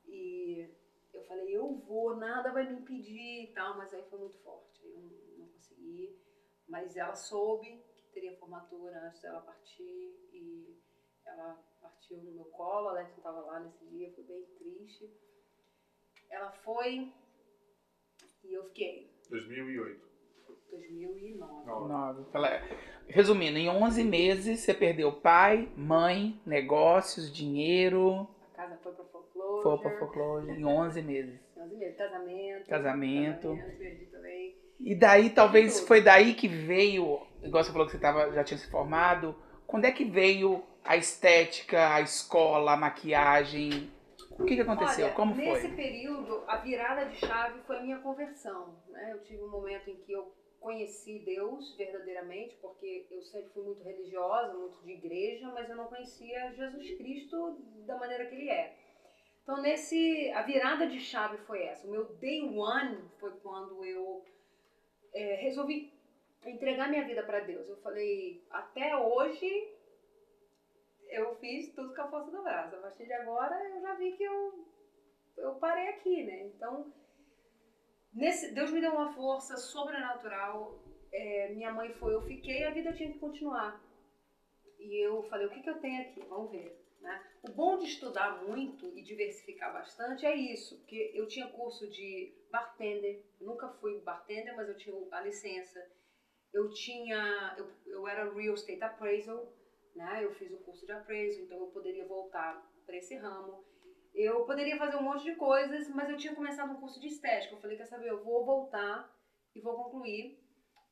E 0.06 0.68
eu 1.14 1.24
falei, 1.26 1.56
eu 1.56 1.72
vou, 1.86 2.16
nada 2.16 2.52
vai 2.52 2.68
me 2.68 2.80
impedir 2.80 3.44
e 3.44 3.54
tal, 3.54 3.78
mas 3.78 3.94
aí 3.94 4.04
foi 4.10 4.18
muito 4.18 4.40
forte. 4.40 4.84
Eu 4.84 4.92
não, 4.92 5.04
não 5.38 5.48
consegui. 5.50 6.20
Mas 6.68 6.98
ela 6.98 7.16
soube 7.16 7.80
que 7.94 8.12
teria 8.12 8.36
formatura 8.40 9.08
antes 9.08 9.22
dela 9.22 9.40
partir 9.42 10.18
e 10.32 10.76
ela 11.28 11.64
partiu 11.80 12.18
no 12.18 12.32
meu 12.32 12.46
colo, 12.46 12.88
a 12.88 12.92
Alex 12.94 13.12
não 13.12 13.18
estava 13.18 13.42
lá 13.42 13.60
nesse 13.60 13.86
dia, 13.86 14.12
foi 14.16 14.24
bem 14.24 14.44
triste. 14.58 15.16
Ela 16.28 16.50
foi 16.50 17.14
e 18.44 18.52
eu 18.52 18.66
fiquei. 18.66 19.08
2008. 19.30 20.13
2009. 20.72 21.66
Não. 21.66 21.88
Nove. 21.88 22.24
Fala- 22.32 22.62
Resumindo, 23.08 23.58
em 23.58 23.70
11 23.70 24.04
meses 24.04 24.60
você 24.62 24.74
perdeu 24.74 25.12
pai, 25.12 25.70
mãe, 25.76 26.40
negócios, 26.46 27.32
dinheiro, 27.34 28.28
A 28.54 28.58
casa 28.58 28.80
foi 28.82 28.94
para 28.94 29.04
foreclosure. 29.06 29.64
foi 29.64 29.78
pra 29.80 30.00
foreclosure 30.00 30.60
em 30.62 30.66
11 30.66 31.02
meses. 31.02 31.40
11 31.58 31.76
meses. 31.76 31.98
Casamento. 31.98 32.70
Casamento. 32.70 33.56
Casamento, 33.56 34.12
também. 34.12 34.56
E 34.80 34.96
daí, 34.96 35.30
talvez 35.30 35.80
foi 35.82 36.02
daí 36.02 36.34
que 36.34 36.48
veio, 36.48 37.22
igual 37.44 37.64
você 37.64 37.72
falou 37.72 37.86
que 37.86 37.94
você 37.94 38.00
tava, 38.00 38.32
já 38.34 38.44
tinha 38.44 38.58
se 38.58 38.70
formado, 38.70 39.36
quando 39.68 39.86
é 39.86 39.92
que 39.92 40.04
veio 40.06 40.64
a 40.84 40.98
estética, 40.98 41.94
a 41.94 42.02
escola, 42.02 42.74
a 42.74 42.78
maquiagem? 42.78 43.92
O 44.32 44.44
que, 44.46 44.56
que 44.56 44.62
aconteceu? 44.62 45.06
Olha, 45.06 45.14
Como 45.16 45.36
nesse 45.36 45.68
foi? 45.68 45.76
período, 45.76 46.44
a 46.48 46.58
virada 46.58 47.06
de 47.06 47.16
chave 47.18 47.60
foi 47.68 47.78
a 47.78 47.82
minha 47.84 48.00
conversão. 48.00 48.76
Né? 48.90 49.12
Eu 49.14 49.22
tive 49.24 49.44
um 49.44 49.50
momento 49.50 49.90
em 49.90 49.96
que 49.98 50.12
eu 50.12 50.34
conheci 50.64 51.20
Deus 51.20 51.76
verdadeiramente, 51.76 52.56
porque 52.62 53.06
eu 53.12 53.22
sempre 53.22 53.50
fui 53.50 53.64
muito 53.64 53.84
religiosa, 53.84 54.54
muito 54.54 54.82
de 54.82 54.94
igreja, 54.94 55.52
mas 55.54 55.70
eu 55.70 55.76
não 55.76 55.88
conhecia 55.88 56.54
Jesus 56.54 56.98
Cristo 56.98 57.58
da 57.86 57.98
maneira 57.98 58.26
que 58.26 58.36
ele 58.36 58.50
é. 58.50 58.74
Então, 59.44 59.62
nesse, 59.62 60.32
a 60.32 60.42
virada 60.42 60.88
de 60.88 61.02
chave 61.02 61.38
foi 61.40 61.64
essa. 61.64 61.86
O 61.86 61.92
meu 61.92 62.06
day 62.16 62.42
one 62.58 63.10
foi 63.20 63.32
quando 63.42 63.84
eu 63.84 64.24
é, 65.14 65.36
resolvi 65.36 65.92
entregar 66.46 66.90
minha 66.90 67.06
vida 67.06 67.24
para 67.24 67.42
Deus. 67.42 67.68
Eu 67.68 67.76
falei, 67.78 68.42
até 68.50 68.96
hoje 68.96 69.70
eu 71.10 71.36
fiz 71.36 71.74
tudo 71.74 71.94
com 71.94 72.02
a 72.02 72.08
força 72.08 72.32
do 72.32 72.42
braço. 72.42 72.76
A 72.78 72.80
partir 72.80 73.06
de 73.06 73.14
agora 73.14 73.62
eu 73.70 73.82
já 73.82 73.96
vi 73.96 74.14
que 74.14 74.24
eu, 74.24 74.66
eu 75.36 75.56
parei 75.56 75.90
aqui, 75.90 76.24
né? 76.24 76.44
Então, 76.44 76.92
nesse, 78.14 78.54
Deus 78.54 78.72
me 78.72 78.82
deu 78.82 78.92
uma 78.92 79.14
força 79.14 79.58
sobrenatural. 79.58 80.80
É, 81.12 81.54
minha 81.54 81.72
mãe 81.72 81.94
foi, 81.94 82.14
eu 82.14 82.22
fiquei, 82.22 82.64
a 82.64 82.72
vida 82.72 82.94
tinha 82.94 83.12
que 83.12 83.20
continuar. 83.20 83.82
E 84.80 85.06
eu 85.06 85.24
falei, 85.24 85.48
o 85.48 85.50
que, 85.50 85.62
que 85.62 85.70
eu 85.70 85.80
tenho 85.80 86.02
aqui? 86.02 86.22
Vamos 86.28 86.52
ver. 86.52 86.84
Né? 87.04 87.22
O 87.44 87.52
bom 87.52 87.78
de 87.78 87.86
estudar 87.86 88.44
muito 88.44 88.98
e 88.98 89.04
diversificar 89.04 89.74
bastante 89.74 90.26
é 90.26 90.34
isso, 90.34 90.78
porque 90.78 91.12
eu 91.14 91.28
tinha 91.28 91.48
curso 91.50 91.90
de 91.90 92.34
bartender, 92.50 93.26
nunca 93.42 93.68
fui 93.82 94.00
bartender, 94.00 94.56
mas 94.56 94.70
eu 94.70 94.78
tinha 94.78 94.96
a 95.12 95.22
licença. 95.22 95.86
Eu 96.54 96.70
tinha, 96.70 97.56
eu, 97.58 97.70
eu 97.88 98.08
era 98.08 98.32
real 98.34 98.54
estate 98.54 98.82
appraisal, 98.82 99.52
né? 99.96 100.24
Eu 100.24 100.34
fiz 100.36 100.52
o 100.52 100.60
curso 100.60 100.86
de 100.86 100.92
appraisal, 100.92 101.44
então 101.44 101.60
eu 101.60 101.68
poderia 101.68 102.08
voltar 102.08 102.66
para 102.86 102.96
esse 102.96 103.16
ramo. 103.16 103.66
Eu 104.14 104.46
poderia 104.46 104.78
fazer 104.78 104.96
um 104.98 105.04
monte 105.04 105.24
de 105.24 105.36
coisas, 105.36 105.90
mas 105.90 106.10
eu 106.10 106.18
tinha 106.18 106.36
começado 106.36 106.72
um 106.72 106.80
curso 106.80 107.00
de 107.00 107.08
estética. 107.08 107.56
Eu 107.56 107.60
falei, 107.60 107.78
quer 107.78 107.86
saber, 107.86 108.10
eu 108.10 108.24
vou 108.24 108.46
voltar 108.46 109.12
e 109.56 109.60
vou 109.60 109.76
concluir, 109.76 110.40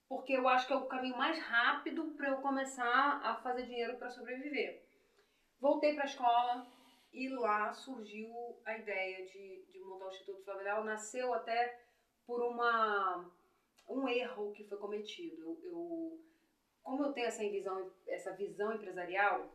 porque 0.10 0.34
eu 0.34 0.48
acho 0.48 0.68
que 0.68 0.74
é 0.74 0.76
o 0.76 0.88
caminho 0.88 1.18
mais 1.18 1.38
rápido 1.40 2.12
para 2.18 2.30
eu 2.30 2.38
começar 2.38 3.22
a 3.24 3.36
fazer 3.36 3.64
dinheiro 3.64 3.98
para 3.98 4.10
sobreviver. 4.10 4.84
Voltei 5.60 5.94
para 5.94 6.04
a 6.04 6.08
escola 6.08 6.68
e 7.14 7.30
lá 7.30 7.74
surgiu 7.74 8.60
a 8.66 8.78
ideia 8.78 9.26
de, 9.28 9.66
de 9.66 9.80
montar 9.80 10.06
o 10.06 10.10
Instituto 10.10 10.44
Flávio 10.44 10.64
Leal. 10.64 10.84
Nasceu 10.84 11.34
até 11.34 11.80
por 12.26 12.42
uma, 12.42 13.30
um 13.88 14.08
erro 14.08 14.52
que 14.54 14.64
foi 14.64 14.78
cometido. 14.78 15.42
Eu, 15.42 15.60
eu 15.64 16.22
como 16.84 17.06
eu 17.06 17.14
tenho 17.14 17.28
essa 17.28 17.48
visão, 17.48 17.92
essa 18.08 18.34
visão 18.34 18.74
empresarial, 18.74 19.54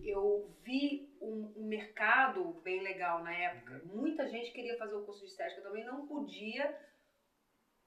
eu 0.00 0.48
vi 0.62 1.08
um, 1.20 1.52
um 1.56 1.66
mercado 1.66 2.52
bem 2.62 2.82
legal 2.82 3.22
na 3.22 3.32
época. 3.32 3.82
Muita 3.84 4.28
gente 4.28 4.52
queria 4.52 4.76
fazer 4.76 4.94
o 4.94 5.04
curso 5.04 5.20
de 5.20 5.30
estética 5.30 5.62
também, 5.62 5.84
não 5.84 6.06
podia, 6.06 6.76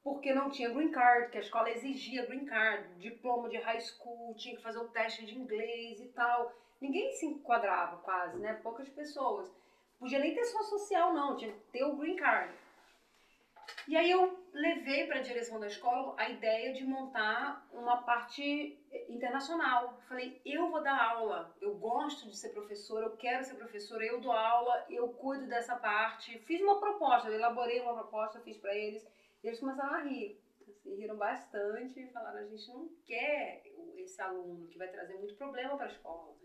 porque 0.04 0.34
não 0.34 0.50
tinha 0.50 0.70
green 0.70 0.92
card, 0.92 1.32
que 1.32 1.38
a 1.38 1.42
escola 1.42 1.70
exigia 1.70 2.26
green 2.26 2.46
card, 2.46 3.00
diploma 3.00 3.50
de 3.50 3.58
high 3.58 3.80
school, 3.80 4.36
tinha 4.36 4.56
que 4.56 4.64
fazer 4.64 4.80
o 4.80 4.90
teste 4.90 5.26
de 5.26 5.38
inglês 5.38 6.00
e 6.00 6.08
tal. 6.08 6.52
Ninguém 6.80 7.12
se 7.12 7.26
enquadrava 7.26 7.98
quase, 7.98 8.40
né? 8.40 8.60
Poucas 8.64 8.90
pessoas. 8.90 9.50
Podia 10.00 10.20
nem 10.20 10.34
ter 10.34 10.44
só 10.46 10.64
social, 10.64 11.14
não, 11.14 11.38
tinha 11.38 11.52
que 11.52 11.60
ter 11.72 11.84
o 11.84 11.96
green 11.96 12.16
card. 12.16 12.52
E 13.88 13.98
aí 13.98 14.10
eu 14.12 14.40
levei 14.54 15.08
para 15.08 15.20
a 15.20 15.22
direção 15.22 15.60
da 15.60 15.68
escola 15.68 16.14
a 16.18 16.30
ideia 16.30 16.74
de 16.74 16.84
montar 16.86 17.68
uma 17.72 18.04
parte 18.04 18.80
internacional. 19.10 20.00
Falei, 20.08 20.42
eu 20.46 20.70
vou 20.70 20.82
dar 20.82 20.98
aula, 20.98 21.56
eu 21.60 21.76
gosto 21.76 22.30
de 22.30 22.38
ser 22.38 22.50
professora, 22.50 23.06
eu 23.06 23.18
quero 23.18 23.44
ser 23.44 23.56
professora, 23.56 24.06
eu 24.06 24.22
dou 24.22 24.32
aula, 24.32 24.86
eu 24.90 25.10
cuido 25.10 25.48
dessa 25.48 25.76
parte. 25.76 26.38
Fiz 26.40 26.62
uma 26.62 26.80
proposta, 26.80 27.30
eu 27.30 27.36
elaborei 27.36 27.82
uma 27.82 27.94
proposta, 27.94 28.40
fiz 28.42 28.58
para 28.58 28.76
eles, 28.76 29.06
e 29.44 29.48
eles 29.48 29.60
começaram 29.60 29.96
a 29.96 30.04
rir. 30.04 30.40
Assim, 30.68 30.96
riram 30.96 31.18
bastante 31.18 32.00
e 32.00 32.12
falaram, 32.12 32.40
a 32.40 32.46
gente 32.46 32.68
não 32.70 32.90
quer 33.06 33.64
esse 33.98 34.22
aluno 34.22 34.68
que 34.68 34.78
vai 34.78 34.88
trazer 34.88 35.16
muito 35.16 35.36
problema 35.36 35.76
para 35.76 35.86
a 35.86 35.92
escola. 35.92 36.36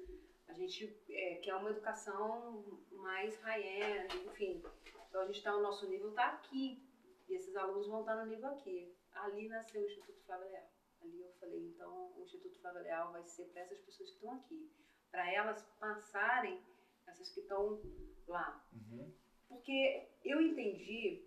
A 0.49 0.53
gente 0.53 0.97
é, 1.11 1.35
quer 1.37 1.55
uma 1.55 1.71
educação 1.71 2.81
mais 2.91 3.39
high-end, 3.43 4.17
enfim. 4.27 4.63
Então 5.09 5.23
a 5.23 5.27
gente 5.27 5.39
está, 5.39 5.55
o 5.55 5.63
nosso 5.63 5.89
nível 5.89 6.11
está 6.11 6.27
aqui. 6.27 6.86
E 7.29 7.35
esses 7.35 7.55
alunos 7.57 7.87
vão 7.89 8.01
estar 8.01 8.17
no 8.17 8.31
nível 8.31 8.49
aqui. 8.49 8.95
Ali 9.13 9.49
nasceu 9.49 9.83
o 9.83 9.87
Instituto 9.87 10.21
Flávio 10.25 10.49
Leal. 10.49 10.71
Ali 11.03 11.21
eu 11.21 11.33
falei, 11.41 11.61
então 11.69 12.13
o 12.17 12.23
Instituto 12.23 12.59
Flávio 12.61 12.83
Leal 12.83 13.13
vai 13.13 13.25
ser 13.25 13.45
para 13.47 13.63
essas 13.63 13.81
pessoas 13.81 14.11
que 14.11 14.17
estão 14.17 14.33
aqui. 14.33 14.71
Para 15.11 15.33
elas 15.33 15.63
passarem, 15.79 16.61
essas 17.07 17.31
que 17.31 17.41
estão 17.41 17.81
lá. 18.27 18.65
Uhum. 18.73 19.13
Porque 19.49 20.09
eu 20.25 20.41
entendi, 20.41 21.25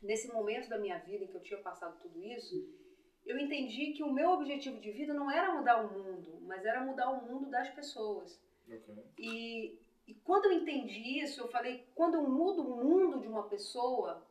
nesse 0.00 0.32
momento 0.32 0.68
da 0.68 0.78
minha 0.78 0.98
vida 0.98 1.24
em 1.24 1.28
que 1.28 1.36
eu 1.36 1.42
tinha 1.42 1.60
passado 1.60 2.00
tudo 2.00 2.22
isso, 2.22 2.54
eu 3.24 3.38
entendi 3.38 3.92
que 3.92 4.02
o 4.02 4.12
meu 4.12 4.30
objetivo 4.30 4.80
de 4.80 4.90
vida 4.90 5.14
não 5.14 5.30
era 5.30 5.54
mudar 5.54 5.84
o 5.84 5.92
mundo, 5.92 6.40
mas 6.42 6.64
era 6.64 6.84
mudar 6.84 7.10
o 7.10 7.24
mundo 7.24 7.48
das 7.48 7.70
pessoas. 7.70 8.40
Ok. 8.66 9.04
E, 9.18 9.78
e 10.06 10.14
quando 10.24 10.46
eu 10.46 10.52
entendi 10.52 11.20
isso, 11.20 11.40
eu 11.40 11.48
falei, 11.48 11.86
quando 11.94 12.14
eu 12.14 12.28
mudo 12.28 12.62
o 12.62 12.84
mundo 12.84 13.20
de 13.20 13.28
uma 13.28 13.48
pessoa, 13.48 14.26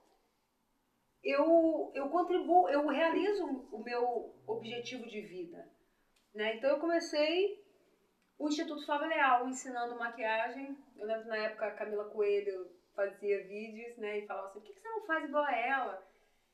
eu, 1.23 1.91
eu 1.93 2.09
contribuo, 2.09 2.69
eu 2.69 2.87
realizo 2.87 3.45
o 3.71 3.79
meu 3.79 4.33
objetivo 4.47 5.07
de 5.07 5.21
vida. 5.21 5.69
Né? 6.33 6.55
Então 6.55 6.69
eu 6.69 6.79
comecei 6.79 7.61
o 8.39 8.47
Instituto 8.47 8.85
Flávio 8.85 9.07
Leal 9.07 9.47
ensinando 9.47 9.95
maquiagem. 9.95 10.75
Eu 10.97 11.05
lembro 11.05 11.27
na 11.27 11.37
época 11.37 11.67
a 11.67 11.71
Camila 11.71 12.05
Coelho 12.05 12.71
fazia 12.95 13.45
vídeos 13.47 13.97
né, 13.97 14.19
e 14.19 14.27
falava 14.27 14.47
assim, 14.47 14.59
por 14.59 14.73
que 14.73 14.79
você 14.79 14.89
não 14.89 15.05
faz 15.05 15.23
igual 15.23 15.43
a 15.43 15.55
ela? 15.55 16.10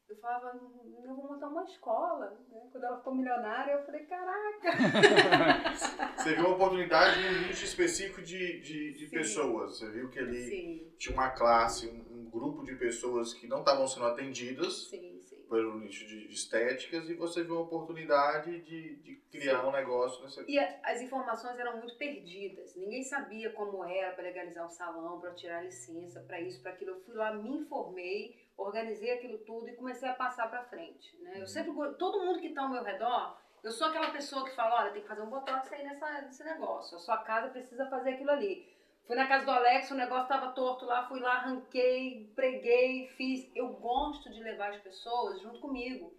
Eu 0.09 0.15
falava, 0.17 0.57
eu 1.03 1.15
vou 1.15 1.29
montar 1.33 1.47
uma 1.49 1.63
escola. 1.63 2.29
Né? 2.49 2.61
Quando 2.71 2.83
ela 2.83 2.97
ficou 2.97 3.15
milionária, 3.15 3.73
eu 3.73 3.85
falei, 3.85 4.05
caraca. 4.05 4.71
Você 6.15 6.33
viu 6.33 6.45
uma 6.45 6.55
oportunidade 6.55 7.21
num 7.21 7.47
nicho 7.47 7.65
específico 7.65 8.21
de, 8.21 8.59
de, 8.61 8.93
de 8.93 9.07
pessoas. 9.07 9.77
Você 9.77 9.89
viu 9.91 10.09
que 10.09 10.19
ali 10.19 10.49
Sim, 10.49 10.93
tinha 10.97 11.13
uma 11.13 11.29
classe, 11.31 11.87
um, 11.87 12.19
um 12.19 12.29
grupo 12.29 12.63
de 12.63 12.75
pessoas 12.75 13.33
que 13.33 13.47
não 13.47 13.59
estavam 13.59 13.85
sendo 13.87 14.05
atendidas 14.05 14.87
sim, 14.87 15.19
sim. 15.21 15.45
pelo 15.49 15.77
nicho 15.77 16.07
de 16.07 16.31
estéticas 16.31 17.09
e 17.09 17.13
você 17.13 17.43
viu 17.43 17.57
a 17.57 17.61
oportunidade 17.61 18.61
de, 18.61 18.95
de 18.97 19.15
criar 19.29 19.67
um 19.67 19.71
negócio 19.71 20.23
nessa 20.23 20.43
E 20.47 20.57
a, 20.57 20.79
as 20.83 21.01
informações 21.01 21.59
eram 21.59 21.77
muito 21.77 21.97
perdidas. 21.97 22.75
Ninguém 22.75 23.03
sabia 23.03 23.51
como 23.51 23.83
era 23.83 24.13
para 24.13 24.23
legalizar 24.23 24.65
o 24.65 24.69
salão, 24.69 25.19
para 25.19 25.33
tirar 25.33 25.63
licença, 25.63 26.21
para 26.21 26.39
isso, 26.39 26.61
para 26.61 26.71
aquilo. 26.71 26.91
Eu 26.91 27.01
fui 27.01 27.15
lá, 27.15 27.33
me 27.33 27.49
informei, 27.49 28.46
organizei 28.57 29.11
aquilo 29.11 29.37
tudo 29.39 29.69
e 29.69 29.75
comecei 29.75 30.09
a 30.09 30.13
passar 30.13 30.49
para 30.49 30.65
frente. 30.65 31.15
Né? 31.21 31.35
Eu 31.35 31.41
uhum. 31.41 31.47
sempre, 31.47 31.73
todo 31.97 32.25
mundo 32.25 32.39
que 32.39 32.47
está 32.47 32.63
ao 32.63 32.69
meu 32.69 32.83
redor, 32.83 33.37
eu 33.63 33.71
sou 33.71 33.87
aquela 33.87 34.11
pessoa 34.11 34.45
que 34.45 34.55
fala, 34.55 34.81
olha, 34.81 34.91
tem 34.91 35.01
que 35.01 35.07
fazer 35.07 35.21
um 35.21 35.29
botox 35.29 35.71
aí 35.71 35.83
nessa, 35.83 36.21
nesse 36.21 36.43
negócio. 36.43 36.97
A 36.97 36.99
sua 36.99 37.17
casa 37.19 37.49
precisa 37.49 37.89
fazer 37.89 38.11
aquilo 38.11 38.31
ali. 38.31 38.67
Fui 39.05 39.15
na 39.15 39.27
casa 39.27 39.45
do 39.45 39.51
Alex, 39.51 39.89
o 39.89 39.95
negócio 39.95 40.23
estava 40.23 40.51
torto 40.51 40.85
lá, 40.85 41.07
fui 41.07 41.19
lá, 41.19 41.35
arranquei, 41.35 42.31
preguei, 42.35 43.07
fiz. 43.15 43.49
Eu 43.55 43.69
gosto 43.69 44.29
de 44.29 44.43
levar 44.43 44.71
as 44.71 44.81
pessoas 44.81 45.41
junto 45.41 45.61
comigo. 45.61 46.13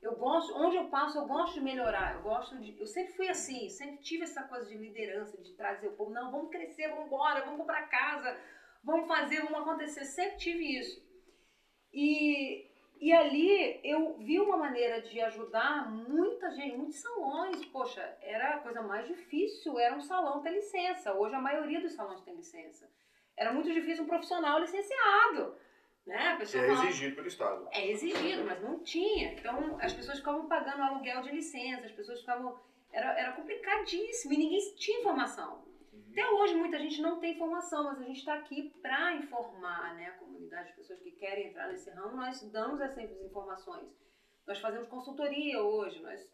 Eu 0.00 0.16
gosto, 0.16 0.56
onde 0.56 0.76
eu 0.76 0.88
passo, 0.88 1.18
eu 1.18 1.26
gosto 1.26 1.54
de 1.54 1.60
melhorar. 1.60 2.14
Eu 2.14 2.22
gosto 2.22 2.56
de, 2.58 2.78
eu 2.80 2.86
sempre 2.86 3.12
fui 3.12 3.28
assim, 3.28 3.68
sempre 3.68 3.98
tive 3.98 4.24
essa 4.24 4.42
coisa 4.44 4.66
de 4.66 4.76
liderança, 4.78 5.36
de 5.36 5.52
trazer 5.52 5.88
o 5.88 5.92
povo, 5.92 6.10
não, 6.10 6.30
vamos 6.30 6.50
crescer, 6.50 6.88
vamos 6.88 7.06
embora, 7.06 7.44
vamos 7.44 7.60
comprar 7.60 7.88
casa, 7.88 8.34
vamos 8.82 9.06
fazer, 9.06 9.42
vamos 9.42 9.60
acontecer. 9.60 10.06
Sempre 10.06 10.38
tive 10.38 10.78
isso. 10.78 11.09
E 11.92 12.70
e 13.00 13.14
ali 13.14 13.80
eu 13.82 14.18
vi 14.18 14.38
uma 14.38 14.58
maneira 14.58 15.00
de 15.00 15.18
ajudar 15.22 15.90
muita 15.90 16.50
gente, 16.50 16.76
muitos 16.76 17.00
salões. 17.00 17.64
Poxa, 17.64 18.02
era 18.20 18.56
a 18.56 18.58
coisa 18.58 18.82
mais 18.82 19.06
difícil, 19.08 19.78
era 19.78 19.96
um 19.96 20.02
salão 20.02 20.42
ter 20.42 20.50
licença. 20.50 21.14
Hoje 21.14 21.34
a 21.34 21.40
maioria 21.40 21.80
dos 21.80 21.94
salões 21.94 22.20
tem 22.20 22.36
licença. 22.36 22.86
Era 23.34 23.54
muito 23.54 23.72
difícil 23.72 24.04
um 24.04 24.06
profissional 24.06 24.60
licenciado. 24.60 25.54
Né? 26.06 26.38
é 26.40 26.46
falava, 26.46 26.88
exigido 26.88 27.16
pelo 27.16 27.28
Estado. 27.28 27.68
É 27.72 27.90
exigido, 27.90 28.44
mas 28.44 28.60
não 28.60 28.80
tinha. 28.80 29.32
Então 29.32 29.78
as 29.80 29.94
pessoas 29.94 30.18
ficavam 30.18 30.46
pagando 30.46 30.82
aluguel 30.82 31.22
de 31.22 31.30
licença, 31.30 31.86
as 31.86 31.92
pessoas 31.92 32.20
ficavam. 32.20 32.60
Era, 32.92 33.18
era 33.18 33.32
complicadíssimo 33.32 34.34
e 34.34 34.36
ninguém 34.36 34.74
tinha 34.74 35.00
informação. 35.00 35.64
Até 36.10 36.28
hoje 36.28 36.54
muita 36.56 36.78
gente 36.78 37.00
não 37.00 37.20
tem 37.20 37.34
informação, 37.34 37.84
mas 37.84 38.00
a 38.00 38.04
gente 38.04 38.18
está 38.18 38.34
aqui 38.34 38.70
para 38.82 39.14
informar 39.14 39.94
né, 39.94 40.06
a 40.06 40.18
comunidade, 40.18 40.70
as 40.70 40.74
pessoas 40.74 41.00
que 41.00 41.12
querem 41.12 41.48
entrar 41.48 41.68
nesse 41.68 41.88
ramo, 41.90 42.16
nós 42.16 42.42
damos 42.50 42.80
essas 42.80 43.10
informações. 43.22 43.88
Nós 44.44 44.58
fazemos 44.58 44.88
consultoria 44.88 45.62
hoje, 45.62 46.02
nós 46.02 46.28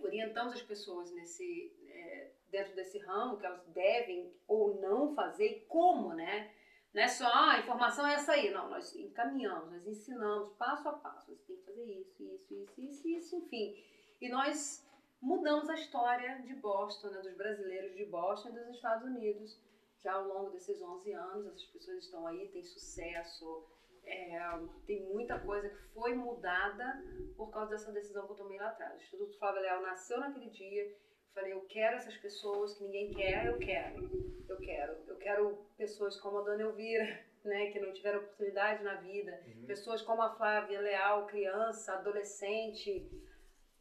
orientamos 0.00 0.54
as 0.54 0.62
pessoas 0.62 1.12
nesse, 1.12 1.74
é, 1.88 2.32
dentro 2.48 2.76
desse 2.76 2.98
ramo, 2.98 3.38
que 3.38 3.46
elas 3.46 3.66
devem 3.68 4.32
ou 4.46 4.80
não 4.80 5.14
fazer 5.16 5.46
e 5.46 5.60
como, 5.66 6.14
né? 6.14 6.54
Não 6.94 7.02
é 7.02 7.08
só 7.08 7.26
ah, 7.26 7.52
a 7.54 7.60
informação 7.60 8.06
é 8.06 8.14
essa 8.14 8.32
aí, 8.32 8.50
não, 8.50 8.70
nós 8.70 8.94
encaminhamos, 8.94 9.72
nós 9.72 9.86
ensinamos 9.86 10.52
passo 10.56 10.88
a 10.88 10.92
passo, 10.92 11.34
você 11.34 11.42
tem 11.46 11.56
que 11.56 11.64
fazer 11.64 11.84
isso, 11.84 12.22
isso, 12.22 12.54
isso, 12.54 12.80
isso, 12.80 13.08
isso 13.08 13.36
enfim. 13.36 13.74
E 14.20 14.28
nós 14.28 14.86
mudamos 15.22 15.70
a 15.70 15.74
história 15.74 16.42
de 16.42 16.52
Boston, 16.54 17.08
né, 17.10 17.20
dos 17.20 17.34
brasileiros 17.34 17.94
de 17.94 18.04
Boston 18.06 18.48
e 18.48 18.52
dos 18.52 18.68
Estados 18.74 19.04
Unidos. 19.04 19.58
Já 20.02 20.14
ao 20.14 20.26
longo 20.26 20.50
desses 20.50 20.82
11 20.82 21.12
anos, 21.12 21.46
essas 21.46 21.64
pessoas 21.66 21.98
estão 21.98 22.26
aí, 22.26 22.48
têm 22.48 22.64
sucesso, 22.64 23.64
é, 24.04 24.36
tem 24.84 25.00
muita 25.04 25.38
coisa 25.38 25.68
que 25.68 25.80
foi 25.94 26.12
mudada 26.16 27.00
por 27.36 27.52
causa 27.52 27.70
dessa 27.70 27.92
decisão 27.92 28.26
que 28.26 28.32
eu 28.32 28.36
tomei 28.36 28.58
lá 28.58 28.68
atrás. 28.68 28.94
O 28.94 28.96
Instituto 28.96 29.38
Flávio 29.38 29.62
Leal 29.62 29.80
nasceu 29.80 30.18
naquele 30.18 30.50
dia. 30.50 30.92
Falei, 31.32 31.52
eu 31.52 31.60
quero 31.62 31.96
essas 31.96 32.16
pessoas 32.16 32.74
que 32.74 32.82
ninguém 32.82 33.12
quer, 33.12 33.46
eu 33.46 33.58
quero. 33.58 34.10
Eu 34.48 34.56
quero. 34.58 34.92
Eu 35.06 35.16
quero 35.16 35.66
pessoas 35.78 36.20
como 36.20 36.38
a 36.38 36.42
Dona 36.42 36.62
Elvira, 36.62 37.24
né, 37.44 37.70
que 37.70 37.78
não 37.78 37.92
tiveram 37.92 38.18
oportunidade 38.18 38.82
na 38.82 38.96
vida. 38.96 39.40
Uhum. 39.46 39.66
Pessoas 39.66 40.02
como 40.02 40.20
a 40.20 40.34
Flávia 40.34 40.80
Leal, 40.80 41.26
criança, 41.26 41.94
adolescente, 41.94 43.08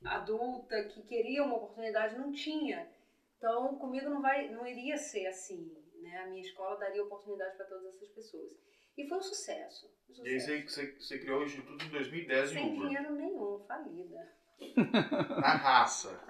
adulta 0.04 0.84
que 0.86 1.02
queria 1.04 1.44
uma 1.44 1.56
oportunidade 1.56 2.18
não 2.18 2.32
tinha. 2.32 2.90
Então, 3.38 3.76
comigo 3.78 4.10
não 4.10 4.22
vai, 4.22 4.50
não 4.50 4.66
iria 4.66 4.98
ser 4.98 5.28
assim, 5.28 5.76
né? 6.02 6.22
A 6.22 6.28
minha 6.28 6.42
escola 6.42 6.78
daria 6.78 7.04
oportunidade 7.04 7.58
para 7.58 7.66
todas 7.66 7.96
essas 7.96 8.10
pessoas. 8.10 8.52
E 8.98 9.08
foi 9.08 9.18
um 9.18 9.22
sucesso. 9.22 9.92
Um 10.10 10.14
sucesso. 10.14 10.50
E 10.50 10.54
aí 10.54 10.62
você, 10.62 10.62
você, 10.64 10.92
você, 11.00 11.20
criou 11.20 11.42
o 11.42 11.46
Instituto 11.46 11.86
em 11.86 11.90
2010 11.90 12.50
Sem 12.50 12.58
em 12.58 12.70
Sem 12.70 12.80
dinheiro 12.80 13.16
nenhum, 13.16 13.66
falida. 13.68 14.36
Na 15.42 15.56
raça. 15.56 16.22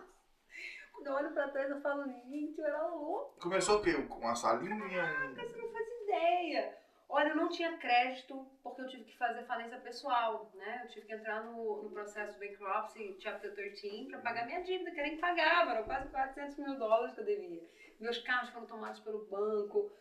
Quando 0.93 1.07
eu 1.07 1.13
olho 1.13 1.33
pra 1.33 1.49
trás, 1.49 1.69
eu 1.69 1.81
falo, 1.81 2.05
gente, 2.07 2.59
eu 2.59 2.65
era 2.65 2.87
louco. 2.87 3.39
Começou 3.41 3.79
o 3.79 3.81
quê? 3.81 3.93
Com 3.93 4.19
uma 4.19 4.35
salinha? 4.35 4.77
Caraca, 4.77 5.47
você 5.47 5.57
não 5.57 5.71
faz 5.71 5.87
ideia. 6.03 6.80
Olha, 7.13 7.27
eu 7.27 7.35
não 7.35 7.49
tinha 7.49 7.77
crédito 7.77 8.47
porque 8.63 8.81
eu 8.81 8.87
tive 8.87 9.03
que 9.03 9.17
fazer 9.17 9.43
falência 9.43 9.77
pessoal, 9.79 10.49
né? 10.55 10.81
Eu 10.85 10.87
tive 10.87 11.07
que 11.07 11.13
entrar 11.13 11.43
no, 11.43 11.83
no 11.83 11.89
processo 11.91 12.39
bankruptcy, 12.39 13.17
Chapter 13.19 13.53
13, 13.53 14.07
para 14.09 14.19
pagar 14.21 14.45
minha 14.45 14.63
dívida, 14.63 14.91
que 14.91 14.99
eu 14.99 15.03
nem 15.03 15.19
eram 15.21 15.83
quase 15.83 16.09
400 16.09 16.57
mil 16.59 16.79
dólares 16.79 17.13
que 17.13 17.19
eu 17.19 17.25
devia. 17.25 17.61
Meus 17.99 18.17
carros 18.19 18.49
foram 18.51 18.65
tomados 18.65 19.01
pelo 19.01 19.27
banco, 19.29 19.91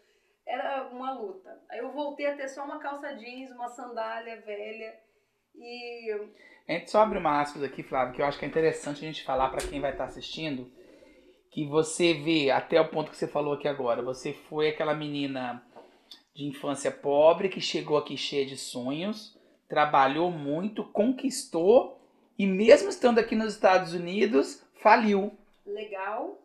era 0.46 0.86
uma 0.86 1.12
luta. 1.12 1.60
Aí 1.68 1.80
eu 1.80 1.90
voltei 1.90 2.26
a 2.26 2.36
ter 2.36 2.46
só 2.46 2.64
uma 2.64 2.78
calça 2.78 3.12
jeans, 3.16 3.50
uma 3.50 3.68
sandália 3.68 4.40
velha 4.42 4.94
e... 5.56 6.30
A 6.68 6.72
gente 6.74 6.92
só 6.92 7.02
abre 7.02 7.18
uma 7.18 7.40
aspas 7.40 7.64
aqui, 7.64 7.82
Flávio, 7.82 8.14
que 8.14 8.22
eu 8.22 8.26
acho 8.26 8.38
que 8.38 8.44
é 8.44 8.48
interessante 8.48 9.04
a 9.04 9.08
gente 9.08 9.24
falar 9.24 9.48
para 9.50 9.66
quem 9.66 9.80
vai 9.80 9.90
estar 9.90 10.04
tá 10.04 10.10
assistindo, 10.10 10.70
que 11.50 11.66
você 11.66 12.14
vê, 12.14 12.52
até 12.52 12.80
o 12.80 12.88
ponto 12.88 13.10
que 13.10 13.16
você 13.16 13.26
falou 13.26 13.54
aqui 13.54 13.66
agora, 13.66 14.00
você 14.00 14.32
foi 14.32 14.68
aquela 14.68 14.94
menina 14.94 15.60
de 16.40 16.46
infância 16.46 16.90
pobre 16.90 17.50
que 17.50 17.60
chegou 17.60 17.98
aqui 17.98 18.16
cheia 18.16 18.46
de 18.46 18.56
sonhos, 18.56 19.38
trabalhou 19.68 20.30
muito, 20.30 20.82
conquistou 20.82 22.00
e 22.38 22.46
mesmo 22.46 22.88
estando 22.88 23.18
aqui 23.18 23.36
nos 23.36 23.52
Estados 23.52 23.92
Unidos, 23.92 24.66
faliu. 24.82 25.36
Legal, 25.66 26.42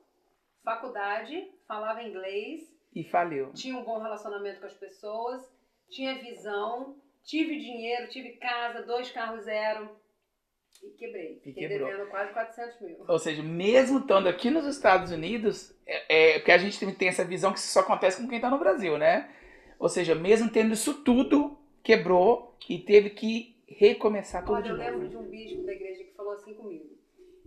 faculdade, 0.65 1.49
falava 1.65 2.03
inglês. 2.03 2.69
E 2.93 3.05
faliu. 3.05 3.53
Tinha 3.53 3.77
um 3.77 3.85
bom 3.85 3.97
relacionamento 3.99 4.59
com 4.59 4.65
as 4.65 4.73
pessoas, 4.73 5.41
tinha 5.89 6.22
visão, 6.22 6.97
tive 7.23 7.57
dinheiro, 7.57 8.09
tive 8.09 8.31
casa, 8.34 8.81
dois 8.81 9.09
carros 9.11 9.45
zero. 9.45 9.89
E 10.84 10.89
quebrei. 10.89 11.38
E 11.38 11.39
Fiquei 11.39 11.69
quebrou. 11.69 11.89
devendo 11.89 12.09
quase 12.09 12.34
400 12.34 12.81
mil. 12.81 13.05
Ou 13.07 13.17
seja, 13.17 13.41
mesmo 13.41 13.99
estando 13.99 14.27
aqui 14.27 14.49
nos 14.49 14.65
Estados 14.65 15.09
Unidos, 15.13 15.73
é, 15.88 16.34
é, 16.34 16.39
porque 16.39 16.51
a 16.51 16.57
gente 16.57 16.85
tem 16.95 17.07
essa 17.07 17.23
visão 17.23 17.53
que 17.53 17.59
isso 17.59 17.72
só 17.72 17.80
acontece 17.80 18.22
com 18.22 18.27
quem 18.27 18.39
está 18.39 18.49
no 18.49 18.59
Brasil, 18.59 18.97
né? 18.97 19.34
Ou 19.86 19.90
seja, 19.90 20.16
mesmo 20.16 20.49
tendo 20.49 20.74
isso 20.74 21.03
tudo, 21.03 21.56
quebrou 21.84 22.57
e 22.68 22.80
teve 22.80 23.12
que 23.12 23.56
recomeçar 23.68 24.44
tudo 24.44 24.56
olha, 24.56 24.64
de 24.64 24.70
novo. 24.70 24.82
Olha, 24.82 24.90
eu 24.90 24.98
lembro 24.98 25.10
de 25.10 25.16
um 25.16 25.30
bispo 25.30 25.62
da 25.62 25.74
igreja 25.74 26.03
que 26.03 26.12
falou 26.16 26.34
assim 26.34 26.56
comigo. 26.56 26.98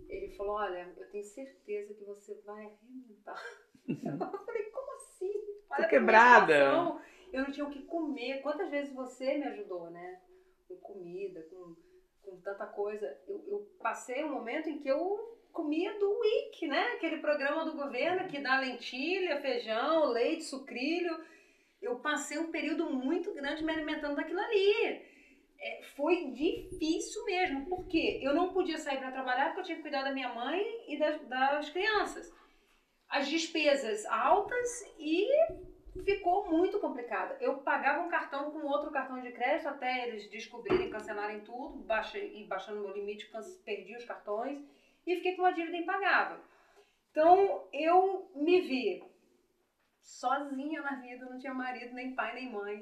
Ele 0.07 0.29
falou, 0.37 0.53
olha, 0.53 0.89
eu 0.97 1.05
tenho 1.11 1.25
certeza 1.25 1.93
que 1.95 2.05
você 2.05 2.41
vai 2.45 2.63
arrebentar. 2.63 3.43
eu 3.89 4.45
falei, 4.45 4.63
como 4.71 4.95
assim? 4.95 5.33
Olha 5.69 5.83
Tô 5.83 5.89
quebrada. 5.89 6.55
Eu 7.33 7.43
não 7.43 7.51
tinha 7.51 7.65
o 7.65 7.71
que 7.71 7.81
comer. 7.81 8.41
Quantas 8.41 8.71
vezes 8.71 8.93
você 8.93 9.37
me 9.37 9.43
ajudou, 9.43 9.89
né? 9.89 10.21
Com 10.65 10.77
comida, 10.77 11.45
com, 11.49 11.75
com 12.23 12.37
tanta 12.39 12.65
coisa. 12.67 13.19
Eu, 13.27 13.43
eu 13.49 13.69
passei 13.81 14.23
um 14.23 14.31
momento 14.31 14.69
em 14.69 14.79
que 14.79 14.87
eu 14.87 15.37
comia 15.51 15.99
do 15.99 16.19
WIC, 16.19 16.67
né? 16.69 16.93
Aquele 16.93 17.17
programa 17.17 17.65
do 17.65 17.75
governo 17.75 18.29
que 18.29 18.39
dá 18.39 18.61
lentilha, 18.61 19.41
feijão, 19.41 20.05
leite, 20.05 20.45
sucrilho 20.45 21.19
eu 21.81 21.99
passei 21.99 22.37
um 22.37 22.51
período 22.51 22.89
muito 22.89 23.33
grande 23.33 23.63
me 23.63 23.71
alimentando 23.71 24.15
daquilo 24.15 24.39
ali. 24.39 25.01
É, 25.61 25.83
foi 25.95 26.31
difícil 26.31 27.25
mesmo, 27.25 27.65
porque 27.67 28.19
eu 28.21 28.33
não 28.33 28.53
podia 28.53 28.77
sair 28.77 28.97
para 28.97 29.11
trabalhar 29.11 29.47
porque 29.47 29.59
eu 29.59 29.65
tinha 29.65 29.75
que 29.77 29.81
cuidar 29.81 30.03
da 30.03 30.13
minha 30.13 30.33
mãe 30.33 30.63
e 30.87 30.97
das, 30.97 31.21
das 31.27 31.69
crianças. 31.69 32.33
As 33.09 33.27
despesas 33.27 34.05
altas 34.05 34.83
e 34.97 35.27
ficou 36.03 36.49
muito 36.49 36.79
complicada. 36.79 37.37
Eu 37.41 37.57
pagava 37.57 38.03
um 38.05 38.09
cartão 38.09 38.51
com 38.51 38.65
outro 38.67 38.91
cartão 38.91 39.21
de 39.21 39.31
crédito 39.31 39.67
até 39.67 40.07
eles 40.07 40.29
descobrirem, 40.29 40.89
cancelarem 40.89 41.41
tudo, 41.41 41.85
e 42.15 42.43
baixando 42.45 42.81
meu 42.81 42.93
limite, 42.93 43.29
perdi 43.65 43.95
os 43.95 44.05
cartões 44.05 44.59
e 45.05 45.15
fiquei 45.15 45.35
com 45.35 45.41
uma 45.41 45.51
dívida 45.51 45.77
impagável. 45.77 46.37
Então 47.11 47.67
eu 47.73 48.31
me 48.35 48.61
vi 48.61 49.03
sozinha 50.01 50.81
na 50.81 50.95
vida, 50.95 51.25
não 51.25 51.37
tinha 51.37 51.53
marido, 51.53 51.93
nem 51.93 52.15
pai, 52.15 52.33
nem 52.35 52.51
mãe. 52.51 52.81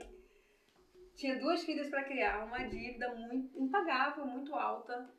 Tinha 1.15 1.39
duas 1.39 1.63
filhas 1.63 1.89
para 1.89 2.03
criar, 2.03 2.45
uma 2.45 2.59
dívida 2.59 3.13
muito 3.15 3.59
impagável, 3.59 4.25
muito 4.25 4.53
alta. 4.53 5.09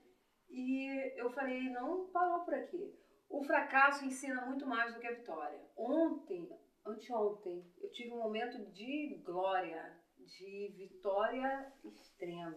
E 0.49 1.21
eu 1.21 1.31
falei, 1.31 1.71
não 1.71 2.07
parou 2.07 2.45
por 2.45 2.55
aqui. 2.55 2.95
O 3.29 3.43
fracasso 3.43 4.05
ensina 4.05 4.47
muito 4.47 4.67
mais 4.67 4.95
do 4.95 5.01
que 5.01 5.07
a 5.07 5.15
vitória. 5.15 5.61
Ontem, 5.77 6.49
anteontem, 6.87 7.65
eu 7.81 7.91
tive 7.91 8.13
um 8.13 8.23
momento 8.23 8.65
de 8.73 9.21
glória, 9.25 9.99
de 10.19 10.73
vitória 10.77 11.73
extrema. 11.85 12.57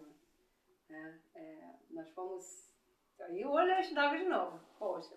É, 0.90 1.16
é, 1.36 1.76
nós 1.90 2.12
fomos. 2.14 2.72
Aí 3.20 3.46
o 3.46 3.52
olho 3.52 3.72
estava 3.80 4.18
de 4.18 4.26
novo. 4.26 4.60
Poxa, 4.78 5.16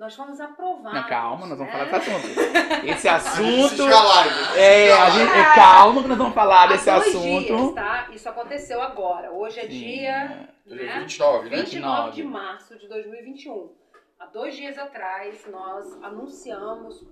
nós 0.00 0.14
fomos 0.14 0.40
aprovados. 0.40 0.94
Não, 0.94 1.06
calma, 1.06 1.46
nós 1.46 1.58
vamos 1.58 1.74
né? 1.74 1.86
falar 1.86 1.98
desse 1.98 2.10
assunto. 2.10 2.40
Esse 2.88 3.08
assunto. 3.08 3.82
é, 4.56 4.92
a 4.94 5.10
gente, 5.10 5.30
é, 5.30 5.54
calma 5.54 6.02
que 6.02 6.08
nós 6.08 6.16
vamos 6.16 6.34
falar 6.34 6.68
desse 6.68 6.88
assunto. 6.88 7.46
Dias, 7.46 7.74
tá? 7.74 8.08
isso 8.10 8.26
aconteceu 8.26 8.80
agora. 8.80 9.30
Hoje 9.30 9.60
é 9.60 9.62
Sim, 9.64 9.68
dia 9.68 10.48
é. 10.66 10.72
É 10.72 10.74
né? 10.74 11.00
29, 11.00 11.50
né? 11.50 11.56
29 11.56 12.10
de 12.12 12.22
29. 12.22 12.24
março 12.24 12.78
de 12.78 12.88
2021. 12.88 13.74
Há 14.18 14.24
dois 14.24 14.56
dias 14.56 14.78
atrás, 14.78 15.46
nós 15.52 16.02
anunciamos 16.02 17.06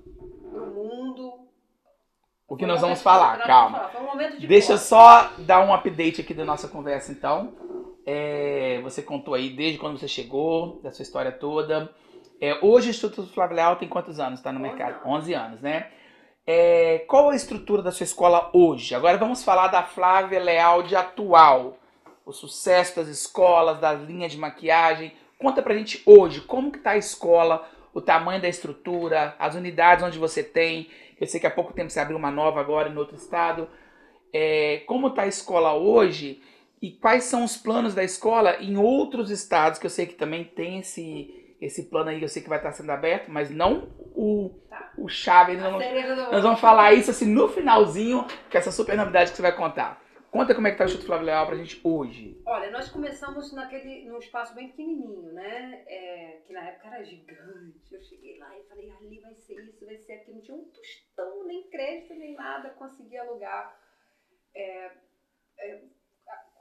para 0.51 0.63
o 0.63 0.75
mundo. 0.75 1.47
O 2.49 2.57
que 2.57 2.65
nós 2.65 2.81
vamos 2.81 3.03
falar, 3.03 3.29
o 3.29 3.33
que 3.33 3.39
nós 3.41 3.47
calma. 3.47 3.79
vamos 3.79 3.93
falar. 3.93 3.93
Foi 3.93 4.01
um 4.01 4.19
momento 4.19 4.41
de 4.41 4.47
Deixa 4.47 4.73
eu 4.73 4.79
só 4.79 5.31
dar 5.41 5.61
um 5.61 5.75
update 5.75 6.23
aqui 6.23 6.33
da 6.33 6.47
nossa 6.47 6.67
conversa, 6.67 7.13
então. 7.13 7.53
É, 8.07 8.81
você 8.83 9.03
contou 9.03 9.35
aí 9.35 9.51
desde 9.51 9.79
quando 9.79 9.99
você 9.99 10.09
chegou, 10.09 10.81
da 10.81 10.91
sua 10.91 11.03
história 11.03 11.31
toda. 11.31 11.95
É, 12.41 12.59
hoje 12.65 12.89
o 12.89 12.91
Instituto 12.91 13.33
Flávio 13.33 13.57
Leal 13.57 13.77
tem 13.77 13.89
quantos 13.89 14.21
anos? 14.21 14.39
Está 14.39 14.53
no 14.53 14.61
11 14.61 14.69
mercado? 14.69 14.95
anos. 14.95 15.07
11 15.07 15.35
anos, 15.35 15.61
né? 15.61 15.89
É, 16.47 17.01
qual 17.09 17.31
a 17.31 17.37
estrutura 17.37 17.83
da 17.83 17.93
sua 17.93 18.05
escola 18.05 18.51
hoje? 18.55 18.95
Agora 18.95 19.19
vamos 19.19 19.45
falar 19.45 19.69
da 19.69 19.83
Flávia 19.83 20.41
Leal 20.41 20.83
de 20.83 20.97
atual. 20.97 21.77
O 22.25 22.33
sucesso 22.33 22.97
das 22.97 23.09
escolas, 23.09 23.81
das 23.81 24.01
linhas 24.03 24.33
de 24.33 24.39
maquiagem. 24.39 25.13
Conta 25.39 25.63
pra 25.63 25.75
gente 25.75 26.03
hoje, 26.07 26.41
como 26.41 26.71
que 26.71 26.79
tá 26.79 26.93
a 26.93 26.97
escola, 26.97 27.69
o 27.93 28.01
tamanho 28.01 28.41
da 28.41 28.49
estrutura, 28.49 29.35
as 29.39 29.55
unidades 29.55 30.05
onde 30.05 30.19
você 30.19 30.43
tem. 30.43 30.89
Eu 31.21 31.27
sei 31.27 31.41
que 31.41 31.47
há 31.47 31.51
pouco 31.51 31.73
tempo 31.73 31.91
você 31.91 32.01
abriu 32.01 32.17
uma 32.17 32.31
nova 32.31 32.61
agora 32.61 32.89
em 32.89 32.97
outro 32.97 33.17
estado. 33.17 33.69
É, 34.33 34.83
como 34.87 35.09
está 35.09 35.23
a 35.23 35.29
escola 35.29 35.75
hoje 35.75 36.41
e 36.81 36.93
quais 36.93 37.25
são 37.25 37.45
os 37.45 37.57
planos 37.57 37.95
da 37.95 38.05
escola 38.05 38.57
em 38.61 38.77
outros 38.77 39.31
estados, 39.31 39.79
que 39.79 39.87
eu 39.87 39.91
sei 39.91 40.07
que 40.07 40.15
também 40.15 40.45
tem 40.45 40.79
esse, 40.79 41.48
esse 41.61 41.85
plano 41.91 42.11
aí, 42.11 42.23
eu 42.23 42.29
sei 42.29 42.43
que 42.43 42.49
vai 42.49 42.59
estar 42.59 42.73
sendo 42.73 42.91
aberto, 42.91 43.31
mas 43.31 43.51
não 43.51 43.89
o, 44.15 44.51
Tá. 44.69 44.93
o 44.97 45.09
chave. 45.09 45.57
Nós 45.57 45.73
vamos, 45.73 46.45
nós 46.45 46.61
falar 46.61 46.93
isso 46.93 47.11
assim 47.11 47.27
no 47.27 47.49
finalzinho, 47.49 48.25
com 48.51 48.59
essa 48.59 48.71
super 48.71 48.97
novidade 48.97 49.31
que 49.31 49.37
você 49.37 49.43
vai 49.43 49.55
contar. 49.57 50.03
Conta 50.31 50.55
como 50.55 50.67
é 50.67 50.71
que 50.71 50.77
tá 50.77 50.85
o 50.85 50.87
Instituto 50.87 51.07
Flávio 51.07 51.25
Leal 51.27 51.47
pra 51.47 51.57
gente 51.57 51.81
hoje. 51.83 52.39
Olha, 52.45 52.71
nós 52.71 52.91
começamos 52.91 53.51
naquele, 53.55 54.05
num 54.05 54.19
espaço 54.19 54.55
bem 54.55 54.69
pequenininho, 54.69 55.33
né? 55.33 55.83
É, 55.87 56.43
que 56.47 56.53
na 56.53 56.61
época 56.69 56.89
era 56.89 57.03
gigante. 57.03 57.95
Eu 57.95 58.01
cheguei 58.03 58.39
lá 58.39 58.55
e 58.59 58.63
falei, 58.69 58.93
ali 58.93 59.21
vai 59.21 59.35
ser 59.35 59.55
isso, 59.65 59.87
vai 59.87 59.97
ser 59.97 60.13
aquilo. 60.13 60.37
Não 60.37 60.43
tinha 60.43 60.57
um 60.57 60.65
tostão, 60.65 61.47
nem 61.47 61.63
crédito, 61.71 62.13
nem 62.15 62.35
nada. 62.35 62.69
Consegui 62.71 63.17
alugar 63.17 63.75
é, 64.55 64.91
é, 65.61 65.81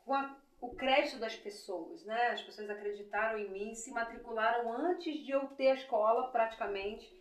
com 0.06 0.14
a- 0.14 0.38
o 0.60 0.76
crédito 0.76 1.20
das 1.20 1.36
pessoas, 1.36 2.04
né? 2.06 2.30
As 2.30 2.42
pessoas 2.42 2.70
acreditaram 2.70 3.38
em 3.38 3.50
mim, 3.50 3.76
se 3.76 3.92
matricularam 3.92 4.72
antes 4.72 5.24
de 5.24 5.32
eu 5.32 5.48
ter 5.50 5.70
a 5.70 5.76
escola, 5.76 6.32
praticamente. 6.32 7.16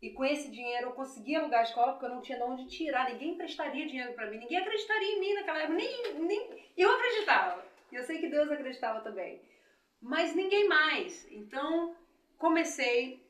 E 0.00 0.10
com 0.10 0.24
esse 0.24 0.50
dinheiro 0.50 0.88
eu 0.88 0.92
consegui 0.92 1.36
alugar 1.36 1.60
a 1.60 1.64
escola 1.64 1.92
porque 1.92 2.06
eu 2.06 2.10
não 2.10 2.20
tinha 2.20 2.38
de 2.38 2.44
onde 2.44 2.68
tirar. 2.68 3.10
Ninguém 3.12 3.34
emprestaria 3.34 3.86
dinheiro 3.86 4.14
para 4.14 4.28
mim, 4.28 4.38
ninguém 4.38 4.58
acreditaria 4.58 5.16
em 5.16 5.20
mim 5.20 5.34
naquela 5.34 5.60
época. 5.60 5.74
Nem, 5.74 6.14
nem 6.14 6.72
eu 6.76 6.90
acreditava. 6.90 7.64
E 7.92 7.94
eu 7.94 8.02
sei 8.02 8.18
que 8.18 8.28
Deus 8.28 8.50
acreditava 8.50 9.00
também. 9.00 9.40
Mas 10.00 10.34
ninguém 10.34 10.66
mais. 10.66 11.30
Então, 11.30 11.94
comecei 12.36 13.24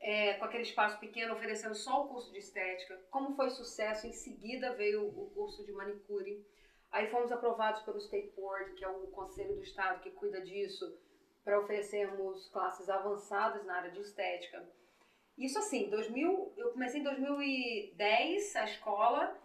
é, 0.00 0.34
com 0.34 0.44
aquele 0.44 0.64
espaço 0.64 1.00
pequeno, 1.00 1.32
oferecendo 1.32 1.74
só 1.74 2.04
o 2.04 2.08
curso 2.08 2.30
de 2.30 2.40
estética. 2.40 3.00
Como 3.10 3.34
foi 3.34 3.48
sucesso, 3.48 4.06
em 4.06 4.12
seguida 4.12 4.74
veio 4.74 5.08
o 5.08 5.30
curso 5.30 5.64
de 5.64 5.72
manicure. 5.72 6.44
Aí 6.90 7.10
fomos 7.10 7.30
aprovados 7.32 7.82
pelo 7.82 7.98
State 7.98 8.32
Board, 8.36 8.72
que 8.74 8.84
é 8.84 8.88
o 8.88 9.06
conselho 9.08 9.54
do 9.56 9.62
estado 9.62 10.00
que 10.00 10.10
cuida 10.10 10.40
disso, 10.40 10.96
para 11.44 11.60
oferecermos 11.60 12.48
classes 12.48 12.88
avançadas 12.88 13.64
na 13.64 13.76
área 13.76 13.90
de 13.90 14.00
estética. 14.00 14.66
Isso 15.38 15.58
assim, 15.58 15.90
2000, 15.90 16.54
eu 16.56 16.72
comecei 16.72 17.00
em 17.00 17.04
2010 17.04 18.56
a 18.56 18.64
escola, 18.64 19.38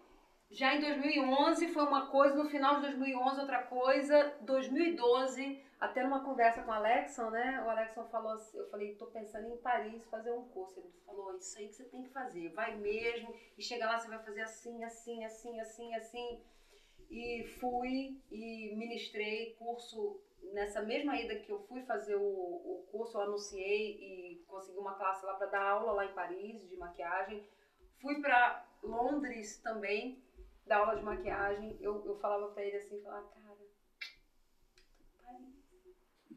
já 0.52 0.76
em 0.76 0.82
2011 0.82 1.70
foi 1.70 1.84
uma 1.84 2.08
coisa, 2.08 2.36
no 2.36 2.50
final 2.50 2.76
de 2.76 2.82
2011 2.82 3.40
outra 3.40 3.64
coisa, 3.64 4.36
2012, 4.42 5.64
até 5.80 6.04
numa 6.04 6.26
conversa 6.26 6.62
com 6.62 6.72
o 6.72 6.74
Alexson, 6.74 7.30
né? 7.30 7.64
O 7.66 7.70
Alexson 7.70 8.04
falou 8.10 8.34
assim, 8.34 8.58
eu 8.58 8.70
falei, 8.70 8.96
tô 8.96 9.08
pensando 9.08 9.48
em 9.48 9.58
Paris 9.58 10.04
fazer 10.10 10.32
um 10.32 10.48
curso. 10.50 10.80
Ele 10.80 10.92
falou, 11.06 11.38
isso 11.38 11.58
aí 11.58 11.70
que 11.70 11.76
você 11.76 11.86
tem 11.86 12.04
que 12.04 12.10
fazer, 12.10 12.50
vai 12.50 12.76
mesmo, 12.76 13.34
e 13.58 13.64
chega 13.64 13.86
lá 13.86 13.98
você 13.98 14.10
vai 14.10 14.20
fazer 14.24 14.42
assim, 14.42 14.84
assim, 14.84 15.24
assim, 15.24 15.60
assim, 15.62 15.96
assim. 15.96 16.44
E 17.12 17.44
fui 17.60 18.18
e 18.32 18.74
ministrei 18.74 19.54
curso 19.60 20.18
nessa 20.54 20.82
mesma 20.82 21.18
ida 21.18 21.36
que 21.36 21.52
eu 21.52 21.60
fui 21.68 21.84
fazer 21.84 22.16
o, 22.16 22.22
o 22.22 22.88
curso, 22.90 23.18
eu 23.18 23.22
anunciei 23.22 23.98
e 24.00 24.46
consegui 24.48 24.78
uma 24.78 24.96
classe 24.96 25.26
lá 25.26 25.34
para 25.34 25.48
dar 25.48 25.62
aula 25.62 25.92
lá 25.92 26.06
em 26.06 26.14
Paris 26.14 26.70
de 26.70 26.78
maquiagem. 26.78 27.46
Fui 28.02 28.22
para 28.22 28.66
Londres 28.82 29.60
também 29.62 30.24
dar 30.66 30.78
aula 30.80 30.96
de 30.96 31.04
maquiagem. 31.04 31.78
Eu, 31.82 32.02
eu 32.06 32.18
falava 32.20 32.48
para 32.54 32.64
ele 32.64 32.78
assim, 32.78 33.02
falava, 33.02 33.28
cara, 33.28 33.58
Paris, 35.22 35.54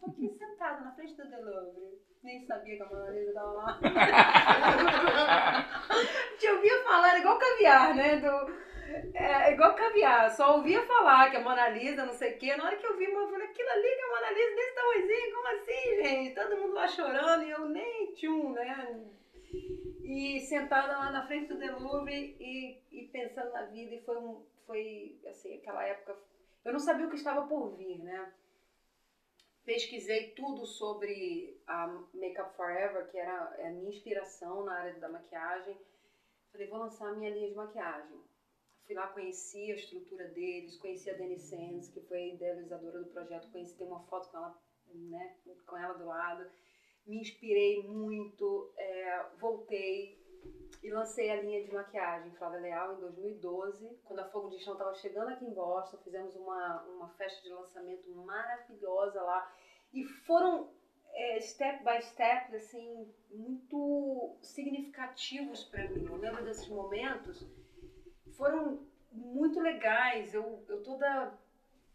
tô 0.00 0.10
aqui 0.10 0.28
sentada 0.36 0.80
na 0.80 0.92
frente 0.94 1.14
do 1.14 1.28
Delouvre. 1.28 2.02
Nem 2.22 2.44
sabia 2.46 2.76
que 2.76 2.82
a 2.82 2.86
Mona 2.86 3.10
Lisa 3.10 3.32
tava 3.32 3.52
lá. 3.52 3.78
Te 6.38 6.50
ouvia 6.50 6.82
falar, 6.82 7.18
igual 7.18 7.38
caviar, 7.38 7.94
né? 7.94 8.16
Do, 8.16 8.46
é 9.14 9.52
igual 9.52 9.74
caviar, 9.74 10.30
só 10.30 10.56
ouvia 10.56 10.82
falar 10.82 11.30
que 11.30 11.36
a 11.36 11.40
Mona 11.40 11.68
Lisa, 11.68 12.04
não 12.04 12.12
sei 12.12 12.34
o 12.34 12.38
quê. 12.38 12.56
Na 12.56 12.64
hora 12.64 12.76
que 12.76 12.86
eu 12.86 12.96
vi, 12.96 13.04
eu 13.04 13.28
falei, 13.28 13.46
aquilo 13.46 13.68
ali 13.70 13.82
que 13.82 14.00
é 14.00 14.04
a 14.04 14.08
Mona 14.08 14.30
Lisa 14.30 14.56
desse 14.56 14.74
tamanhozinho, 14.74 15.34
como 15.34 15.48
assim, 15.48 16.02
gente? 16.02 16.34
Todo 16.34 16.56
mundo 16.56 16.74
lá 16.74 16.88
chorando 16.88 17.44
e 17.44 17.50
eu 17.50 17.68
nem 17.68 18.12
tchum, 18.14 18.52
né? 18.52 19.04
E 20.02 20.40
sentada 20.40 20.98
lá 20.98 21.10
na 21.10 21.26
frente 21.26 21.48
do 21.48 21.58
Delouvre 21.58 22.36
e, 22.38 22.80
e 22.92 23.08
pensando 23.08 23.52
na 23.52 23.62
vida, 23.62 23.94
e 23.94 24.02
foi, 24.02 24.16
um, 24.18 24.44
foi 24.66 25.18
assim, 25.26 25.56
aquela 25.56 25.84
época. 25.84 26.16
Eu 26.64 26.72
não 26.72 26.80
sabia 26.80 27.06
o 27.06 27.10
que 27.10 27.16
estava 27.16 27.46
por 27.46 27.76
vir, 27.76 27.98
né? 28.02 28.32
Pesquisei 29.64 30.30
tudo 30.30 30.66
sobre 30.66 31.58
a 31.66 31.86
Makeup 32.12 32.54
Forever, 32.54 33.08
que 33.10 33.16
era 33.16 33.54
a 33.58 33.70
minha 33.70 33.88
inspiração 33.88 34.64
na 34.64 34.74
área 34.74 34.94
da 34.94 35.08
maquiagem. 35.08 35.76
Falei, 36.52 36.68
vou 36.68 36.78
lançar 36.78 37.08
a 37.08 37.12
minha 37.14 37.30
linha 37.30 37.48
de 37.48 37.54
maquiagem. 37.54 38.20
Fui 38.86 38.94
lá, 38.94 39.08
conheci 39.08 39.72
a 39.72 39.76
estrutura 39.76 40.28
deles, 40.28 40.76
conheci 40.76 41.08
a 41.10 41.14
Dani 41.14 41.38
Sands, 41.38 41.88
que 41.88 42.00
foi 42.02 42.18
a 42.18 42.34
idealizadora 42.34 43.02
do 43.02 43.10
projeto, 43.10 43.50
conheci, 43.50 43.76
tem 43.76 43.86
uma 43.86 44.04
foto 44.04 44.30
com 44.30 44.36
ela, 44.36 44.58
né, 44.94 45.36
com 45.66 45.76
ela 45.76 45.94
do 45.94 46.06
lado. 46.06 46.50
Me 47.06 47.18
inspirei 47.20 47.82
muito, 47.82 48.72
é, 48.76 49.26
voltei 49.38 50.22
e 50.82 50.90
lancei 50.90 51.30
a 51.30 51.40
linha 51.40 51.64
de 51.64 51.72
maquiagem 51.72 52.30
Flávia 52.32 52.60
Leal 52.60 52.96
em 52.96 53.00
2012, 53.00 54.00
quando 54.04 54.20
a 54.20 54.28
Fogo 54.28 54.50
de 54.50 54.58
Chão 54.58 54.74
estava 54.74 54.92
chegando 54.94 55.28
aqui 55.28 55.46
em 55.46 55.54
Boston, 55.54 55.96
fizemos 56.04 56.36
uma, 56.36 56.82
uma 56.82 57.08
festa 57.10 57.40
de 57.42 57.48
lançamento 57.48 58.10
maravilhosa 58.10 59.22
lá 59.22 59.50
e 59.94 60.04
foram 60.04 60.70
é, 61.14 61.40
step 61.40 61.82
by 61.82 62.02
step 62.02 62.54
assim 62.54 63.10
muito 63.30 64.36
significativos 64.42 65.64
para 65.64 65.88
mim. 65.88 66.04
Eu 66.04 66.16
lembro 66.16 66.44
desses 66.44 66.68
momentos 66.68 67.46
foram 68.36 68.86
muito 69.12 69.60
legais. 69.60 70.34
Eu, 70.34 70.64
eu 70.68 70.82
toda 70.82 71.32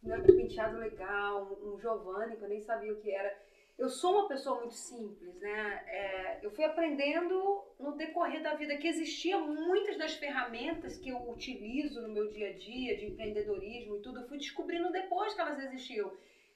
com 0.01 0.21
penteado 0.21 0.77
legal, 0.77 1.59
um, 1.61 1.79
Giovanni 1.79 2.37
que 2.37 2.43
eu 2.43 2.49
nem 2.49 2.61
sabia 2.61 2.93
o 2.93 2.99
que 2.99 3.11
era. 3.11 3.37
Eu 3.77 3.87
sou 3.87 4.11
uma 4.11 4.27
pessoa 4.27 4.59
muito 4.59 4.73
simples, 4.73 5.39
né? 5.39 5.83
É, 5.87 6.39
eu 6.45 6.51
fui 6.51 6.65
aprendendo 6.65 7.63
no 7.79 7.95
decorrer 7.95 8.43
da 8.43 8.53
vida 8.55 8.75
que 8.75 8.87
existiam 8.87 9.47
muitas 9.47 9.97
das 9.97 10.15
ferramentas 10.15 10.97
que 10.97 11.09
eu 11.09 11.29
utilizo 11.29 12.01
no 12.01 12.09
meu 12.09 12.29
dia 12.29 12.49
a 12.49 12.53
dia, 12.53 12.97
de 12.97 13.05
empreendedorismo 13.05 13.95
e 13.95 14.01
tudo, 14.01 14.19
eu 14.19 14.27
fui 14.27 14.37
descobrindo 14.37 14.91
depois 14.91 15.33
que 15.33 15.39
elas 15.41 15.59
existiam. 15.59 16.11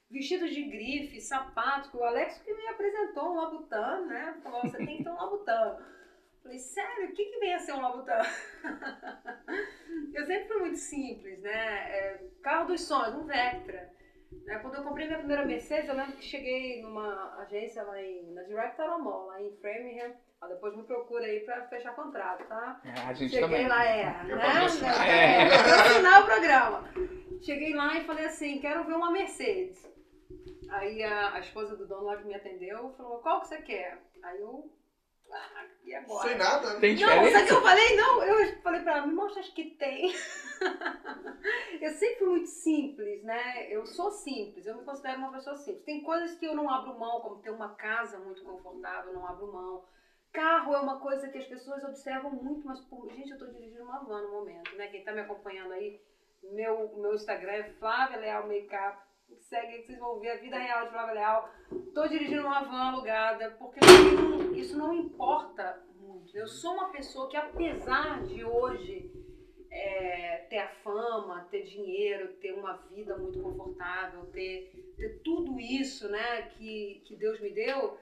Vestidos 0.09 0.51
de 0.51 0.63
grife, 0.63 1.21
sapatos, 1.21 1.89
que 1.89 1.97
o 1.97 2.03
Alex 2.03 2.39
que 2.39 2.53
me 2.53 2.67
apresentou 2.67 3.31
um 3.31 3.35
Labutan, 3.35 4.05
né? 4.05 4.37
Falou, 4.43 4.61
você 4.61 4.77
tem 4.77 4.97
que 4.97 5.03
ter 5.03 5.09
um 5.09 5.15
Labutan. 5.15 5.77
Falei, 6.43 6.59
sério, 6.59 7.09
o 7.09 7.13
que, 7.13 7.25
que 7.25 7.39
vem 7.39 7.53
a 7.53 7.59
ser 7.59 7.71
um 7.71 7.81
Labutan? 7.81 8.21
eu 10.13 10.25
sempre 10.25 10.47
fui 10.47 10.57
muito 10.59 10.77
simples, 10.77 11.39
né? 11.41 11.89
É, 11.89 12.21
carro 12.41 12.67
dos 12.67 12.81
sonhos, 12.81 13.15
um 13.15 13.25
Vectra. 13.25 13.89
Né? 14.45 14.59
Quando 14.59 14.75
eu 14.75 14.83
comprei 14.83 15.07
minha 15.07 15.19
primeira 15.19 15.45
Mercedes, 15.45 15.87
eu 15.87 15.95
lembro 15.95 16.17
que 16.17 16.25
cheguei 16.25 16.81
numa 16.81 17.37
agência 17.41 17.83
lá 17.83 18.01
em, 18.01 18.33
na 18.33 18.43
Director 18.43 18.99
Mall, 19.01 19.27
lá 19.27 19.41
em 19.41 19.55
Framingham. 19.57 20.13
Ó, 20.41 20.47
depois 20.47 20.75
me 20.75 20.83
procura 20.83 21.23
aí 21.23 21.39
pra 21.41 21.65
fechar 21.67 21.95
contrato, 21.95 22.45
tá? 22.47 22.81
É, 22.83 22.91
a 22.91 23.13
gente 23.13 23.31
Cheguei 23.31 23.47
também. 23.47 23.67
lá, 23.67 23.85
é, 23.85 24.25
Eu 24.27 24.35
né? 24.35 24.45
patrocinar. 24.45 25.09
É, 25.09 25.43
é, 25.43 25.49
patrocinar 25.49 26.21
o 26.21 26.25
programa. 26.25 26.89
Cheguei 27.41 27.73
lá 27.73 27.97
e 27.97 28.03
falei 28.05 28.25
assim, 28.25 28.59
quero 28.59 28.83
ver 28.83 28.95
uma 28.95 29.11
Mercedes. 29.11 29.89
Aí 30.69 31.01
a, 31.03 31.35
a 31.35 31.39
esposa 31.39 31.77
do 31.77 31.87
dono 31.87 32.03
lá 32.03 32.17
que 32.17 32.25
me 32.25 32.33
atendeu 32.35 32.93
falou, 32.97 33.19
qual 33.19 33.39
que 33.41 33.47
você 33.47 33.61
quer? 33.61 34.01
Aí 34.23 34.41
eu, 34.41 34.69
ah, 35.31 35.65
e 35.83 35.93
agora? 35.95 36.27
Sem 36.27 36.37
nada. 36.37 36.79
Tem 36.79 36.95
Não, 36.95 37.07
sabe 37.07 37.17
o 37.17 37.21
que 37.21 37.27
diferença? 37.27 37.53
eu 37.53 37.61
falei? 37.61 37.95
Não, 37.95 38.23
eu 38.23 38.61
falei 38.61 38.81
pra 38.81 38.97
ela, 38.97 39.07
me 39.07 39.13
mostra 39.13 39.41
as 39.41 39.49
que 39.49 39.71
tem. 39.71 40.13
eu 41.81 41.91
sempre 41.91 42.15
fui 42.19 42.29
muito 42.29 42.49
simples, 42.49 43.23
né? 43.23 43.71
Eu 43.71 43.85
sou 43.85 44.11
simples, 44.11 44.65
eu 44.65 44.77
me 44.77 44.85
considero 44.85 45.19
uma 45.19 45.31
pessoa 45.31 45.55
simples. 45.57 45.83
Tem 45.83 46.03
coisas 46.03 46.37
que 46.37 46.45
eu 46.45 46.55
não 46.55 46.69
abro 46.69 46.97
mão, 46.97 47.21
como 47.21 47.41
ter 47.41 47.51
uma 47.51 47.75
casa 47.75 48.19
muito 48.19 48.43
confortável, 48.43 49.11
eu 49.11 49.19
não 49.19 49.27
abro 49.27 49.51
mão. 49.51 49.85
Carro 50.31 50.73
é 50.73 50.79
uma 50.79 50.99
coisa 50.99 51.29
que 51.29 51.37
as 51.37 51.45
pessoas 51.45 51.83
observam 51.83 52.31
muito, 52.31 52.65
mas, 52.65 52.79
por... 52.81 53.07
gente, 53.11 53.29
eu 53.29 53.37
tô 53.37 53.45
dirigindo 53.47 53.83
uma 53.83 54.03
van 54.03 54.23
no 54.23 54.31
momento, 54.31 54.75
né? 54.75 54.87
Quem 54.87 55.03
tá 55.03 55.11
me 55.11 55.21
acompanhando 55.21 55.73
aí 55.73 56.01
Meu, 56.41 56.95
meu 56.97 57.13
Instagram 57.13 57.51
é 57.51 57.73
Flávia 57.73 58.17
Leal 58.17 58.47
Makeup. 58.47 59.12
Segue 59.39 59.79
que 59.79 59.85
vocês 59.87 59.99
vão 59.99 60.19
ver 60.19 60.31
a 60.31 60.37
vida 60.37 60.57
real 60.57 60.85
de 60.85 60.91
Flávia 60.91 61.13
Leal. 61.13 61.49
Tô 61.93 62.07
dirigindo 62.07 62.45
uma 62.45 62.63
van 62.63 62.91
alugada, 62.91 63.51
porque 63.59 63.79
não, 63.81 64.53
isso 64.53 64.77
não 64.77 64.93
importa 64.93 65.83
muito. 65.95 66.35
Eu 66.35 66.47
sou 66.47 66.73
uma 66.73 66.89
pessoa 66.91 67.29
que, 67.29 67.37
apesar 67.37 68.23
de 68.23 68.43
hoje 68.43 69.11
é, 69.71 70.45
ter 70.49 70.59
a 70.59 70.69
fama, 70.83 71.47
ter 71.49 71.63
dinheiro, 71.63 72.33
ter 72.33 72.53
uma 72.53 72.77
vida 72.93 73.17
muito 73.17 73.41
confortável, 73.41 74.25
ter, 74.27 74.71
ter 74.95 75.21
tudo 75.23 75.59
isso 75.59 76.09
né, 76.09 76.43
que, 76.51 77.01
que 77.05 77.15
Deus 77.15 77.39
me 77.39 77.51
deu, 77.51 77.97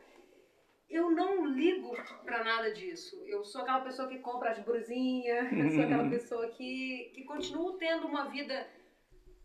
eu 0.89 1.09
não 1.09 1.45
ligo 1.45 1.95
para 2.25 2.43
nada 2.43 2.73
disso. 2.73 3.23
Eu 3.25 3.45
sou 3.45 3.61
aquela 3.61 3.79
pessoa 3.81 4.09
que 4.09 4.19
compra 4.19 4.51
as 4.51 4.59
brusinhas, 4.59 5.51
eu 5.53 5.71
sou 5.71 5.83
aquela 5.83 6.07
pessoa 6.11 6.47
que, 6.49 7.11
que 7.15 7.23
continua 7.23 7.77
tendo 7.77 8.05
uma 8.05 8.25
vida 8.29 8.67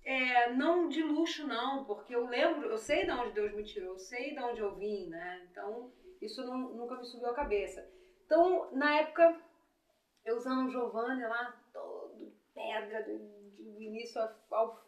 é, 0.06 0.52
não 0.52 0.88
de 0.88 1.02
luxo, 1.02 1.46
não, 1.46 1.84
porque 1.84 2.14
eu 2.14 2.26
lembro, 2.26 2.68
eu 2.70 2.78
sei 2.78 3.04
de 3.04 3.10
onde 3.10 3.32
Deus 3.32 3.52
me 3.52 3.64
tirou, 3.64 3.94
eu 3.94 3.98
sei 3.98 4.32
de 4.32 4.40
onde 4.40 4.60
eu 4.60 4.74
vim, 4.76 5.08
né? 5.08 5.46
Então, 5.50 5.92
isso 6.22 6.44
não, 6.44 6.56
nunca 6.56 6.96
me 6.96 7.04
subiu 7.04 7.28
a 7.28 7.34
cabeça. 7.34 7.86
Então, 8.24 8.70
na 8.72 9.00
época, 9.00 9.38
eu 10.24 10.36
usando 10.36 10.68
o 10.68 10.70
Giovanni 10.70 11.22
lá, 11.22 11.60
todo 11.72 12.32
pedra, 12.54 13.02
do, 13.02 13.82
início 13.82 14.20
ao, 14.50 14.80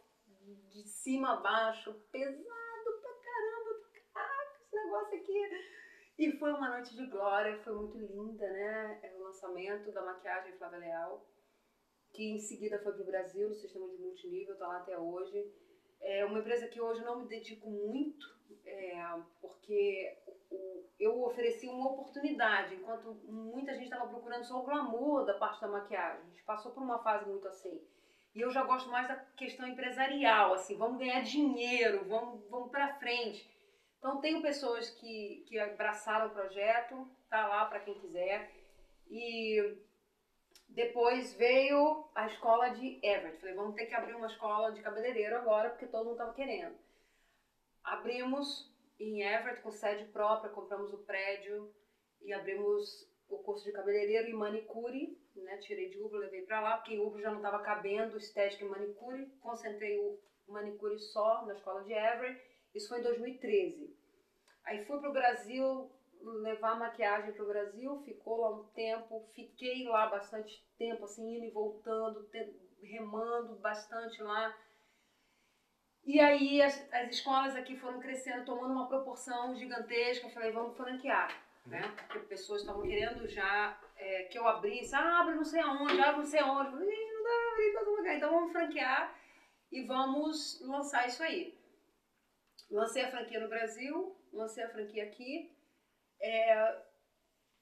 de 0.70 0.86
cima 0.88 1.34
a 1.34 1.40
baixo, 1.40 1.92
pesado 2.12 3.00
pra 3.02 3.12
caramba, 3.12 3.90
caraca, 4.14 4.60
esse 4.62 4.76
negócio 4.76 5.18
aqui 5.18 5.78
e 6.18 6.32
foi 6.32 6.52
uma 6.52 6.68
noite 6.70 6.96
de 6.96 7.06
glória, 7.06 7.60
foi 7.62 7.72
muito 7.74 7.96
linda, 7.96 8.44
né? 8.50 8.98
É 9.04 9.14
o 9.16 9.22
lançamento 9.22 9.92
da 9.92 10.02
maquiagem 10.02 10.52
Flávia 10.58 10.80
Leal, 10.80 11.24
que 12.18 12.32
em 12.32 12.38
seguida 12.40 12.80
foi 12.80 12.92
para 12.94 13.02
o 13.02 13.06
Brasil, 13.06 13.48
no 13.48 13.54
sistema 13.54 13.88
de 13.88 13.96
multinível, 13.96 14.54
está 14.54 14.66
lá 14.66 14.78
até 14.78 14.98
hoje. 14.98 15.54
É 16.00 16.24
uma 16.24 16.40
empresa 16.40 16.66
que 16.66 16.80
hoje 16.80 17.00
não 17.04 17.20
me 17.20 17.28
dedico 17.28 17.70
muito, 17.70 18.26
é, 18.66 19.00
porque 19.40 20.18
eu 20.98 21.22
ofereci 21.22 21.68
uma 21.68 21.92
oportunidade, 21.92 22.74
enquanto 22.74 23.14
muita 23.24 23.72
gente 23.74 23.84
estava 23.84 24.08
procurando 24.08 24.42
só 24.42 24.58
o 24.58 24.64
glamour 24.64 25.24
da 25.26 25.34
parte 25.34 25.60
da 25.60 25.68
maquiagem. 25.68 26.20
A 26.20 26.28
gente 26.30 26.42
passou 26.42 26.72
por 26.72 26.82
uma 26.82 26.98
fase 27.04 27.30
muito 27.30 27.46
assim. 27.46 27.80
E 28.34 28.40
eu 28.40 28.50
já 28.50 28.64
gosto 28.64 28.90
mais 28.90 29.06
da 29.06 29.14
questão 29.36 29.68
empresarial, 29.68 30.54
assim, 30.54 30.76
vamos 30.76 30.98
ganhar 30.98 31.22
dinheiro, 31.22 32.04
vamos, 32.08 32.44
vamos 32.50 32.70
para 32.72 32.98
frente. 32.98 33.48
Então, 33.98 34.20
tenho 34.20 34.42
pessoas 34.42 34.90
que, 34.90 35.44
que 35.46 35.56
abraçaram 35.56 36.26
o 36.26 36.34
projeto, 36.34 37.08
tá 37.30 37.46
lá 37.46 37.64
para 37.66 37.80
quem 37.80 37.94
quiser. 37.94 38.50
E 39.08 39.78
depois 40.68 41.34
veio 41.34 42.08
a 42.14 42.26
escola 42.26 42.68
de 42.70 42.98
Everett. 43.02 43.38
Falei, 43.38 43.54
vamos 43.54 43.74
ter 43.74 43.86
que 43.86 43.94
abrir 43.94 44.14
uma 44.14 44.26
escola 44.26 44.72
de 44.72 44.82
cabeleireiro 44.82 45.36
agora, 45.36 45.70
porque 45.70 45.86
todo 45.86 46.04
mundo 46.04 46.12
estava 46.12 46.34
querendo. 46.34 46.76
Abrimos 47.82 48.72
em 48.98 49.22
Everett 49.22 49.62
com 49.62 49.70
sede 49.70 50.04
própria, 50.06 50.50
compramos 50.50 50.92
o 50.92 50.98
prédio 50.98 51.72
e 52.20 52.32
abrimos 52.32 53.08
o 53.28 53.38
curso 53.38 53.64
de 53.64 53.72
cabeleireiro 53.72 54.28
e 54.28 54.32
manicure, 54.32 55.18
né? 55.34 55.58
Tirei 55.58 55.88
de 55.88 56.00
Uber, 56.00 56.20
levei 56.20 56.42
para 56.42 56.60
lá, 56.60 56.76
porque 56.76 56.98
Uber 56.98 57.22
já 57.22 57.30
não 57.30 57.38
estava 57.38 57.62
cabendo 57.62 58.16
estética 58.16 58.64
e 58.64 58.68
manicure. 58.68 59.26
Concentrei 59.40 59.98
o 59.98 60.18
manicure 60.46 60.98
só 60.98 61.44
na 61.46 61.54
escola 61.54 61.82
de 61.84 61.92
Everett 61.92 62.48
isso 62.74 62.88
foi 62.88 63.00
em 63.00 63.02
2013. 63.02 63.96
Aí 64.64 64.84
fui 64.84 64.98
para 65.00 65.10
o 65.10 65.12
Brasil 65.12 65.90
levar 66.22 66.78
maquiagem 66.78 67.32
para 67.32 67.44
o 67.44 67.48
Brasil, 67.48 68.02
ficou 68.04 68.40
lá 68.40 68.50
um 68.50 68.64
tempo, 68.68 69.28
fiquei 69.34 69.86
lá 69.88 70.06
bastante 70.06 70.64
tempo, 70.76 71.04
assim, 71.04 71.36
indo 71.36 71.44
e 71.44 71.50
voltando, 71.50 72.28
remando 72.82 73.56
bastante 73.56 74.22
lá. 74.22 74.54
E 76.04 76.20
aí 76.20 76.62
as, 76.62 76.92
as 76.92 77.10
escolas 77.10 77.54
aqui 77.54 77.76
foram 77.76 78.00
crescendo, 78.00 78.44
tomando 78.44 78.72
uma 78.72 78.88
proporção 78.88 79.54
gigantesca. 79.56 80.26
Eu 80.26 80.30
falei, 80.30 80.52
vamos 80.52 80.76
franquear, 80.76 81.28
né? 81.66 81.82
Porque 81.96 82.20
pessoas 82.20 82.62
estavam 82.62 82.82
querendo 82.82 83.28
já 83.28 83.78
é, 83.96 84.24
que 84.24 84.38
eu 84.38 84.46
abrisse, 84.46 84.94
ah, 84.94 85.20
abre 85.20 85.34
não 85.34 85.44
sei 85.44 85.60
aonde, 85.60 86.00
abre 86.00 86.18
não 86.18 86.26
sei 86.26 86.40
aonde. 86.40 86.70
Eu 86.70 86.78
falei, 86.78 87.12
não 87.12 87.22
dá 87.22 87.28
pra 87.28 87.52
abrir 87.52 87.72
todo 87.74 87.96
lugar. 87.96 88.16
Então 88.16 88.30
vamos 88.30 88.52
franquear 88.52 89.18
e 89.70 89.84
vamos 89.84 90.60
lançar 90.62 91.06
isso 91.06 91.22
aí. 91.22 91.58
Lancei 92.70 93.04
a 93.04 93.10
franquia 93.10 93.40
no 93.40 93.48
Brasil, 93.48 94.16
lancei 94.32 94.64
a 94.64 94.70
franquia 94.70 95.04
aqui. 95.04 95.57
É, 96.20 96.82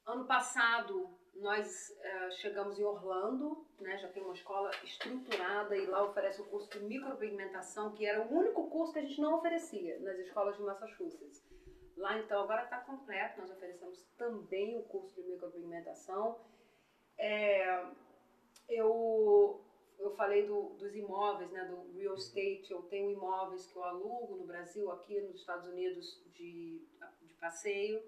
ano 0.05 0.25
passado 0.25 1.17
nós 1.35 1.91
é, 2.01 2.31
chegamos 2.31 2.79
em 2.79 2.83
Orlando, 2.83 3.65
né, 3.79 3.97
já 3.97 4.07
tem 4.09 4.23
uma 4.23 4.33
escola 4.33 4.71
estruturada 4.83 5.77
e 5.77 5.85
lá 5.85 6.03
oferece 6.03 6.41
o 6.41 6.45
curso 6.45 6.69
de 6.69 6.79
micropigmentação, 6.79 7.93
que 7.93 8.05
era 8.05 8.21
o 8.21 8.33
único 8.33 8.69
curso 8.69 8.93
que 8.93 8.99
a 8.99 9.03
gente 9.03 9.21
não 9.21 9.35
oferecia 9.35 9.99
nas 9.99 10.17
escolas 10.17 10.57
de 10.57 10.63
Massachusetts. 10.63 11.45
Lá 11.95 12.17
então 12.19 12.43
agora 12.43 12.63
está 12.63 12.79
completo, 12.79 13.41
nós 13.41 13.51
oferecemos 13.51 14.03
também 14.17 14.77
o 14.79 14.83
curso 14.83 15.15
de 15.15 15.29
micropigmentação. 15.29 16.39
É, 17.17 17.85
eu 18.69 19.63
eu 19.99 20.15
falei 20.15 20.45
do, 20.45 20.75
dos 20.75 20.95
imóveis, 20.95 21.49
né, 21.51 21.65
do 21.65 21.91
real 21.97 22.13
estate. 22.13 22.71
Eu 22.71 22.83
tenho 22.83 23.11
imóveis 23.11 23.65
que 23.65 23.75
eu 23.75 23.83
alugo 23.83 24.35
no 24.35 24.45
Brasil, 24.45 24.91
aqui 24.91 25.19
nos 25.21 25.39
Estados 25.39 25.67
Unidos, 25.67 26.23
de, 26.33 26.85
de 27.23 27.33
passeio. 27.35 28.03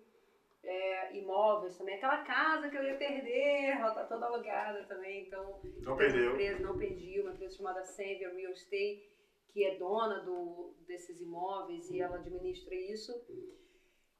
É, 0.63 1.17
imóveis 1.17 1.77
também. 1.77 1.95
Aquela 1.95 2.23
casa 2.23 2.69
que 2.69 2.75
eu 2.75 2.83
ia 2.83 2.97
perder, 2.97 3.77
ela 3.77 3.93
tá 3.93 4.03
toda 4.05 4.25
alugada 4.25 4.83
também. 4.85 5.25
Então, 5.25 5.61
não 5.81 5.95
perdeu. 5.95 6.31
Empresa, 6.31 6.59
não 6.59 6.77
perdi. 6.77 7.21
Uma 7.21 7.33
empresa 7.33 7.57
chamada 7.57 7.83
Senvia 7.83 8.33
Real 8.33 8.51
Estate, 8.51 9.09
que 9.51 9.65
é 9.65 9.77
dona 9.77 10.19
do, 10.19 10.75
desses 10.85 11.21
imóveis 11.21 11.89
e 11.89 12.01
ela 12.01 12.17
administra 12.17 12.75
isso. 12.75 13.13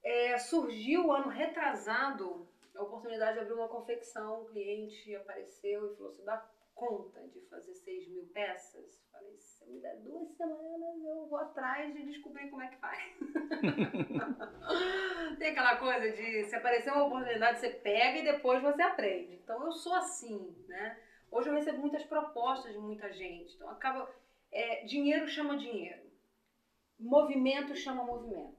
É, 0.03 0.37
surgiu 0.37 1.11
ano 1.11 1.27
retrasado 1.27 2.47
a 2.75 2.83
oportunidade 2.83 3.33
de 3.33 3.39
abrir 3.39 3.53
uma 3.53 3.67
confecção. 3.67 4.43
Um 4.43 4.45
cliente 4.45 5.13
apareceu 5.15 5.91
e 5.91 5.95
falou: 5.95 6.11
Você 6.11 6.23
dá 6.23 6.37
conta 6.73 7.27
de 7.27 7.41
fazer 7.47 7.73
6 7.73 8.07
mil 8.07 8.25
peças? 8.27 9.03
Falei, 9.11 9.37
se 9.37 9.58
me 9.58 9.58
der 9.58 9.58
duas 10.03 10.29
semanas, 10.35 11.03
eu 11.03 11.27
vou 11.27 11.39
atrás 11.39 11.93
de 11.93 12.03
descobrir 12.03 12.49
como 12.49 12.61
é 12.61 12.67
que 12.67 12.77
faz. 12.77 13.17
Tem 15.37 15.51
aquela 15.51 15.77
coisa 15.77 16.11
de 16.11 16.45
se 16.45 16.55
aparecer 16.55 16.91
uma 16.91 17.05
oportunidade, 17.05 17.59
você 17.59 17.69
pega 17.69 18.19
e 18.19 18.23
depois 18.23 18.61
você 18.61 18.81
aprende. 18.81 19.35
Então 19.35 19.65
eu 19.65 19.71
sou 19.71 19.93
assim, 19.93 20.55
né? 20.67 20.97
Hoje 21.31 21.49
eu 21.49 21.53
recebo 21.53 21.79
muitas 21.79 22.03
propostas 22.03 22.73
de 22.73 22.79
muita 22.79 23.11
gente. 23.13 23.55
Então 23.55 23.69
acaba. 23.69 24.09
É, 24.51 24.83
dinheiro 24.85 25.27
chama 25.27 25.57
dinheiro. 25.57 26.09
Movimento 26.99 27.75
chama 27.75 28.03
movimento. 28.03 28.57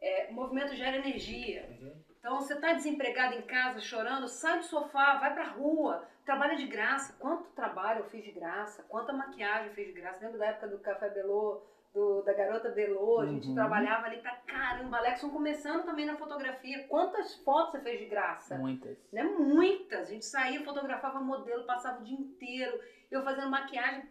É, 0.00 0.30
movimento 0.30 0.74
gera 0.74 0.98
energia. 0.98 1.66
Uhum. 1.70 2.04
Então 2.18 2.40
você 2.40 2.54
está 2.54 2.72
desempregado 2.72 3.34
em 3.34 3.42
casa, 3.42 3.80
chorando, 3.80 4.28
sai 4.28 4.58
do 4.58 4.64
sofá, 4.64 5.18
vai 5.18 5.34
pra 5.34 5.48
rua, 5.48 6.08
trabalha 6.24 6.56
de 6.56 6.66
graça. 6.66 7.14
Quanto 7.18 7.50
trabalho 7.50 8.00
eu 8.00 8.10
fiz 8.10 8.24
de 8.24 8.32
graça, 8.32 8.82
quanta 8.84 9.12
maquiagem 9.12 9.68
eu 9.68 9.74
fiz 9.74 9.86
de 9.86 10.00
graça. 10.00 10.24
Lembra 10.24 10.38
da 10.38 10.46
época 10.46 10.68
do 10.68 10.78
Café 10.78 11.10
Belô, 11.10 11.62
do, 11.92 12.22
da 12.22 12.32
garota 12.32 12.70
Belô, 12.70 13.20
a 13.20 13.26
gente 13.26 13.48
uhum. 13.48 13.54
trabalhava 13.54 14.06
ali 14.06 14.20
pra 14.20 14.34
caramba. 14.36 14.98
Alexson 14.98 15.30
começando 15.30 15.84
também 15.84 16.06
na 16.06 16.16
fotografia. 16.16 16.88
Quantas 16.88 17.36
fotos 17.44 17.72
você 17.72 17.80
fez 17.80 18.00
de 18.00 18.06
graça? 18.06 18.58
Muitas. 18.58 18.98
Né? 19.12 19.22
Muitas. 19.22 20.08
A 20.08 20.10
gente 20.10 20.26
saía, 20.26 20.64
fotografava 20.64 21.20
modelo, 21.20 21.64
passava 21.64 22.00
o 22.00 22.04
dia 22.04 22.18
inteiro. 22.18 22.80
Eu 23.10 23.22
fazendo 23.22 23.50
maquiagem. 23.50 24.08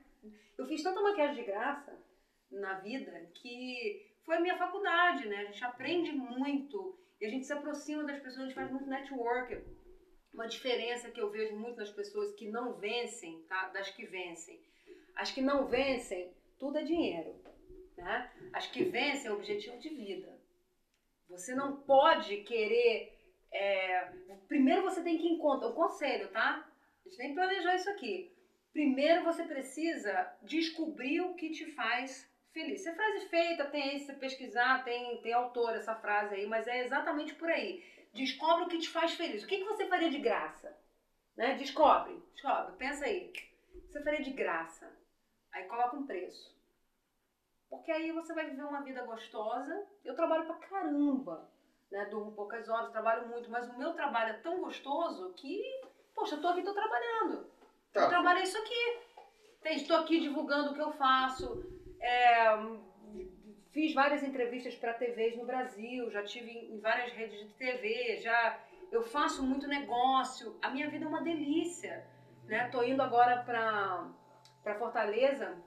Eu 0.58 0.66
fiz 0.66 0.82
tanta 0.82 1.02
maquiagem 1.02 1.36
de 1.36 1.44
graça 1.44 1.94
na 2.50 2.76
vida 2.76 3.12
que 3.34 4.08
foi 4.24 4.38
a 4.38 4.40
minha 4.40 4.58
faculdade, 4.58 5.28
né? 5.28 5.38
A 5.38 5.46
gente 5.46 5.64
aprende 5.66 6.12
muito 6.14 6.98
e 7.20 7.26
a 7.26 7.30
gente 7.30 7.46
se 7.46 7.54
aproxima 7.54 8.04
das 8.04 8.20
pessoas, 8.20 8.38
a 8.38 8.44
gente 8.46 8.56
faz 8.56 8.72
muito 8.72 8.86
network. 8.86 9.62
Uma 10.34 10.48
diferença 10.48 11.12
que 11.12 11.22
eu 11.22 11.30
vejo 11.30 11.56
muito 11.56 11.78
nas 11.78 11.92
pessoas 11.92 12.34
que 12.34 12.50
não 12.50 12.74
vencem, 12.74 13.42
tá? 13.48 13.70
Das 13.70 13.90
que 13.90 14.06
vencem. 14.06 14.60
As 15.16 15.32
que 15.32 15.42
não 15.42 15.68
vencem, 15.68 16.34
tudo 16.60 16.80
é 16.80 16.84
dinheiro, 16.84 17.36
né? 17.96 18.32
As 18.52 18.66
que 18.66 18.84
vencem 18.84 19.30
é 19.30 19.34
objetivo 19.34 19.78
de 19.78 19.90
vida. 19.90 20.42
Você 21.30 21.54
não 21.54 21.82
pode 21.82 22.38
querer. 22.38 23.14
É... 23.52 24.12
Primeiro 24.48 24.82
você 24.82 25.04
tem 25.04 25.18
que 25.18 25.28
encontrar. 25.28 25.70
O 25.70 25.74
conselho, 25.74 26.30
tá? 26.30 26.68
A 27.06 27.10
gente 27.10 27.18
tem 27.18 27.30
que 27.30 27.36
planejar 27.36 27.76
isso 27.76 27.90
aqui. 27.90 28.32
Primeiro 28.72 29.24
você 29.24 29.44
precisa 29.44 30.36
descobrir 30.42 31.22
o 31.22 31.36
que 31.36 31.52
te 31.52 31.72
faz 31.74 32.28
feliz. 32.52 32.80
Isso 32.80 32.90
é 32.90 32.96
frase 32.96 33.28
feita, 33.28 33.66
tem 33.66 33.84
aí, 33.84 34.00
se 34.00 34.14
pesquisar, 34.14 34.84
tem, 34.84 35.22
tem 35.22 35.34
autor 35.34 35.76
essa 35.76 35.96
frase 35.96 36.36
aí, 36.36 36.48
mas 36.48 36.68
é 36.68 36.84
exatamente 36.84 37.36
por 37.36 37.50
aí. 37.50 37.84
Descobre 38.14 38.66
o 38.66 38.68
que 38.68 38.78
te 38.78 38.90
faz 38.90 39.14
feliz. 39.14 39.44
O 39.44 39.48
que, 39.48 39.58
que 39.58 39.64
você 39.64 39.88
faria 39.88 40.10
de 40.10 40.20
graça? 40.20 40.78
Né? 41.36 41.56
Descobre, 41.56 42.16
descobre, 42.34 42.74
pensa 42.78 43.06
aí. 43.06 43.34
Você 43.88 44.04
faria 44.04 44.22
de 44.22 44.32
graça. 44.32 44.92
Aí 45.52 45.66
coloca 45.66 45.96
um 45.96 46.06
preço. 46.06 46.54
Porque 47.70 47.92
aí 47.92 48.12
você 48.12 48.34
vai 48.34 48.50
viver 48.50 48.64
uma 48.64 48.82
vida 48.82 49.04
gostosa. 49.04 49.88
Eu 50.06 50.16
trabalho 50.16 50.46
pra 50.46 50.56
caramba. 50.56 51.50
Né? 51.92 52.06
Durmo 52.06 52.32
poucas 52.34 52.70
horas, 52.70 52.92
trabalho 52.92 53.28
muito, 53.28 53.50
mas 53.50 53.68
o 53.68 53.78
meu 53.78 53.94
trabalho 53.94 54.32
é 54.32 54.40
tão 54.40 54.60
gostoso 54.60 55.34
que, 55.34 55.64
poxa, 56.14 56.36
eu 56.36 56.42
tô 56.42 56.50
aqui, 56.50 56.62
tô 56.62 56.74
trabalhando. 56.74 57.48
Tá. 57.92 58.02
Eu 58.02 58.10
trabalho 58.10 58.44
isso 58.44 58.58
aqui. 58.58 59.00
Estou 59.66 59.98
aqui 59.98 60.20
divulgando 60.20 60.72
o 60.72 60.74
que 60.76 60.82
eu 60.82 60.92
faço. 60.94 61.64
É, 62.00 62.50
fiz 63.74 63.94
várias 63.94 64.24
entrevistas 64.24 64.76
para 64.76 64.94
TVs 64.94 65.36
no 65.36 65.46
Brasil, 65.46 66.10
já 66.12 66.24
tive 66.24 66.52
em 66.52 66.80
várias 66.80 67.12
redes 67.12 67.40
de 67.40 67.54
TV, 67.56 68.20
já 68.22 68.60
eu 68.92 69.02
faço 69.02 69.44
muito 69.44 69.68
negócio. 69.68 70.58
A 70.62 70.70
minha 70.70 70.88
vida 70.90 71.06
é 71.06 71.08
uma 71.08 71.24
delícia, 71.24 72.06
né? 72.46 72.70
Tô 72.70 72.84
indo 72.84 73.02
agora 73.02 73.44
para 73.44 74.08
para 74.64 74.76
Fortaleza 74.76 75.58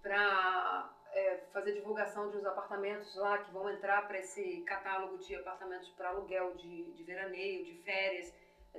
para 0.00 0.90
é, 1.12 1.36
fazer 1.52 1.74
divulgação 1.74 2.30
de 2.30 2.38
uns 2.38 2.46
apartamentos 2.46 3.14
lá 3.16 3.36
que 3.38 3.50
vão 3.50 3.68
entrar 3.68 4.06
para 4.06 4.18
esse 4.18 4.62
catálogo 4.62 5.18
de 5.18 5.34
apartamentos 5.34 5.88
para 5.90 6.10
aluguel 6.10 6.54
de, 6.54 6.92
de 6.92 7.02
veraneio, 7.02 7.64
de 7.64 7.74
férias. 7.82 8.32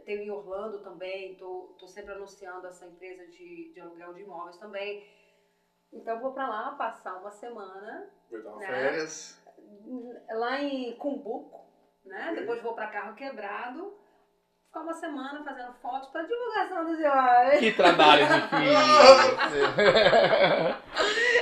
Tenho 0.06 0.22
em 0.22 0.32
Orlando 0.32 0.82
também, 0.84 1.36
tô, 1.36 1.76
tô 1.78 1.88
sempre 1.88 2.14
anunciando 2.14 2.66
essa 2.66 2.86
empresa 2.86 3.28
de, 3.28 3.74
de 3.74 3.80
aluguel 3.80 4.14
de 4.14 4.22
imóveis 4.22 4.58
também. 4.58 5.06
Então 5.94 6.20
vou 6.20 6.34
para 6.34 6.48
lá 6.48 6.72
passar 6.72 7.18
uma 7.18 7.32
semana. 7.32 8.10
Vai 8.32 8.42
dar 8.42 8.56
né? 8.58 8.68
férias. 8.68 9.42
Lá 10.30 10.62
em 10.62 10.96
Cumbuco, 10.98 11.66
né? 12.06 12.34
Depois 12.36 12.62
vou 12.62 12.74
para 12.74 12.88
Carro 12.88 13.16
Quebrado. 13.16 13.98
Ficar 14.68 14.82
uma 14.82 14.94
semana 14.94 15.44
fazendo 15.44 15.74
fotos 15.76 16.10
para 16.10 16.24
divulgação 16.24 16.86
dos 16.86 17.00
imóveis. 17.00 17.60
Que 17.60 17.72
trabalho 17.72 18.26
difícil. 18.36 19.68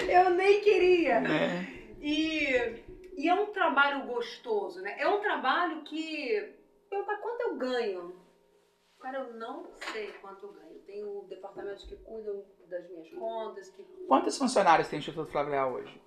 Eu 0.09 0.29
nem 0.31 0.61
queria. 0.61 1.19
né? 1.21 1.67
E, 1.99 2.83
e 3.17 3.27
é 3.27 3.33
um 3.33 3.47
trabalho 3.47 4.05
gostoso, 4.05 4.81
né? 4.81 4.95
É 4.99 5.07
um 5.07 5.19
trabalho 5.19 5.81
que. 5.81 6.53
Perguntar 6.87 7.17
quanto 7.17 7.41
eu 7.41 7.55
ganho. 7.55 8.24
Cara, 8.99 9.19
eu 9.19 9.33
não 9.33 9.65
sei 9.91 10.11
quanto 10.13 10.45
eu 10.45 10.53
ganho. 10.53 10.79
Tenho 10.85 11.25
departamentos 11.29 11.85
que 11.85 11.95
cuidam 11.97 12.43
das 12.67 12.89
minhas 12.89 13.09
contas, 13.13 13.69
que 13.69 13.83
Quantos 14.07 14.37
funcionários 14.37 14.87
tem 14.87 14.97
o 14.97 14.99
Instituto 14.99 15.31
Flávio 15.31 15.51
Leal 15.51 15.73
hoje? 15.73 16.01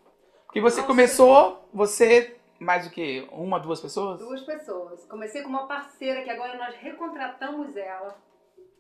Porque 0.47 0.61
você 0.61 0.77
Nossa. 0.77 0.87
começou, 0.87 1.69
você, 1.73 2.41
mais 2.59 2.87
do 2.87 2.91
que 2.91 3.29
uma, 3.31 3.61
duas 3.61 3.81
pessoas? 3.81 4.19
Duas 4.19 4.43
pessoas. 4.43 5.05
Comecei 5.05 5.43
com 5.43 5.49
uma 5.49 5.67
parceira 5.67 6.23
que 6.23 6.31
agora 6.31 6.57
nós 6.57 6.75
recontratamos 6.77 7.77
ela. 7.77 8.17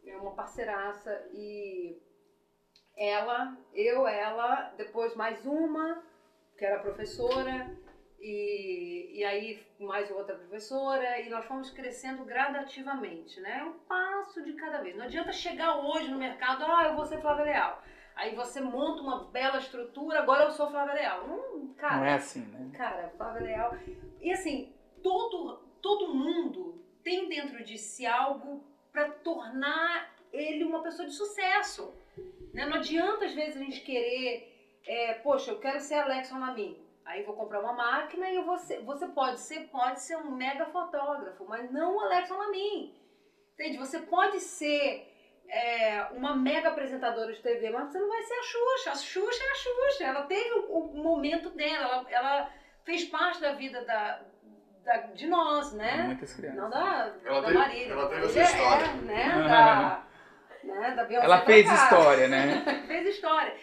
É 0.06 0.16
uma 0.16 0.32
parceiraça 0.32 1.28
e 1.34 2.00
ela, 2.96 3.56
eu, 3.74 4.08
ela, 4.08 4.72
depois 4.76 5.14
mais 5.14 5.44
uma, 5.44 6.02
que 6.56 6.64
era 6.64 6.80
professora, 6.80 7.70
e, 8.20 9.18
e 9.18 9.24
aí 9.24 9.62
mais 9.78 10.10
outra 10.10 10.34
professora, 10.34 11.20
e 11.20 11.28
nós 11.28 11.44
fomos 11.44 11.70
crescendo 11.70 12.24
gradativamente, 12.24 13.40
né? 13.40 13.62
Um 13.62 13.78
passo 13.86 14.42
de 14.42 14.52
cada 14.54 14.82
vez. 14.82 14.96
Não 14.96 15.04
adianta 15.04 15.32
chegar 15.32 15.76
hoje 15.76 16.10
no 16.10 16.18
mercado, 16.18 16.64
ah, 16.64 16.84
eu 16.84 16.96
vou 16.96 17.04
ser 17.04 17.20
Flávia 17.20 17.44
Leal. 17.44 17.82
Aí 18.16 18.34
você 18.34 18.60
monta 18.60 19.00
uma 19.00 19.24
bela 19.26 19.58
estrutura, 19.58 20.18
agora 20.18 20.44
eu 20.44 20.50
sou 20.50 20.68
Flávia 20.68 20.94
Leal. 20.94 21.28
Não, 21.28 21.74
cara, 21.74 21.96
Não 21.98 22.04
é 22.04 22.14
assim, 22.14 22.40
né? 22.46 22.70
Cara, 22.76 23.12
Flávia 23.16 23.42
Leal. 23.42 23.76
E 24.20 24.32
assim, 24.32 24.74
todo, 25.02 25.58
todo 25.80 26.12
mundo 26.12 26.84
tem 27.04 27.28
dentro 27.28 27.62
de 27.62 27.78
si 27.78 28.04
algo 28.04 28.64
para 28.92 29.10
tornar 29.10 30.12
ele 30.32 30.64
uma 30.64 30.82
pessoa 30.82 31.06
de 31.06 31.14
sucesso. 31.14 31.94
Né? 32.52 32.66
Não 32.66 32.78
adianta, 32.78 33.26
às 33.26 33.34
vezes, 33.34 33.56
a 33.56 33.60
gente 33.60 33.80
querer, 33.82 34.80
é, 34.84 35.14
poxa, 35.14 35.52
eu 35.52 35.60
quero 35.60 35.78
ser 35.78 35.94
Alex 35.94 36.30
Lamin. 36.32 36.87
Aí 37.08 37.22
vou 37.22 37.34
comprar 37.34 37.60
uma 37.60 37.72
máquina 37.72 38.28
e 38.30 38.36
eu 38.36 38.44
vou 38.44 38.58
ser, 38.58 38.82
você 38.84 39.06
pode 39.08 39.40
ser, 39.40 39.60
pode 39.68 40.00
ser 40.02 40.16
um 40.18 40.30
mega 40.30 40.66
fotógrafo, 40.66 41.44
mas 41.48 41.70
não 41.72 41.96
o 41.96 42.00
Alex 42.00 42.28
Lamin. 42.28 42.94
Entende? 43.54 43.78
Você 43.78 44.00
pode 44.00 44.38
ser 44.40 45.10
é, 45.48 46.02
uma 46.12 46.36
mega 46.36 46.68
apresentadora 46.68 47.32
de 47.32 47.40
TV, 47.40 47.70
mas 47.70 47.90
você 47.90 47.98
não 47.98 48.08
vai 48.08 48.22
ser 48.22 48.34
a 48.34 48.42
Xuxa. 48.42 48.90
A 48.90 48.94
Xuxa 48.96 49.42
é 49.42 49.50
a 49.50 49.54
Xuxa. 49.54 50.04
Ela 50.04 50.22
teve 50.24 50.50
o, 50.68 50.78
o 50.92 50.96
momento 51.02 51.48
dela, 51.50 51.86
ela, 51.86 52.06
ela 52.10 52.50
fez 52.84 53.04
parte 53.04 53.40
da 53.40 53.52
vida 53.52 53.82
da, 53.86 54.20
da- 54.84 55.06
de 55.14 55.26
nós, 55.28 55.72
né? 55.72 56.02
Muitas 56.08 56.34
crianças. 56.34 56.60
Não 56.60 56.68
da, 56.68 57.14
Ela 57.24 57.40
da 57.40 57.46
teve- 57.46 57.58
Marília. 57.58 57.92
ela 57.92 58.08
teve 58.10 58.20
a 58.20 58.26
Marília 58.26 58.28
sua 58.28 58.42
história. 58.42 58.84
É, 58.84 58.94
né? 59.02 60.04
Da, 60.64 60.74
né? 60.74 60.90
da 60.94 61.04
Beyoncé 61.04 61.24
Ela 61.24 61.36
pra 61.38 61.46
fez 61.46 61.72
história, 61.72 62.28
né? 62.28 62.64
fez 62.86 63.06
história. 63.06 63.54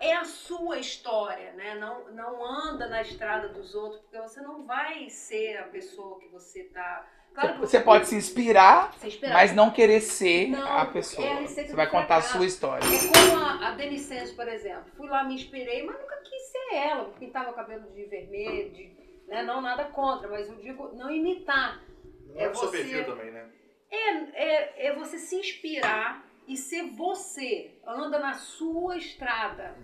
É 0.00 0.14
a 0.16 0.24
sua 0.24 0.78
história, 0.78 1.52
né? 1.52 1.74
Não, 1.74 2.10
não 2.12 2.42
anda 2.44 2.88
na 2.88 3.02
estrada 3.02 3.48
dos 3.48 3.74
outros, 3.74 4.00
porque 4.00 4.18
você 4.18 4.40
não 4.40 4.64
vai 4.66 5.10
ser 5.10 5.58
a 5.58 5.64
pessoa 5.64 6.18
que 6.18 6.28
você 6.28 6.64
tá. 6.64 7.06
Claro 7.34 7.54
que 7.54 7.60
Você 7.60 7.78
pode 7.80 8.08
se 8.08 8.16
inspirar, 8.16 8.92
se 8.94 9.06
inspirar. 9.06 9.34
mas 9.34 9.54
não 9.54 9.70
querer 9.70 10.00
ser 10.00 10.48
Não, 10.48 10.66
a 10.78 10.82
é 10.82 10.84
pessoa. 10.86 11.28
a 11.30 11.34
receita 11.40 11.70
Você 11.70 11.76
vai 11.76 11.88
contar 11.88 12.16
a 12.16 12.22
sua 12.22 12.44
história. 12.46 12.82
É 12.84 13.28
como 13.28 13.44
a, 13.44 13.68
a 13.68 13.70
Denicence, 13.76 14.34
por 14.34 14.48
exemplo. 14.48 14.84
Fui 14.96 15.08
lá, 15.08 15.22
me 15.22 15.34
inspirei, 15.34 15.84
mas 15.84 16.00
nunca 16.00 16.16
quis 16.16 16.42
ser 16.50 16.74
ela. 16.76 17.04
Pintar 17.20 17.44
meu 17.44 17.52
cabelo 17.52 17.88
de 17.92 18.04
vermelho, 18.06 18.70
de, 18.70 18.90
né? 19.28 19.42
não 19.42 19.60
nada 19.60 19.84
contra, 19.84 20.28
mas 20.28 20.48
eu 20.48 20.56
digo 20.56 20.90
não 20.96 21.08
imitar. 21.10 21.80
Não 22.26 22.40
é, 22.40 22.44
É 22.44 22.48
o 22.50 22.54
seu 22.54 22.68
você- 22.68 22.78
perfil 22.78 23.04
também, 23.04 23.30
né? 23.30 23.48
É, 23.92 24.08
é, 24.44 24.86
é 24.88 24.94
você 24.94 25.18
se 25.18 25.36
inspirar 25.36 26.24
e 26.52 26.56
ser 26.56 26.90
você. 26.90 27.78
Anda 27.86 28.18
na 28.18 28.34
sua 28.34 28.96
estrada. 28.96 29.76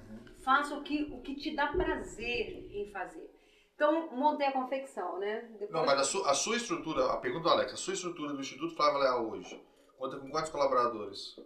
Faça 0.44 0.76
o 0.76 0.82
que, 0.82 1.04
o 1.12 1.20
que 1.22 1.34
te 1.36 1.54
dá 1.56 1.68
prazer 1.68 2.68
em 2.72 2.90
fazer. 2.90 3.30
Então, 3.74 4.14
montei 4.16 4.46
a 4.46 4.52
confecção, 4.52 5.18
né? 5.18 5.42
Depois- 5.52 5.70
Não, 5.70 5.84
mas 5.84 6.00
a 6.00 6.04
sua, 6.04 6.30
a 6.30 6.34
sua 6.34 6.56
estrutura, 6.56 7.12
a 7.12 7.16
pergunta 7.18 7.44
do 7.44 7.50
Alex, 7.50 7.72
a 7.72 7.76
sua 7.76 7.94
estrutura 7.94 8.32
do 8.32 8.40
Instituto 8.40 8.74
Flávio 8.74 9.00
Leal 9.00 9.28
hoje, 9.28 9.62
conta 9.98 10.18
com 10.18 10.30
quantos 10.30 10.50
colaboradores? 10.50 11.36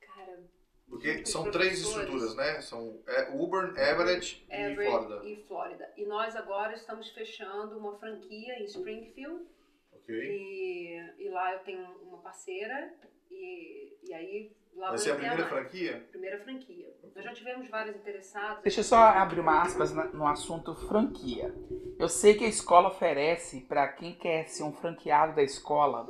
Cara, 0.00 0.44
Porque 0.88 1.24
são 1.26 1.50
três 1.50 1.80
estruturas, 1.80 2.36
né? 2.36 2.60
São 2.60 3.02
é, 3.06 3.32
Auburn, 3.32 3.76
Everett 3.78 4.46
e 4.48 4.54
Everett 4.54 4.90
Florida. 4.90 5.24
e 5.28 5.44
Flórida. 5.48 5.92
E 5.96 6.04
nós 6.06 6.36
agora 6.36 6.74
estamos 6.74 7.08
fechando 7.10 7.78
uma 7.78 7.98
franquia 7.98 8.54
em 8.60 8.64
Springfield. 8.64 9.44
Ok? 9.92 10.14
E, 10.14 11.24
e 11.24 11.28
lá 11.30 11.52
eu 11.54 11.60
tenho 11.60 11.84
uma 12.02 12.18
parceira. 12.18 12.94
E, 13.30 13.98
e 14.02 14.14
aí 14.14 14.56
lá 14.74 14.88
Vai 14.88 14.98
ser 14.98 15.12
a 15.12 15.16
primeira 15.16 15.46
franquia? 15.46 16.06
Primeira 16.10 16.40
franquia. 16.40 16.94
Nós 17.14 17.24
já 17.24 17.32
tivemos 17.32 17.68
vários 17.68 17.96
interessados. 17.96 18.62
Deixa 18.62 18.80
eu 18.80 18.84
só 18.84 18.96
abrir 18.96 19.40
uma 19.40 19.62
aspas 19.62 19.92
no 19.92 20.26
assunto 20.26 20.74
franquia. 20.74 21.54
Eu 21.98 22.08
sei 22.08 22.34
que 22.34 22.44
a 22.44 22.48
escola 22.48 22.88
oferece 22.88 23.60
para 23.62 23.88
quem 23.88 24.14
quer 24.14 24.48
ser 24.48 24.62
um 24.62 24.72
franqueado 24.72 25.34
da 25.34 25.42
escola, 25.42 26.08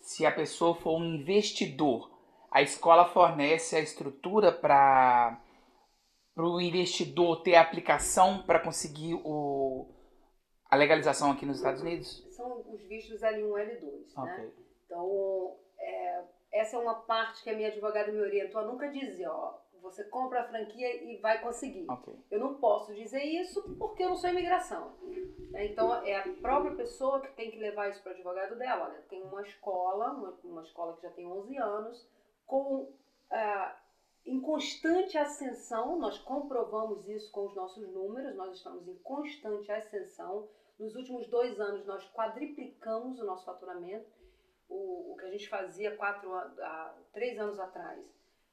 se 0.00 0.26
a 0.26 0.32
pessoa 0.32 0.74
for 0.74 0.98
um 0.98 1.04
investidor, 1.04 2.10
a 2.50 2.62
escola 2.62 3.06
fornece 3.06 3.76
a 3.76 3.80
estrutura 3.80 4.52
para 4.52 5.40
o 6.36 6.60
investidor 6.60 7.42
ter 7.42 7.54
a 7.54 7.62
aplicação 7.62 8.42
para 8.42 8.58
conseguir 8.58 9.14
o, 9.24 9.88
a 10.68 10.76
legalização 10.76 11.30
aqui 11.30 11.46
nos 11.46 11.58
Estados 11.58 11.80
Unidos? 11.80 12.26
São 12.30 12.64
os 12.68 12.82
vistos 12.88 13.20
L1 13.20 13.52
L2, 13.52 13.82
né? 13.82 14.00
Ok. 14.16 14.54
Então, 14.84 15.56
é, 15.78 16.24
essa 16.52 16.76
é 16.76 16.78
uma 16.78 16.94
parte 16.94 17.42
que 17.42 17.50
a 17.50 17.54
minha 17.54 17.68
advogada 17.68 18.10
me 18.12 18.20
orientou 18.20 18.60
a 18.60 18.64
nunca 18.64 18.88
dizer, 18.88 19.28
ó, 19.28 19.58
você 19.80 20.04
compra 20.04 20.42
a 20.42 20.48
franquia 20.48 21.02
e 21.04 21.16
vai 21.18 21.40
conseguir. 21.40 21.86
Ok. 21.90 22.14
Eu 22.30 22.38
não 22.38 22.54
posso 22.54 22.94
dizer 22.94 23.22
isso 23.22 23.62
porque 23.78 24.02
eu 24.02 24.10
não 24.10 24.16
sou 24.16 24.30
imigração. 24.30 24.94
né? 25.50 25.66
Então, 25.66 25.94
é 26.04 26.16
a 26.16 26.34
própria 26.40 26.74
pessoa 26.76 27.20
que 27.20 27.32
tem 27.34 27.50
que 27.50 27.58
levar 27.58 27.88
isso 27.88 28.02
para 28.02 28.12
o 28.12 28.14
advogado 28.14 28.56
dela. 28.56 28.88
Olha, 28.88 29.02
tem 29.08 29.22
uma 29.22 29.42
escola, 29.42 30.12
uma, 30.12 30.38
uma 30.44 30.62
escola 30.62 30.96
que 30.96 31.02
já 31.02 31.10
tem 31.10 31.26
11 31.26 31.56
anos, 31.56 32.08
com 32.46 32.92
ah, 33.30 33.76
em 34.26 34.40
constante 34.40 35.16
ascensão, 35.16 35.98
nós 35.98 36.18
comprovamos 36.18 37.08
isso 37.08 37.30
com 37.32 37.46
os 37.46 37.54
nossos 37.54 37.88
números, 37.88 38.36
nós 38.36 38.56
estamos 38.56 38.86
em 38.86 38.96
constante 38.98 39.72
ascensão. 39.72 40.48
Nos 40.78 40.94
últimos 40.94 41.26
dois 41.28 41.58
anos, 41.60 41.86
nós 41.86 42.08
quadriplicamos 42.12 43.18
o 43.20 43.24
nosso 43.24 43.44
faturamento. 43.44 44.06
O, 44.70 45.12
o 45.12 45.16
que 45.18 45.26
a 45.26 45.30
gente 45.30 45.48
fazia 45.48 45.96
quatro, 45.96 46.32
há 46.32 46.94
três 47.12 47.38
anos 47.38 47.60
atrás 47.60 48.00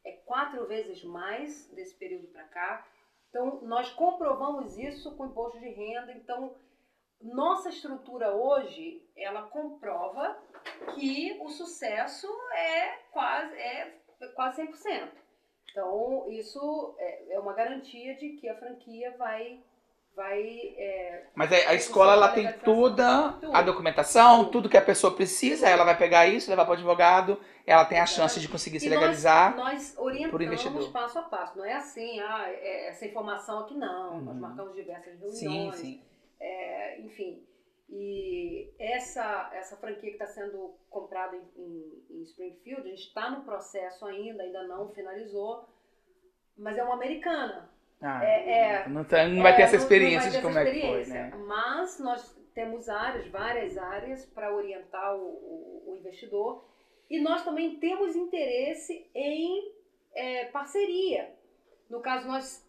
é 0.03 0.11
quatro 0.25 0.65
vezes 0.65 1.03
mais 1.03 1.67
desse 1.67 1.95
período 1.95 2.27
para 2.27 2.43
cá. 2.45 2.87
Então, 3.29 3.61
nós 3.61 3.89
comprovamos 3.91 4.77
isso 4.77 5.15
com 5.15 5.27
imposto 5.27 5.59
de 5.59 5.69
renda. 5.69 6.11
Então, 6.13 6.55
nossa 7.21 7.69
estrutura 7.69 8.33
hoje, 8.33 9.03
ela 9.15 9.43
comprova 9.43 10.37
que 10.95 11.37
o 11.41 11.49
sucesso 11.49 12.27
é 12.53 12.97
quase, 13.11 13.53
é 13.55 13.97
quase 14.33 14.61
100%. 14.61 15.09
Então, 15.71 16.25
isso 16.29 16.95
é, 16.97 17.33
é 17.33 17.39
uma 17.39 17.53
garantia 17.53 18.15
de 18.15 18.29
que 18.37 18.47
a 18.47 18.57
franquia 18.57 19.15
vai... 19.17 19.61
vai 20.17 20.73
é, 20.77 21.27
Mas 21.35 21.53
a, 21.53 21.55
a 21.69 21.73
escola 21.75 22.13
ela 22.13 22.29
tem 22.29 22.51
toda 22.59 23.37
a 23.53 23.61
documentação, 23.61 24.45
tudo 24.49 24.67
que 24.67 24.75
a 24.75 24.81
pessoa 24.81 25.13
precisa, 25.13 25.69
ela 25.69 25.83
vai 25.83 25.95
pegar 25.95 26.25
isso, 26.27 26.49
levar 26.49 26.65
para 26.65 26.71
o 26.71 26.73
advogado, 26.73 27.39
ela 27.67 27.85
tem 27.85 27.99
a 27.99 28.05
chance 28.07 28.39
de 28.39 28.49
conseguir 28.49 28.79
se 28.79 28.87
E 28.87 28.89
nós- 28.89 28.99
legalizar. 28.99 29.55
Nós, 29.55 29.91
por 29.91 30.05
orientamos 30.33 30.87
passo 30.87 31.19
a 31.19 31.21
passo. 31.21 31.55
Não 31.57 31.63
é 31.65 31.73
assim, 31.73 32.19
ah, 32.19 32.45
é- 32.49 32.87
essa 32.89 33.05
informação 33.05 33.59
aqui 33.59 33.75
não. 33.75 34.19
Nós 34.21 34.35
Uhum. 34.35 34.41
marcamos 34.41 34.73
diversas 34.73 35.19
Sim, 35.35 35.47
reuniões. 35.49 35.75
sim. 35.75 36.03
É, 36.39 36.99
enfim. 37.01 37.43
E 37.89 38.69
essa, 38.79 39.49
essa 39.53 39.77
franquia 39.77 40.09
que 40.09 40.15
está 40.21 40.27
sendo 40.27 40.73
comprada 40.89 41.35
em, 41.37 41.41
em- 41.61 42.05
em 42.19 42.23
Springfield, 42.23 42.81
a 42.87 42.89
gente 42.89 43.07
está 43.07 43.29
no 43.29 43.43
processo 43.43 44.05
ainda, 44.05 44.41
ainda 44.43 44.63
não 44.67 44.89
finalizou. 44.89 45.69
mas 46.57 46.75
é 46.75 46.83
uma 46.83 46.95
americana. 46.95 47.69
Ah, 48.01 48.23
É, 48.23 48.83
é, 48.83 48.89
não, 48.89 49.03
tá- 49.03 49.27
não 49.27 49.41
vai 49.41 49.55
ter 49.55 49.63
É, 49.63 49.65
essa 49.65 49.73
não- 49.73 49.79
não 49.79 49.83
experiência 49.85 50.31
ter 50.31 50.37
de 50.37 50.43
como 50.43 50.57
essa 50.59 50.69
é 50.69 50.73
que 50.73 50.81
foi, 50.81 51.01
experiência. 51.01 51.37
né? 51.37 51.43
Mas 51.47 51.99
nós 51.99 52.37
temos 52.53 52.89
áreas, 52.89 53.27
várias 53.27 53.77
áreas, 53.77 54.25
para 54.25 54.53
orientar 54.53 55.15
o, 55.15 55.19
o- 55.21 55.83
o 55.91 55.95
investidor. 55.97 56.63
E 57.09 57.19
nós 57.19 57.43
também 57.43 57.77
temos 57.79 58.15
interesse 58.15 59.09
em 59.15 59.75
é, 60.13 60.45
parceria. 60.45 61.31
No 61.89 61.99
caso, 62.01 62.27
nós, 62.27 62.65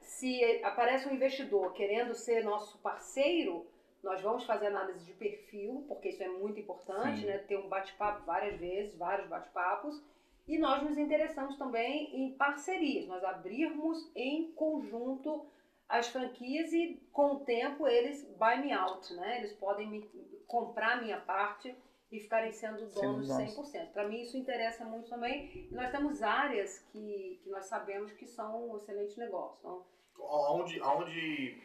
se 0.00 0.60
aparece 0.64 1.06
um 1.08 1.14
investidor 1.14 1.72
querendo 1.74 2.14
ser 2.14 2.42
nosso 2.42 2.78
parceiro, 2.78 3.66
nós 4.02 4.20
vamos 4.22 4.44
fazer 4.44 4.66
análise 4.68 5.04
de 5.04 5.12
perfil, 5.12 5.84
porque 5.88 6.08
isso 6.10 6.22
é 6.22 6.28
muito 6.28 6.58
importante, 6.60 7.20
Sim. 7.20 7.26
né? 7.26 7.38
Ter 7.38 7.56
um 7.58 7.68
bate-papo 7.68 8.24
várias 8.24 8.58
vezes, 8.58 8.96
vários 8.96 9.28
bate-papos. 9.28 10.02
E 10.46 10.58
nós 10.58 10.82
nos 10.82 10.98
interessamos 10.98 11.56
também 11.56 12.14
em 12.14 12.36
parcerias, 12.36 13.06
nós 13.06 13.24
abrirmos 13.24 14.10
em 14.14 14.52
conjunto 14.52 15.46
as 15.88 16.08
franquias 16.08 16.72
e 16.72 17.00
com 17.12 17.36
o 17.36 17.40
tempo 17.40 17.86
eles 17.86 18.24
buy 18.38 18.56
me 18.60 18.72
out, 18.72 19.12
né? 19.14 19.38
Eles 19.38 19.52
podem 19.54 19.88
me 19.88 20.10
comprar 20.46 21.02
minha 21.02 21.20
parte 21.20 21.74
e 22.10 22.20
ficarem 22.20 22.52
sendo 22.52 22.86
donos 22.90 23.28
donos. 23.28 23.56
100%. 23.56 23.92
Para 23.92 24.08
mim 24.08 24.20
isso 24.22 24.36
interessa 24.36 24.84
muito 24.84 25.08
também. 25.08 25.68
E 25.70 25.74
nós 25.74 25.90
temos 25.90 26.22
áreas 26.22 26.78
que, 26.92 27.40
que 27.42 27.50
nós 27.50 27.64
sabemos 27.66 28.12
que 28.12 28.26
são 28.26 28.70
um 28.70 28.76
excelente 28.76 29.18
negócio. 29.18 29.58
Então, 29.60 29.84
Aonde, 30.26 30.80
aonde 30.80 31.60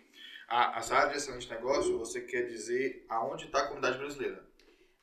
a, 0.48 0.78
essa 0.80 0.96
área 0.96 1.12
de 1.12 1.18
excelente 1.18 1.50
negócio, 1.50 1.98
você 1.98 2.22
quer 2.22 2.48
dizer 2.48 3.06
aonde 3.08 3.46
está 3.46 3.60
a 3.60 3.68
comunidade 3.68 3.98
brasileira? 3.98 4.44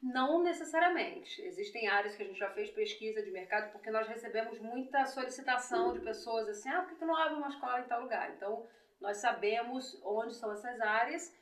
Não 0.03 0.43
necessariamente. 0.43 1.41
Existem 1.43 1.89
áreas 1.89 2.15
que 2.15 2.23
a 2.23 2.27
gente 2.27 2.39
já 2.39 2.51
fez 2.51 2.71
pesquisa 2.71 3.23
de 3.23 3.31
mercado, 3.31 3.73
porque 3.73 3.91
nós 3.91 4.07
recebemos 4.07 4.59
muita 4.61 5.07
solicitação 5.07 5.93
de 5.93 6.01
pessoas 6.01 6.49
assim, 6.49 6.69
ah, 6.69 6.83
por 6.83 6.91
que 6.91 6.97
que 6.97 7.05
não 7.05 7.17
abre 7.17 7.35
uma 7.35 7.49
escola 7.49 7.81
em 7.81 7.89
tal 7.89 8.03
lugar? 8.03 8.33
Então, 8.37 8.67
nós 9.01 9.19
sabemos 9.19 10.01
onde 10.05 10.35
são 10.35 10.53
essas 10.53 10.81
áreas 10.81 11.35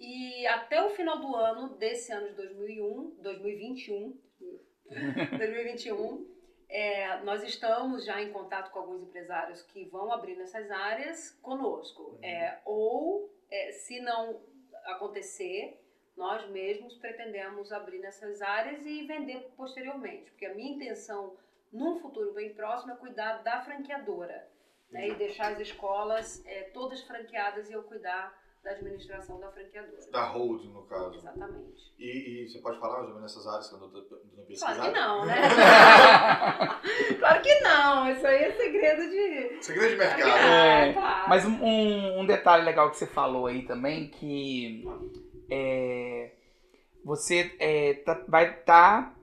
e 0.00 0.46
até 0.46 0.82
o 0.82 0.90
final 0.90 1.18
do 1.18 1.36
ano, 1.36 1.76
desse 1.76 2.10
ano 2.10 2.28
de 2.28 2.34
2001, 2.34 3.16
2021, 3.20 4.18
2021, 5.38 6.26
é, 6.70 7.20
nós 7.22 7.42
estamos 7.42 8.04
já 8.06 8.22
em 8.22 8.32
contato 8.32 8.70
com 8.70 8.78
alguns 8.78 9.02
empresários 9.02 9.60
que 9.62 9.84
vão 9.86 10.10
abrir 10.10 10.36
nessas 10.36 10.70
áreas 10.70 11.38
conosco. 11.42 12.18
É, 12.22 12.58
ou, 12.64 13.30
é, 13.50 13.72
se 13.72 14.00
não 14.00 14.40
acontecer, 14.86 15.78
nós 16.20 16.46
mesmos 16.50 16.94
pretendemos 16.98 17.72
abrir 17.72 17.98
nessas 17.98 18.40
áreas 18.42 18.84
e 18.86 19.06
vender 19.06 19.50
posteriormente. 19.56 20.30
Porque 20.30 20.46
a 20.46 20.54
minha 20.54 20.74
intenção, 20.74 21.34
num 21.72 21.98
futuro 21.98 22.32
bem 22.34 22.52
próximo, 22.54 22.92
é 22.92 22.96
cuidar 22.96 23.42
da 23.42 23.60
franqueadora. 23.62 24.46
Né, 24.92 25.08
e 25.08 25.14
deixar 25.14 25.52
as 25.52 25.60
escolas 25.60 26.44
é, 26.44 26.64
todas 26.74 27.00
franqueadas 27.02 27.70
e 27.70 27.72
eu 27.72 27.84
cuidar 27.84 28.36
da 28.64 28.72
administração 28.72 29.38
da 29.38 29.48
franqueadora. 29.52 30.10
Da 30.10 30.24
hold, 30.26 30.64
no 30.64 30.82
caso. 30.82 31.14
Exatamente. 31.16 31.94
E, 31.96 32.42
e 32.44 32.48
você 32.48 32.58
pode 32.58 32.80
falar 32.80 32.96
mais 32.96 33.08
ou 33.08 33.14
menos 33.14 33.22
nessas 33.34 33.46
áreas 33.46 33.68
que 33.68 33.74
eu 33.76 33.78
não 33.78 33.86
estou 33.86 34.02
pesquisando? 34.02 34.74
Claro 34.74 34.92
que 34.92 34.98
não, 34.98 35.26
né? 35.26 35.34
claro 37.20 37.42
que 37.42 37.60
não. 37.60 38.10
Isso 38.10 38.26
aí 38.26 38.42
é 38.44 38.50
segredo 38.52 39.10
de. 39.10 39.62
Segredo 39.62 39.90
de 39.92 39.96
mercado. 39.96 40.28
É, 40.28 40.92
claro. 40.92 41.28
Mas 41.28 41.44
um- 41.46 41.64
um, 41.64 42.20
um 42.20 42.26
detalhe 42.26 42.64
legal 42.64 42.90
que 42.90 42.96
você 42.96 43.06
falou 43.06 43.46
aí 43.46 43.64
também, 43.64 44.08
que 44.08 44.84
é, 45.50 46.32
você 47.04 47.54
é, 47.58 47.94
tá- 47.94 48.24
vai 48.28 48.50
estar. 48.50 49.14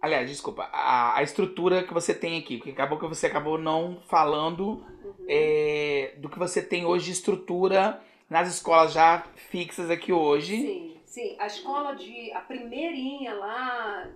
aliás, 0.00 0.28
desculpa, 0.28 0.64
a, 0.72 1.16
a 1.18 1.22
estrutura 1.22 1.84
que 1.84 1.94
você 1.94 2.14
tem 2.14 2.38
aqui, 2.38 2.56
porque 2.58 2.70
acabou 2.72 2.98
que 2.98 3.06
você 3.06 3.26
acabou 3.26 3.58
não 3.58 4.00
falando 4.08 4.84
Uhum. 5.04 5.26
é, 5.28 6.14
do 6.18 6.28
que 6.28 6.38
você 6.38 6.60
tem 6.62 6.84
hoje 6.84 7.06
de 7.06 7.12
estrutura 7.12 8.00
nas 8.28 8.48
escolas 8.48 8.92
já 8.92 9.20
fixas 9.50 9.90
aqui 9.90 10.12
hoje. 10.12 10.56
Sim, 10.56 11.00
sim. 11.04 11.36
A 11.38 11.46
escola 11.46 11.94
de. 11.94 12.32
A 12.32 12.40
primeirinha 12.40 13.34
lá, 13.34 14.08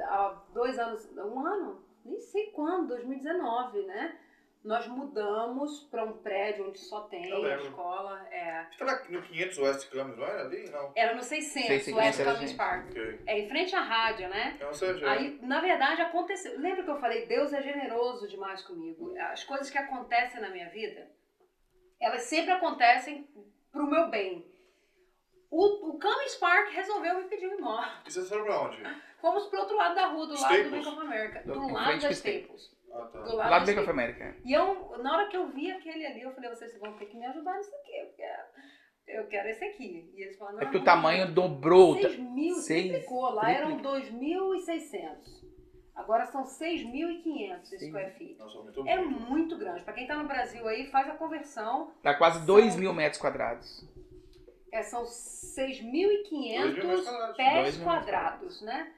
há 0.00 0.42
dois 0.54 0.78
anos. 0.78 1.06
Um 1.16 1.40
ano? 1.46 1.82
Nem 2.04 2.20
sei 2.20 2.46
quando, 2.46 2.88
2019, 2.88 3.82
né? 3.86 4.16
Nós 4.64 4.86
mudamos 4.86 5.80
para 5.90 6.04
um 6.04 6.14
prédio 6.22 6.66
onde 6.68 6.78
só 6.78 7.02
tem 7.02 7.28
Eu 7.28 7.44
a 7.44 7.56
escola. 7.56 8.26
É. 8.30 8.66
Lá 8.80 9.04
no 9.10 9.20
500 9.20 9.58
West 9.58 9.90
Campus, 9.90 10.16
não 10.16 10.24
era 10.24 10.40
ali? 10.40 10.70
Não. 10.70 10.90
Era 10.96 11.14
no 11.14 11.22
600, 11.22 11.68
600, 11.68 11.92
West 12.02 12.20
era 12.20 12.34
gente. 12.36 12.54
Park. 12.56 12.88
Ok. 12.88 13.20
É 13.26 13.38
em 13.40 13.48
frente 13.48 13.76
à 13.76 13.80
rádio, 13.80 14.26
né? 14.30 14.56
Eu 14.58 14.66
não 14.68 14.74
sei 14.74 14.92
onde 14.92 15.04
é. 15.04 15.08
Aí, 15.08 15.38
na 15.42 15.60
verdade, 15.60 16.00
aconteceu. 16.00 16.58
Lembra 16.58 16.82
que 16.82 16.90
eu 16.90 16.98
falei, 16.98 17.26
Deus 17.26 17.52
é 17.52 17.60
generoso 17.60 18.26
demais 18.26 18.62
comigo? 18.62 19.14
As 19.18 19.44
coisas 19.44 19.68
que 19.68 19.76
acontecem 19.76 20.40
na 20.40 20.48
minha 20.48 20.70
vida, 20.70 21.10
elas 22.00 22.22
sempre 22.22 22.52
acontecem 22.52 23.28
pro 23.70 23.86
meu 23.86 24.08
bem. 24.08 24.50
O, 25.50 25.90
o 25.90 25.98
Cummings 26.00 26.36
Park 26.36 26.70
resolveu 26.72 27.16
me 27.18 27.24
pedir 27.28 27.46
um 27.48 27.58
imóvel. 27.58 27.92
E 28.06 28.10
vocês 28.10 28.28
foram 28.28 28.44
pra 28.44 28.60
onde? 28.62 28.78
Fomos 29.20 29.46
pro 29.46 29.60
outro 29.60 29.76
lado 29.76 29.94
da 29.94 30.06
rua, 30.06 30.26
do 30.26 30.32
lado 30.32 30.40
do 30.54 30.54
Staples? 30.54 30.84
Bank 30.84 30.88
of 30.88 31.06
America. 31.06 31.42
Do- 31.46 31.52
Do 31.52 31.72
lado 31.72 32.00
da 32.00 32.10
Staples. 32.10 32.18
Staples. 32.18 32.73
Ah, 32.94 33.06
tá. 33.06 33.20
Do 33.22 33.36
Lá 33.36 33.48
lado 33.50 33.62
do 33.62 33.66
da 33.66 33.72
Bank 33.72 33.80
of. 33.80 33.90
America. 33.90 34.36
E 34.44 34.52
eu, 34.52 34.98
na 34.98 35.12
hora 35.16 35.28
que 35.28 35.36
eu 35.36 35.48
vi 35.48 35.70
aquele 35.70 36.06
ali, 36.06 36.22
eu 36.22 36.32
falei, 36.32 36.48
vocês 36.50 36.78
vão 36.78 36.92
ter 36.96 37.06
que 37.06 37.16
me 37.16 37.26
ajudar 37.26 37.56
nisso 37.56 37.74
aqui. 37.74 37.96
Eu 37.98 38.08
quero, 38.16 38.42
eu 39.08 39.26
quero 39.28 39.48
esse 39.48 39.64
aqui. 39.64 40.10
E 40.14 40.22
eles 40.22 40.38
falaram, 40.38 40.60
É 40.60 40.66
que 40.66 40.76
o 40.76 40.78
não, 40.78 40.84
tamanho 40.84 41.32
dobrou. 41.32 41.96
6 42.00 42.18
mil, 42.18 42.54
Seis- 42.56 42.90
triplicou. 42.90 43.30
Lá 43.30 43.42
triplica. 43.46 43.66
eram 43.66 43.76
2.600. 43.82 45.44
Agora 45.96 46.26
são 46.26 46.44
6.500 46.44 47.66
Sim. 47.78 47.88
square 47.88 48.10
feet. 48.18 48.36
Nossa, 48.38 48.58
muito 48.62 48.88
É 48.88 48.96
bom. 48.98 49.04
muito 49.10 49.56
grande. 49.56 49.82
Para 49.84 49.92
quem 49.94 50.04
está 50.04 50.16
no 50.16 50.26
Brasil 50.26 50.66
aí, 50.66 50.86
faz 50.86 51.08
a 51.08 51.14
conversão. 51.14 51.92
Dá 52.02 52.14
quase 52.14 52.44
2 52.44 52.74
mil 52.76 52.92
metros 52.92 53.20
quadrados. 53.20 53.88
É, 54.72 54.82
são 54.82 55.02
Dois 55.02 55.80
mil 55.82 56.08
metros 56.08 56.30
6.500 56.32 57.04
quadrados. 57.04 57.36
pés 57.36 57.76
mil 57.76 57.84
quadrados, 57.86 58.62
né? 58.62 58.92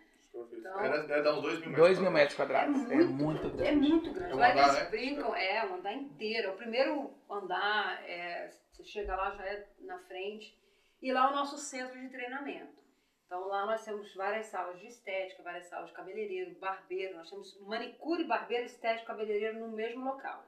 Então, 0.52 1.22
dar 1.22 1.34
uns 1.34 1.42
2 1.42 1.58
mil 1.60 1.70
metros. 1.70 1.76
2 1.76 1.98
mil 2.00 2.10
metros 2.10 2.34
É 2.34 2.36
quadrados. 2.36 2.76
muito, 2.76 2.92
É 2.92 3.04
muito 3.04 3.46
É 3.46 3.50
grande. 3.50 3.88
muito 3.88 4.12
grande. 4.12 4.32
É 4.32 4.34
um 4.34 4.38
Lá 4.38 4.50
andar, 4.52 4.62
eles 4.68 4.74
né? 4.82 4.90
brincam, 4.90 5.34
é, 5.36 5.66
um 5.66 5.74
andar 5.76 5.92
inteiro. 5.94 6.52
O 6.52 6.56
primeiro 6.56 7.14
andar, 7.30 8.02
é, 8.08 8.50
você 8.72 8.84
chega 8.84 9.14
lá, 9.16 9.30
já 9.32 9.44
é 9.44 9.66
na 9.80 9.98
frente. 10.00 10.56
E 11.00 11.12
lá 11.12 11.26
é 11.28 11.32
o 11.32 11.36
nosso 11.36 11.56
centro 11.58 11.98
de 12.00 12.08
treinamento. 12.08 12.76
Então 13.26 13.46
lá 13.48 13.66
nós 13.66 13.84
temos 13.84 14.14
várias 14.14 14.46
salas 14.46 14.78
de 14.78 14.86
estética, 14.86 15.42
várias 15.42 15.66
salas 15.66 15.88
de 15.88 15.94
cabeleireiro, 15.94 16.54
barbeiro. 16.60 17.16
Nós 17.16 17.28
temos 17.28 17.60
manicure, 17.62 18.24
barbeiro, 18.24 18.64
estético, 18.64 19.06
cabeleireiro 19.08 19.58
no 19.58 19.72
mesmo 19.72 20.04
local. 20.04 20.44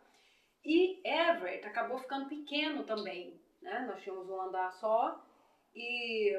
E 0.65 1.01
Everett 1.05 1.67
acabou 1.67 1.99
ficando 1.99 2.29
pequeno 2.29 2.85
também. 2.85 3.41
Né? 3.61 3.85
Nós 3.89 4.01
tínhamos 4.03 4.29
um 4.31 4.41
andar 4.41 4.71
só 4.75 5.21
e 5.75 6.33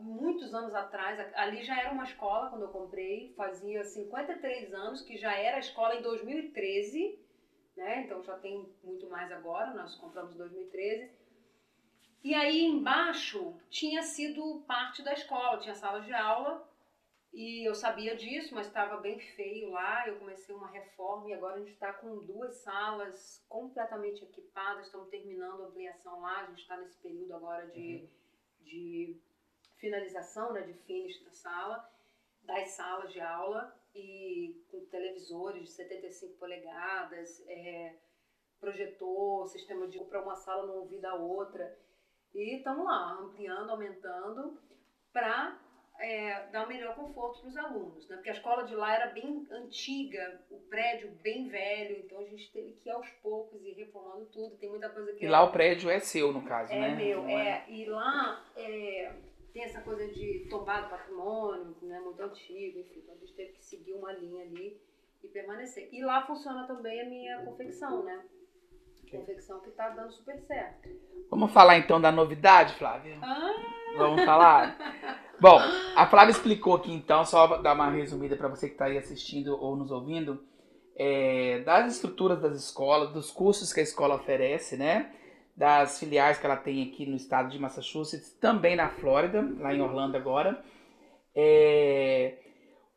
muitos 0.00 0.54
anos 0.54 0.74
atrás, 0.74 1.18
ali 1.34 1.62
já 1.62 1.78
era 1.80 1.92
uma 1.92 2.04
escola 2.04 2.50
quando 2.50 2.62
eu 2.62 2.68
comprei, 2.68 3.32
fazia 3.34 3.84
53 3.84 4.72
anos 4.72 5.02
que 5.02 5.16
já 5.16 5.34
era 5.34 5.56
a 5.56 5.60
escola 5.60 5.94
em 5.94 6.02
2013, 6.02 7.18
né? 7.76 8.04
Então 8.04 8.22
já 8.22 8.36
tem 8.38 8.68
muito 8.82 9.08
mais 9.08 9.30
agora, 9.32 9.74
nós 9.74 9.94
compramos 9.96 10.34
em 10.34 10.38
2013. 10.38 11.10
E 12.22 12.34
aí 12.34 12.64
embaixo 12.64 13.54
tinha 13.70 14.02
sido 14.02 14.64
parte 14.66 15.02
da 15.02 15.12
escola, 15.12 15.58
tinha 15.58 15.74
sala 15.74 16.00
de 16.00 16.12
aula 16.12 16.68
e 17.32 17.68
eu 17.68 17.74
sabia 17.74 18.16
disso, 18.16 18.54
mas 18.54 18.66
estava 18.66 18.96
bem 18.96 19.20
feio 19.20 19.70
lá. 19.70 20.08
Eu 20.08 20.18
comecei 20.18 20.54
uma 20.54 20.68
reforma 20.68 21.28
e 21.28 21.34
agora 21.34 21.54
a 21.54 21.58
gente 21.58 21.72
está 21.72 21.92
com 21.92 22.24
duas 22.24 22.56
salas 22.56 23.44
completamente 23.48 24.24
equipadas, 24.24 24.86
estamos 24.86 25.08
terminando 25.08 25.62
a 25.62 25.66
ampliação 25.66 26.20
lá, 26.20 26.40
a 26.40 26.46
gente 26.46 26.62
está 26.62 26.76
nesse 26.76 26.98
período 26.98 27.34
agora 27.36 27.66
de, 27.68 28.08
de 28.60 29.16
finalização, 29.78 30.52
né, 30.52 30.62
de 30.62 30.74
finish 30.74 31.22
da 31.24 31.32
sala, 31.32 31.90
das 32.42 32.70
salas 32.70 33.12
de 33.12 33.20
aula 33.20 33.74
e 33.94 34.64
com 34.70 34.84
televisores 34.86 35.62
de 35.62 35.70
75 35.70 36.34
polegadas, 36.38 37.42
é, 37.48 37.94
projetor, 38.60 39.46
sistema 39.48 39.86
de 39.88 39.98
para 40.04 40.22
uma 40.22 40.36
sala 40.36 40.66
não 40.66 40.78
ouvir 40.78 41.00
da 41.00 41.14
outra. 41.14 41.76
E 42.34 42.56
estamos 42.56 42.84
lá, 42.84 43.18
ampliando, 43.20 43.70
aumentando, 43.70 44.58
para 45.12 45.58
dar 46.52 46.64
o 46.64 46.68
melhor 46.68 46.94
conforto 46.94 47.40
para 47.40 47.48
os 47.48 47.56
alunos. 47.56 48.08
Né? 48.08 48.16
Porque 48.16 48.30
a 48.30 48.34
escola 48.34 48.62
de 48.64 48.74
lá 48.74 48.94
era 48.94 49.06
bem 49.08 49.46
antiga, 49.50 50.40
o 50.50 50.58
prédio 50.60 51.10
bem 51.22 51.48
velho, 51.48 51.98
então 51.98 52.20
a 52.20 52.24
gente 52.24 52.50
teve 52.52 52.72
que 52.74 52.88
ir 52.88 52.92
aos 52.92 53.08
poucos 53.22 53.60
ir 53.64 53.72
reformando 53.72 54.26
tudo. 54.26 54.56
Tem 54.56 54.70
muita 54.70 54.88
coisa 54.90 55.12
que 55.12 55.24
E 55.24 55.28
lá 55.28 55.42
o 55.42 55.50
prédio 55.50 55.90
é 55.90 55.98
seu, 55.98 56.32
no 56.32 56.42
caso, 56.42 56.72
é 56.72 56.80
né? 56.80 56.94
meu, 56.94 57.22
Não 57.22 57.30
é. 57.30 57.64
E 57.68 57.84
lá 57.86 58.44
é, 58.56 59.12
tem 59.58 59.64
essa 59.64 59.80
coisa 59.80 60.06
de 60.06 60.46
tombar 60.48 60.84
do 60.84 60.90
patrimônio, 60.90 61.74
né, 61.82 61.98
muito 61.98 62.22
antigo, 62.22 62.78
enfim. 62.78 63.00
Então 63.02 63.14
a 63.16 63.18
gente 63.18 63.34
teve 63.34 63.52
que 63.54 63.64
seguir 63.64 63.92
uma 63.92 64.12
linha 64.12 64.44
ali 64.44 64.80
e 65.22 65.26
permanecer. 65.26 65.88
E 65.92 66.00
lá 66.00 66.24
funciona 66.24 66.64
também 66.64 67.00
a 67.00 67.04
minha 67.06 67.38
confecção, 67.44 68.04
né? 68.04 68.22
Confecção 69.10 69.58
que 69.60 69.70
tá 69.70 69.88
dando 69.88 70.12
super 70.12 70.38
certo. 70.42 70.88
Vamos 71.28 71.50
falar 71.52 71.76
então 71.76 72.00
da 72.00 72.12
novidade, 72.12 72.74
Flávia? 72.74 73.18
Ah, 73.20 73.52
Vamos 73.96 74.24
falar? 74.24 74.78
Bom, 75.40 75.58
a 75.96 76.06
Flávia 76.06 76.30
explicou 76.32 76.76
aqui 76.76 76.92
então, 76.92 77.24
só 77.24 77.56
dar 77.56 77.72
uma 77.74 77.90
resumida 77.90 78.36
para 78.36 78.48
você 78.48 78.68
que 78.68 78.74
está 78.74 78.84
aí 78.84 78.96
assistindo 78.96 79.60
ou 79.60 79.74
nos 79.74 79.90
ouvindo. 79.90 80.40
é, 80.94 81.60
das 81.60 81.94
estruturas 81.94 82.40
das 82.40 82.56
escolas, 82.56 83.12
dos 83.12 83.30
cursos 83.30 83.72
que 83.72 83.80
a 83.80 83.82
escola 83.82 84.14
oferece, 84.16 84.76
né? 84.76 85.12
Das 85.58 85.98
filiais 85.98 86.38
que 86.38 86.46
ela 86.46 86.56
tem 86.56 86.84
aqui 86.88 87.04
no 87.04 87.16
estado 87.16 87.48
de 87.50 87.58
Massachusetts, 87.58 88.30
também 88.40 88.76
na 88.76 88.88
Flórida, 88.90 89.44
lá 89.58 89.74
em 89.74 89.80
Orlando 89.80 90.16
agora. 90.16 90.62
É, 91.34 92.34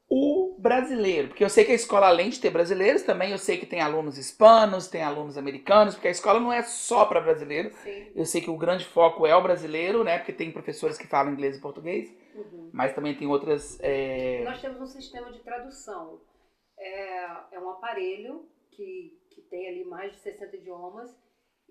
o 0.07 0.55
brasileiro, 0.59 1.29
porque 1.29 1.43
eu 1.43 1.49
sei 1.49 1.63
que 1.65 1.71
a 1.71 1.75
escola, 1.75 2.07
além 2.07 2.29
de 2.29 2.39
ter 2.39 2.51
brasileiros, 2.51 3.01
também 3.01 3.31
eu 3.31 3.37
sei 3.39 3.57
que 3.57 3.65
tem 3.65 3.81
alunos 3.81 4.15
hispanos, 4.17 4.87
tem 4.87 5.01
alunos 5.01 5.37
americanos, 5.39 5.95
porque 5.95 6.09
a 6.09 6.11
escola 6.11 6.39
não 6.39 6.53
é 6.53 6.61
só 6.61 7.05
para 7.05 7.19
brasileiro. 7.21 7.71
Sim. 7.81 8.11
Eu 8.15 8.25
sei 8.25 8.41
que 8.41 8.49
o 8.49 8.57
grande 8.57 8.85
foco 8.85 9.25
é 9.25 9.35
o 9.35 9.41
brasileiro, 9.41 10.03
né? 10.03 10.19
Porque 10.19 10.33
tem 10.33 10.51
professores 10.51 10.97
que 10.99 11.07
falam 11.07 11.33
inglês 11.33 11.57
e 11.57 11.61
português, 11.61 12.13
Uhum. 12.35 12.69
mas 12.71 12.93
também 12.93 13.15
tem 13.15 13.27
outras. 13.27 13.79
é, 13.81 14.43
Nós 14.43 14.61
temos 14.61 14.79
um 14.81 14.85
sistema 14.85 15.31
de 15.31 15.39
tradução. 15.39 16.19
É, 16.77 17.55
é 17.55 17.59
um 17.59 17.69
aparelho 17.71 18.45
que, 18.69 19.17
que 19.31 19.41
tem 19.41 19.67
ali 19.67 19.83
mais 19.83 20.11
de 20.13 20.19
60 20.19 20.55
idiomas 20.57 21.20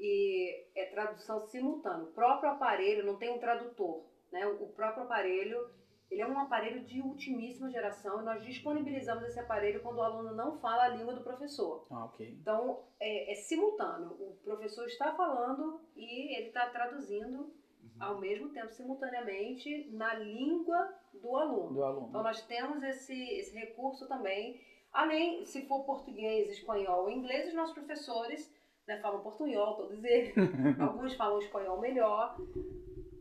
e 0.00 0.64
é 0.74 0.86
tradução 0.86 1.38
simultânea. 1.40 2.04
O 2.04 2.12
próprio 2.12 2.50
aparelho 2.50 3.04
não 3.04 3.16
tem 3.16 3.30
um 3.30 3.38
tradutor, 3.38 4.06
né? 4.32 4.46
O 4.46 4.68
próprio 4.68 5.04
aparelho, 5.04 5.68
ele 6.10 6.22
é 6.22 6.26
um 6.26 6.38
aparelho 6.38 6.82
de 6.84 7.02
ultimíssima 7.02 7.70
geração 7.70 8.20
e 8.20 8.24
nós 8.24 8.42
disponibilizamos 8.42 9.24
esse 9.24 9.38
aparelho 9.38 9.82
quando 9.82 9.98
o 9.98 10.02
aluno 10.02 10.34
não 10.34 10.58
fala 10.58 10.84
a 10.84 10.88
língua 10.88 11.12
do 11.12 11.22
professor. 11.22 11.86
Ah, 11.90 12.06
ok. 12.06 12.26
Então, 12.40 12.82
é, 12.98 13.30
é 13.30 13.34
simultâneo. 13.34 14.12
O 14.12 14.38
professor 14.42 14.86
está 14.86 15.14
falando 15.14 15.82
e 15.94 16.34
ele 16.36 16.48
está 16.48 16.70
traduzindo 16.70 17.52
ao 17.98 18.18
mesmo 18.18 18.48
tempo, 18.48 18.72
simultaneamente, 18.72 19.90
na 19.92 20.14
língua 20.14 20.94
do 21.12 21.36
aluno. 21.36 21.74
Do 21.74 21.84
aluno. 21.84 22.08
Então 22.08 22.22
nós 22.22 22.40
temos 22.46 22.82
esse, 22.82 23.14
esse 23.34 23.54
recurso 23.54 24.08
também. 24.08 24.58
Além, 24.90 25.44
se 25.44 25.66
for 25.68 25.84
português, 25.84 26.48
espanhol 26.48 27.02
ou 27.02 27.10
inglês, 27.10 27.48
os 27.48 27.54
nossos 27.54 27.74
professores 27.74 28.50
né, 28.90 29.00
falam 29.00 29.20
portunhol, 29.20 29.74
todos 29.74 30.02
eles. 30.02 30.34
Alguns 30.80 31.14
falam 31.14 31.38
espanhol 31.38 31.80
melhor. 31.80 32.36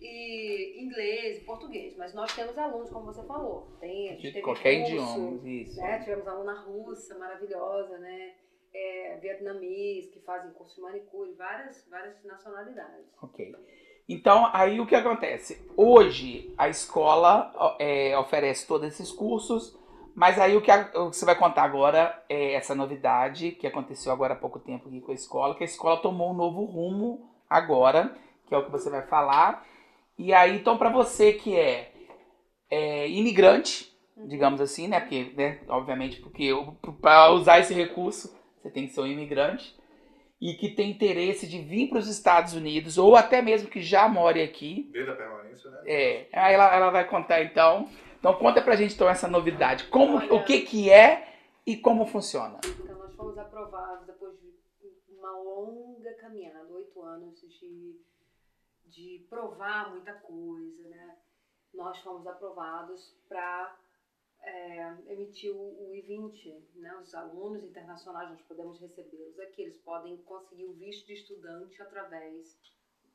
E 0.02 0.82
inglês 0.82 1.44
português. 1.44 1.96
Mas 1.98 2.14
nós 2.14 2.34
temos 2.36 2.58
alunos, 2.58 2.90
como 2.90 3.06
você 3.06 3.24
falou. 3.24 3.68
Tem, 3.80 4.18
De 4.18 4.42
qualquer 4.42 4.80
russo, 4.82 4.92
idioma, 4.94 5.48
isso. 5.50 5.78
né? 5.80 6.00
Tivemos 6.00 6.28
aluna 6.28 6.54
russa, 6.62 7.18
maravilhosa, 7.18 7.98
né? 8.00 8.34
É, 8.74 9.18
vietnamês, 9.22 10.08
que 10.08 10.20
fazem 10.22 10.52
curso 10.54 10.76
de 10.76 10.82
manicure, 10.82 11.34
várias, 11.34 11.86
várias 11.90 12.24
nacionalidades. 12.24 13.06
Ok. 13.22 13.56
Então, 14.08 14.50
aí 14.54 14.80
o 14.80 14.88
que 14.88 14.96
acontece? 14.96 15.62
Hoje, 15.76 16.52
a 16.58 16.70
escola 16.70 17.76
é, 17.80 18.18
oferece 18.18 18.68
todos 18.68 18.88
esses 18.88 19.12
cursos, 19.12 19.78
mas 20.20 20.38
aí 20.38 20.58
o 20.58 20.62
que, 20.62 20.70
a- 20.70 20.92
o 20.96 21.10
que 21.10 21.16
você 21.16 21.24
vai 21.24 21.34
contar 21.34 21.64
agora 21.64 22.22
é 22.28 22.52
essa 22.54 22.76
novidade 22.76 23.52
que 23.52 23.66
aconteceu 23.66 24.12
agora 24.12 24.34
há 24.34 24.38
pouco 24.38 24.60
tempo 24.60 24.90
aqui 24.90 25.00
com 25.00 25.14
a 25.14 25.16
escola, 25.16 25.56
que 25.56 25.64
a 25.64 25.66
escola 25.66 25.96
tomou 26.02 26.32
um 26.32 26.34
novo 26.34 26.66
rumo 26.66 27.32
agora, 27.50 28.14
que 28.46 28.54
é 28.54 28.58
o 28.58 28.66
que 28.66 28.70
você 28.72 28.90
vai 28.90 29.02
falar. 29.08 29.66
E 30.18 30.34
aí, 30.34 30.58
então, 30.58 30.78
para 30.78 30.90
você 30.90 31.32
que 31.32 31.56
é, 31.56 31.94
é 32.70 33.08
imigrante, 33.08 33.90
digamos 34.28 34.60
assim, 34.60 34.90
né? 34.90 35.00
Porque, 35.00 35.32
né, 35.38 35.62
obviamente, 35.70 36.20
porque 36.20 36.50
para 37.02 37.32
usar 37.32 37.60
esse 37.60 37.74
recurso, 37.74 38.38
você 38.62 38.70
tem 38.70 38.88
que 38.88 38.94
ser 38.94 39.00
um 39.00 39.08
imigrante 39.08 39.74
e 40.42 40.54
que 40.56 40.68
tem 40.68 40.92
interesse 40.92 41.48
de 41.48 41.60
vir 41.60 41.88
para 41.88 42.00
os 42.00 42.10
Estados 42.10 42.54
Unidos, 42.54 42.98
ou 42.98 43.16
até 43.16 43.42
mesmo 43.42 43.70
que 43.70 43.82
já 43.82 44.10
more 44.10 44.42
aqui. 44.42 44.90
Desde 44.92 45.12
a 45.12 45.16
permanência, 45.16 45.72
né? 45.72 45.78
É, 45.86 46.28
aí 46.34 46.54
ela, 46.56 46.76
ela 46.76 46.90
vai 46.90 47.08
contar 47.08 47.42
então. 47.42 47.88
Então 48.20 48.38
conta 48.38 48.62
pra 48.62 48.76
gente 48.76 48.94
então 48.94 49.10
essa 49.10 49.28
novidade. 49.28 49.88
Como, 49.88 50.18
Olha. 50.18 50.34
o 50.34 50.44
que 50.44 50.62
que 50.62 50.90
é 50.90 51.38
e 51.66 51.78
como 51.78 52.06
funciona. 52.06 52.60
Então, 52.66 52.98
nós 52.98 53.16
fomos 53.16 53.38
aprovados 53.38 54.06
depois 54.06 54.38
de 54.40 54.54
uma 55.10 55.38
longa 55.38 56.14
caminhada, 56.16 56.68
oito 56.74 57.02
anos 57.02 57.40
de, 57.40 58.02
de 58.86 59.26
provar 59.30 59.92
muita 59.92 60.14
coisa, 60.14 60.88
né? 60.90 61.18
Nós 61.74 61.98
fomos 62.00 62.28
aprovados 62.28 63.16
para 63.28 63.78
emitir 65.08 65.52
o, 65.52 65.90
o 65.90 65.96
I-20, 65.96 66.64
né? 66.76 66.96
Os 66.98 67.14
alunos 67.14 67.64
internacionais, 67.64 68.30
nós 68.30 68.42
podemos 68.42 68.80
recebê-los 68.80 69.40
aqui, 69.40 69.62
eles 69.62 69.78
podem 69.80 70.18
conseguir 70.24 70.66
o 70.66 70.74
visto 70.74 71.06
de 71.08 71.14
estudante 71.14 71.82
através 71.82 72.58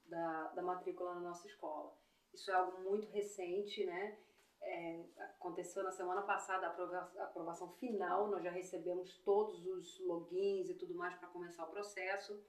da, 0.07 0.49
da 0.49 0.63
matrícula 0.63 1.15
na 1.15 1.21
nossa 1.21 1.47
escola. 1.47 1.95
Isso 2.33 2.51
é 2.51 2.55
algo 2.55 2.83
muito 2.83 3.11
recente, 3.11 3.85
né? 3.85 4.19
É, 4.67 5.05
aconteceu 5.19 5.83
na 5.83 5.91
semana 5.91 6.23
passada 6.23 6.67
a 6.67 6.71
aprova- 6.71 7.13
a 7.19 7.25
aprovação 7.25 7.69
final, 7.75 8.29
nós 8.29 8.43
já 8.43 8.51
recebemos 8.51 9.19
todos 9.19 9.67
os 9.67 10.01
logins 10.01 10.71
e 10.71 10.75
tudo 10.75 10.95
mais 10.95 11.15
para 11.17 11.29
começar 11.29 11.65
o 11.65 11.71
processo. 11.71 12.43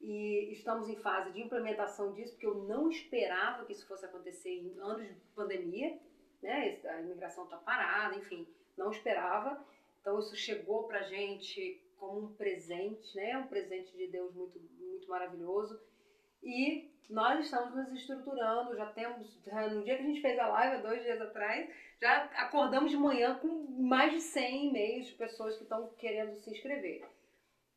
E 0.00 0.52
estamos 0.52 0.88
em 0.88 0.96
fase 0.96 1.32
de 1.32 1.40
implementação 1.40 2.12
disso, 2.12 2.32
porque 2.32 2.46
eu 2.46 2.54
não 2.64 2.88
esperava 2.88 3.64
que 3.64 3.72
isso 3.72 3.86
fosse 3.86 4.04
acontecer 4.04 4.50
em 4.50 4.78
anos 4.80 5.06
de 5.06 5.14
pandemia, 5.34 6.00
né? 6.42 6.80
A 6.84 7.00
imigração 7.00 7.44
está 7.44 7.56
parada, 7.56 8.16
enfim, 8.16 8.46
não 8.76 8.90
esperava. 8.90 9.64
Então 10.00 10.18
isso 10.18 10.34
chegou 10.34 10.88
para 10.88 11.02
gente 11.02 11.80
como 11.96 12.20
um 12.20 12.34
presente, 12.34 13.16
né? 13.16 13.38
Um 13.38 13.46
presente 13.46 13.96
de 13.96 14.08
Deus 14.08 14.34
muito, 14.34 14.58
muito 14.80 15.08
maravilhoso. 15.08 15.80
E 16.42 16.90
nós 17.08 17.44
estamos 17.44 17.74
nos 17.74 17.92
estruturando, 17.92 18.74
já 18.76 18.86
temos, 18.86 19.38
no 19.72 19.84
dia 19.84 19.96
que 19.96 20.02
a 20.02 20.06
gente 20.06 20.20
fez 20.20 20.38
a 20.38 20.46
live, 20.48 20.76
há 20.76 20.80
dois 20.80 21.02
dias 21.02 21.20
atrás, 21.20 21.68
já 22.00 22.24
acordamos 22.36 22.90
de 22.90 22.96
manhã 22.96 23.38
com 23.38 23.48
mais 23.80 24.12
de 24.12 24.20
100 24.20 24.68
e-mails 24.68 25.06
de 25.06 25.12
pessoas 25.14 25.56
que 25.56 25.62
estão 25.62 25.88
querendo 25.98 26.36
se 26.40 26.50
inscrever. 26.50 27.06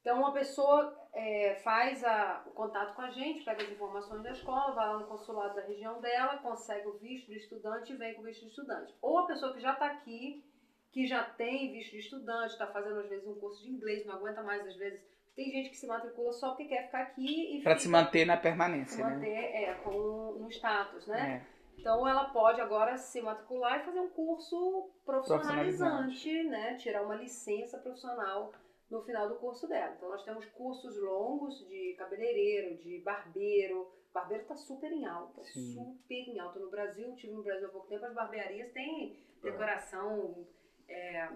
Então, 0.02 0.20
uma 0.20 0.32
pessoa 0.34 0.96
é, 1.14 1.56
faz 1.64 2.04
a- 2.04 2.44
o 2.46 2.52
contato 2.52 2.96
com 2.96 3.02
a 3.02 3.10
gente, 3.10 3.44
pega 3.44 3.64
as 3.64 3.70
informações 3.72 4.22
da 4.22 4.32
escola, 4.32 4.74
vai 4.74 4.88
lá 4.88 5.00
no 5.00 5.08
consulado 5.08 5.56
da 5.56 5.62
região 5.62 6.00
dela, 6.00 6.38
consegue 6.38 6.88
o 6.88 6.94
visto 7.00 7.28
de 7.28 7.38
estudante 7.38 7.92
e 7.92 7.96
vem 7.96 8.14
com 8.14 8.22
o 8.22 8.26
visto 8.26 8.42
de 8.42 8.50
estudante. 8.50 8.94
Ou 9.02 9.18
a 9.20 9.26
pessoa 9.26 9.54
que 9.54 9.60
já 9.60 9.74
está 9.74 9.88
aqui, 9.88 10.46
que 10.92 11.08
já 11.08 11.24
tem 11.24 11.72
visto 11.72 11.92
de 11.92 11.98
estudante, 12.00 12.54
está 12.54 12.68
fazendo 12.68 13.00
às 13.00 13.10
vezes 13.10 13.28
um 13.28 13.34
curso 13.40 13.64
de 13.64 13.72
inglês, 13.72 14.06
não 14.06 14.16
aguenta 14.16 14.44
mais 14.44 14.66
às 14.68 14.76
vezes. 14.76 15.02
Tem 15.36 15.52
gente 15.52 15.70
que 15.70 15.78
se 15.78 15.86
matricula 15.86 16.32
só 16.32 16.49
porque 16.49 16.66
quer 16.66 16.86
ficar 16.86 17.02
aqui 17.02 17.56
e 17.56 17.60
fica, 17.60 17.78
se 17.78 17.90
manter 17.90 18.26
na 18.26 18.38
se 18.38 18.44
permanência, 18.44 19.06
né? 19.06 19.16
manter 19.16 19.28
é, 19.28 19.74
com, 19.84 20.38
no 20.40 20.49
status, 20.49 21.06
né? 21.07 21.44
É. 21.52 21.56
Então 21.78 22.07
ela 22.07 22.30
pode 22.30 22.62
agora 22.62 22.98
se 22.98 23.22
matricular 23.22 23.82
e 23.82 23.86
fazer 23.86 23.99
um 23.99 24.10
curso 24.10 24.90
profissionalizante, 25.06 26.44
né? 26.44 26.76
Tirar 26.76 27.03
uma 27.03 27.16
licença 27.16 27.78
profissional 27.78 28.53
no 28.90 29.03
final 29.03 29.28
do 29.28 29.36
curso 29.36 29.68
dela. 29.68 29.94
Então 29.98 30.10
nós 30.10 30.24
temos 30.24 30.45
cursos 30.45 30.98
longos 31.02 31.68
de 31.68 31.95
cabeleireiro, 31.98 32.78
de 32.78 32.99
barbeiro. 32.99 33.91
Barbeiro 34.14 34.44
está 34.44 34.56
super 34.56 34.90
em 34.90 35.06
alta, 35.06 35.44
Sim. 35.44 35.76
super 35.76 36.30
em 36.30 36.40
alta. 36.40 36.60
No 36.60 36.70
Brasil, 36.70 37.14
tive 37.16 37.34
no 37.34 37.44
Brasil 37.44 37.68
há 37.68 37.72
pouco 37.72 37.88
tempo, 37.88 38.06
as 38.06 38.14
barbearias 38.14 38.72
têm 38.72 39.20
decoração, 39.44 40.48
é, 40.88 41.30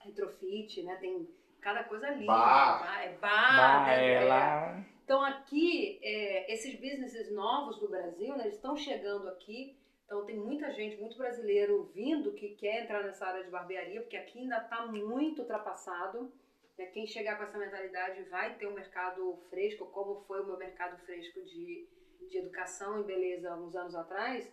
retrofit, 0.00 0.82
né? 0.82 0.96
Tem 0.96 1.26
cada 1.64 1.82
coisa 1.84 2.10
linda. 2.10 2.26
Bar. 2.26 3.02
É 3.02 3.08
bar, 3.14 3.56
Bah, 3.56 3.86
né? 3.86 4.06
é 4.06 4.12
É. 4.22 4.24
lá. 4.24 4.84
Então 5.04 5.22
aqui, 5.22 5.98
é, 6.02 6.52
esses 6.52 6.74
businesses 6.78 7.30
novos 7.32 7.78
do 7.78 7.88
Brasil, 7.88 8.36
né, 8.36 8.44
eles 8.44 8.54
estão 8.54 8.76
chegando 8.76 9.28
aqui. 9.28 9.76
Então 10.06 10.24
tem 10.26 10.36
muita 10.36 10.70
gente, 10.70 11.00
muito 11.00 11.16
brasileiro 11.16 11.90
vindo 11.94 12.32
que 12.32 12.50
quer 12.56 12.82
entrar 12.84 13.02
nessa 13.02 13.26
área 13.26 13.42
de 13.42 13.50
barbearia, 13.50 14.00
porque 14.02 14.16
aqui 14.16 14.40
ainda 14.40 14.58
está 14.58 14.86
muito 14.86 15.40
ultrapassado. 15.42 16.30
né? 16.78 16.86
Quem 16.86 17.06
chegar 17.06 17.36
com 17.36 17.44
essa 17.44 17.56
mentalidade 17.58 18.22
vai 18.24 18.54
ter 18.54 18.66
um 18.66 18.74
mercado 18.74 19.36
fresco, 19.48 19.86
como 19.86 20.22
foi 20.26 20.40
o 20.42 20.46
meu 20.46 20.56
mercado 20.58 20.98
fresco 21.04 21.40
de, 21.42 21.88
de 22.28 22.38
educação 22.38 23.00
e 23.00 23.04
beleza 23.04 23.54
uns 23.56 23.74
anos 23.74 23.94
atrás, 23.94 24.46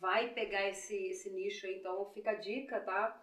vai 0.00 0.28
pegar 0.30 0.68
esse, 0.68 0.96
esse 1.08 1.30
nicho 1.30 1.66
aí. 1.66 1.78
Então 1.78 2.10
fica 2.12 2.32
a 2.32 2.34
dica, 2.34 2.80
tá? 2.80 3.20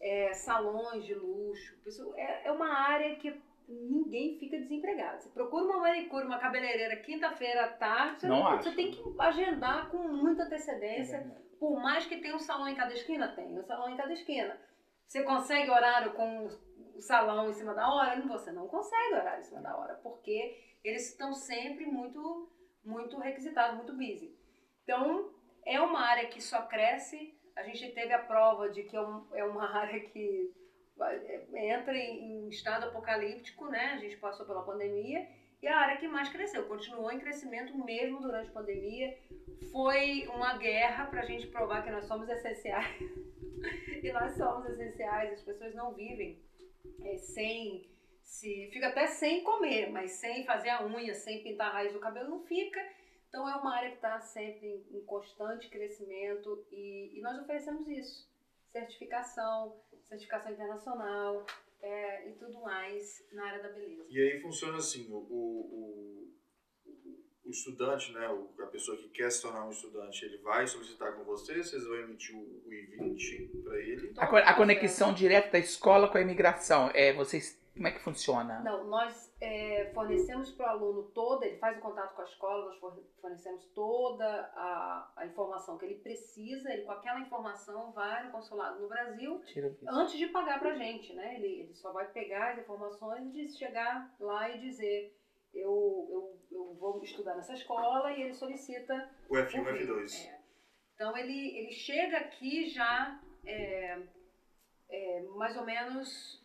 É, 0.00 0.32
salões 0.32 1.04
de 1.04 1.14
luxo. 1.14 1.76
Isso 1.86 2.12
é, 2.16 2.46
é 2.46 2.52
uma 2.52 2.68
área 2.68 3.16
que 3.16 3.34
ninguém 3.68 4.38
fica 4.38 4.56
desempregado. 4.58 5.20
Você 5.22 5.28
procura 5.30 5.64
uma 5.64 5.78
manicure, 5.78 6.24
uma 6.24 6.38
cabeleireira 6.38 6.96
quinta-feira 6.96 7.64
à 7.64 7.68
tarde, 7.68 8.20
você, 8.20 8.26
Não 8.28 8.42
não- 8.42 8.56
você 8.62 8.72
tem 8.72 8.90
que 8.90 9.02
agendar 9.18 9.88
com 9.90 9.98
muita 9.98 10.42
É 10.42 10.46
antecedência. 10.46 11.18
verdade. 11.18 11.44
Por 11.58 11.76
mais 11.80 12.06
que 12.06 12.16
tenha 12.18 12.34
um 12.36 12.38
salão 12.38 12.68
em 12.68 12.74
cada 12.74 12.92
esquina, 12.92 13.28
tem 13.28 13.58
um 13.58 13.64
salão 13.64 13.90
em 13.90 13.96
cada 13.96 14.12
esquina. 14.12 14.58
Você 15.06 15.22
consegue 15.22 15.70
horário 15.70 16.12
com 16.12 16.46
o 16.94 17.00
salão 17.00 17.50
em 17.50 17.52
cima 17.54 17.74
da 17.74 17.88
hora? 17.92 18.20
Você 18.20 18.52
não 18.52 18.68
consegue 18.68 19.14
horário 19.14 19.40
em 19.40 19.44
cima 19.44 19.60
da 19.60 19.76
hora, 19.76 19.94
porque 20.02 20.56
eles 20.84 21.10
estão 21.10 21.32
sempre 21.32 21.84
muito, 21.86 22.48
muito 22.84 23.18
requisitados, 23.18 23.76
muito 23.76 23.92
busy. 23.94 24.32
Então, 24.84 25.30
é 25.66 25.80
uma 25.80 26.00
área 26.00 26.28
que 26.28 26.40
só 26.40 26.62
cresce. 26.62 27.36
A 27.58 27.62
gente 27.64 27.90
teve 27.90 28.12
a 28.12 28.20
prova 28.20 28.70
de 28.70 28.84
que 28.84 28.96
é, 28.96 29.00
um- 29.00 29.26
é 29.34 29.44
uma 29.44 29.68
área 29.76 30.00
que 30.00 30.50
é- 31.00 31.72
entra 31.74 31.96
em, 31.96 32.46
em 32.46 32.48
estado 32.48 32.86
apocalíptico, 32.86 33.66
né? 33.66 33.94
A 33.94 33.98
gente 33.98 34.16
passou 34.16 34.46
pela 34.46 34.62
pandemia 34.62 35.26
e 35.60 35.66
é 35.66 35.72
a 35.72 35.78
área 35.78 35.96
que 35.96 36.06
mais 36.06 36.28
cresceu. 36.28 36.66
Continuou 36.66 37.10
em 37.10 37.18
crescimento 37.18 37.76
mesmo 37.76 38.20
durante 38.20 38.48
a 38.48 38.52
pandemia. 38.52 39.18
Foi 39.72 40.28
uma 40.28 40.56
guerra 40.56 41.06
para 41.06 41.22
a 41.22 41.24
gente 41.24 41.48
provar 41.48 41.82
que 41.82 41.90
nós 41.90 42.04
somos 42.06 42.28
essenciais. 42.28 42.96
e 44.02 44.12
nós 44.12 44.36
somos 44.36 44.68
essenciais. 44.70 45.32
As 45.32 45.42
pessoas 45.42 45.74
não 45.74 45.92
vivem 45.92 46.40
é, 47.04 47.16
sem 47.18 47.88
se 48.22 48.68
fica 48.70 48.88
até 48.88 49.06
sem 49.06 49.42
comer, 49.42 49.90
mas 49.90 50.12
sem 50.12 50.44
fazer 50.44 50.68
a 50.68 50.84
unha, 50.84 51.14
sem 51.14 51.42
pintar 51.42 51.68
a 51.70 51.72
raiz 51.72 51.92
do 51.92 51.98
cabelo, 51.98 52.28
não 52.28 52.40
fica. 52.44 52.78
Então 53.28 53.48
é 53.48 53.56
uma 53.56 53.76
área 53.76 53.90
que 53.90 53.96
está 53.96 54.20
sempre 54.20 54.86
em, 54.90 55.04
constante 55.04 55.68
crescimento 55.68 56.66
e, 56.72 57.18
e, 57.18 57.20
nós 57.20 57.38
oferecemos 57.40 57.86
isso. 57.88 58.28
Certificação, 58.72 59.80
certificação 60.08 60.52
internacional 60.52 61.46
é, 61.80 62.30
e 62.30 62.32
tudo 62.34 62.60
mais 62.60 63.24
na 63.32 63.46
área 63.46 63.62
da 63.62 63.68
beleza. 63.68 64.06
E 64.10 64.20
aí 64.20 64.40
funciona 64.40 64.78
assim, 64.78 65.10
o, 65.10 65.16
o, 65.16 66.34
o 67.44 67.50
estudante, 67.50 68.12
né, 68.12 68.26
a 68.60 68.66
pessoa 68.66 68.96
que 68.96 69.08
quer 69.08 69.30
se 69.30 69.42
tornar 69.42 69.66
um 69.66 69.70
estudante, 69.70 70.24
ele 70.24 70.38
vai 70.38 70.66
solicitar 70.66 71.14
com 71.14 71.24
você, 71.24 71.62
vocês 71.62 71.84
vão 71.84 71.96
emitir 71.96 72.36
o, 72.36 72.62
I-20 72.72 73.62
para 73.62 73.78
ele. 73.78 74.14
A, 74.16 74.24
a 74.24 74.54
conexão 74.54 75.12
direta 75.12 75.50
da 75.50 75.58
escola 75.58 76.08
com 76.08 76.18
a 76.18 76.20
imigração, 76.22 76.90
é, 76.94 77.12
vocês 77.12 77.57
como 77.78 77.86
é 77.86 77.92
que 77.92 78.00
funciona? 78.00 78.60
Não, 78.60 78.84
nós 78.88 79.32
é, 79.40 79.92
fornecemos 79.94 80.50
para 80.50 80.66
o 80.66 80.70
aluno 80.70 81.02
toda, 81.14 81.46
ele 81.46 81.58
faz 81.58 81.78
o 81.78 81.80
contato 81.80 82.12
com 82.16 82.22
a 82.22 82.24
escola, 82.24 82.64
nós 82.66 83.00
fornecemos 83.20 83.64
toda 83.72 84.26
a, 84.26 85.12
a, 85.16 85.26
informação 85.26 85.78
que 85.78 85.84
ele 85.84 86.00
precisa, 86.00 86.72
ele 86.72 86.82
com 86.82 86.90
aquela 86.90 87.20
informação 87.20 87.92
vai 87.92 88.26
no 88.26 88.32
consulado 88.32 88.80
no 88.80 88.88
Brasil 88.88 89.40
antes 89.86 90.18
de 90.18 90.26
pagar 90.26 90.58
para 90.58 90.72
a 90.72 90.74
gente, 90.74 91.14
né? 91.14 91.36
Ele, 91.36 91.60
ele 91.60 91.74
só 91.74 91.92
vai 91.92 92.10
pegar 92.10 92.54
as 92.54 92.58
informações 92.58 93.32
e 93.36 93.48
chegar 93.56 94.12
lá 94.18 94.50
e 94.50 94.58
dizer 94.58 95.16
eu, 95.54 96.08
eu, 96.10 96.40
eu 96.50 96.74
vou 96.74 97.00
estudar 97.04 97.36
nessa 97.36 97.54
escola 97.54 98.10
e 98.10 98.22
ele 98.22 98.34
solicita 98.34 99.08
o 99.28 99.34
F1 99.34 99.54
e 99.54 99.60
o 99.60 99.64
F2. 99.64 100.26
É. 100.26 100.40
Então 100.94 101.16
ele, 101.16 101.56
ele 101.56 101.70
chega 101.70 102.18
aqui 102.18 102.68
já 102.70 103.22
é, 103.46 104.02
é, 104.90 105.22
mais 105.36 105.56
ou 105.56 105.64
menos 105.64 106.37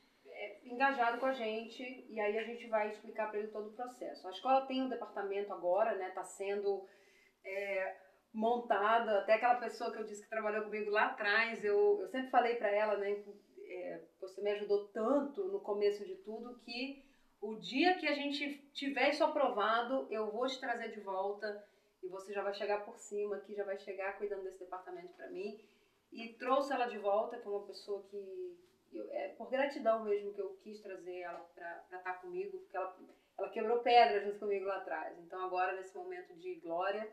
é, 0.43 0.59
engajado 0.65 1.19
com 1.19 1.25
a 1.25 1.33
gente 1.33 2.05
e 2.09 2.19
aí 2.19 2.37
a 2.37 2.43
gente 2.43 2.67
vai 2.67 2.89
explicar 2.89 3.29
para 3.29 3.39
ele 3.39 3.47
todo 3.47 3.69
o 3.69 3.73
processo. 3.73 4.27
A 4.27 4.31
escola 4.31 4.65
tem 4.65 4.81
um 4.81 4.89
departamento 4.89 5.53
agora, 5.53 5.95
né? 5.95 6.09
Está 6.09 6.23
sendo 6.23 6.85
é, 7.45 7.95
montada. 8.33 9.19
Até 9.19 9.35
aquela 9.35 9.55
pessoa 9.55 9.91
que 9.91 9.99
eu 9.99 10.05
disse 10.05 10.23
que 10.23 10.29
trabalhou 10.29 10.63
comigo 10.63 10.91
lá 10.91 11.07
atrás, 11.07 11.63
eu, 11.63 12.01
eu 12.01 12.07
sempre 12.09 12.29
falei 12.29 12.55
para 12.55 12.69
ela, 12.69 12.97
né? 12.97 13.23
É, 13.65 14.01
você 14.19 14.41
me 14.41 14.51
ajudou 14.51 14.87
tanto 14.89 15.45
no 15.45 15.61
começo 15.61 16.05
de 16.05 16.15
tudo 16.17 16.59
que 16.59 17.03
o 17.41 17.55
dia 17.55 17.97
que 17.97 18.07
a 18.07 18.13
gente 18.13 18.57
tiver 18.73 19.09
isso 19.09 19.23
aprovado, 19.23 20.07
eu 20.09 20.31
vou 20.31 20.47
te 20.47 20.59
trazer 20.59 20.91
de 20.91 20.99
volta 20.99 21.65
e 22.01 22.07
você 22.07 22.33
já 22.33 22.43
vai 22.43 22.53
chegar 22.53 22.85
por 22.85 22.97
cima 22.97 23.37
aqui, 23.37 23.55
já 23.55 23.63
vai 23.63 23.77
chegar 23.77 24.17
cuidando 24.17 24.43
desse 24.43 24.59
departamento 24.59 25.13
para 25.13 25.29
mim. 25.29 25.59
E 26.11 26.33
trouxe 26.33 26.73
ela 26.73 26.85
de 26.85 26.97
volta, 26.97 27.37
que 27.37 27.47
é 27.47 27.49
uma 27.49 27.65
pessoa 27.65 28.03
que 28.03 28.57
eu, 28.97 29.09
é 29.11 29.29
por 29.29 29.49
gratidão 29.49 30.03
mesmo 30.03 30.33
que 30.33 30.41
eu 30.41 30.57
quis 30.63 30.81
trazer 30.81 31.19
ela 31.21 31.39
para 31.55 31.83
estar 31.83 31.99
tá 31.99 32.13
comigo, 32.13 32.57
porque 32.59 32.77
ela, 32.77 32.97
ela 33.37 33.49
quebrou 33.49 33.79
pedras 33.79 34.23
junto 34.23 34.39
comigo 34.39 34.65
lá 34.65 34.77
atrás. 34.77 35.17
Então 35.19 35.43
agora, 35.45 35.75
nesse 35.75 35.95
momento 35.95 36.33
de 36.35 36.55
glória, 36.55 37.11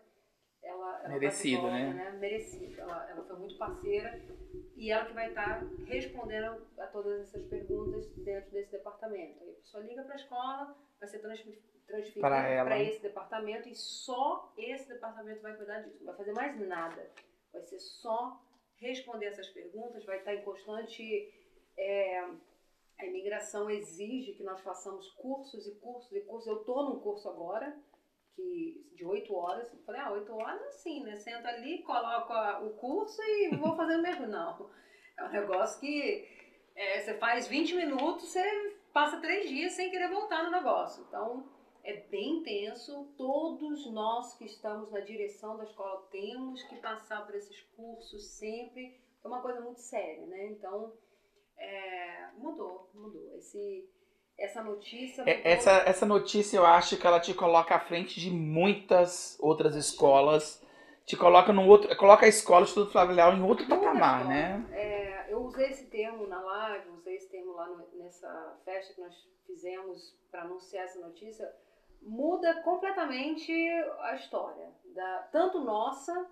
ela, 0.62 0.98
ela 0.98 1.02
tá 1.02 1.08
Merecido, 1.08 1.62
volta, 1.62 1.76
né? 1.76 1.92
né? 1.92 2.10
Merecido. 2.12 2.80
Ela, 2.80 3.10
ela 3.10 3.24
foi 3.24 3.36
muito 3.38 3.56
parceira 3.56 4.20
e 4.76 4.90
ela 4.90 5.06
que 5.06 5.12
vai 5.12 5.28
estar 5.28 5.60
tá 5.60 5.66
respondendo 5.86 6.66
a 6.78 6.86
todas 6.88 7.20
essas 7.22 7.44
perguntas 7.48 8.06
dentro 8.16 8.50
desse 8.50 8.72
departamento. 8.72 9.42
Aí 9.42 9.50
a 9.50 9.54
pessoa 9.54 9.82
liga 9.82 10.02
para 10.02 10.12
a 10.12 10.16
escola, 10.16 10.76
vai 10.98 11.08
ser 11.08 11.18
transferida 11.20 11.70
para 12.20 12.80
esse 12.80 13.02
departamento 13.02 13.68
e 13.68 13.74
só 13.74 14.52
esse 14.56 14.88
departamento 14.88 15.42
vai 15.42 15.56
cuidar 15.56 15.80
disso. 15.80 15.98
Não 15.98 16.06
vai 16.06 16.16
fazer 16.16 16.32
mais 16.32 16.60
nada. 16.60 17.10
Vai 17.52 17.62
ser 17.62 17.80
só 17.80 18.40
responder 18.76 19.26
essas 19.26 19.48
perguntas, 19.48 20.04
vai 20.04 20.18
estar 20.18 20.32
tá 20.32 20.36
em 20.36 20.42
constante 20.42 21.39
é, 21.80 22.24
a 22.98 23.06
imigração 23.06 23.70
exige 23.70 24.34
que 24.34 24.42
nós 24.42 24.60
façamos 24.60 25.10
cursos 25.12 25.66
e 25.66 25.74
cursos 25.76 26.12
e 26.12 26.20
cursos. 26.20 26.46
Eu 26.46 26.60
estou 26.60 26.84
num 26.84 27.00
curso 27.00 27.28
agora, 27.28 27.74
que 28.36 28.86
de 28.94 29.04
oito 29.04 29.34
horas. 29.34 29.72
Eu 29.72 29.80
falei, 29.80 30.00
ah, 30.02 30.12
oito 30.12 30.32
horas 30.34 30.60
assim, 30.68 31.02
né? 31.02 31.16
Senta 31.16 31.48
ali, 31.48 31.82
coloca 31.82 32.62
o 32.62 32.70
curso 32.74 33.20
e 33.22 33.56
vou 33.56 33.74
fazer 33.74 33.96
o 33.96 34.02
mesmo. 34.02 34.26
Não. 34.26 34.70
É 35.18 35.24
um 35.24 35.30
negócio 35.30 35.80
que 35.80 36.28
é, 36.76 37.00
você 37.00 37.14
faz 37.14 37.48
20 37.48 37.74
minutos, 37.74 38.28
você 38.28 38.76
passa 38.92 39.20
três 39.20 39.48
dias 39.48 39.72
sem 39.72 39.90
querer 39.90 40.10
voltar 40.10 40.44
no 40.44 40.50
negócio. 40.50 41.02
Então, 41.08 41.48
é 41.82 41.94
bem 42.08 42.38
intenso. 42.38 43.08
Todos 43.16 43.90
nós 43.90 44.34
que 44.34 44.44
estamos 44.44 44.90
na 44.90 45.00
direção 45.00 45.56
da 45.56 45.64
escola 45.64 46.06
temos 46.10 46.62
que 46.64 46.76
passar 46.76 47.24
por 47.24 47.34
esses 47.34 47.60
cursos 47.74 48.26
sempre. 48.26 49.00
É 49.24 49.26
uma 49.26 49.40
coisa 49.40 49.60
muito 49.62 49.80
séria, 49.80 50.26
né? 50.26 50.48
Então, 50.48 50.92
é, 51.60 52.28
mudou, 52.38 52.90
mudou. 52.94 53.36
Esse, 53.36 53.88
essa 54.38 54.62
notícia. 54.62 55.22
É, 55.22 55.36
mudou. 55.36 55.52
Essa, 55.52 55.70
essa 55.86 56.06
notícia 56.06 56.56
eu 56.56 56.66
acho 56.66 56.96
que 56.96 57.06
ela 57.06 57.20
te 57.20 57.34
coloca 57.34 57.74
à 57.74 57.80
frente 57.80 58.18
de 58.18 58.30
muitas 58.30 59.38
outras 59.40 59.76
escolas. 59.76 60.64
Te 61.04 61.16
coloca 61.16 61.52
num 61.52 61.68
outro. 61.68 61.94
Coloca 61.96 62.24
a 62.24 62.28
escola 62.28 62.62
de 62.62 62.68
Estudo 62.68 62.90
Flavial 62.90 63.34
em 63.34 63.42
outro 63.42 63.68
patamar, 63.68 64.26
né? 64.26 64.64
É, 64.72 65.32
eu 65.32 65.42
usei 65.42 65.68
esse 65.68 65.86
termo 65.86 66.26
na 66.26 66.40
live, 66.40 66.90
usei 66.90 67.16
esse 67.16 67.28
termo 67.30 67.52
lá 67.52 67.68
no, 67.68 67.86
nessa 67.98 68.58
festa 68.64 68.94
que 68.94 69.00
nós 69.00 69.14
fizemos 69.46 70.16
para 70.30 70.42
anunciar 70.42 70.84
essa 70.84 71.00
notícia. 71.00 71.50
Muda 72.02 72.62
completamente 72.62 73.52
a 74.00 74.14
história, 74.14 74.72
da, 74.94 75.28
tanto 75.30 75.60
nossa 75.60 76.26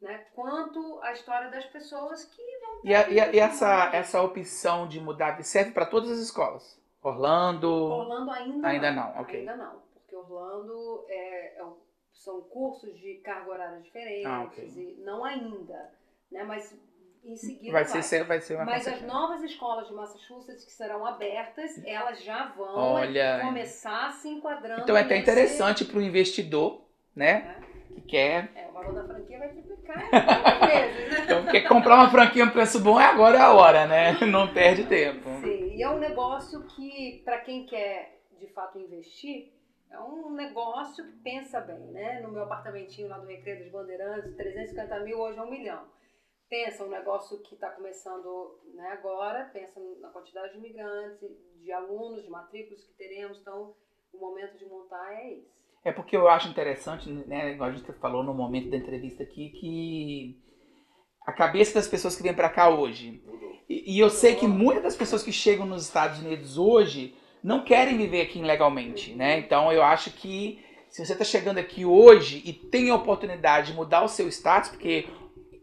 né? 0.00 0.26
quanto 0.34 1.00
a 1.02 1.12
história 1.12 1.50
das 1.50 1.64
pessoas 1.66 2.24
que 2.24 2.42
vão 2.60 2.80
E, 2.84 2.94
a, 2.94 3.08
e, 3.08 3.20
a, 3.20 3.32
e 3.32 3.38
essa, 3.38 3.90
essa 3.94 4.22
opção 4.22 4.86
de 4.88 5.00
mudar 5.00 5.42
serve 5.42 5.72
para 5.72 5.86
todas 5.86 6.10
as 6.10 6.18
escolas? 6.18 6.80
Orlando? 7.02 7.70
Orlando 7.70 8.30
ainda, 8.30 8.68
ainda 8.68 8.90
não. 8.90 9.14
não 9.14 9.22
okay. 9.22 9.40
Ainda 9.40 9.56
não, 9.56 9.82
porque 9.94 10.16
Orlando 10.16 11.04
é, 11.08 11.60
é, 11.60 11.64
são 12.12 12.40
cursos 12.42 12.98
de 12.98 13.14
carga 13.16 13.50
horária 13.50 13.80
diferentes, 13.80 14.26
ah, 14.26 14.44
okay. 14.44 14.66
e 14.66 15.00
não 15.04 15.24
ainda, 15.24 15.92
né? 16.30 16.42
mas 16.42 16.76
em 17.24 17.36
seguida 17.36 17.72
vai. 17.72 17.84
Ser, 17.84 18.18
vai. 18.18 18.26
vai 18.26 18.40
ser 18.40 18.54
uma 18.56 18.64
Mas 18.64 18.88
as 18.88 19.02
novas 19.02 19.42
escolas 19.42 19.86
de 19.86 19.94
Massachusetts 19.94 20.64
que 20.64 20.72
serão 20.72 21.06
abertas, 21.06 21.80
elas 21.84 22.22
já 22.22 22.46
vão 22.56 22.74
Olha, 22.76 23.40
começar 23.40 24.12
se 24.12 24.28
enquadrando. 24.28 24.82
Então 24.82 24.96
é 24.96 25.02
até 25.02 25.16
interessante 25.16 25.84
para 25.84 25.98
o 25.98 26.02
investidor, 26.02 26.82
né? 27.14 27.56
É 27.72 27.75
que 27.86 28.00
quer. 28.02 28.50
É, 28.54 28.68
o 28.68 28.72
valor 28.72 28.94
da 28.94 29.04
franquia 29.04 29.38
vai 29.38 29.48
triplicar 29.48 30.10
vezes, 30.66 31.10
né? 31.10 31.24
Então, 31.24 31.46
quer 31.46 31.60
comprar 31.62 31.94
uma 31.96 32.10
franquia 32.10 32.44
a 32.44 32.46
um 32.46 32.50
preço 32.50 32.80
bom, 32.80 33.00
é 33.00 33.04
agora 33.04 33.42
a 33.42 33.54
hora, 33.54 33.86
né? 33.86 34.12
Não 34.26 34.52
perde 34.52 34.84
tempo. 34.84 35.28
Sim, 35.40 35.74
e 35.74 35.82
é 35.82 35.88
um 35.88 35.98
negócio 35.98 36.62
que, 36.68 37.22
para 37.24 37.40
quem 37.40 37.66
quer 37.66 38.20
de 38.38 38.46
fato 38.48 38.78
investir, 38.78 39.52
é 39.90 39.98
um 39.98 40.30
negócio 40.30 41.04
que 41.04 41.16
pensa 41.18 41.60
bem, 41.60 41.78
né? 41.92 42.20
No 42.20 42.30
meu 42.30 42.42
apartamentinho 42.42 43.08
lá 43.08 43.18
do 43.18 43.26
Recreio 43.26 43.62
dos 43.62 43.72
Bandeirantes, 43.72 44.34
350 44.36 45.00
mil, 45.00 45.18
hoje 45.18 45.38
é 45.38 45.42
um 45.42 45.50
milhão. 45.50 45.84
Pensa 46.48 46.84
um 46.84 46.88
negócio 46.88 47.40
que 47.40 47.54
está 47.54 47.70
começando 47.70 48.60
né, 48.74 48.88
agora, 48.90 49.50
pensa 49.52 49.80
na 50.00 50.10
quantidade 50.10 50.52
de 50.52 50.58
imigrantes, 50.58 51.28
de 51.56 51.72
alunos, 51.72 52.22
de 52.22 52.30
matrículas 52.30 52.84
que 52.84 52.92
teremos. 52.94 53.40
Então, 53.40 53.74
o 54.12 54.18
momento 54.18 54.56
de 54.56 54.64
montar 54.66 55.12
é 55.12 55.32
esse. 55.32 55.65
É 55.86 55.92
porque 55.92 56.16
eu 56.16 56.28
acho 56.28 56.48
interessante, 56.48 57.08
né, 57.08 57.52
igual 57.52 57.70
a 57.70 57.72
gente 57.72 57.92
falou 58.00 58.24
no 58.24 58.34
momento 58.34 58.68
da 58.68 58.76
entrevista 58.76 59.22
aqui, 59.22 59.50
que 59.50 60.36
a 61.24 61.32
cabeça 61.32 61.74
das 61.74 61.86
pessoas 61.86 62.16
que 62.16 62.24
vêm 62.24 62.34
para 62.34 62.48
cá 62.48 62.68
hoje. 62.68 63.22
E, 63.68 63.94
e, 63.94 64.00
eu 64.00 64.10
sei 64.10 64.34
que 64.34 64.48
muitas 64.48 64.82
das 64.82 64.96
pessoas 64.96 65.22
que 65.22 65.30
chegam 65.30 65.64
nos 65.64 65.84
Estados 65.84 66.18
Unidos 66.18 66.58
hoje 66.58 67.14
não 67.40 67.62
querem 67.62 67.96
viver 67.96 68.22
aqui 68.22 68.40
ilegalmente, 68.40 69.14
né? 69.14 69.38
Então 69.38 69.72
eu 69.72 69.80
acho 69.80 70.10
que 70.10 70.58
se 70.90 71.06
você 71.06 71.12
está 71.12 71.24
chegando 71.24 71.58
aqui 71.58 71.84
hoje 71.84 72.42
e 72.44 72.52
tem 72.52 72.90
a 72.90 72.96
oportunidade 72.96 73.68
de 73.68 73.74
mudar 73.74 74.02
o 74.02 74.08
seu 74.08 74.26
status, 74.26 74.70
porque 74.70 75.06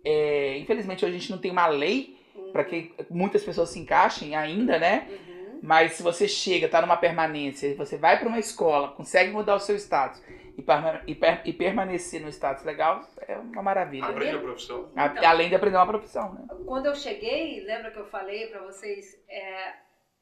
é, 0.05 0.57
infelizmente 0.57 1.03
hoje 1.03 1.17
a 1.17 1.19
gente 1.19 1.31
não 1.31 1.37
tem 1.37 1.51
uma 1.51 1.67
lei 1.67 2.17
para 2.53 2.63
que 2.63 2.93
muitas 3.09 3.43
pessoas 3.43 3.71
se 3.71 3.79
encaixem 3.79 4.37
ainda, 4.37 4.79
né? 4.79 5.05
Uhum. 5.09 5.32
Mas 5.63 5.93
se 5.93 6.03
você 6.03 6.27
chega, 6.27 6.67
tá 6.67 6.81
numa 6.81 6.97
permanência, 6.97 7.73
você 7.75 7.95
vai 7.97 8.19
para 8.19 8.27
uma 8.27 8.37
escola, 8.37 8.89
consegue 8.89 9.31
mudar 9.31 9.55
o 9.55 9.59
seu 9.61 9.77
status 9.77 10.21
e, 10.57 10.65
e, 11.07 11.15
per 11.15 11.41
e, 11.45 11.53
permanecer 11.53 12.19
no 12.19 12.27
status 12.27 12.65
legal, 12.65 13.01
é 13.25 13.37
uma 13.37 13.63
maravilha. 13.63 14.05
Aprende 14.05 14.35
a 14.35 14.41
profissão. 14.41 14.91
Então, 14.91 15.25
Além 15.25 15.47
de 15.47 15.55
aprender 15.55 15.77
uma 15.77 15.87
profissão, 15.87 16.33
né? 16.33 16.47
Quando 16.65 16.87
eu 16.87 16.95
cheguei, 16.95 17.63
lembra 17.63 17.91
que 17.91 17.97
eu 17.97 18.05
falei 18.07 18.47
para 18.47 18.61
vocês, 18.61 19.17
é, 19.29 19.73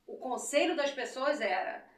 o 0.06 0.18
conselho 0.18 0.76
das 0.76 0.92
pessoas 0.92 1.42
era 1.42 1.90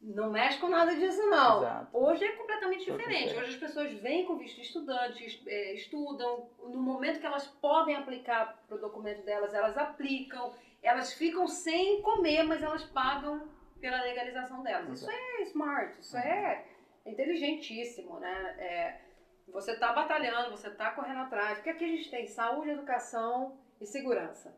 não 0.00 0.30
mexe 0.30 0.58
com 0.58 0.68
nada 0.68 0.94
disso, 0.94 1.22
não. 1.28 1.62
Exato. 1.62 1.88
Hoje 1.92 2.24
é 2.24 2.32
completamente 2.32 2.84
diferente. 2.84 3.34
Hoje 3.34 3.54
as 3.54 3.56
pessoas 3.56 3.92
vêm 3.94 4.26
com 4.26 4.36
visto 4.36 4.56
de 4.56 4.66
estudante, 4.66 5.42
é, 5.48 5.74
estudam. 5.74 6.48
No 6.62 6.80
momento 6.80 7.18
que 7.18 7.26
elas 7.26 7.46
podem 7.60 7.96
aplicar 7.96 8.62
para 8.68 8.76
o 8.76 8.80
documento 8.80 9.24
delas, 9.24 9.52
elas 9.52 9.76
aplicam 9.76 10.52
elas 10.86 11.12
ficam 11.14 11.46
sem 11.46 12.02
comer, 12.02 12.42
mas 12.44 12.62
elas 12.62 12.84
pagam 12.84 13.48
pela 13.80 14.02
legalização 14.02 14.62
delas. 14.62 15.00
Isso 15.00 15.10
é 15.10 15.42
smart, 15.42 16.00
isso 16.00 16.16
é 16.16 16.64
inteligentíssimo, 17.04 18.18
né? 18.18 18.56
É, 18.58 19.00
você 19.48 19.72
está 19.72 19.92
batalhando, 19.92 20.50
você 20.50 20.68
está 20.68 20.90
correndo 20.92 21.20
atrás. 21.20 21.58
Porque 21.58 21.70
aqui 21.70 21.84
a 21.84 21.88
gente 21.88 22.10
tem 22.10 22.26
saúde, 22.26 22.70
educação 22.70 23.58
e 23.80 23.86
segurança. 23.86 24.56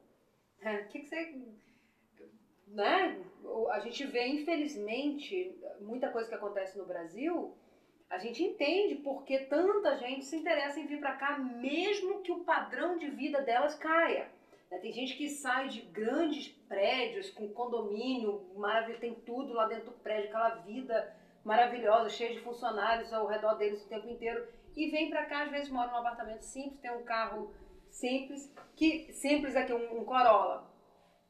É, 0.61 0.79
que, 0.85 1.01
que 1.01 1.07
você 1.09 1.35
né? 2.67 3.23
A 3.71 3.79
gente 3.79 4.05
vê, 4.07 4.27
infelizmente, 4.27 5.57
muita 5.81 6.11
coisa 6.11 6.29
que 6.29 6.35
acontece 6.35 6.77
no 6.77 6.85
Brasil, 6.85 7.57
a 8.11 8.19
gente 8.19 8.43
entende 8.43 8.97
porque 8.97 9.39
tanta 9.41 9.97
gente 9.97 10.25
se 10.25 10.37
interessa 10.37 10.79
em 10.79 10.87
vir 10.87 11.01
para 11.01 11.17
cá, 11.17 11.39
mesmo 11.39 12.23
que 12.23 12.33
o 12.33 12.45
padrão 12.45 12.99
de 12.99 13.09
vida 13.09 13.43
delas 13.43 13.75
caia. 13.75 14.29
Né? 14.77 14.79
Tem 14.79 14.93
gente 14.93 15.17
que 15.17 15.29
sai 15.29 15.69
de 15.69 15.81
grandes 15.83 16.49
prédios 16.69 17.31
com 17.31 17.49
condomínio, 17.49 18.51
maravilha, 18.55 18.99
tem 18.99 19.15
tudo 19.15 19.53
lá 19.53 19.67
dentro 19.67 19.87
do 19.87 19.93
prédio, 19.93 20.29
aquela 20.29 20.51
vida 20.57 21.17
maravilhosa, 21.45 22.11
cheia 22.11 22.35
de 22.35 22.41
funcionários 22.41 23.13
ao 23.13 23.27
redor 23.27 23.55
deles 23.55 23.85
o 23.85 23.89
tempo 23.89 24.09
inteiro, 24.09 24.47
e 24.77 24.91
vem 24.91 25.09
para 25.09 25.25
cá, 25.27 25.45
às 25.45 25.51
vezes 25.51 25.71
mora 25.71 25.91
num 25.91 25.99
apartamento 25.99 26.43
simples, 26.43 26.81
tem 26.81 26.91
um 26.91 27.05
carro 27.05 27.55
simples, 27.89 28.53
que 28.75 29.13
simples 29.13 29.57
aqui, 29.57 29.73
um, 29.73 30.01
um 30.01 30.05
Corolla. 30.05 30.69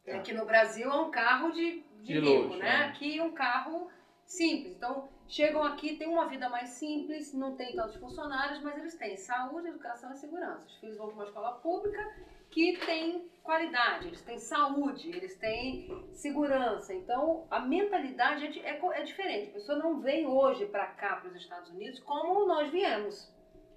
É. 0.04 0.16
Aqui 0.16 0.32
no 0.32 0.46
Brasil 0.46 0.90
é 0.90 0.96
um 0.96 1.10
carro 1.10 1.50
de, 1.52 1.82
de, 2.00 2.04
de 2.04 2.20
rico, 2.20 2.42
luxo, 2.44 2.58
né? 2.58 2.68
É. 2.68 2.84
Aqui 2.86 3.18
é 3.18 3.22
um 3.22 3.32
carro 3.32 3.90
simples. 4.24 4.74
Então, 4.74 5.08
chegam 5.28 5.62
aqui, 5.62 5.96
têm 5.96 6.08
uma 6.08 6.26
vida 6.26 6.48
mais 6.48 6.70
simples, 6.70 7.32
não 7.34 7.54
tem 7.54 7.74
tantos 7.76 7.96
funcionários, 7.96 8.60
mas 8.62 8.78
eles 8.78 8.96
têm 8.96 9.16
saúde, 9.16 9.68
educação 9.68 10.12
e 10.12 10.16
segurança. 10.16 10.66
Os 10.66 10.76
filhos 10.78 10.96
vão 10.96 11.08
para 11.08 11.16
uma 11.16 11.24
escola 11.24 11.52
pública 11.58 12.14
que 12.50 12.78
tem 12.84 13.28
qualidade, 13.46 14.08
eles 14.08 14.20
têm 14.22 14.38
saúde, 14.38 15.08
eles 15.08 15.36
têm 15.36 16.04
segurança. 16.12 16.92
Então, 16.92 17.46
a 17.48 17.60
mentalidade 17.60 18.58
é, 18.58 18.70
é, 18.70 19.00
é 19.00 19.04
diferente. 19.04 19.50
A 19.50 19.52
pessoa 19.52 19.78
não 19.78 20.00
vem 20.00 20.26
hoje 20.26 20.66
para 20.66 20.86
cá, 20.88 21.16
para 21.16 21.30
os 21.30 21.36
Estados 21.36 21.70
Unidos, 21.70 22.00
como 22.00 22.44
nós 22.46 22.70
viemos. 22.70 23.32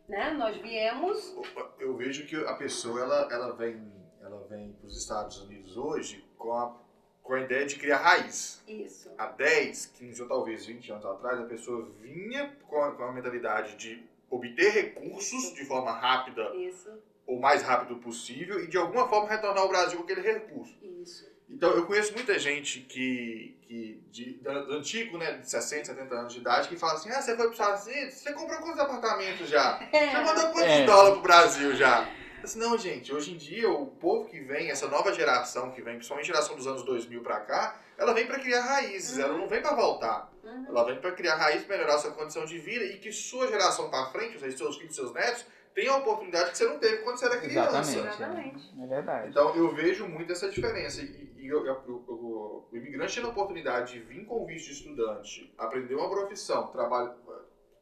Né? 0.07 0.31
Nós 0.31 0.57
viemos. 0.57 1.37
Eu 1.77 1.95
vejo 1.95 2.25
que 2.25 2.35
a 2.35 2.55
pessoa 2.55 2.99
ela, 2.99 3.31
ela 3.31 3.55
vem, 3.55 3.79
ela 4.21 4.43
vem 4.49 4.73
para 4.73 4.87
os 4.87 4.97
Estados 4.97 5.39
Unidos 5.43 5.77
hoje 5.77 6.25
com 6.35 6.51
a, 6.51 6.75
com 7.21 7.33
a 7.33 7.41
ideia 7.41 7.67
de 7.67 7.77
criar 7.77 7.97
raiz. 7.97 8.63
Isso. 8.67 9.11
Há 9.19 9.27
10, 9.27 9.85
15 9.85 10.23
ou 10.23 10.27
talvez 10.27 10.65
20 10.65 10.91
anos 10.93 11.05
atrás, 11.05 11.39
a 11.39 11.45
pessoa 11.45 11.87
vinha 12.01 12.57
com 12.67 12.81
a, 12.81 12.91
com 12.91 13.03
a 13.03 13.11
mentalidade 13.11 13.75
de 13.75 14.03
obter 14.31 14.71
recursos 14.71 15.43
Isso. 15.43 15.55
de 15.55 15.65
forma 15.65 15.91
rápida 15.91 16.55
Isso 16.55 16.89
o 17.29 17.39
mais 17.39 17.61
rápido 17.61 17.95
possível 17.97 18.63
e 18.63 18.67
de 18.67 18.77
alguma 18.77 19.07
forma 19.07 19.29
retornar 19.29 19.61
ao 19.61 19.69
Brasil 19.69 19.97
com 19.99 20.03
aquele 20.03 20.21
recurso. 20.21 20.75
Isso. 20.81 21.29
Então 21.47 21.69
eu 21.71 21.85
conheço 21.85 22.13
muita 22.13 22.37
gente 22.37 22.81
que, 22.81 23.55
que 23.61 24.03
de, 24.11 24.33
do 24.33 24.73
antigo, 24.73 25.17
né, 25.17 25.33
de 25.33 25.49
60, 25.49 25.85
70 25.85 26.15
anos 26.15 26.33
de 26.33 26.39
idade, 26.39 26.67
que 26.67 26.75
fala 26.75 26.93
assim: 26.93 27.09
ah, 27.09 27.21
você 27.21 27.35
foi 27.35 27.45
para 27.45 27.47
os 27.47 27.59
Estados 27.59 27.85
Unidos, 27.85 28.13
você 28.15 28.33
comprou 28.33 28.59
quantos 28.59 28.79
apartamentos 28.79 29.47
já? 29.47 29.79
É. 29.91 30.11
Já 30.11 30.23
mandou 30.23 30.43
quantos 30.51 30.61
é. 30.61 30.85
dólares 30.85 31.13
pro 31.13 31.21
Brasil 31.21 31.75
já? 31.75 32.09
Assim, 32.43 32.57
não, 32.57 32.77
gente, 32.77 33.13
hoje 33.13 33.33
em 33.33 33.37
dia 33.37 33.69
o 33.69 33.85
povo 33.85 34.27
que 34.29 34.39
vem, 34.39 34.71
essa 34.71 34.87
nova 34.87 35.13
geração 35.13 35.71
que 35.71 35.81
vem, 35.81 35.95
principalmente 35.95 36.31
a 36.31 36.33
geração 36.33 36.55
dos 36.55 36.67
anos 36.67 36.83
2000 36.83 37.21
para 37.21 37.41
cá, 37.41 37.79
ela 37.97 38.13
vem 38.13 38.25
para 38.25 38.39
criar 38.39 38.61
raízes, 38.61 39.17
uhum. 39.17 39.23
ela 39.23 39.37
não 39.37 39.47
vem 39.47 39.61
para 39.61 39.75
voltar. 39.75 40.31
Uhum. 40.43 40.65
Ela 40.69 40.85
vem 40.85 40.99
para 40.99 41.11
criar 41.11 41.35
raízes, 41.35 41.67
melhorar 41.67 41.95
a 41.95 41.99
sua 41.99 42.11
condição 42.11 42.45
de 42.45 42.57
vida 42.57 42.85
e 42.85 42.97
que 42.97 43.11
sua 43.11 43.47
geração 43.47 43.89
para 43.89 44.05
frente, 44.07 44.35
ou 44.35 44.39
seja, 44.39 44.57
seus 44.57 44.77
filhos, 44.77 44.95
seus 44.95 45.13
netos, 45.13 45.45
tem 45.73 45.87
a 45.87 45.97
oportunidade 45.97 46.51
que 46.51 46.57
você 46.57 46.67
não 46.67 46.79
teve 46.79 46.97
quando 47.03 47.17
você 47.17 47.25
era 47.25 47.37
criança. 47.37 47.79
Exatamente. 47.79 48.69
É 48.81 48.87
verdade. 48.87 49.29
Então 49.29 49.55
eu 49.55 49.73
vejo 49.73 50.07
muito 50.07 50.31
essa 50.31 50.49
diferença. 50.49 51.01
E, 51.01 51.31
e 51.37 51.47
eu, 51.47 51.65
eu, 51.65 51.83
eu, 51.87 52.67
o 52.71 52.75
imigrante 52.75 53.15
tendo 53.15 53.27
a 53.27 53.31
oportunidade 53.31 53.93
de 53.93 53.99
vir 53.99 54.25
com 54.25 54.45
visto 54.45 54.67
de 54.67 54.73
estudante, 54.73 55.53
aprender 55.57 55.95
uma 55.95 56.09
profissão, 56.09 56.67
trabalho 56.67 57.13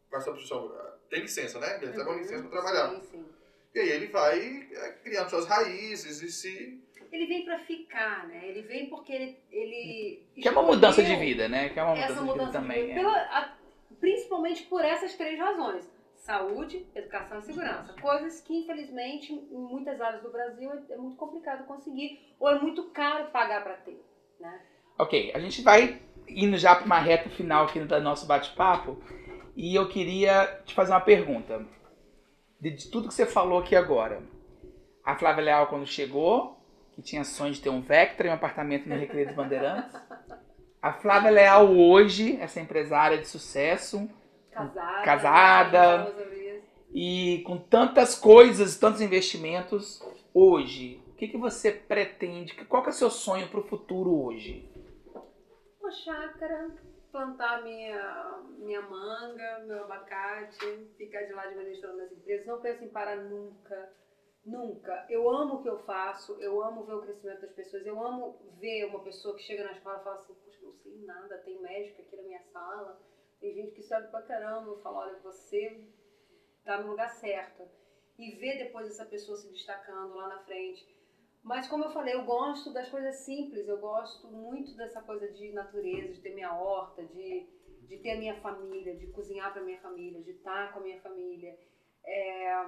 com 0.09 0.17
essa 0.17 0.31
profissão, 0.31 0.71
tem 1.09 1.21
licença, 1.21 1.59
né? 1.59 1.79
Ele 1.81 1.91
tem 1.91 2.01
uma 2.01 2.15
licença 2.15 2.43
para 2.43 2.61
trabalhar. 2.61 2.89
Sim, 2.89 3.01
sim. 3.11 3.25
E 3.73 3.79
aí 3.79 3.89
ele 3.89 4.07
vai 4.07 4.67
é, 4.71 4.89
criando 5.03 5.29
suas 5.29 5.45
raízes 5.45 6.21
e 6.21 6.31
se. 6.31 6.83
Ele 7.11 7.25
vem 7.25 7.45
para 7.45 7.59
ficar, 7.59 8.27
né? 8.27 8.47
Ele 8.47 8.61
vem 8.63 8.89
porque 8.89 9.13
ele. 9.13 9.39
ele 9.51 10.23
que 10.35 10.47
é 10.47 10.51
uma 10.51 10.63
mudança 10.63 11.01
de 11.03 11.15
vida, 11.15 11.47
né? 11.47 11.69
Que 11.69 11.79
é 11.79 11.83
uma 11.83 11.95
mudança, 11.95 12.21
mudança 12.21 12.33
de 12.33 12.45
vida 12.45 12.51
também. 12.51 12.81
De 12.81 12.87
vida. 12.87 12.99
É. 12.99 13.03
Pela, 13.03 13.17
a, 13.17 13.53
principalmente 13.99 14.63
por 14.63 14.83
essas 14.83 15.15
três 15.15 15.39
razões 15.39 15.96
saúde, 16.27 16.85
educação 16.93 17.39
e 17.39 17.41
segurança. 17.43 17.93
Coisas 18.01 18.41
que, 18.41 18.53
infelizmente, 18.53 19.31
em 19.31 19.57
muitas 19.57 19.99
áreas 20.01 20.21
do 20.21 20.29
Brasil 20.29 20.69
é, 20.73 20.93
é 20.93 20.97
muito 20.97 21.15
complicado 21.15 21.65
conseguir 21.65 22.19
ou 22.37 22.49
é 22.49 22.59
muito 22.59 22.83
caro 22.89 23.31
pagar 23.31 23.63
para 23.63 23.75
ter. 23.77 24.05
Né? 24.37 24.61
Ok, 24.99 25.31
a 25.33 25.39
gente 25.39 25.61
vai 25.61 26.01
indo 26.27 26.57
já 26.57 26.75
para 26.75 26.85
uma 26.85 26.99
reta 26.99 27.29
final 27.29 27.65
aqui 27.65 27.79
do 27.79 28.01
nosso 28.01 28.27
bate-papo 28.27 29.01
e 29.55 29.73
eu 29.73 29.87
queria 29.87 30.61
te 30.65 30.75
fazer 30.75 30.91
uma 30.91 30.99
pergunta. 30.99 31.65
De, 32.59 32.71
de 32.71 32.91
tudo 32.91 33.07
que 33.07 33.13
você 33.13 33.25
falou 33.25 33.59
aqui 33.59 33.75
agora, 33.75 34.21
a 35.05 35.15
Flávia 35.15 35.45
Leal, 35.45 35.67
quando 35.67 35.87
chegou, 35.87 36.59
que 36.93 37.01
tinha 37.01 37.23
sonho 37.23 37.53
de 37.53 37.61
ter 37.61 37.69
um 37.69 37.79
Vectra 37.79 38.27
e 38.27 38.29
um 38.29 38.33
apartamento 38.33 38.89
no 38.89 38.95
Recreio 38.97 39.27
dos 39.27 39.35
Bandeirantes. 39.35 39.95
A 40.81 40.91
Flávia 40.91 41.31
Leal 41.31 41.71
hoje, 41.71 42.37
essa 42.41 42.59
empresária 42.59 43.17
de 43.17 43.27
sucesso, 43.27 44.09
Casada. 44.57 45.03
Casada. 45.03 46.15
E 46.93 47.43
com 47.45 47.57
tantas 47.57 48.15
coisas, 48.15 48.77
tantos 48.77 49.01
investimentos, 49.01 50.01
hoje, 50.33 51.03
o 51.09 51.13
que, 51.15 51.27
que 51.27 51.37
você 51.37 51.71
pretende? 51.71 52.55
Qual 52.65 52.81
que 52.81 52.89
é 52.89 52.91
o 52.91 52.95
seu 52.95 53.09
sonho 53.09 53.47
para 53.49 53.59
o 53.59 53.67
futuro 53.67 54.25
hoje? 54.25 54.67
Uma 55.79 55.91
chácara, 55.91 56.71
plantar 57.11 57.63
minha, 57.63 58.41
minha 58.57 58.81
manga, 58.81 59.63
meu 59.67 59.83
abacate, 59.83 60.89
ficar 60.97 61.23
de 61.23 61.33
lá 61.33 61.43
administrando 61.43 62.01
as 62.01 62.11
empresas. 62.11 62.47
Não 62.47 62.61
penso 62.61 62.83
em 62.83 62.89
parar 62.89 63.17
nunca. 63.17 63.93
Nunca. 64.45 65.05
Eu 65.09 65.29
amo 65.29 65.55
o 65.55 65.61
que 65.61 65.69
eu 65.69 65.79
faço, 65.79 66.37
eu 66.39 66.63
amo 66.63 66.85
ver 66.85 66.93
o 66.93 67.01
crescimento 67.01 67.41
das 67.41 67.51
pessoas, 67.51 67.85
eu 67.85 68.01
amo 68.01 68.39
ver 68.59 68.85
uma 68.85 69.03
pessoa 69.03 69.35
que 69.35 69.43
chega 69.43 69.65
na 69.65 69.73
escola 69.73 69.99
e 69.99 70.03
fala 70.05 70.15
assim, 70.15 70.33
não 70.63 70.73
sei 70.73 71.05
nada, 71.05 71.37
tem 71.39 71.61
médico 71.61 72.01
aqui 72.01 72.15
na 72.15 72.23
minha 72.23 72.41
sala, 72.53 72.97
tem 73.39 73.53
gente 73.53 73.71
que 73.71 73.83
sabe 73.83 74.09
pra 74.09 74.21
caramba, 74.21 74.77
fala, 74.77 74.99
olha, 74.99 75.19
você 75.19 75.79
tá 76.63 76.81
no 76.81 76.89
lugar 76.89 77.09
certo. 77.09 77.67
E 78.17 78.31
ver 78.35 78.57
depois 78.57 78.87
essa 78.87 79.05
pessoa 79.05 79.37
se 79.37 79.47
destacando 79.49 80.15
lá 80.15 80.27
na 80.27 80.39
frente. 80.39 80.85
Mas 81.43 81.67
como 81.67 81.85
eu 81.85 81.91
falei, 81.91 82.15
eu 82.15 82.25
gosto 82.25 82.73
das 82.73 82.89
coisas 82.89 83.15
simples, 83.17 83.67
eu 83.67 83.77
gosto 83.77 84.27
muito 84.27 84.75
dessa 84.75 85.01
coisa 85.01 85.31
de 85.31 85.51
natureza, 85.51 86.13
de 86.13 86.19
ter 86.19 86.33
minha 86.33 86.53
horta, 86.53 87.05
de, 87.05 87.47
de 87.87 87.97
ter 87.99 88.11
a 88.11 88.17
minha 88.17 88.35
família, 88.41 88.95
de 88.95 89.07
cozinhar 89.07 89.53
para 89.53 89.63
minha 89.63 89.79
família, 89.79 90.21
de 90.21 90.31
estar 90.31 90.73
com 90.73 90.79
a 90.79 90.83
minha 90.83 90.99
família. 90.99 91.57
É, 92.03 92.65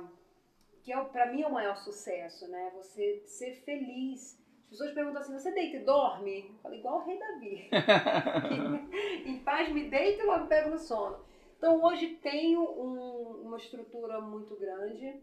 que 0.83 0.93
é, 0.93 1.03
para 1.05 1.31
mim 1.31 1.41
é 1.41 1.47
o 1.47 1.51
maior 1.51 1.75
sucesso, 1.77 2.47
né? 2.47 2.71
Você 2.75 3.21
ser 3.25 3.55
feliz 3.63 4.38
as 4.69 4.77
pessoas 4.77 4.93
perguntam 4.93 5.21
assim: 5.21 5.33
você 5.33 5.51
deita 5.51 5.77
e 5.77 5.83
dorme? 5.83 6.45
Eu 6.47 6.59
falo, 6.61 6.75
igual 6.75 6.99
o 6.99 7.05
rei 7.05 7.17
Davi. 7.17 7.69
em 9.25 9.39
paz 9.39 9.69
me 9.73 9.89
deito 9.89 10.21
e 10.21 10.25
logo 10.25 10.47
pego 10.47 10.69
no 10.69 10.77
sono. 10.77 11.25
Então 11.57 11.83
hoje 11.83 12.19
tenho 12.21 12.61
um, 12.61 13.47
uma 13.47 13.57
estrutura 13.57 14.21
muito 14.21 14.55
grande, 14.55 15.21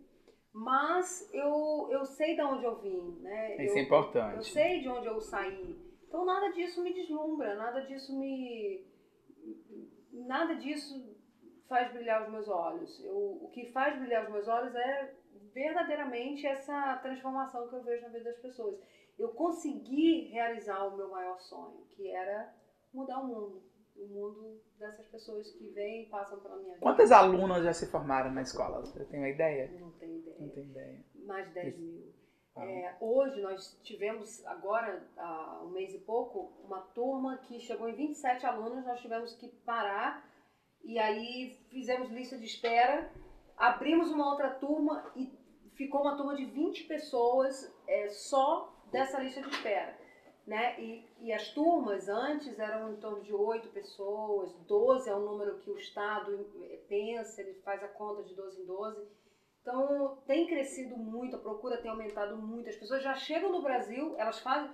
mas 0.52 1.32
eu, 1.32 1.89
eu 1.93 2.05
sei 2.05 2.35
de 2.35 2.43
onde 2.43 2.64
eu 2.64 2.77
vim, 2.81 3.20
né? 3.23 3.64
Isso 3.64 3.74
eu, 3.74 3.78
é 3.78 3.82
importante. 3.82 4.36
Eu 4.36 4.43
sei 4.43 4.81
de 4.81 4.89
onde 4.89 5.06
eu 5.06 5.20
saí. 5.20 5.78
Então 6.09 6.24
nada 6.24 6.51
disso 6.52 6.82
me 6.82 6.93
deslumbra, 6.93 7.55
nada 7.55 7.82
disso 7.82 8.18
me. 8.18 8.85
Nada 10.12 10.56
disso 10.56 11.16
faz 11.68 11.93
brilhar 11.93 12.24
os 12.24 12.32
meus 12.32 12.48
olhos. 12.48 13.05
Eu, 13.05 13.39
o 13.43 13.51
que 13.52 13.66
faz 13.66 13.97
brilhar 13.97 14.24
os 14.24 14.32
meus 14.32 14.48
olhos 14.48 14.74
é 14.74 15.14
verdadeiramente 15.55 16.47
essa 16.47 16.97
transformação 16.97 17.68
que 17.68 17.77
eu 17.77 17.82
vejo 17.85 18.02
na 18.02 18.09
vida 18.09 18.24
das 18.24 18.40
pessoas 18.40 18.77
eu 19.19 19.29
consegui 19.31 20.29
realizar 20.29 20.87
o 20.87 20.97
meu 20.97 21.09
maior 21.09 21.41
sonho, 21.41 21.87
que 21.91 22.11
era 22.11 22.55
mudar 22.93 23.21
o 23.21 23.27
mundo. 23.27 23.63
O 23.97 24.07
mundo 24.07 24.61
dessas 24.79 25.07
pessoas 25.09 25.51
que 25.53 25.69
vêm 25.69 26.03
e 26.03 26.07
passam 26.07 26.39
pela 26.41 26.57
minha 26.57 26.75
vida. 26.75 26.81
Quantas 26.81 27.11
alunas 27.11 27.65
já 27.65 27.73
se 27.73 27.87
formaram 27.87 28.31
na 28.31 28.43
escola? 28.43 28.81
Você 28.81 29.05
tem 29.07 29.21
uma 29.21 29.29
ideia? 29.29 29.71
Não 29.81 29.91
tenho 29.93 30.19
ideia. 30.19 30.37
Não 30.39 30.49
tenho 30.51 30.67
ideia. 30.67 31.05
Mais 31.25 31.49
de 31.49 31.55
10 31.55 31.79
mil. 31.79 32.15
Ah. 32.55 32.65
É, 32.65 32.97
hoje 33.01 33.41
nós 33.41 33.79
tivemos, 33.83 34.45
agora, 34.47 35.07
há 35.17 35.63
um 35.65 35.71
mês 35.71 35.95
e 35.95 35.99
pouco, 35.99 36.53
uma 36.65 36.81
turma 36.81 37.39
que 37.39 37.59
chegou 37.61 37.89
em 37.89 37.95
27 37.95 38.45
alunos, 38.45 38.85
nós 38.85 39.01
tivemos 39.01 39.35
que 39.35 39.49
parar 39.49 40.27
e 40.85 40.99
aí 40.99 41.59
fizemos 41.71 42.11
lista 42.11 42.37
de 42.39 42.45
espera, 42.45 43.11
abrimos 43.57 44.11
uma 44.11 44.31
outra 44.31 44.51
turma 44.51 45.11
e 45.17 45.33
ficou 45.75 46.03
uma 46.03 46.17
turma 46.17 46.35
de 46.35 46.45
20 46.45 46.85
pessoas 46.85 47.75
é, 47.87 48.09
só 48.09 48.76
dessa 48.91 49.21
lista 49.21 49.41
de 49.41 49.49
espera. 49.49 49.97
Né? 50.47 50.81
E, 50.81 51.05
e 51.21 51.33
as 51.33 51.49
turmas 51.49 52.09
antes 52.09 52.59
eram 52.59 52.93
em 52.93 52.97
torno 52.97 53.21
de 53.21 53.35
oito 53.35 53.69
pessoas, 53.71 54.53
12 54.69 55.11
é 55.11 55.15
o 55.15 55.19
número 55.19 55.59
que 55.59 55.71
o 55.71 55.79
Estado 55.79 56.47
pensa, 56.89 57.41
ele 57.41 57.55
faz 57.63 57.83
a 57.83 57.89
conta 57.89 58.23
de 58.23 58.35
12 58.35 58.63
em 58.63 58.65
12. 58.65 59.09
Então 59.61 60.19
tem 60.25 60.47
crescido 60.47 60.97
muito, 60.97 61.35
a 61.35 61.41
procura 61.41 61.79
tem 61.79 61.91
aumentado 61.91 62.37
muito. 62.37 62.69
As 62.69 62.77
pessoas 62.77 63.03
já 63.03 63.15
chegam 63.15 63.51
no 63.51 63.61
Brasil, 63.61 64.15
elas 64.17 64.39
fazem. 64.39 64.71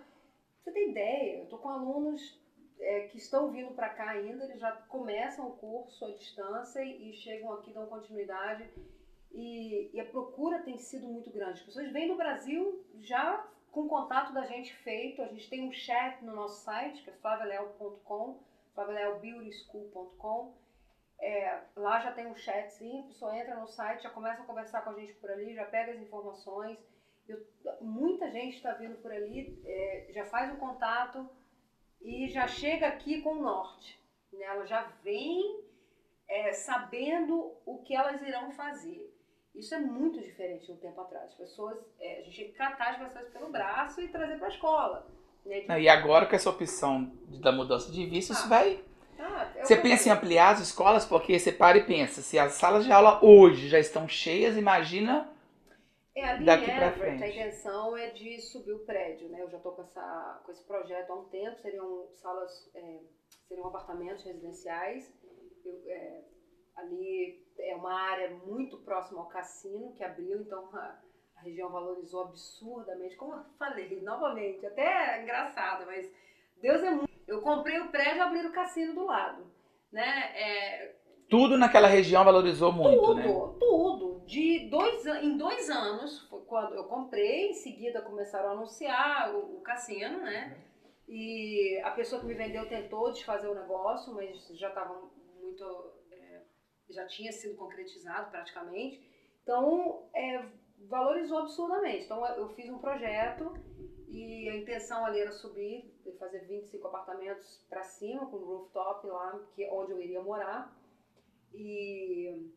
Você 0.63 0.71
tem 0.73 0.91
ideia? 0.91 1.39
Eu 1.39 1.45
estou 1.45 1.59
com 1.59 1.71
alunos 1.71 2.39
é, 2.79 3.07
que 3.07 3.17
estão 3.17 3.51
vindo 3.51 3.73
para 3.75 3.89
cá 3.89 4.11
ainda, 4.11 4.45
eles 4.45 4.61
já 4.61 4.73
começam 4.89 5.49
o 5.49 5.57
curso 5.57 6.05
à 6.05 6.11
distância 6.11 6.85
e, 6.85 7.09
e 7.11 7.15
chegam 7.15 7.53
aqui, 7.55 7.73
dão 7.73 7.87
continuidade. 7.87 8.69
E, 9.31 9.91
e, 9.95 10.01
a 10.01 10.05
procura 10.05 10.63
tem 10.63 10.77
sido 10.77 11.09
muito 11.09 11.31
grande. 11.31 11.61
As 11.61 11.63
pessoas 11.63 11.91
vêm 11.91 12.09
no 12.09 12.17
Brasil 12.17 12.85
já 13.01 13.49
com 13.73 13.89
contato 13.89 14.33
da 14.33 14.45
gente 14.45 14.73
feito. 14.77 15.23
A 15.23 15.27
gente 15.29 15.49
tem 15.49 15.67
um 15.67 15.73
chat 15.73 16.23
no 16.23 16.37
nosso 16.37 16.63
site, 16.63 17.03
que 17.03 17.11
é 17.11 17.15
flavialeal.com, 17.15 18.39
flavialealbeautyschool.com. 18.75 20.55
É, 21.19 21.61
lá 21.77 22.01
já 22.01 22.13
tem 22.13 22.27
um 22.27 22.37
chatzinho, 22.37 23.05
a 23.05 23.07
pessoa 23.07 23.37
entra 23.37 23.57
no 23.57 23.67
site, 23.67 24.03
já 24.03 24.11
começa 24.11 24.43
a 24.43 24.47
conversar 24.47 24.83
com 24.83 24.91
a 24.91 24.95
gente 24.95 25.15
por 25.15 25.31
ali, 25.31 25.55
já 25.55 25.65
pega 25.65 25.93
as 25.93 26.01
informações. 26.01 26.79
Eu, 27.29 27.41
muita 27.81 28.31
gente 28.31 28.57
está 28.57 28.75
vindo 28.75 29.01
por 29.01 29.11
ali, 29.11 29.61
é, 29.65 30.09
já 30.11 30.27
faz 30.27 30.53
o 30.53 30.59
contato 30.59 31.29
e 32.01 32.29
já 32.29 32.47
chega 32.49 32.89
aqui 32.89 33.23
com 33.23 33.35
o 33.35 33.43
norte. 33.43 34.03
Né? 34.33 34.45
Ela 34.45 34.67
já 34.67 34.83
vem 35.03 35.65
é, 36.29 36.53
sabendo 36.53 37.57
o 37.65 37.79
que 37.85 37.95
elas 37.95 38.21
irão 38.21 38.51
fazer. 38.51 39.12
Isso 39.55 39.75
é 39.75 39.79
muito 39.79 40.21
diferente 40.21 40.67
de 40.67 40.73
um 40.73 40.77
tempo 40.77 41.01
atrás. 41.01 41.31
As 41.31 41.35
pessoas, 41.35 41.79
é, 42.01 42.21
a 42.21 42.23
gente 42.23 42.35
tinha 42.35 42.49
que 42.49 42.55
catar 42.55 42.93
as 42.93 42.99
pessoas 42.99 43.29
pelo 43.33 43.51
braço 43.51 44.01
e 44.01 44.09
trazer 44.09 44.39
para 44.39 44.47
a 44.47 44.51
escola. 44.51 45.07
Né? 45.45 45.81
E 45.81 45.89
agora 45.89 46.27
com 46.27 46.35
essa 46.35 46.51
opção 46.51 47.13
da 47.41 47.53
mudança 47.53 47.91
de 47.91 48.07
visto, 48.07 48.33
ah, 48.33 48.35
isso 48.35 48.49
vai. 48.49 48.85
Ah, 49.19 49.53
você 49.63 49.77
pensa 49.77 50.09
em 50.09 50.13
ampliar 50.13 50.55
as 50.55 50.61
escolas, 50.61 51.05
porque 51.05 51.39
você 51.39 51.53
para 51.53 51.79
e 51.79 51.85
pensa, 51.85 52.23
se 52.23 52.39
as 52.39 52.53
salas 52.53 52.85
de 52.85 52.93
aula 52.93 53.25
hoje 53.25 53.69
já 53.69 53.79
estão 53.79 54.09
cheias, 54.09 54.57
imagina 54.57 55.31
é, 56.15 56.25
ali 56.25 56.45
daqui 56.45 56.67
para 56.67 56.93
frente. 56.93 57.23
A 57.23 57.29
intenção 57.29 57.97
é 57.97 58.11
de 58.11 58.41
subir 58.41 58.73
o 58.73 58.81
prédio, 58.81 59.29
né? 59.29 59.43
Eu 59.43 59.51
já 59.51 59.57
estou 59.57 59.73
com, 59.73 59.83
essa, 59.83 60.41
com 60.45 60.53
esse 60.53 60.63
projeto 60.65 61.11
há 61.11 61.15
um 61.15 61.25
tempo, 61.25 61.59
seriam 61.61 62.09
salas, 62.15 62.71
é, 62.75 62.99
seriam 63.49 63.67
apartamentos 63.67 64.25
residenciais. 64.25 65.13
Eu, 65.65 65.83
é, 65.87 66.23
ali 66.77 67.43
é 67.59 67.75
uma 67.75 67.93
área 67.93 68.31
muito 68.47 68.79
próxima 68.79 69.21
ao 69.21 69.29
cassino 69.29 69.93
que 69.95 70.05
abriu, 70.05 70.41
então 70.41 70.69
a, 70.75 70.99
a 71.37 71.41
região 71.43 71.71
valorizou 71.71 72.23
absurdamente. 72.23 73.17
Como 73.17 73.35
eu 73.35 73.45
falei, 73.59 74.01
novamente, 74.03 74.65
até 74.67 75.19
é 75.19 75.23
engraçado, 75.23 75.87
mas 75.87 76.11
Deus 76.61 76.83
é 76.83 76.91
muito. 76.91 77.13
Eu 77.27 77.41
comprei 77.41 77.79
o 77.79 77.91
prédio 77.91 78.17
e 78.17 78.21
abri 78.21 78.47
o 78.47 78.53
cassino 78.53 78.95
do 78.95 79.05
lado. 79.05 79.47
Né? 79.91 80.33
É, 80.35 80.97
tudo 81.33 81.57
naquela 81.57 81.89
região 81.89 82.25
valorizou 82.25 82.73
muito, 82.73 83.01
tudo, 83.01 83.15
né? 83.15 83.23
Tudo, 83.23 83.59
tudo. 83.59 84.27
De 84.27 84.69
dois, 84.69 85.07
em 85.07 85.37
dois 85.37 85.71
anos, 85.71 86.21
foi 86.29 86.41
quando 86.43 86.75
eu 86.75 86.85
comprei, 86.85 87.51
em 87.51 87.55
seguida 87.55 88.03
começaram 88.03 88.51
a 88.51 88.53
anunciar 88.53 89.35
o, 89.35 89.57
o 89.57 89.61
cassino, 89.63 90.19
né? 90.19 90.57
E 91.09 91.81
a 91.85 91.91
pessoa 91.91 92.21
que 92.21 92.27
me 92.27 92.35
vendeu 92.35 92.69
tentou 92.69 93.13
desfazer 93.13 93.49
o 93.49 93.55
negócio, 93.55 94.15
mas 94.15 94.47
já 94.59 94.69
estava 94.69 95.01
muito 95.41 95.93
já 96.93 97.07
tinha 97.07 97.33
sido 97.33 97.57
concretizado 97.57 98.31
praticamente. 98.31 99.03
Então, 99.43 100.09
é, 100.15 100.45
valorizou 100.89 101.39
absurdamente. 101.39 102.05
Então, 102.05 102.25
eu 102.37 102.49
fiz 102.51 102.69
um 102.71 102.79
projeto 102.79 103.53
e 104.09 104.49
a 104.49 104.57
intenção 104.57 105.05
ali 105.05 105.21
era 105.21 105.33
subir, 105.33 105.93
fazer 106.19 106.47
25 106.47 106.87
apartamentos 106.87 107.65
para 107.69 107.83
cima, 107.83 108.27
com 108.27 108.37
rooftop 108.37 109.07
lá, 109.07 109.41
que 109.55 109.65
é 109.65 109.73
onde 109.73 109.93
eu 109.93 110.01
iria 110.01 110.23
morar. 110.23 110.73
E 111.53 112.51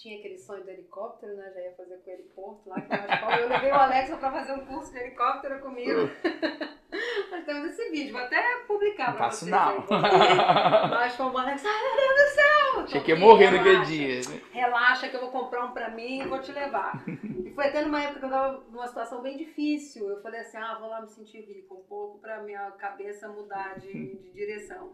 tinha 0.00 0.18
aquele 0.18 0.38
sonho 0.38 0.64
do 0.64 0.70
helicóptero, 0.70 1.36
né? 1.36 1.52
Já 1.54 1.60
ia 1.60 1.72
fazer 1.72 1.98
com 1.98 2.10
o 2.10 2.12
heliporto 2.12 2.68
lá, 2.70 2.80
que 2.80 3.42
eu 3.42 3.48
levei 3.48 3.70
o 3.70 3.74
Alexa 3.74 4.16
para 4.16 4.32
fazer 4.32 4.52
um 4.52 4.64
curso 4.64 4.90
de 4.92 4.98
helicóptero 4.98 5.60
comigo. 5.60 6.08
Nós 7.30 7.44
temos 7.44 7.70
esse 7.70 7.90
vídeo, 7.90 8.12
vou 8.12 8.22
até 8.22 8.42
publicar 8.66 9.14
para 9.14 9.30
vocês. 9.30 9.50
Não. 9.50 9.86
Nós 10.88 11.14
fomos, 11.14 11.40
Alexa, 11.40 11.68
ai 11.68 11.82
meu 11.82 11.96
Deus 11.96 12.30
do 12.30 12.34
céu! 12.34 12.80
Achei 12.84 13.00
que 13.02 13.10
ia 13.10 13.18
morrer 13.18 13.50
naquele 13.50 13.84
dia. 13.84 14.20
Né? 14.30 14.40
Relaxa 14.52 15.08
que 15.08 15.16
eu 15.16 15.20
vou 15.20 15.30
comprar 15.30 15.66
um 15.66 15.72
para 15.72 15.90
mim 15.90 16.22
e 16.22 16.26
vou 16.26 16.40
te 16.40 16.50
levar. 16.50 17.04
e 17.06 17.52
foi 17.54 17.66
até 17.66 17.82
numa 17.82 18.02
época 18.02 18.20
que 18.20 18.24
eu 18.24 18.30
estava 18.30 18.64
numa 18.70 18.88
situação 18.88 19.20
bem 19.20 19.36
difícil. 19.36 20.08
Eu 20.08 20.22
falei 20.22 20.40
assim, 20.40 20.56
ah, 20.56 20.78
vou 20.80 20.88
lá 20.88 21.02
me 21.02 21.08
sentir 21.08 21.42
rico 21.42 21.74
um 21.74 21.82
pouco 21.82 22.18
para 22.18 22.42
minha 22.42 22.70
cabeça 22.72 23.28
mudar 23.28 23.78
de, 23.78 24.16
de 24.16 24.32
direção. 24.32 24.92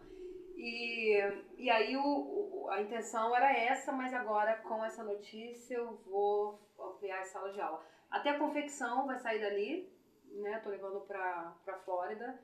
E, 0.56 1.12
e 1.58 1.68
aí 1.70 1.96
o, 1.96 2.66
a 2.70 2.80
intenção 2.80 3.36
era 3.36 3.52
essa, 3.52 3.92
mas 3.92 4.12
agora 4.14 4.56
com 4.62 4.82
essa 4.84 5.04
notícia 5.04 5.74
eu 5.74 5.96
vou 6.06 6.58
ampliar 6.78 7.20
as 7.20 7.28
salas 7.28 7.52
de 7.54 7.60
aula. 7.60 7.84
Até 8.10 8.30
a 8.30 8.38
confecção 8.38 9.06
vai 9.06 9.18
sair 9.18 9.40
dali, 9.40 9.92
né? 10.32 10.58
Tô 10.60 10.70
levando 10.70 11.00
para 11.00 11.54
para 11.64 11.78
Flórida, 11.80 12.40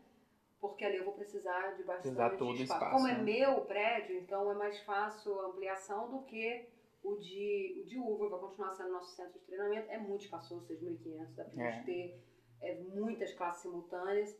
porque 0.60 0.84
ali 0.84 0.97
eu 0.98 1.05
vou 1.05 1.14
precisar 1.14 1.70
de 1.76 1.84
bastante 1.84 2.36
todo 2.36 2.55
espaço. 2.55 2.62
espaço. 2.74 2.97
Como 2.97 3.09
é 3.09 3.14
né? 3.14 3.22
meu 3.22 3.62
prédio, 3.62 4.16
então 4.18 4.51
é 4.51 4.55
mais 4.55 4.78
fácil 4.84 5.40
a 5.40 5.47
ampliação 5.47 6.10
do 6.10 6.22
que 6.24 6.66
o 7.02 7.16
de, 7.16 7.82
o 7.82 7.86
de 7.86 7.98
Uva, 7.98 8.28
vai 8.28 8.40
continuar 8.40 8.72
sendo 8.74 8.93
nosso 8.93 9.16
centro 9.16 9.39
de 9.40 9.47
treinamento. 9.47 9.90
É 9.90 9.98
muito 9.98 10.24
espaçoso, 10.24 10.66
6.500, 10.68 11.34
dá 11.34 11.44
pra 11.44 11.62
É. 11.62 11.72
gente 11.72 11.84
ter 11.86 12.20
é, 12.60 12.74
muitas 12.74 13.32
classes 13.32 13.62
simultâneas. 13.62 14.36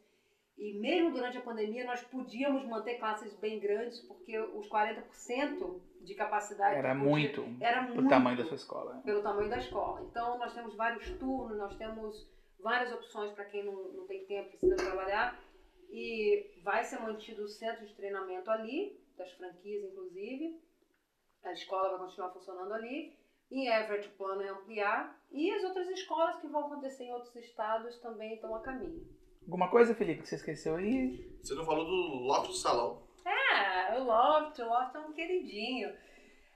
E 0.59 0.79
mesmo 0.79 1.11
durante 1.13 1.39
a 1.39 1.41
pandemia, 1.43 1.85
nós 1.85 2.03
podíamos 2.03 2.65
manter 2.67 2.99
classes 2.99 3.33
bem 3.41 3.59
grandes, 3.59 3.99
porque 4.07 4.39
os 4.39 4.69
40% 4.69 5.81
de 6.03 6.15
capacidade 6.15 6.77
Era 6.77 6.95
podia- 6.95 7.09
muito 7.11 7.57
era 7.61 7.83
muito 7.83 8.09
tamanho 8.09 8.37
da 8.37 8.45
sua 8.45 8.57
escola. 8.57 8.95
né? 8.95 9.03
pelo 9.05 9.23
tamanho 9.23 9.49
da 9.49 9.59
escola. 9.59 10.03
Então, 10.03 10.39
nós 10.39 10.53
temos 10.53 10.75
vários 10.77 11.09
turnos, 11.19 11.57
nós 11.59 11.75
temos 11.77 12.29
várias 12.61 12.93
opções 12.93 13.33
para 13.33 13.45
quem 13.47 13.65
não, 13.65 13.93
não 13.93 14.07
tem 14.07 14.25
tempo, 14.27 14.51
precisa 14.51 14.77
trabalhar. 14.77 15.39
E 15.91 16.47
vai 16.63 16.85
ser 16.85 16.99
mantido 17.01 17.43
o 17.43 17.49
centro 17.49 17.85
de 17.87 17.95
treinamento 17.95 18.51
ali, 18.51 18.97
das 19.17 19.31
franquias, 19.33 19.83
inclusive. 19.85 20.59
A 21.45 21.53
escola 21.53 21.91
vai 21.91 21.99
continuar 22.07 22.31
funcionando 22.31 22.73
ali. 22.73 23.13
Em 23.51 23.67
Everett, 23.69 24.09
o 24.09 24.13
plano 24.13 24.43
é 24.43 24.49
ampliar. 24.49 25.19
E 25.31 25.51
as 25.51 25.65
outras 25.65 25.89
escolas 25.89 26.37
que 26.41 26.47
vão 26.47 26.67
acontecer 26.67 27.05
em 27.05 27.13
outros 27.13 27.35
estados 27.37 27.99
também 28.01 28.35
estão 28.35 28.55
a 28.55 28.61
caminho. 28.61 29.05
Alguma 29.45 29.69
coisa, 29.69 29.95
Felipe, 29.95 30.23
que 30.23 30.29
você 30.29 30.37
esqueceu 30.37 30.77
aí? 30.77 31.17
Você 31.43 31.55
não 31.55 31.65
falou 31.65 31.85
do 31.85 32.25
loft 32.25 32.49
do 32.49 32.55
salão. 32.55 33.03
Ah, 33.25 33.97
o 33.99 34.05
Loft, 34.05 34.59
o 34.61 34.67
Loft 34.69 34.95
é 34.95 34.99
um 35.01 35.13
queridinho. 35.13 35.95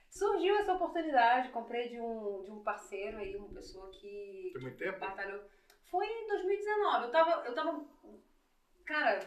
Surgiu 0.09 0.57
essa 0.57 0.73
oportunidade, 0.73 1.51
comprei 1.51 1.89
de 1.89 2.01
um, 2.01 2.43
de 2.45 2.51
um 2.51 2.63
parceiro 2.63 3.19
aí, 3.19 3.37
uma 3.37 3.49
pessoa 3.49 3.91
que 3.91 4.51
Tem 4.55 4.63
muito 4.63 4.79
tempo? 4.79 4.99
batalhou. 4.99 5.43
Foi 5.91 6.07
em 6.07 6.27
2019. 6.27 7.05
Eu 7.07 7.11
tava, 7.13 7.31
eu 7.47 7.55
tava, 7.55 7.85
cara, 8.85 9.21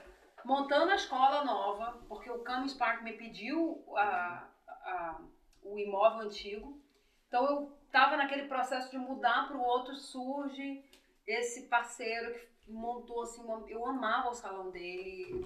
montando 0.44 0.92
a 0.92 0.96
escola 0.96 1.44
nova, 1.46 2.04
porque 2.08 2.30
o 2.32 2.40
Camus 2.40 2.74
Park 2.74 3.04
me 3.04 3.14
pediu 3.14 3.84
a, 3.96 4.50
a- 4.68 5.22
o 5.64 5.78
imóvel 5.78 6.22
antigo. 6.28 6.82
Então 7.28 7.46
eu 7.46 7.78
tava 7.92 8.18
naquele 8.18 8.48
processo 8.48 8.90
de 8.90 8.98
mudar 8.98 9.48
para 9.48 9.58
o 9.58 9.62
outro, 9.64 9.96
surge 9.96 10.84
esse 11.28 11.68
parceiro 11.68 12.34
que 12.34 12.49
montou 12.70 13.22
assim, 13.22 13.42
uma- 13.42 13.64
eu 13.68 13.86
amava 13.86 14.30
o 14.30 14.34
salão 14.34 14.70
dele, 14.70 15.42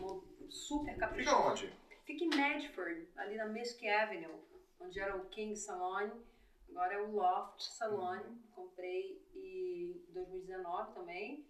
super 0.49 0.93
Fica 0.93 1.07
caprichoso. 1.07 1.49
onde? 1.49 1.73
Fica 2.05 2.23
em 2.25 2.29
Medford, 2.29 3.07
ali 3.15 3.35
na 3.37 3.45
Misk 3.45 3.81
Avenue, 3.85 4.39
onde 4.79 4.99
era 4.99 5.15
o 5.15 5.25
King 5.29 5.55
Salon, 5.55 6.11
agora 6.69 6.93
é 6.93 6.97
o 6.99 7.11
Loft 7.11 7.61
Salon. 7.61 8.35
Comprei 8.53 9.21
em 9.33 10.03
2019 10.09 10.93
também. 10.93 11.45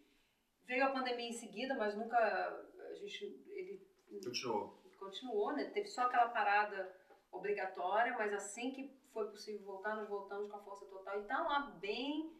Veio 0.65 0.85
a 0.85 0.91
pandemia 0.91 1.27
em 1.29 1.33
seguida, 1.33 1.73
mas 1.75 1.95
nunca 1.95 2.17
a 2.17 2.93
gente 2.95 3.25
ele 3.49 3.81
Continuou. 4.23 4.79
continuou, 4.99 5.53
né? 5.53 5.65
Teve 5.71 5.87
só 5.87 6.03
aquela 6.03 6.27
parada 6.29 6.95
obrigatória, 7.31 8.13
mas 8.15 8.31
assim 8.31 8.71
que 8.71 8.93
foi 9.11 9.27
possível 9.29 9.65
voltar, 9.65 9.95
nós 9.95 10.07
voltamos 10.07 10.49
com 10.49 10.57
a 10.57 10.61
força 10.63 10.85
total 10.85 11.19
e 11.19 11.23
tá 11.25 11.41
lá 11.41 11.59
bem 11.79 12.31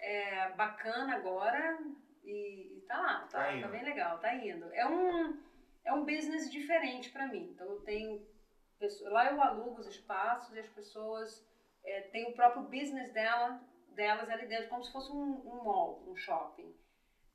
é, 0.00 0.50
bacana 0.52 1.14
agora 1.16 1.78
e, 2.30 2.76
e 2.78 2.80
tá 2.86 2.98
lá, 2.98 3.26
tá, 3.30 3.38
Tá 3.52 3.60
tá 3.60 3.68
bem 3.68 3.82
legal, 3.82 4.18
tá 4.18 4.32
indo. 4.32 4.64
É 4.72 4.86
um 4.86 5.34
é 5.84 5.92
um 5.92 6.04
business 6.04 6.50
diferente 6.50 7.10
para 7.10 7.26
mim. 7.26 7.50
Então 7.54 7.68
eu 7.68 7.82
tenho 7.82 8.20
lá 9.02 9.26
eu 9.26 9.40
alugo 9.40 9.80
os 9.80 9.86
espaços 9.86 10.54
e 10.54 10.58
as 10.58 10.68
pessoas 10.68 11.42
é, 11.84 12.00
têm 12.02 12.24
o 12.26 12.34
próprio 12.34 12.62
business 12.62 13.10
dela, 13.12 13.58
delas 13.88 14.28
ali 14.30 14.44
dentro, 14.46 14.68
como 14.68 14.84
se 14.84 14.92
fosse 14.92 15.10
um, 15.10 15.40
um 15.44 15.62
mall, 15.62 16.02
um 16.06 16.14
shopping. 16.14 16.70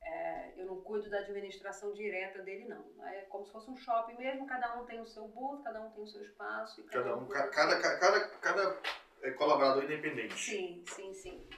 É, 0.01 0.53
eu 0.55 0.65
não 0.67 0.77
cuido 0.77 1.09
da 1.09 1.17
administração 1.17 1.91
direta 1.91 2.39
dele, 2.39 2.63
não. 2.63 2.85
É 3.07 3.23
como 3.23 3.43
se 3.45 3.51
fosse 3.51 3.69
um 3.69 3.75
shopping 3.75 4.13
mesmo, 4.13 4.45
cada 4.45 4.71
um 4.71 4.83
tem 4.83 4.99
o 4.99 5.05
seu 5.07 5.25
booth, 5.25 5.63
cada 5.63 5.81
um 5.81 5.89
tem 5.89 6.03
o 6.03 6.07
seu 6.07 6.21
espaço. 6.21 6.79
E 6.79 6.83
Cada 6.83 7.15
um, 7.15 7.25
cada, 7.27 7.49
cada, 7.49 8.19
cada 8.37 8.79
é, 9.23 9.31
colaborador 9.31 9.83
independente. 9.83 10.37
Sim, 10.37 10.83
sim, 10.93 11.13
sim. 11.13 11.49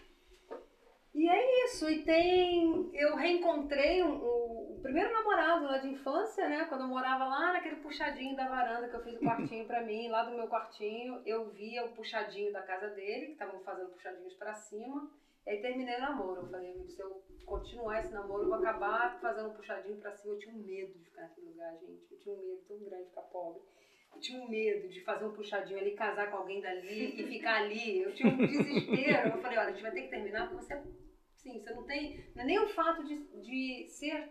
E 1.18 1.28
é 1.28 1.66
isso, 1.66 1.90
e 1.90 2.04
tem. 2.04 2.92
Eu 2.94 3.16
reencontrei 3.16 4.04
um- 4.04 4.18
o, 4.24 4.76
o 4.76 4.80
primeiro 4.84 5.12
namorado 5.12 5.66
lá 5.66 5.80
de 5.80 5.90
infância, 5.90 6.48
né? 6.48 6.66
Quando 6.66 6.82
eu 6.82 6.88
morava 6.88 7.26
lá 7.26 7.54
naquele 7.54 7.78
puxadinho 7.78 8.36
da 8.36 8.48
varanda 8.48 8.88
que 8.88 8.96
eu 8.96 9.04
fiz 9.04 9.16
o 9.16 9.20
quartinho 9.26 9.66
pra 9.66 9.82
mim, 9.82 10.10
lá 10.10 10.24
do 10.24 10.36
meu 10.36 10.48
quartinho, 10.48 11.20
eu 11.26 11.50
via 11.50 11.84
o 11.86 11.90
puxadinho 11.94 12.54
da 12.54 12.62
casa 12.62 12.90
dele, 12.92 13.26
que 13.28 13.32
estavam 13.32 13.60
fazendo 13.62 13.90
puxadinhos 13.90 14.36
pra 14.36 14.54
cima. 14.54 15.10
E 15.46 15.50
aí 15.50 15.62
terminei 15.62 15.96
o 15.96 16.02
namoro. 16.02 16.42
Eu 16.42 16.50
falei, 16.52 16.86
se 16.88 17.02
eu 17.02 17.24
continuar 17.46 18.00
esse 18.00 18.14
namoro, 18.14 18.44
eu 18.44 18.50
vou 18.50 18.60
acabar 18.60 19.18
fazendo 19.20 19.50
um 19.50 19.54
puxadinho 19.54 19.98
pra 19.98 20.12
cima. 20.12 20.36
Eu 20.36 20.40
tinha 20.40 20.54
um 20.54 20.60
medo 20.60 20.94
de 20.94 21.06
ficar 21.06 21.22
naquele 21.24 21.48
lugar, 21.48 21.72
gente. 21.80 22.12
Eu 22.12 22.20
tinha 22.20 22.36
um 22.36 22.40
medo 22.40 22.62
tão 22.68 22.78
grande 22.78 23.04
de 23.06 23.10
ficar 23.10 23.22
pobre. 23.24 23.62
Eu 24.14 24.20
tinha 24.22 24.40
um 24.42 24.50
medo 24.50 24.88
de 24.88 25.02
fazer 25.04 25.26
um 25.26 25.32
puxadinho 25.34 25.80
ali, 25.80 25.92
casar 25.96 26.30
com 26.30 26.38
alguém 26.38 26.62
dali 26.62 27.22
e 27.22 27.28
ficar 27.28 27.62
ali. 27.62 28.02
Eu 28.04 28.14
tinha 28.14 28.32
um 28.32 28.38
desespero. 28.38 29.30
Eu 29.30 29.42
falei, 29.42 29.58
olha, 29.58 29.70
a 29.70 29.72
gente 29.72 29.82
vai 29.82 29.92
ter 29.92 30.02
que 30.04 30.10
terminar 30.10 30.50
porque 30.50 30.64
você 30.66 30.74
sim. 31.52 31.60
Você 31.60 31.74
não 31.74 31.84
tem. 31.84 32.24
Não 32.36 32.44
é 32.44 32.46
nem 32.46 32.60
o 32.60 32.68
fato 32.68 33.04
de, 33.04 33.16
de 33.42 33.88
ser. 33.90 34.30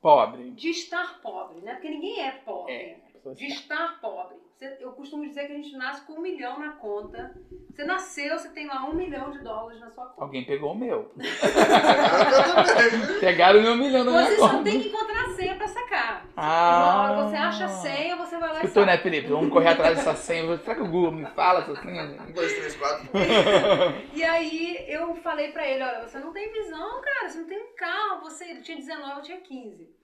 Pobre. 0.00 0.50
De 0.52 0.70
estar 0.70 1.20
pobre, 1.20 1.60
né? 1.62 1.74
Porque 1.74 1.90
ninguém 1.90 2.20
é 2.22 2.30
pobre. 2.32 2.72
É. 2.72 2.98
De 3.34 3.46
estar 3.46 4.00
pobre. 4.00 4.36
Você- 4.56 4.76
eu 4.80 4.92
costumo 4.92 5.26
dizer 5.26 5.46
que 5.46 5.52
a 5.52 5.56
gente 5.56 5.76
nasce 5.76 6.06
com 6.06 6.14
um 6.14 6.20
milhão 6.20 6.58
na 6.60 6.72
conta. 6.74 7.34
Você 7.70 7.84
nasceu, 7.84 8.38
você 8.38 8.48
tem 8.50 8.66
lá 8.66 8.88
um 8.88 8.94
milhão 8.94 9.30
de 9.30 9.40
dólares 9.40 9.80
na 9.80 9.90
sua 9.90 10.06
conta. 10.06 10.22
Alguém 10.22 10.44
pegou 10.44 10.72
o 10.72 10.78
meu. 10.78 11.10
Pegaram 13.20 13.60
o 13.60 13.62
meu 13.62 13.76
milhão 13.76 14.04
na 14.04 14.10
minha 14.12 14.24
Você 14.26 14.36
só 14.36 14.48
conta. 14.50 14.64
tem 14.64 14.80
que 14.80 14.88
encontrar 14.88 15.24
a 15.26 15.30
senha 15.34 15.56
pra 15.56 15.68
sacar. 15.68 16.25
Ah. 16.36 17.12
Hora 17.14 17.24
você 17.24 17.36
acha 17.36 17.64
a 17.64 17.68
senha, 17.68 18.14
você 18.14 18.36
vai 18.36 18.52
lá 18.52 18.60
e 18.60 18.66
Escutou, 18.66 18.84
né, 18.84 18.98
Felipe? 18.98 19.28
Vamos 19.28 19.50
correr 19.50 19.68
atrás 19.68 19.96
dessa 19.96 20.14
senha. 20.14 20.58
Será 20.58 20.74
que 20.74 20.82
o 20.82 20.90
Google 20.90 21.12
me 21.12 21.26
fala 21.30 21.60
essa 21.60 21.74
senha? 21.76 22.02
Um, 22.04 22.32
dois, 22.32 22.52
três, 22.52 22.76
quatro. 22.76 23.08
E 24.12 24.22
aí 24.22 24.84
eu 24.86 25.14
falei 25.16 25.50
pra 25.52 25.66
ele, 25.66 25.82
olha, 25.82 26.06
você 26.06 26.18
não 26.18 26.32
tem 26.34 26.52
visão, 26.52 27.00
cara, 27.00 27.28
você 27.28 27.38
não 27.38 27.46
tem 27.46 27.58
um 27.58 27.74
carro, 27.74 28.20
você 28.20 28.44
ele 28.50 28.60
tinha 28.60 28.76
19, 28.76 29.16
eu 29.16 29.22
tinha 29.22 29.40
15. 29.40 29.96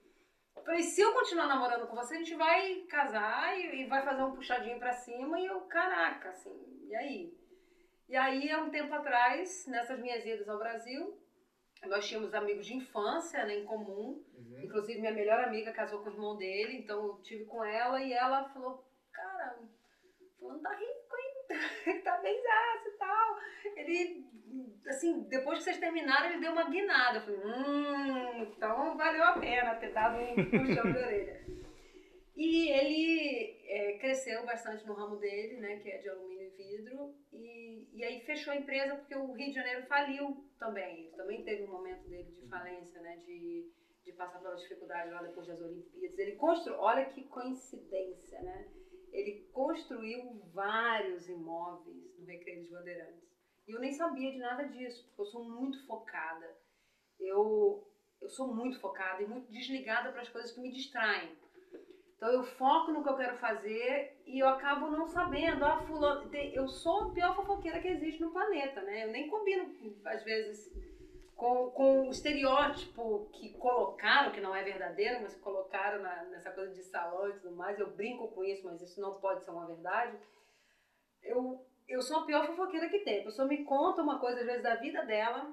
Eu 0.57 0.63
falei, 0.63 0.81
se 0.81 1.01
eu 1.01 1.13
continuar 1.13 1.45
namorando 1.45 1.87
com 1.87 1.95
você, 1.95 2.15
a 2.15 2.17
gente 2.17 2.35
vai 2.35 2.75
casar 2.89 3.55
e, 3.59 3.81
e 3.81 3.85
vai 3.85 4.01
fazer 4.03 4.23
um 4.23 4.31
puxadinho 4.31 4.79
pra 4.79 4.93
cima 4.93 5.39
e 5.39 5.45
eu, 5.45 5.61
caraca, 5.61 6.29
assim, 6.29 6.55
e 6.87 6.95
aí? 6.95 7.33
E 8.09 8.15
aí, 8.15 8.49
há 8.49 8.59
um 8.59 8.69
tempo 8.69 8.93
atrás, 8.93 9.65
nessas 9.67 9.99
minhas 9.99 10.25
idas 10.25 10.47
ao 10.49 10.57
Brasil, 10.57 11.17
nós 11.87 12.07
tínhamos 12.07 12.33
amigos 12.33 12.65
de 12.65 12.75
infância, 12.75 13.45
né, 13.45 13.55
em 13.55 13.65
comum, 13.65 14.23
Uhum. 14.53 14.63
Inclusive, 14.63 14.99
minha 14.99 15.13
melhor 15.13 15.39
amiga 15.43 15.71
casou 15.71 15.99
com 15.99 16.09
o 16.09 16.13
irmão 16.13 16.37
dele, 16.37 16.77
então 16.77 17.03
eu 17.05 17.21
tive 17.21 17.45
com 17.45 17.63
ela 17.63 18.01
e 18.01 18.13
ela 18.13 18.49
falou: 18.49 18.83
Cara, 19.11 19.57
fulano 20.37 20.61
tá 20.61 20.73
rico, 20.73 21.17
hein? 21.17 22.01
tá 22.03 22.17
bem 22.17 22.35
e 22.35 22.91
tal. 22.97 23.37
Ele, 23.75 24.25
assim, 24.87 25.23
depois 25.23 25.59
que 25.59 25.63
vocês 25.65 25.79
terminaram, 25.79 26.29
ele 26.29 26.41
deu 26.41 26.51
uma 26.51 26.69
guinada. 26.69 27.19
Eu 27.19 27.21
falei: 27.21 27.39
Hum, 27.39 28.41
então 28.41 28.97
valeu 28.97 29.23
a 29.23 29.39
pena 29.39 29.75
ter 29.75 29.93
dado 29.93 30.17
um 30.19 30.35
puxão 30.35 30.91
de 30.91 30.97
orelha. 30.97 31.43
E 32.35 32.69
ele 32.71 33.61
é, 33.67 33.97
cresceu 33.99 34.43
bastante 34.43 34.85
no 34.87 34.93
ramo 34.93 35.17
dele, 35.17 35.57
né, 35.57 35.77
que 35.77 35.89
é 35.89 35.99
de 35.99 36.09
alumínio 36.09 36.42
vidro, 36.55 37.13
e, 37.31 37.87
e 37.91 38.03
aí 38.03 38.19
fechou 38.21 38.51
a 38.53 38.55
empresa 38.55 38.95
porque 38.95 39.15
o 39.15 39.31
Rio 39.31 39.49
de 39.49 39.55
Janeiro 39.55 39.85
faliu 39.87 40.45
também. 40.59 41.07
Ele 41.07 41.15
também 41.15 41.43
teve 41.43 41.63
um 41.63 41.71
momento 41.71 42.07
dele 42.07 42.31
de 42.31 42.47
falência, 42.47 43.01
né, 43.01 43.17
de, 43.17 43.71
de 44.03 44.11
passar 44.13 44.39
pela 44.39 44.55
dificuldade 44.55 45.09
lá 45.09 45.21
depois 45.21 45.47
das 45.47 45.61
Olimpíadas. 45.61 46.17
Ele 46.17 46.35
construiu, 46.35 46.79
olha 46.79 47.05
que 47.09 47.27
coincidência, 47.27 48.41
né? 48.41 48.71
Ele 49.11 49.47
construiu 49.53 50.39
vários 50.53 51.29
imóveis 51.29 52.17
no 52.17 52.25
Recreio 52.25 52.61
dos 52.61 52.71
Bandeirantes. 52.71 53.23
E 53.67 53.71
eu 53.71 53.79
nem 53.79 53.93
sabia 53.93 54.31
de 54.31 54.39
nada 54.39 54.63
disso, 54.63 55.05
porque 55.07 55.21
eu 55.21 55.25
sou 55.25 55.43
muito 55.43 55.85
focada. 55.85 56.57
Eu, 57.19 57.87
eu 58.19 58.29
sou 58.29 58.53
muito 58.53 58.79
focada 58.79 59.21
e 59.21 59.27
muito 59.27 59.51
desligada 59.51 60.11
para 60.11 60.21
as 60.21 60.29
coisas 60.29 60.51
que 60.51 60.59
me 60.59 60.71
distraem. 60.71 61.37
Então 62.23 62.35
eu 62.35 62.43
foco 62.45 62.89
no 62.89 63.03
que 63.03 63.09
eu 63.09 63.17
quero 63.17 63.35
fazer 63.35 64.17
e 64.25 64.39
eu 64.39 64.47
acabo 64.47 64.89
não 64.89 65.05
sabendo. 65.05 65.65
Ah, 65.65 65.75
fulano, 65.79 66.33
eu 66.33 66.69
sou 66.69 67.01
a 67.01 67.09
pior 67.11 67.35
fofoqueira 67.35 67.81
que 67.81 67.89
existe 67.89 68.21
no 68.21 68.31
planeta, 68.31 68.81
né? 68.81 69.03
Eu 69.03 69.11
nem 69.11 69.27
combino, 69.27 69.69
às 70.05 70.23
vezes, 70.23 70.71
com, 71.35 71.69
com 71.71 72.07
o 72.07 72.11
estereótipo 72.11 73.27
que 73.33 73.49
colocaram, 73.57 74.31
que 74.31 74.39
não 74.39 74.55
é 74.55 74.63
verdadeiro, 74.63 75.19
mas 75.21 75.35
colocaram 75.35 76.01
na- 76.01 76.23
nessa 76.31 76.49
coisa 76.51 76.73
de 76.73 76.81
salão 76.83 77.27
e 77.27 77.33
tudo 77.33 77.57
mais. 77.57 77.77
Eu 77.77 77.91
brinco 77.91 78.29
com 78.29 78.41
isso, 78.41 78.65
mas 78.65 78.81
isso 78.81 79.01
não 79.01 79.19
pode 79.19 79.43
ser 79.43 79.51
uma 79.51 79.67
verdade. 79.67 80.17
Eu, 81.21 81.61
eu 81.89 82.01
sou 82.01 82.19
a 82.19 82.25
pior 82.25 82.47
fofoqueira 82.47 82.87
que 82.87 82.99
tem. 82.99 83.19
A 83.19 83.25
pessoa 83.25 83.45
me 83.45 83.65
conta 83.65 84.01
uma 84.01 84.17
coisa, 84.17 84.39
às 84.39 84.45
vezes, 84.45 84.63
da 84.63 84.75
vida 84.75 85.03
dela, 85.03 85.51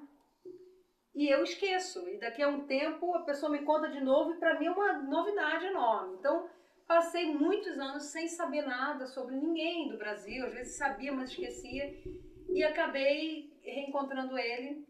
e 1.13 1.27
eu 1.27 1.43
esqueço. 1.43 2.07
E 2.07 2.17
daqui 2.17 2.41
a 2.41 2.47
um 2.47 2.65
tempo 2.65 3.13
a 3.13 3.23
pessoa 3.23 3.51
me 3.51 3.59
conta 3.59 3.89
de 3.89 3.99
novo 3.99 4.31
e 4.31 4.37
para 4.37 4.57
mim 4.57 4.67
é 4.67 4.71
uma 4.71 4.93
novidade 4.93 5.65
enorme. 5.65 6.15
Então, 6.17 6.49
passei 6.87 7.33
muitos 7.33 7.77
anos 7.79 8.05
sem 8.05 8.27
saber 8.27 8.63
nada 8.63 9.05
sobre 9.07 9.35
ninguém 9.35 9.89
do 9.89 9.97
Brasil, 9.97 10.45
às 10.45 10.53
vezes 10.53 10.77
sabia, 10.77 11.11
mas 11.11 11.29
esquecia, 11.29 12.01
e 12.49 12.63
acabei 12.63 13.57
reencontrando 13.63 14.37
ele 14.37 14.85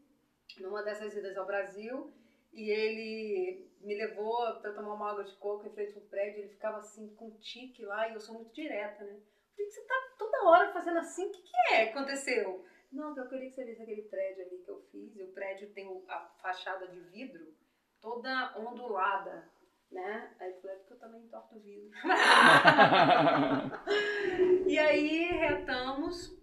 numa 0.59 0.83
dessas 0.83 1.15
idas 1.15 1.37
ao 1.37 1.45
Brasil, 1.45 2.13
e 2.53 2.69
ele 2.69 3.69
me 3.81 3.95
levou 3.95 4.59
para 4.59 4.73
tomar 4.73 4.93
uma 4.93 5.11
água 5.11 5.23
de 5.23 5.35
coco 5.37 5.65
em 5.65 5.73
frente 5.73 5.97
a 5.97 6.01
um 6.01 6.07
prédio, 6.07 6.39
ele 6.39 6.49
ficava 6.49 6.77
assim 6.77 7.15
com 7.15 7.27
um 7.27 7.39
tique 7.39 7.85
lá, 7.85 8.09
e 8.09 8.13
eu 8.13 8.19
sou 8.19 8.35
muito 8.35 8.53
direta, 8.53 9.03
né? 9.03 9.19
Falei, 9.55 9.69
você 9.69 9.81
tá 9.81 10.15
toda 10.17 10.49
hora 10.49 10.73
fazendo 10.73 10.99
assim, 10.99 11.25
o 11.25 11.31
que, 11.31 11.41
que 11.41 11.73
é 11.73 11.85
que 11.85 11.97
aconteceu? 11.97 12.65
Não, 12.91 13.15
eu 13.15 13.29
queria 13.29 13.49
que 13.49 13.55
você 13.55 13.63
visse 13.63 13.81
aquele 13.81 14.01
prédio 14.03 14.45
ali 14.45 14.57
que 14.57 14.69
eu 14.69 14.81
fiz. 14.91 15.15
E 15.15 15.23
o 15.23 15.31
prédio 15.31 15.71
tem 15.73 16.03
a 16.09 16.19
fachada 16.41 16.87
de 16.87 16.99
vidro 16.99 17.55
toda 18.01 18.53
ondulada, 18.57 19.49
né? 19.91 20.31
Aí 20.39 20.53
falei, 20.61 20.75
é 20.75 20.79
porque 20.79 20.93
eu 20.93 20.99
também 20.99 21.21
entorto 21.21 21.55
o 21.55 21.59
vidro. 21.59 21.91
e 24.67 24.79
aí 24.79 25.31
retamos. 25.31 26.39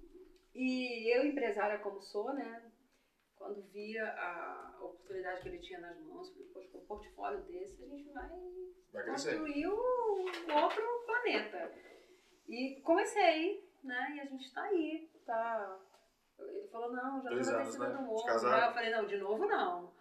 E 0.54 1.16
eu, 1.16 1.24
empresária 1.24 1.78
como 1.78 2.02
sou, 2.02 2.34
né? 2.34 2.62
Quando 3.36 3.62
via 3.72 4.04
a 4.04 4.76
oportunidade 4.80 5.42
que 5.42 5.48
ele 5.48 5.58
tinha 5.58 5.80
nas 5.80 5.98
mãos, 6.00 6.30
falei, 6.30 6.48
poxa, 6.48 6.68
com 6.68 6.78
um 6.78 6.86
portfólio 6.86 7.40
desse, 7.42 7.84
a 7.84 7.88
gente 7.88 8.10
vai 8.12 8.28
Vai 8.92 9.04
construir 9.04 9.68
um 9.68 10.60
outro 10.62 10.82
planeta. 11.06 11.72
E 12.48 12.80
comecei, 12.82 13.68
né? 13.84 14.14
E 14.16 14.20
a 14.20 14.24
gente 14.24 14.52
tá 14.52 14.62
aí, 14.62 15.08
tá. 15.26 15.78
Ele 16.38 16.68
falou, 16.68 16.92
não, 16.92 17.22
já 17.22 17.30
Dois 17.30 17.46
na 17.48 17.54
anos, 17.54 17.66
descida 17.66 17.88
né? 17.88 17.96
do 17.96 18.02
morro. 18.02 18.28
Eu 18.28 18.72
falei, 18.72 18.90
não, 18.90 19.06
de 19.06 19.18
novo 19.18 19.46
não. 19.46 19.92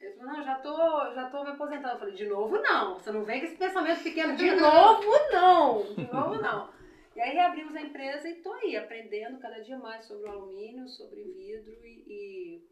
Ele 0.00 0.14
falou, 0.14 0.32
não, 0.32 0.44
já 0.44 0.54
tô, 0.56 1.14
já 1.14 1.30
tô 1.30 1.42
me 1.42 1.50
aposentando. 1.50 1.94
Eu 1.94 1.98
falei, 1.98 2.14
de 2.14 2.26
novo 2.26 2.58
não. 2.58 2.94
Você 2.94 3.10
não 3.10 3.24
vem 3.24 3.40
com 3.40 3.46
esse 3.46 3.56
pensamento 3.56 4.02
pequeno, 4.02 4.36
de 4.36 4.50
novo 4.54 5.10
não. 5.32 5.82
De 5.94 6.12
novo 6.12 6.34
não. 6.40 6.76
E 7.14 7.20
aí 7.20 7.32
reabrimos 7.32 7.74
a 7.74 7.80
empresa 7.80 8.28
e 8.28 8.42
tô 8.42 8.52
aí, 8.52 8.76
aprendendo 8.76 9.38
cada 9.38 9.60
dia 9.60 9.78
mais 9.78 10.04
sobre 10.04 10.28
o 10.28 10.32
alumínio, 10.32 10.86
sobre 10.86 11.22
vidro 11.22 11.72
e, 11.82 12.62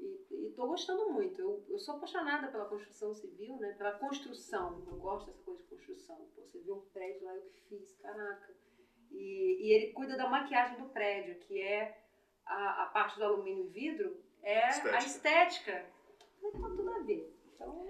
e, 0.00 0.26
e, 0.32 0.52
tô 0.56 0.66
gostando 0.66 1.10
muito. 1.12 1.40
Eu, 1.40 1.64
eu 1.68 1.78
sou 1.78 1.94
apaixonada 1.94 2.48
pela 2.48 2.64
construção 2.64 3.14
civil, 3.14 3.56
né? 3.58 3.76
Pela 3.78 3.92
construção. 3.92 4.82
Eu 4.84 4.96
gosto 4.96 5.26
dessa 5.26 5.44
coisa 5.44 5.62
de 5.62 5.68
construção. 5.68 6.16
Pô, 6.34 6.42
você 6.42 6.58
viu 6.58 6.74
um 6.74 6.80
prédio 6.92 7.24
lá, 7.24 7.36
eu 7.36 7.42
que 7.42 7.60
fiz, 7.68 7.96
caraca. 8.02 8.52
E, 9.12 9.58
e 9.60 9.72
ele 9.72 9.92
cuida 9.92 10.16
da 10.16 10.28
maquiagem 10.28 10.76
do 10.76 10.88
prédio, 10.88 11.36
que 11.36 11.62
é 11.62 12.02
a, 12.44 12.82
a 12.82 12.86
parte 12.86 13.16
do 13.16 13.24
alumínio 13.24 13.66
e 13.66 13.68
vidro, 13.68 14.20
é 14.42 14.64
a 14.64 14.98
Estética. 14.98 15.86
Tá 16.40 16.68
tudo 16.68 16.90
a 16.90 16.98
ver. 17.00 17.34
Então. 17.54 17.84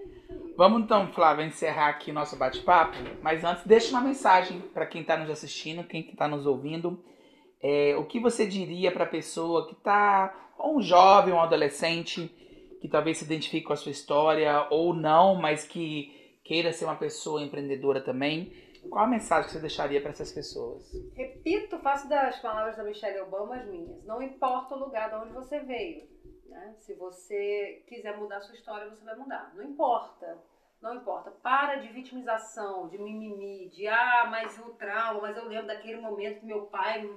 Vamos 0.56 0.82
então, 0.82 1.12
Flávia, 1.12 1.44
encerrar 1.44 1.88
aqui 1.88 2.10
o 2.10 2.14
nosso 2.14 2.36
bate-papo. 2.36 2.96
Mas 3.22 3.44
antes, 3.44 3.64
deixa 3.66 3.90
uma 3.90 4.00
mensagem 4.00 4.60
para 4.60 4.86
quem 4.86 5.02
está 5.02 5.16
nos 5.16 5.30
assistindo, 5.30 5.86
quem 5.86 6.00
está 6.00 6.26
nos 6.26 6.46
ouvindo. 6.46 7.02
É, 7.60 7.96
o 7.96 8.04
que 8.04 8.20
você 8.20 8.46
diria 8.46 8.92
para 8.92 9.04
a 9.04 9.08
pessoa 9.08 9.66
que 9.66 9.74
está, 9.74 10.52
ou 10.58 10.78
um 10.78 10.82
jovem, 10.82 11.34
um 11.34 11.40
adolescente, 11.40 12.28
que 12.80 12.88
talvez 12.88 13.18
se 13.18 13.24
identifique 13.24 13.66
com 13.66 13.72
a 13.72 13.76
sua 13.76 13.90
história, 13.92 14.66
ou 14.70 14.94
não, 14.94 15.34
mas 15.34 15.66
que 15.66 16.38
queira 16.44 16.72
ser 16.72 16.84
uma 16.84 16.96
pessoa 16.96 17.42
empreendedora 17.42 18.00
também? 18.00 18.52
Qual 18.88 19.04
a 19.04 19.08
mensagem 19.08 19.46
que 19.46 19.52
você 19.52 19.60
deixaria 19.60 20.00
para 20.00 20.10
essas 20.10 20.32
pessoas? 20.32 20.90
Repito, 21.14 21.78
faço 21.78 22.08
das 22.08 22.38
palavras 22.40 22.76
da 22.76 22.84
Michelle 22.84 23.20
Obama 23.20 23.56
as 23.56 23.66
minhas. 23.68 24.04
Não 24.04 24.22
importa 24.22 24.74
o 24.74 24.78
lugar 24.78 25.10
de 25.10 25.16
onde 25.16 25.32
você 25.32 25.60
veio. 25.60 26.02
Né? 26.48 26.74
Se 26.78 26.94
você 26.94 27.84
quiser 27.86 28.16
mudar 28.16 28.38
a 28.38 28.40
sua 28.40 28.54
história, 28.54 28.88
você 28.88 29.04
vai 29.04 29.16
mudar. 29.16 29.52
Não 29.54 29.64
importa. 29.64 30.38
Não 30.80 30.94
importa. 30.94 31.30
Para 31.30 31.76
de 31.76 31.88
vitimização, 31.88 32.88
de 32.88 32.98
mimimi, 32.98 33.68
de 33.68 33.86
ah, 33.86 34.28
mas 34.30 34.58
o 34.58 34.70
trauma, 34.74 35.20
mas 35.20 35.36
eu 35.36 35.46
lembro 35.46 35.66
daquele 35.66 36.00
momento 36.00 36.40
que 36.40 36.46
meu 36.46 36.66
pai. 36.66 37.08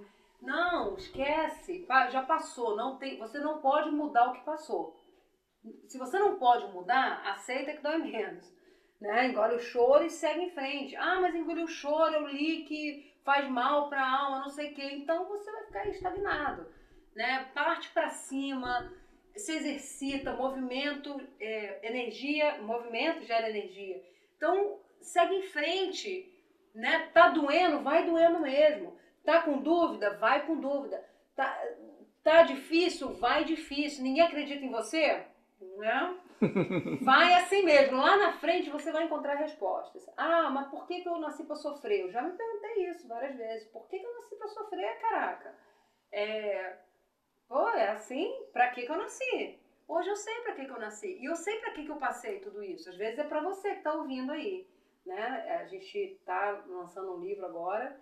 Não, 0.41 0.95
esquece. 0.95 1.85
Já 2.09 2.23
passou. 2.23 2.75
Não 2.75 2.97
tem, 2.97 3.17
você 3.17 3.39
não 3.39 3.61
pode 3.61 3.91
mudar 3.91 4.29
o 4.29 4.33
que 4.33 4.43
passou. 4.43 4.99
Se 5.87 5.97
você 5.97 6.17
não 6.17 6.39
pode 6.39 6.65
mudar, 6.73 7.21
aceita 7.27 7.73
que 7.73 7.83
dói 7.83 7.99
menos. 7.99 8.51
Né? 8.99 9.27
Engole 9.27 9.55
o 9.55 9.59
choro 9.59 10.03
e 10.03 10.09
segue 10.09 10.45
em 10.45 10.51
frente. 10.51 10.95
Ah, 10.95 11.19
mas 11.21 11.35
engoliu 11.35 11.65
o 11.65 11.67
choro, 11.67 12.13
eu 12.13 12.27
li 12.27 12.63
que 12.65 13.11
faz 13.23 13.47
mal 13.47 13.89
para 13.89 14.01
a 14.01 14.19
alma, 14.19 14.39
não 14.39 14.49
sei 14.49 14.71
o 14.71 14.75
quê. 14.75 14.89
Então 14.93 15.27
você 15.27 15.51
vai 15.51 15.65
ficar 15.65 15.87
estagnado. 15.87 16.67
Né? 17.15 17.45
Parte 17.53 17.91
para 17.91 18.09
cima, 18.09 18.91
se 19.35 19.51
exercita, 19.53 20.33
movimento, 20.33 21.19
é, 21.39 21.87
energia, 21.87 22.61
movimento 22.61 23.23
gera 23.23 23.49
energia. 23.49 24.03
Então 24.37 24.79
segue 25.01 25.35
em 25.35 25.43
frente. 25.43 26.27
Né? 26.73 27.09
Tá 27.13 27.29
doendo, 27.29 27.81
vai 27.83 28.05
doendo 28.05 28.39
mesmo. 28.39 28.95
Tá 29.23 29.41
com 29.41 29.61
dúvida, 29.61 30.17
vai 30.17 30.45
com 30.45 30.59
dúvida. 30.59 31.03
Tá, 31.35 31.61
tá 32.23 32.43
difícil, 32.43 33.13
vai 33.13 33.43
difícil. 33.43 34.03
Ninguém 34.03 34.23
acredita 34.23 34.63
em 34.63 34.71
você? 34.71 35.25
Né? 35.77 36.17
Vai 37.01 37.33
assim 37.35 37.63
mesmo. 37.63 37.97
Lá 37.97 38.17
na 38.17 38.33
frente 38.33 38.69
você 38.69 38.91
vai 38.91 39.03
encontrar 39.03 39.35
respostas. 39.35 40.03
Ah, 40.17 40.49
mas 40.49 40.67
por 40.69 40.87
que, 40.87 41.01
que 41.01 41.07
eu 41.07 41.19
nasci 41.19 41.43
para 41.43 41.55
sofrer? 41.55 42.01
Eu 42.01 42.11
já 42.11 42.21
me 42.21 42.31
perguntei 42.31 42.89
isso 42.89 43.07
várias 43.07 43.35
vezes. 43.35 43.67
Por 43.67 43.87
que, 43.87 43.99
que 43.99 44.05
eu 44.05 44.13
nasci 44.15 44.35
para 44.35 44.47
sofrer, 44.47 44.99
caraca? 44.99 45.55
É... 46.11 46.77
Pô, 47.51 47.67
é 47.71 47.89
assim? 47.89 48.33
Pra 48.53 48.69
que, 48.69 48.85
que 48.85 48.89
eu 48.89 48.97
nasci? 48.97 49.59
Hoje 49.85 50.07
eu 50.07 50.15
sei 50.15 50.39
para 50.39 50.53
que, 50.53 50.63
que 50.63 50.71
eu 50.71 50.79
nasci 50.79 51.17
e 51.19 51.25
eu 51.25 51.35
sei 51.35 51.59
para 51.59 51.71
que, 51.71 51.83
que 51.83 51.91
eu 51.91 51.97
passei 51.97 52.39
tudo 52.39 52.63
isso. 52.63 52.89
Às 52.89 52.95
vezes 52.95 53.19
é 53.19 53.25
para 53.25 53.41
você 53.41 53.71
que 53.71 53.79
está 53.79 53.93
ouvindo 53.93 54.31
aí. 54.31 54.65
Né? 55.05 55.57
A 55.59 55.65
gente 55.65 55.97
está 55.97 56.63
lançando 56.65 57.11
um 57.11 57.19
livro 57.19 57.45
agora 57.45 57.99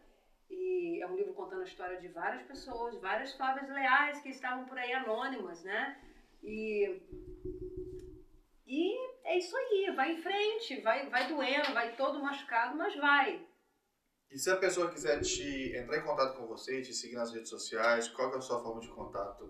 e 0.52 1.02
é 1.02 1.08
um 1.08 1.16
livro 1.16 1.34
contando 1.34 1.62
a 1.62 1.66
história 1.66 2.00
de 2.00 2.10
várias 2.10 2.44
pessoas, 2.44 2.96
várias 3.02 3.34
Flávias 3.34 3.68
Leais 3.70 4.22
que 4.22 4.30
estavam 4.30 4.66
por 4.66 4.78
aí 4.78 4.94
anônimas, 4.94 5.64
né? 5.64 6.00
E, 6.44 7.02
e 8.68 8.96
é 9.24 9.36
isso 9.36 9.58
aí, 9.58 9.92
vai 9.96 10.12
em 10.12 10.22
frente, 10.22 10.80
vai, 10.82 11.10
vai 11.10 11.28
doendo, 11.28 11.74
vai 11.74 11.96
todo 11.96 12.22
machucado, 12.22 12.78
mas 12.78 12.96
vai. 12.96 13.49
E 14.32 14.38
se 14.38 14.52
a 14.52 14.58
pessoa 14.58 14.92
quiser 14.92 15.20
te 15.22 15.76
entrar 15.76 15.98
em 15.98 16.06
contato 16.06 16.38
com 16.38 16.46
você, 16.46 16.82
te 16.82 16.94
seguir 16.94 17.16
nas 17.16 17.34
redes 17.34 17.50
sociais, 17.50 18.08
qual 18.10 18.32
é 18.32 18.38
a 18.38 18.42
sua 18.42 18.62
forma 18.62 18.80
de 18.80 18.90
contato? 18.90 19.50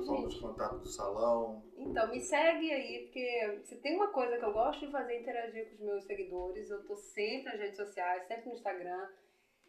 A 0.00 0.06
forma 0.06 0.28
de 0.28 0.40
contato 0.40 0.78
do 0.78 0.88
salão? 0.88 1.64
Então, 1.76 2.08
me 2.08 2.20
segue 2.20 2.70
aí, 2.70 3.02
porque 3.04 3.60
se 3.64 3.76
tem 3.76 3.96
uma 3.96 4.12
coisa 4.12 4.38
que 4.38 4.44
eu 4.44 4.52
gosto 4.52 4.86
de 4.86 4.92
fazer 4.92 5.20
interagir 5.20 5.68
com 5.68 5.74
os 5.74 5.80
meus 5.80 6.04
seguidores. 6.04 6.70
Eu 6.70 6.84
tô 6.84 6.94
sempre 6.94 7.50
nas 7.50 7.60
redes 7.60 7.76
sociais, 7.76 8.26
sempre 8.28 8.50
no 8.50 8.54
Instagram. 8.54 9.08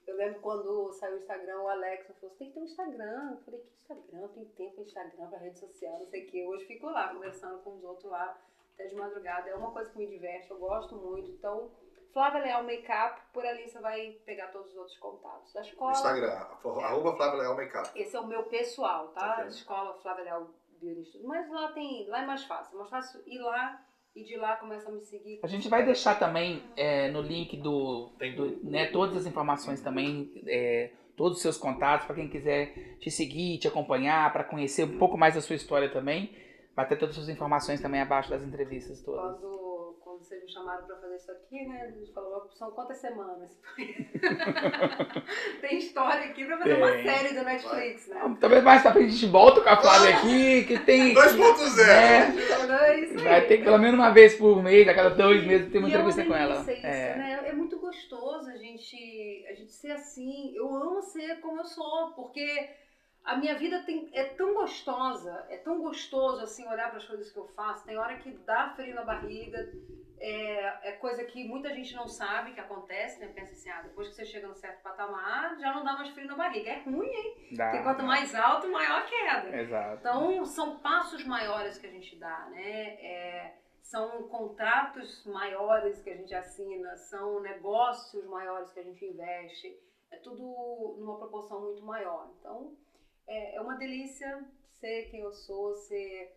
Eu 0.05 0.15
lembro 0.15 0.39
quando 0.41 0.93
saiu 0.93 1.15
o 1.15 1.19
Instagram, 1.19 1.61
o 1.61 1.67
Alex 1.67 2.05
falou, 2.05 2.19
você 2.19 2.37
tem 2.37 2.47
que 2.49 2.53
ter 2.53 2.59
um 2.59 2.65
Instagram. 2.65 3.31
Eu 3.31 3.37
falei, 3.43 3.59
que 3.61 3.93
Instagram? 3.93 4.27
Tem 4.27 4.45
tempo 4.45 4.81
Instagram 4.81 5.27
pra 5.27 5.39
rede 5.39 5.59
social, 5.59 5.99
não 5.99 6.05
sei 6.05 6.23
o 6.23 6.27
quê. 6.27 6.45
Hoje 6.45 6.65
fico 6.65 6.85
lá, 6.85 7.11
conversando 7.11 7.63
com 7.63 7.75
os 7.75 7.83
outros 7.83 8.11
lá, 8.11 8.39
até 8.75 8.85
de 8.85 8.95
madrugada. 8.95 9.49
É 9.49 9.55
uma 9.55 9.71
coisa 9.71 9.89
que 9.89 9.97
me 9.97 10.05
diverte, 10.05 10.51
eu 10.51 10.59
gosto 10.59 10.95
muito. 10.95 11.31
Então, 11.31 11.71
Flávia 12.15 12.43
Leal 12.43 12.63
Makeup, 12.63 13.19
por 13.33 13.45
ali 13.45 13.67
você 13.67 13.77
vai 13.81 14.11
pegar 14.25 14.47
todos 14.47 14.71
os 14.71 14.77
outros 14.77 14.97
contatos 14.99 15.51
da 15.51 15.59
escola. 15.59 15.91
Instagram, 15.91 16.31
é. 16.31 16.85
arroba 16.85 17.13
Flávia 17.17 17.41
Leal 17.41 17.57
Makeup. 17.57 17.89
Esse 17.93 18.15
é 18.15 18.19
o 18.21 18.25
meu 18.25 18.43
pessoal, 18.43 19.09
tá? 19.09 19.33
Okay. 19.33 19.47
Escola 19.47 19.99
Flávia 20.01 20.23
Leal 20.23 20.49
Beauty 20.81 21.21
Mas 21.25 21.51
lá 21.51 21.73
tem, 21.73 22.07
lá 22.07 22.23
é 22.23 22.25
mais 22.25 22.45
fácil. 22.45 22.73
É 22.73 22.77
mais 22.77 22.89
fácil 22.89 23.21
ir 23.27 23.39
lá 23.39 23.85
e 24.15 24.23
de 24.23 24.37
lá 24.37 24.55
começa 24.55 24.87
a 24.87 24.93
me 24.93 25.01
seguir. 25.01 25.41
A 25.43 25.47
gente 25.47 25.67
vai 25.67 25.83
deixar 25.83 26.17
também 26.17 26.63
é, 26.77 27.11
no 27.11 27.21
link 27.21 27.57
do, 27.57 28.13
do, 28.37 28.63
né, 28.63 28.85
todas 28.91 29.17
as 29.17 29.25
informações 29.25 29.81
também, 29.81 30.31
é, 30.47 30.93
todos 31.17 31.39
os 31.39 31.41
seus 31.41 31.57
contatos 31.57 32.05
para 32.05 32.15
quem 32.15 32.29
quiser 32.29 32.97
te 32.97 33.11
seguir, 33.11 33.57
te 33.57 33.67
acompanhar, 33.67 34.31
para 34.31 34.45
conhecer 34.45 34.85
um 34.85 34.97
pouco 34.97 35.17
mais 35.17 35.35
da 35.35 35.41
sua 35.41 35.57
história 35.57 35.91
também. 35.91 36.33
Vai 36.73 36.87
ter 36.87 36.95
todas 36.95 37.09
as 37.09 37.25
suas 37.25 37.29
informações 37.29 37.81
também 37.81 37.99
abaixo 37.99 38.29
das 38.29 38.41
entrevistas 38.41 39.01
todas. 39.01 39.37
Quando 39.37 39.64
vocês 40.25 40.43
me 40.43 40.51
chamaram 40.51 40.85
para 40.85 40.95
fazer 40.97 41.15
isso 41.15 41.31
aqui, 41.31 41.65
né? 41.67 41.83
A 41.83 41.91
gente 41.91 42.11
falou, 42.11 42.49
são 42.55 42.71
quantas 42.71 42.97
semanas? 42.97 43.51
Tem 45.61 45.77
história 45.77 46.25
aqui 46.25 46.45
para 46.45 46.57
fazer 46.57 46.75
tem. 46.75 46.83
uma 46.83 46.91
série 47.03 47.35
do 47.35 47.43
Netflix, 47.43 48.07
né? 48.07 48.37
Talvez 48.39 48.63
mais 48.63 48.81
pra 48.81 48.91
frente 48.91 49.07
a 49.07 49.11
gente 49.11 49.27
volta 49.27 49.61
com 49.61 49.69
a 49.69 49.77
Flávia 49.77 50.17
aqui, 50.17 50.65
que 50.65 50.79
tem... 50.79 51.13
2.0! 51.15 51.85
Né? 52.67 53.23
Vai 53.23 53.45
ter 53.45 53.63
pelo 53.63 53.77
menos 53.77 53.99
uma 53.99 54.11
vez 54.11 54.35
por 54.35 54.61
mês, 54.61 54.87
a 54.87 54.93
cada 54.93 55.11
dois 55.11 55.45
meses 55.45 55.71
tem 55.71 55.79
uma 55.79 55.89
e 55.89 55.91
entrevista 55.91 56.21
é 56.21 56.25
com 56.25 56.35
ela. 56.35 56.61
Isso, 56.61 56.71
é. 56.71 57.15
Né? 57.15 57.39
é 57.45 57.53
muito 57.53 57.79
gostoso 57.79 58.49
a 58.49 58.57
gente, 58.57 59.45
a 59.49 59.53
gente 59.53 59.71
ser 59.71 59.91
assim. 59.91 60.53
Eu 60.55 60.73
amo 60.73 61.01
ser 61.01 61.39
como 61.39 61.59
eu 61.59 61.65
sou, 61.65 62.13
porque 62.15 62.69
a 63.25 63.35
minha 63.35 63.57
vida 63.57 63.81
tem, 63.83 64.07
é 64.13 64.25
tão 64.25 64.53
gostosa, 64.53 65.45
é 65.49 65.57
tão 65.57 65.81
gostoso 65.81 66.43
assim 66.43 66.67
olhar 66.67 66.89
para 66.89 66.97
as 66.97 67.05
coisas 67.05 67.31
que 67.31 67.39
eu 67.39 67.47
faço. 67.47 67.83
Tem 67.83 67.97
hora 67.97 68.17
que 68.17 68.31
dá 68.45 68.69
frio 68.75 68.93
na 68.93 69.03
barriga, 69.03 69.67
é, 70.19 70.89
é, 70.89 70.91
coisa 70.93 71.25
que 71.25 71.47
muita 71.47 71.73
gente 71.73 71.95
não 71.95 72.07
sabe 72.07 72.53
que 72.53 72.59
acontece, 72.59 73.19
né? 73.19 73.31
Pensa 73.33 73.53
assim, 73.53 73.69
ah, 73.71 73.81
depois 73.81 74.09
que 74.09 74.15
você 74.15 74.25
chega 74.25 74.47
no 74.47 74.53
certo 74.53 74.83
patamar, 74.83 75.57
já 75.59 75.73
não 75.73 75.83
dá 75.83 75.93
mais 75.93 76.09
frio 76.09 76.27
na 76.27 76.35
barriga. 76.35 76.69
É 76.69 76.83
ruim, 76.83 77.07
hein? 77.07 77.49
Dá, 77.57 77.71
Porque 77.71 77.83
quanto 77.83 78.03
mais 78.03 78.33
alto, 78.35 78.71
maior 78.71 78.99
a 78.99 79.05
queda. 79.05 79.57
Exato. 79.57 79.97
Então, 79.99 80.45
são 80.45 80.79
passos 80.79 81.25
maiores 81.25 81.79
que 81.79 81.87
a 81.87 81.91
gente 81.91 82.15
dá, 82.17 82.47
né? 82.51 82.93
É, 83.03 83.55
são 83.81 84.27
contratos 84.27 85.25
maiores 85.25 85.99
que 86.03 86.11
a 86.11 86.15
gente 86.15 86.33
assina, 86.33 86.95
são 86.95 87.41
negócios 87.41 88.23
maiores 88.27 88.71
que 88.71 88.79
a 88.79 88.83
gente 88.83 89.03
investe. 89.03 89.79
É 90.11 90.17
tudo 90.17 90.95
numa 90.99 91.17
proporção 91.17 91.59
muito 91.61 91.83
maior. 91.83 92.29
Então, 92.39 92.75
é, 93.27 93.55
é 93.55 93.61
uma 93.61 93.75
delícia 93.75 94.43
ser 94.79 95.09
quem 95.09 95.21
eu 95.21 95.33
sou, 95.33 95.75
ser 95.75 96.35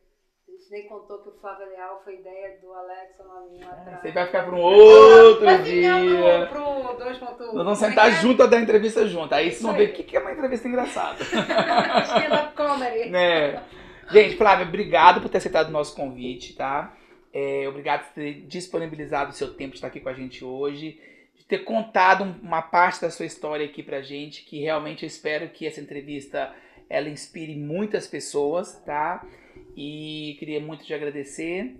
a 0.48 0.51
gente 0.51 0.70
nem 0.70 0.89
contou 0.89 1.19
que 1.19 1.28
o 1.28 1.32
Flávio 1.40 1.69
Leal 1.69 2.01
foi 2.02 2.15
ideia 2.15 2.59
do 2.62 2.73
Alex 2.73 3.19
Maminho 3.19 3.65
é, 3.65 3.70
atrás. 3.70 4.01
Você 4.01 4.12
vai 4.12 4.27
ficar 4.27 4.47
para 4.47 4.55
um 4.55 4.60
outro 4.60 5.44
vai 5.44 5.62
dia. 5.62 6.48
Pro, 6.51 6.94
pro 6.94 7.05
2.1. 7.05 7.39
Nós 7.52 7.65
vamos 7.65 7.78
sentar 7.78 8.09
é? 8.09 8.12
junto 8.12 8.43
a 8.43 8.47
dar 8.47 8.59
entrevista 8.59 9.06
junto. 9.06 9.35
Aí 9.35 9.51
vocês 9.51 9.60
vão 9.60 9.74
ver 9.74 9.90
o 9.90 9.93
que 9.93 10.16
é 10.16 10.20
uma 10.20 10.32
entrevista 10.32 10.66
engraçada. 10.66 11.23
Stand-up 11.23 12.55
comedy. 12.56 13.10
né? 13.10 13.62
Gente, 14.10 14.36
Flávia, 14.36 14.66
obrigado 14.66 15.20
por 15.20 15.28
ter 15.28 15.36
aceitado 15.36 15.69
o 15.69 15.73
nosso 15.73 15.94
convite, 15.94 16.56
tá? 16.56 16.97
É, 17.31 17.69
obrigado 17.69 18.06
por 18.06 18.15
ter 18.15 18.40
disponibilizado 18.47 19.31
o 19.31 19.35
seu 19.35 19.52
tempo 19.52 19.73
de 19.73 19.77
estar 19.77 19.89
aqui 19.89 20.01
com 20.01 20.09
a 20.09 20.15
gente 20.15 20.43
hoje. 20.43 20.98
De 21.36 21.44
ter 21.44 21.59
contado 21.59 22.23
uma 22.43 22.62
parte 22.62 23.02
da 23.02 23.10
sua 23.10 23.27
história 23.27 23.66
aqui 23.66 23.82
pra 23.82 24.01
gente, 24.01 24.44
que 24.44 24.60
realmente 24.60 25.02
eu 25.02 25.06
espero 25.06 25.51
que 25.51 25.66
essa 25.66 25.78
entrevista 25.78 26.55
ela 26.89 27.09
inspire 27.09 27.56
muitas 27.56 28.06
pessoas, 28.06 28.81
tá? 28.85 29.27
E 29.77 30.36
queria 30.39 30.60
muito 30.60 30.85
te 30.85 30.94
agradecer, 30.94 31.77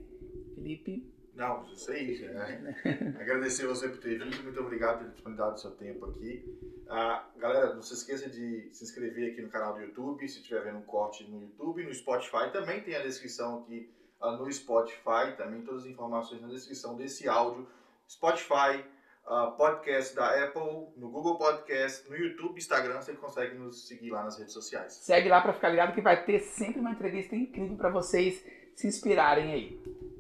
Felipe. 0.55 1.07
Não, 1.35 1.65
isso 1.73 1.91
aí, 1.93 2.19
né? 2.19 2.77
Agradecer 3.21 3.65
você 3.67 3.89
por 3.89 3.99
ter 3.99 4.19
vindo, 4.19 4.43
muito 4.43 4.61
obrigado 4.61 4.99
por 4.99 5.05
ter 5.05 5.13
disponibilizado 5.13 5.55
o 5.55 5.59
seu 5.59 5.71
tempo 5.71 6.07
aqui. 6.07 6.45
Ah, 6.89 7.29
galera, 7.37 7.75
não 7.75 7.83
se 7.83 7.95
esqueça 7.95 8.29
de 8.29 8.69
se 8.73 8.83
inscrever 8.83 9.33
aqui 9.33 9.43
no 9.43 9.49
canal 9.49 9.75
do 9.75 9.81
YouTube, 9.81 10.29
se 10.29 10.41
estiver 10.41 10.65
vendo 10.65 10.79
um 10.79 10.83
corte 10.83 11.23
no 11.31 11.41
YouTube, 11.41 11.85
no 11.85 11.95
Spotify 11.95 12.51
também 12.53 12.81
tem 12.81 12.97
a 12.97 13.03
descrição 13.03 13.61
aqui 13.61 13.89
ah, 14.21 14.33
no 14.33 14.51
Spotify, 14.51 15.37
também 15.37 15.63
todas 15.63 15.83
as 15.83 15.89
informações 15.89 16.43
na 16.43 16.49
descrição 16.49 16.97
desse 16.97 17.29
áudio. 17.29 17.69
Spotify, 18.09 18.85
uh, 19.29 19.53
podcast 19.57 20.17
da 20.17 20.45
Apple, 20.45 20.89
no 20.97 21.11
Google 21.11 21.37
Podcast, 21.37 22.09
no 22.09 22.17
YouTube, 22.17 22.59
Instagram, 22.59 23.01
você 23.01 23.13
consegue 23.15 23.57
nos 23.57 23.87
seguir 23.87 24.11
lá 24.11 24.25
nas 24.25 24.39
redes 24.39 24.55
sociais. 24.55 24.95
Segue 24.95 25.29
lá 25.29 25.41
para 25.41 25.53
ficar 25.53 25.69
ligado 25.69 25.95
que 25.95 26.01
vai 26.01 26.25
ter 26.25 26.41
sempre 26.41 26.81
uma 26.81 26.91
entrevista 26.91 27.37
incrível 27.37 27.77
para 27.77 27.91
vocês 27.91 28.45
se 28.75 28.87
inspirarem 28.87 29.53
aí. 29.53 30.18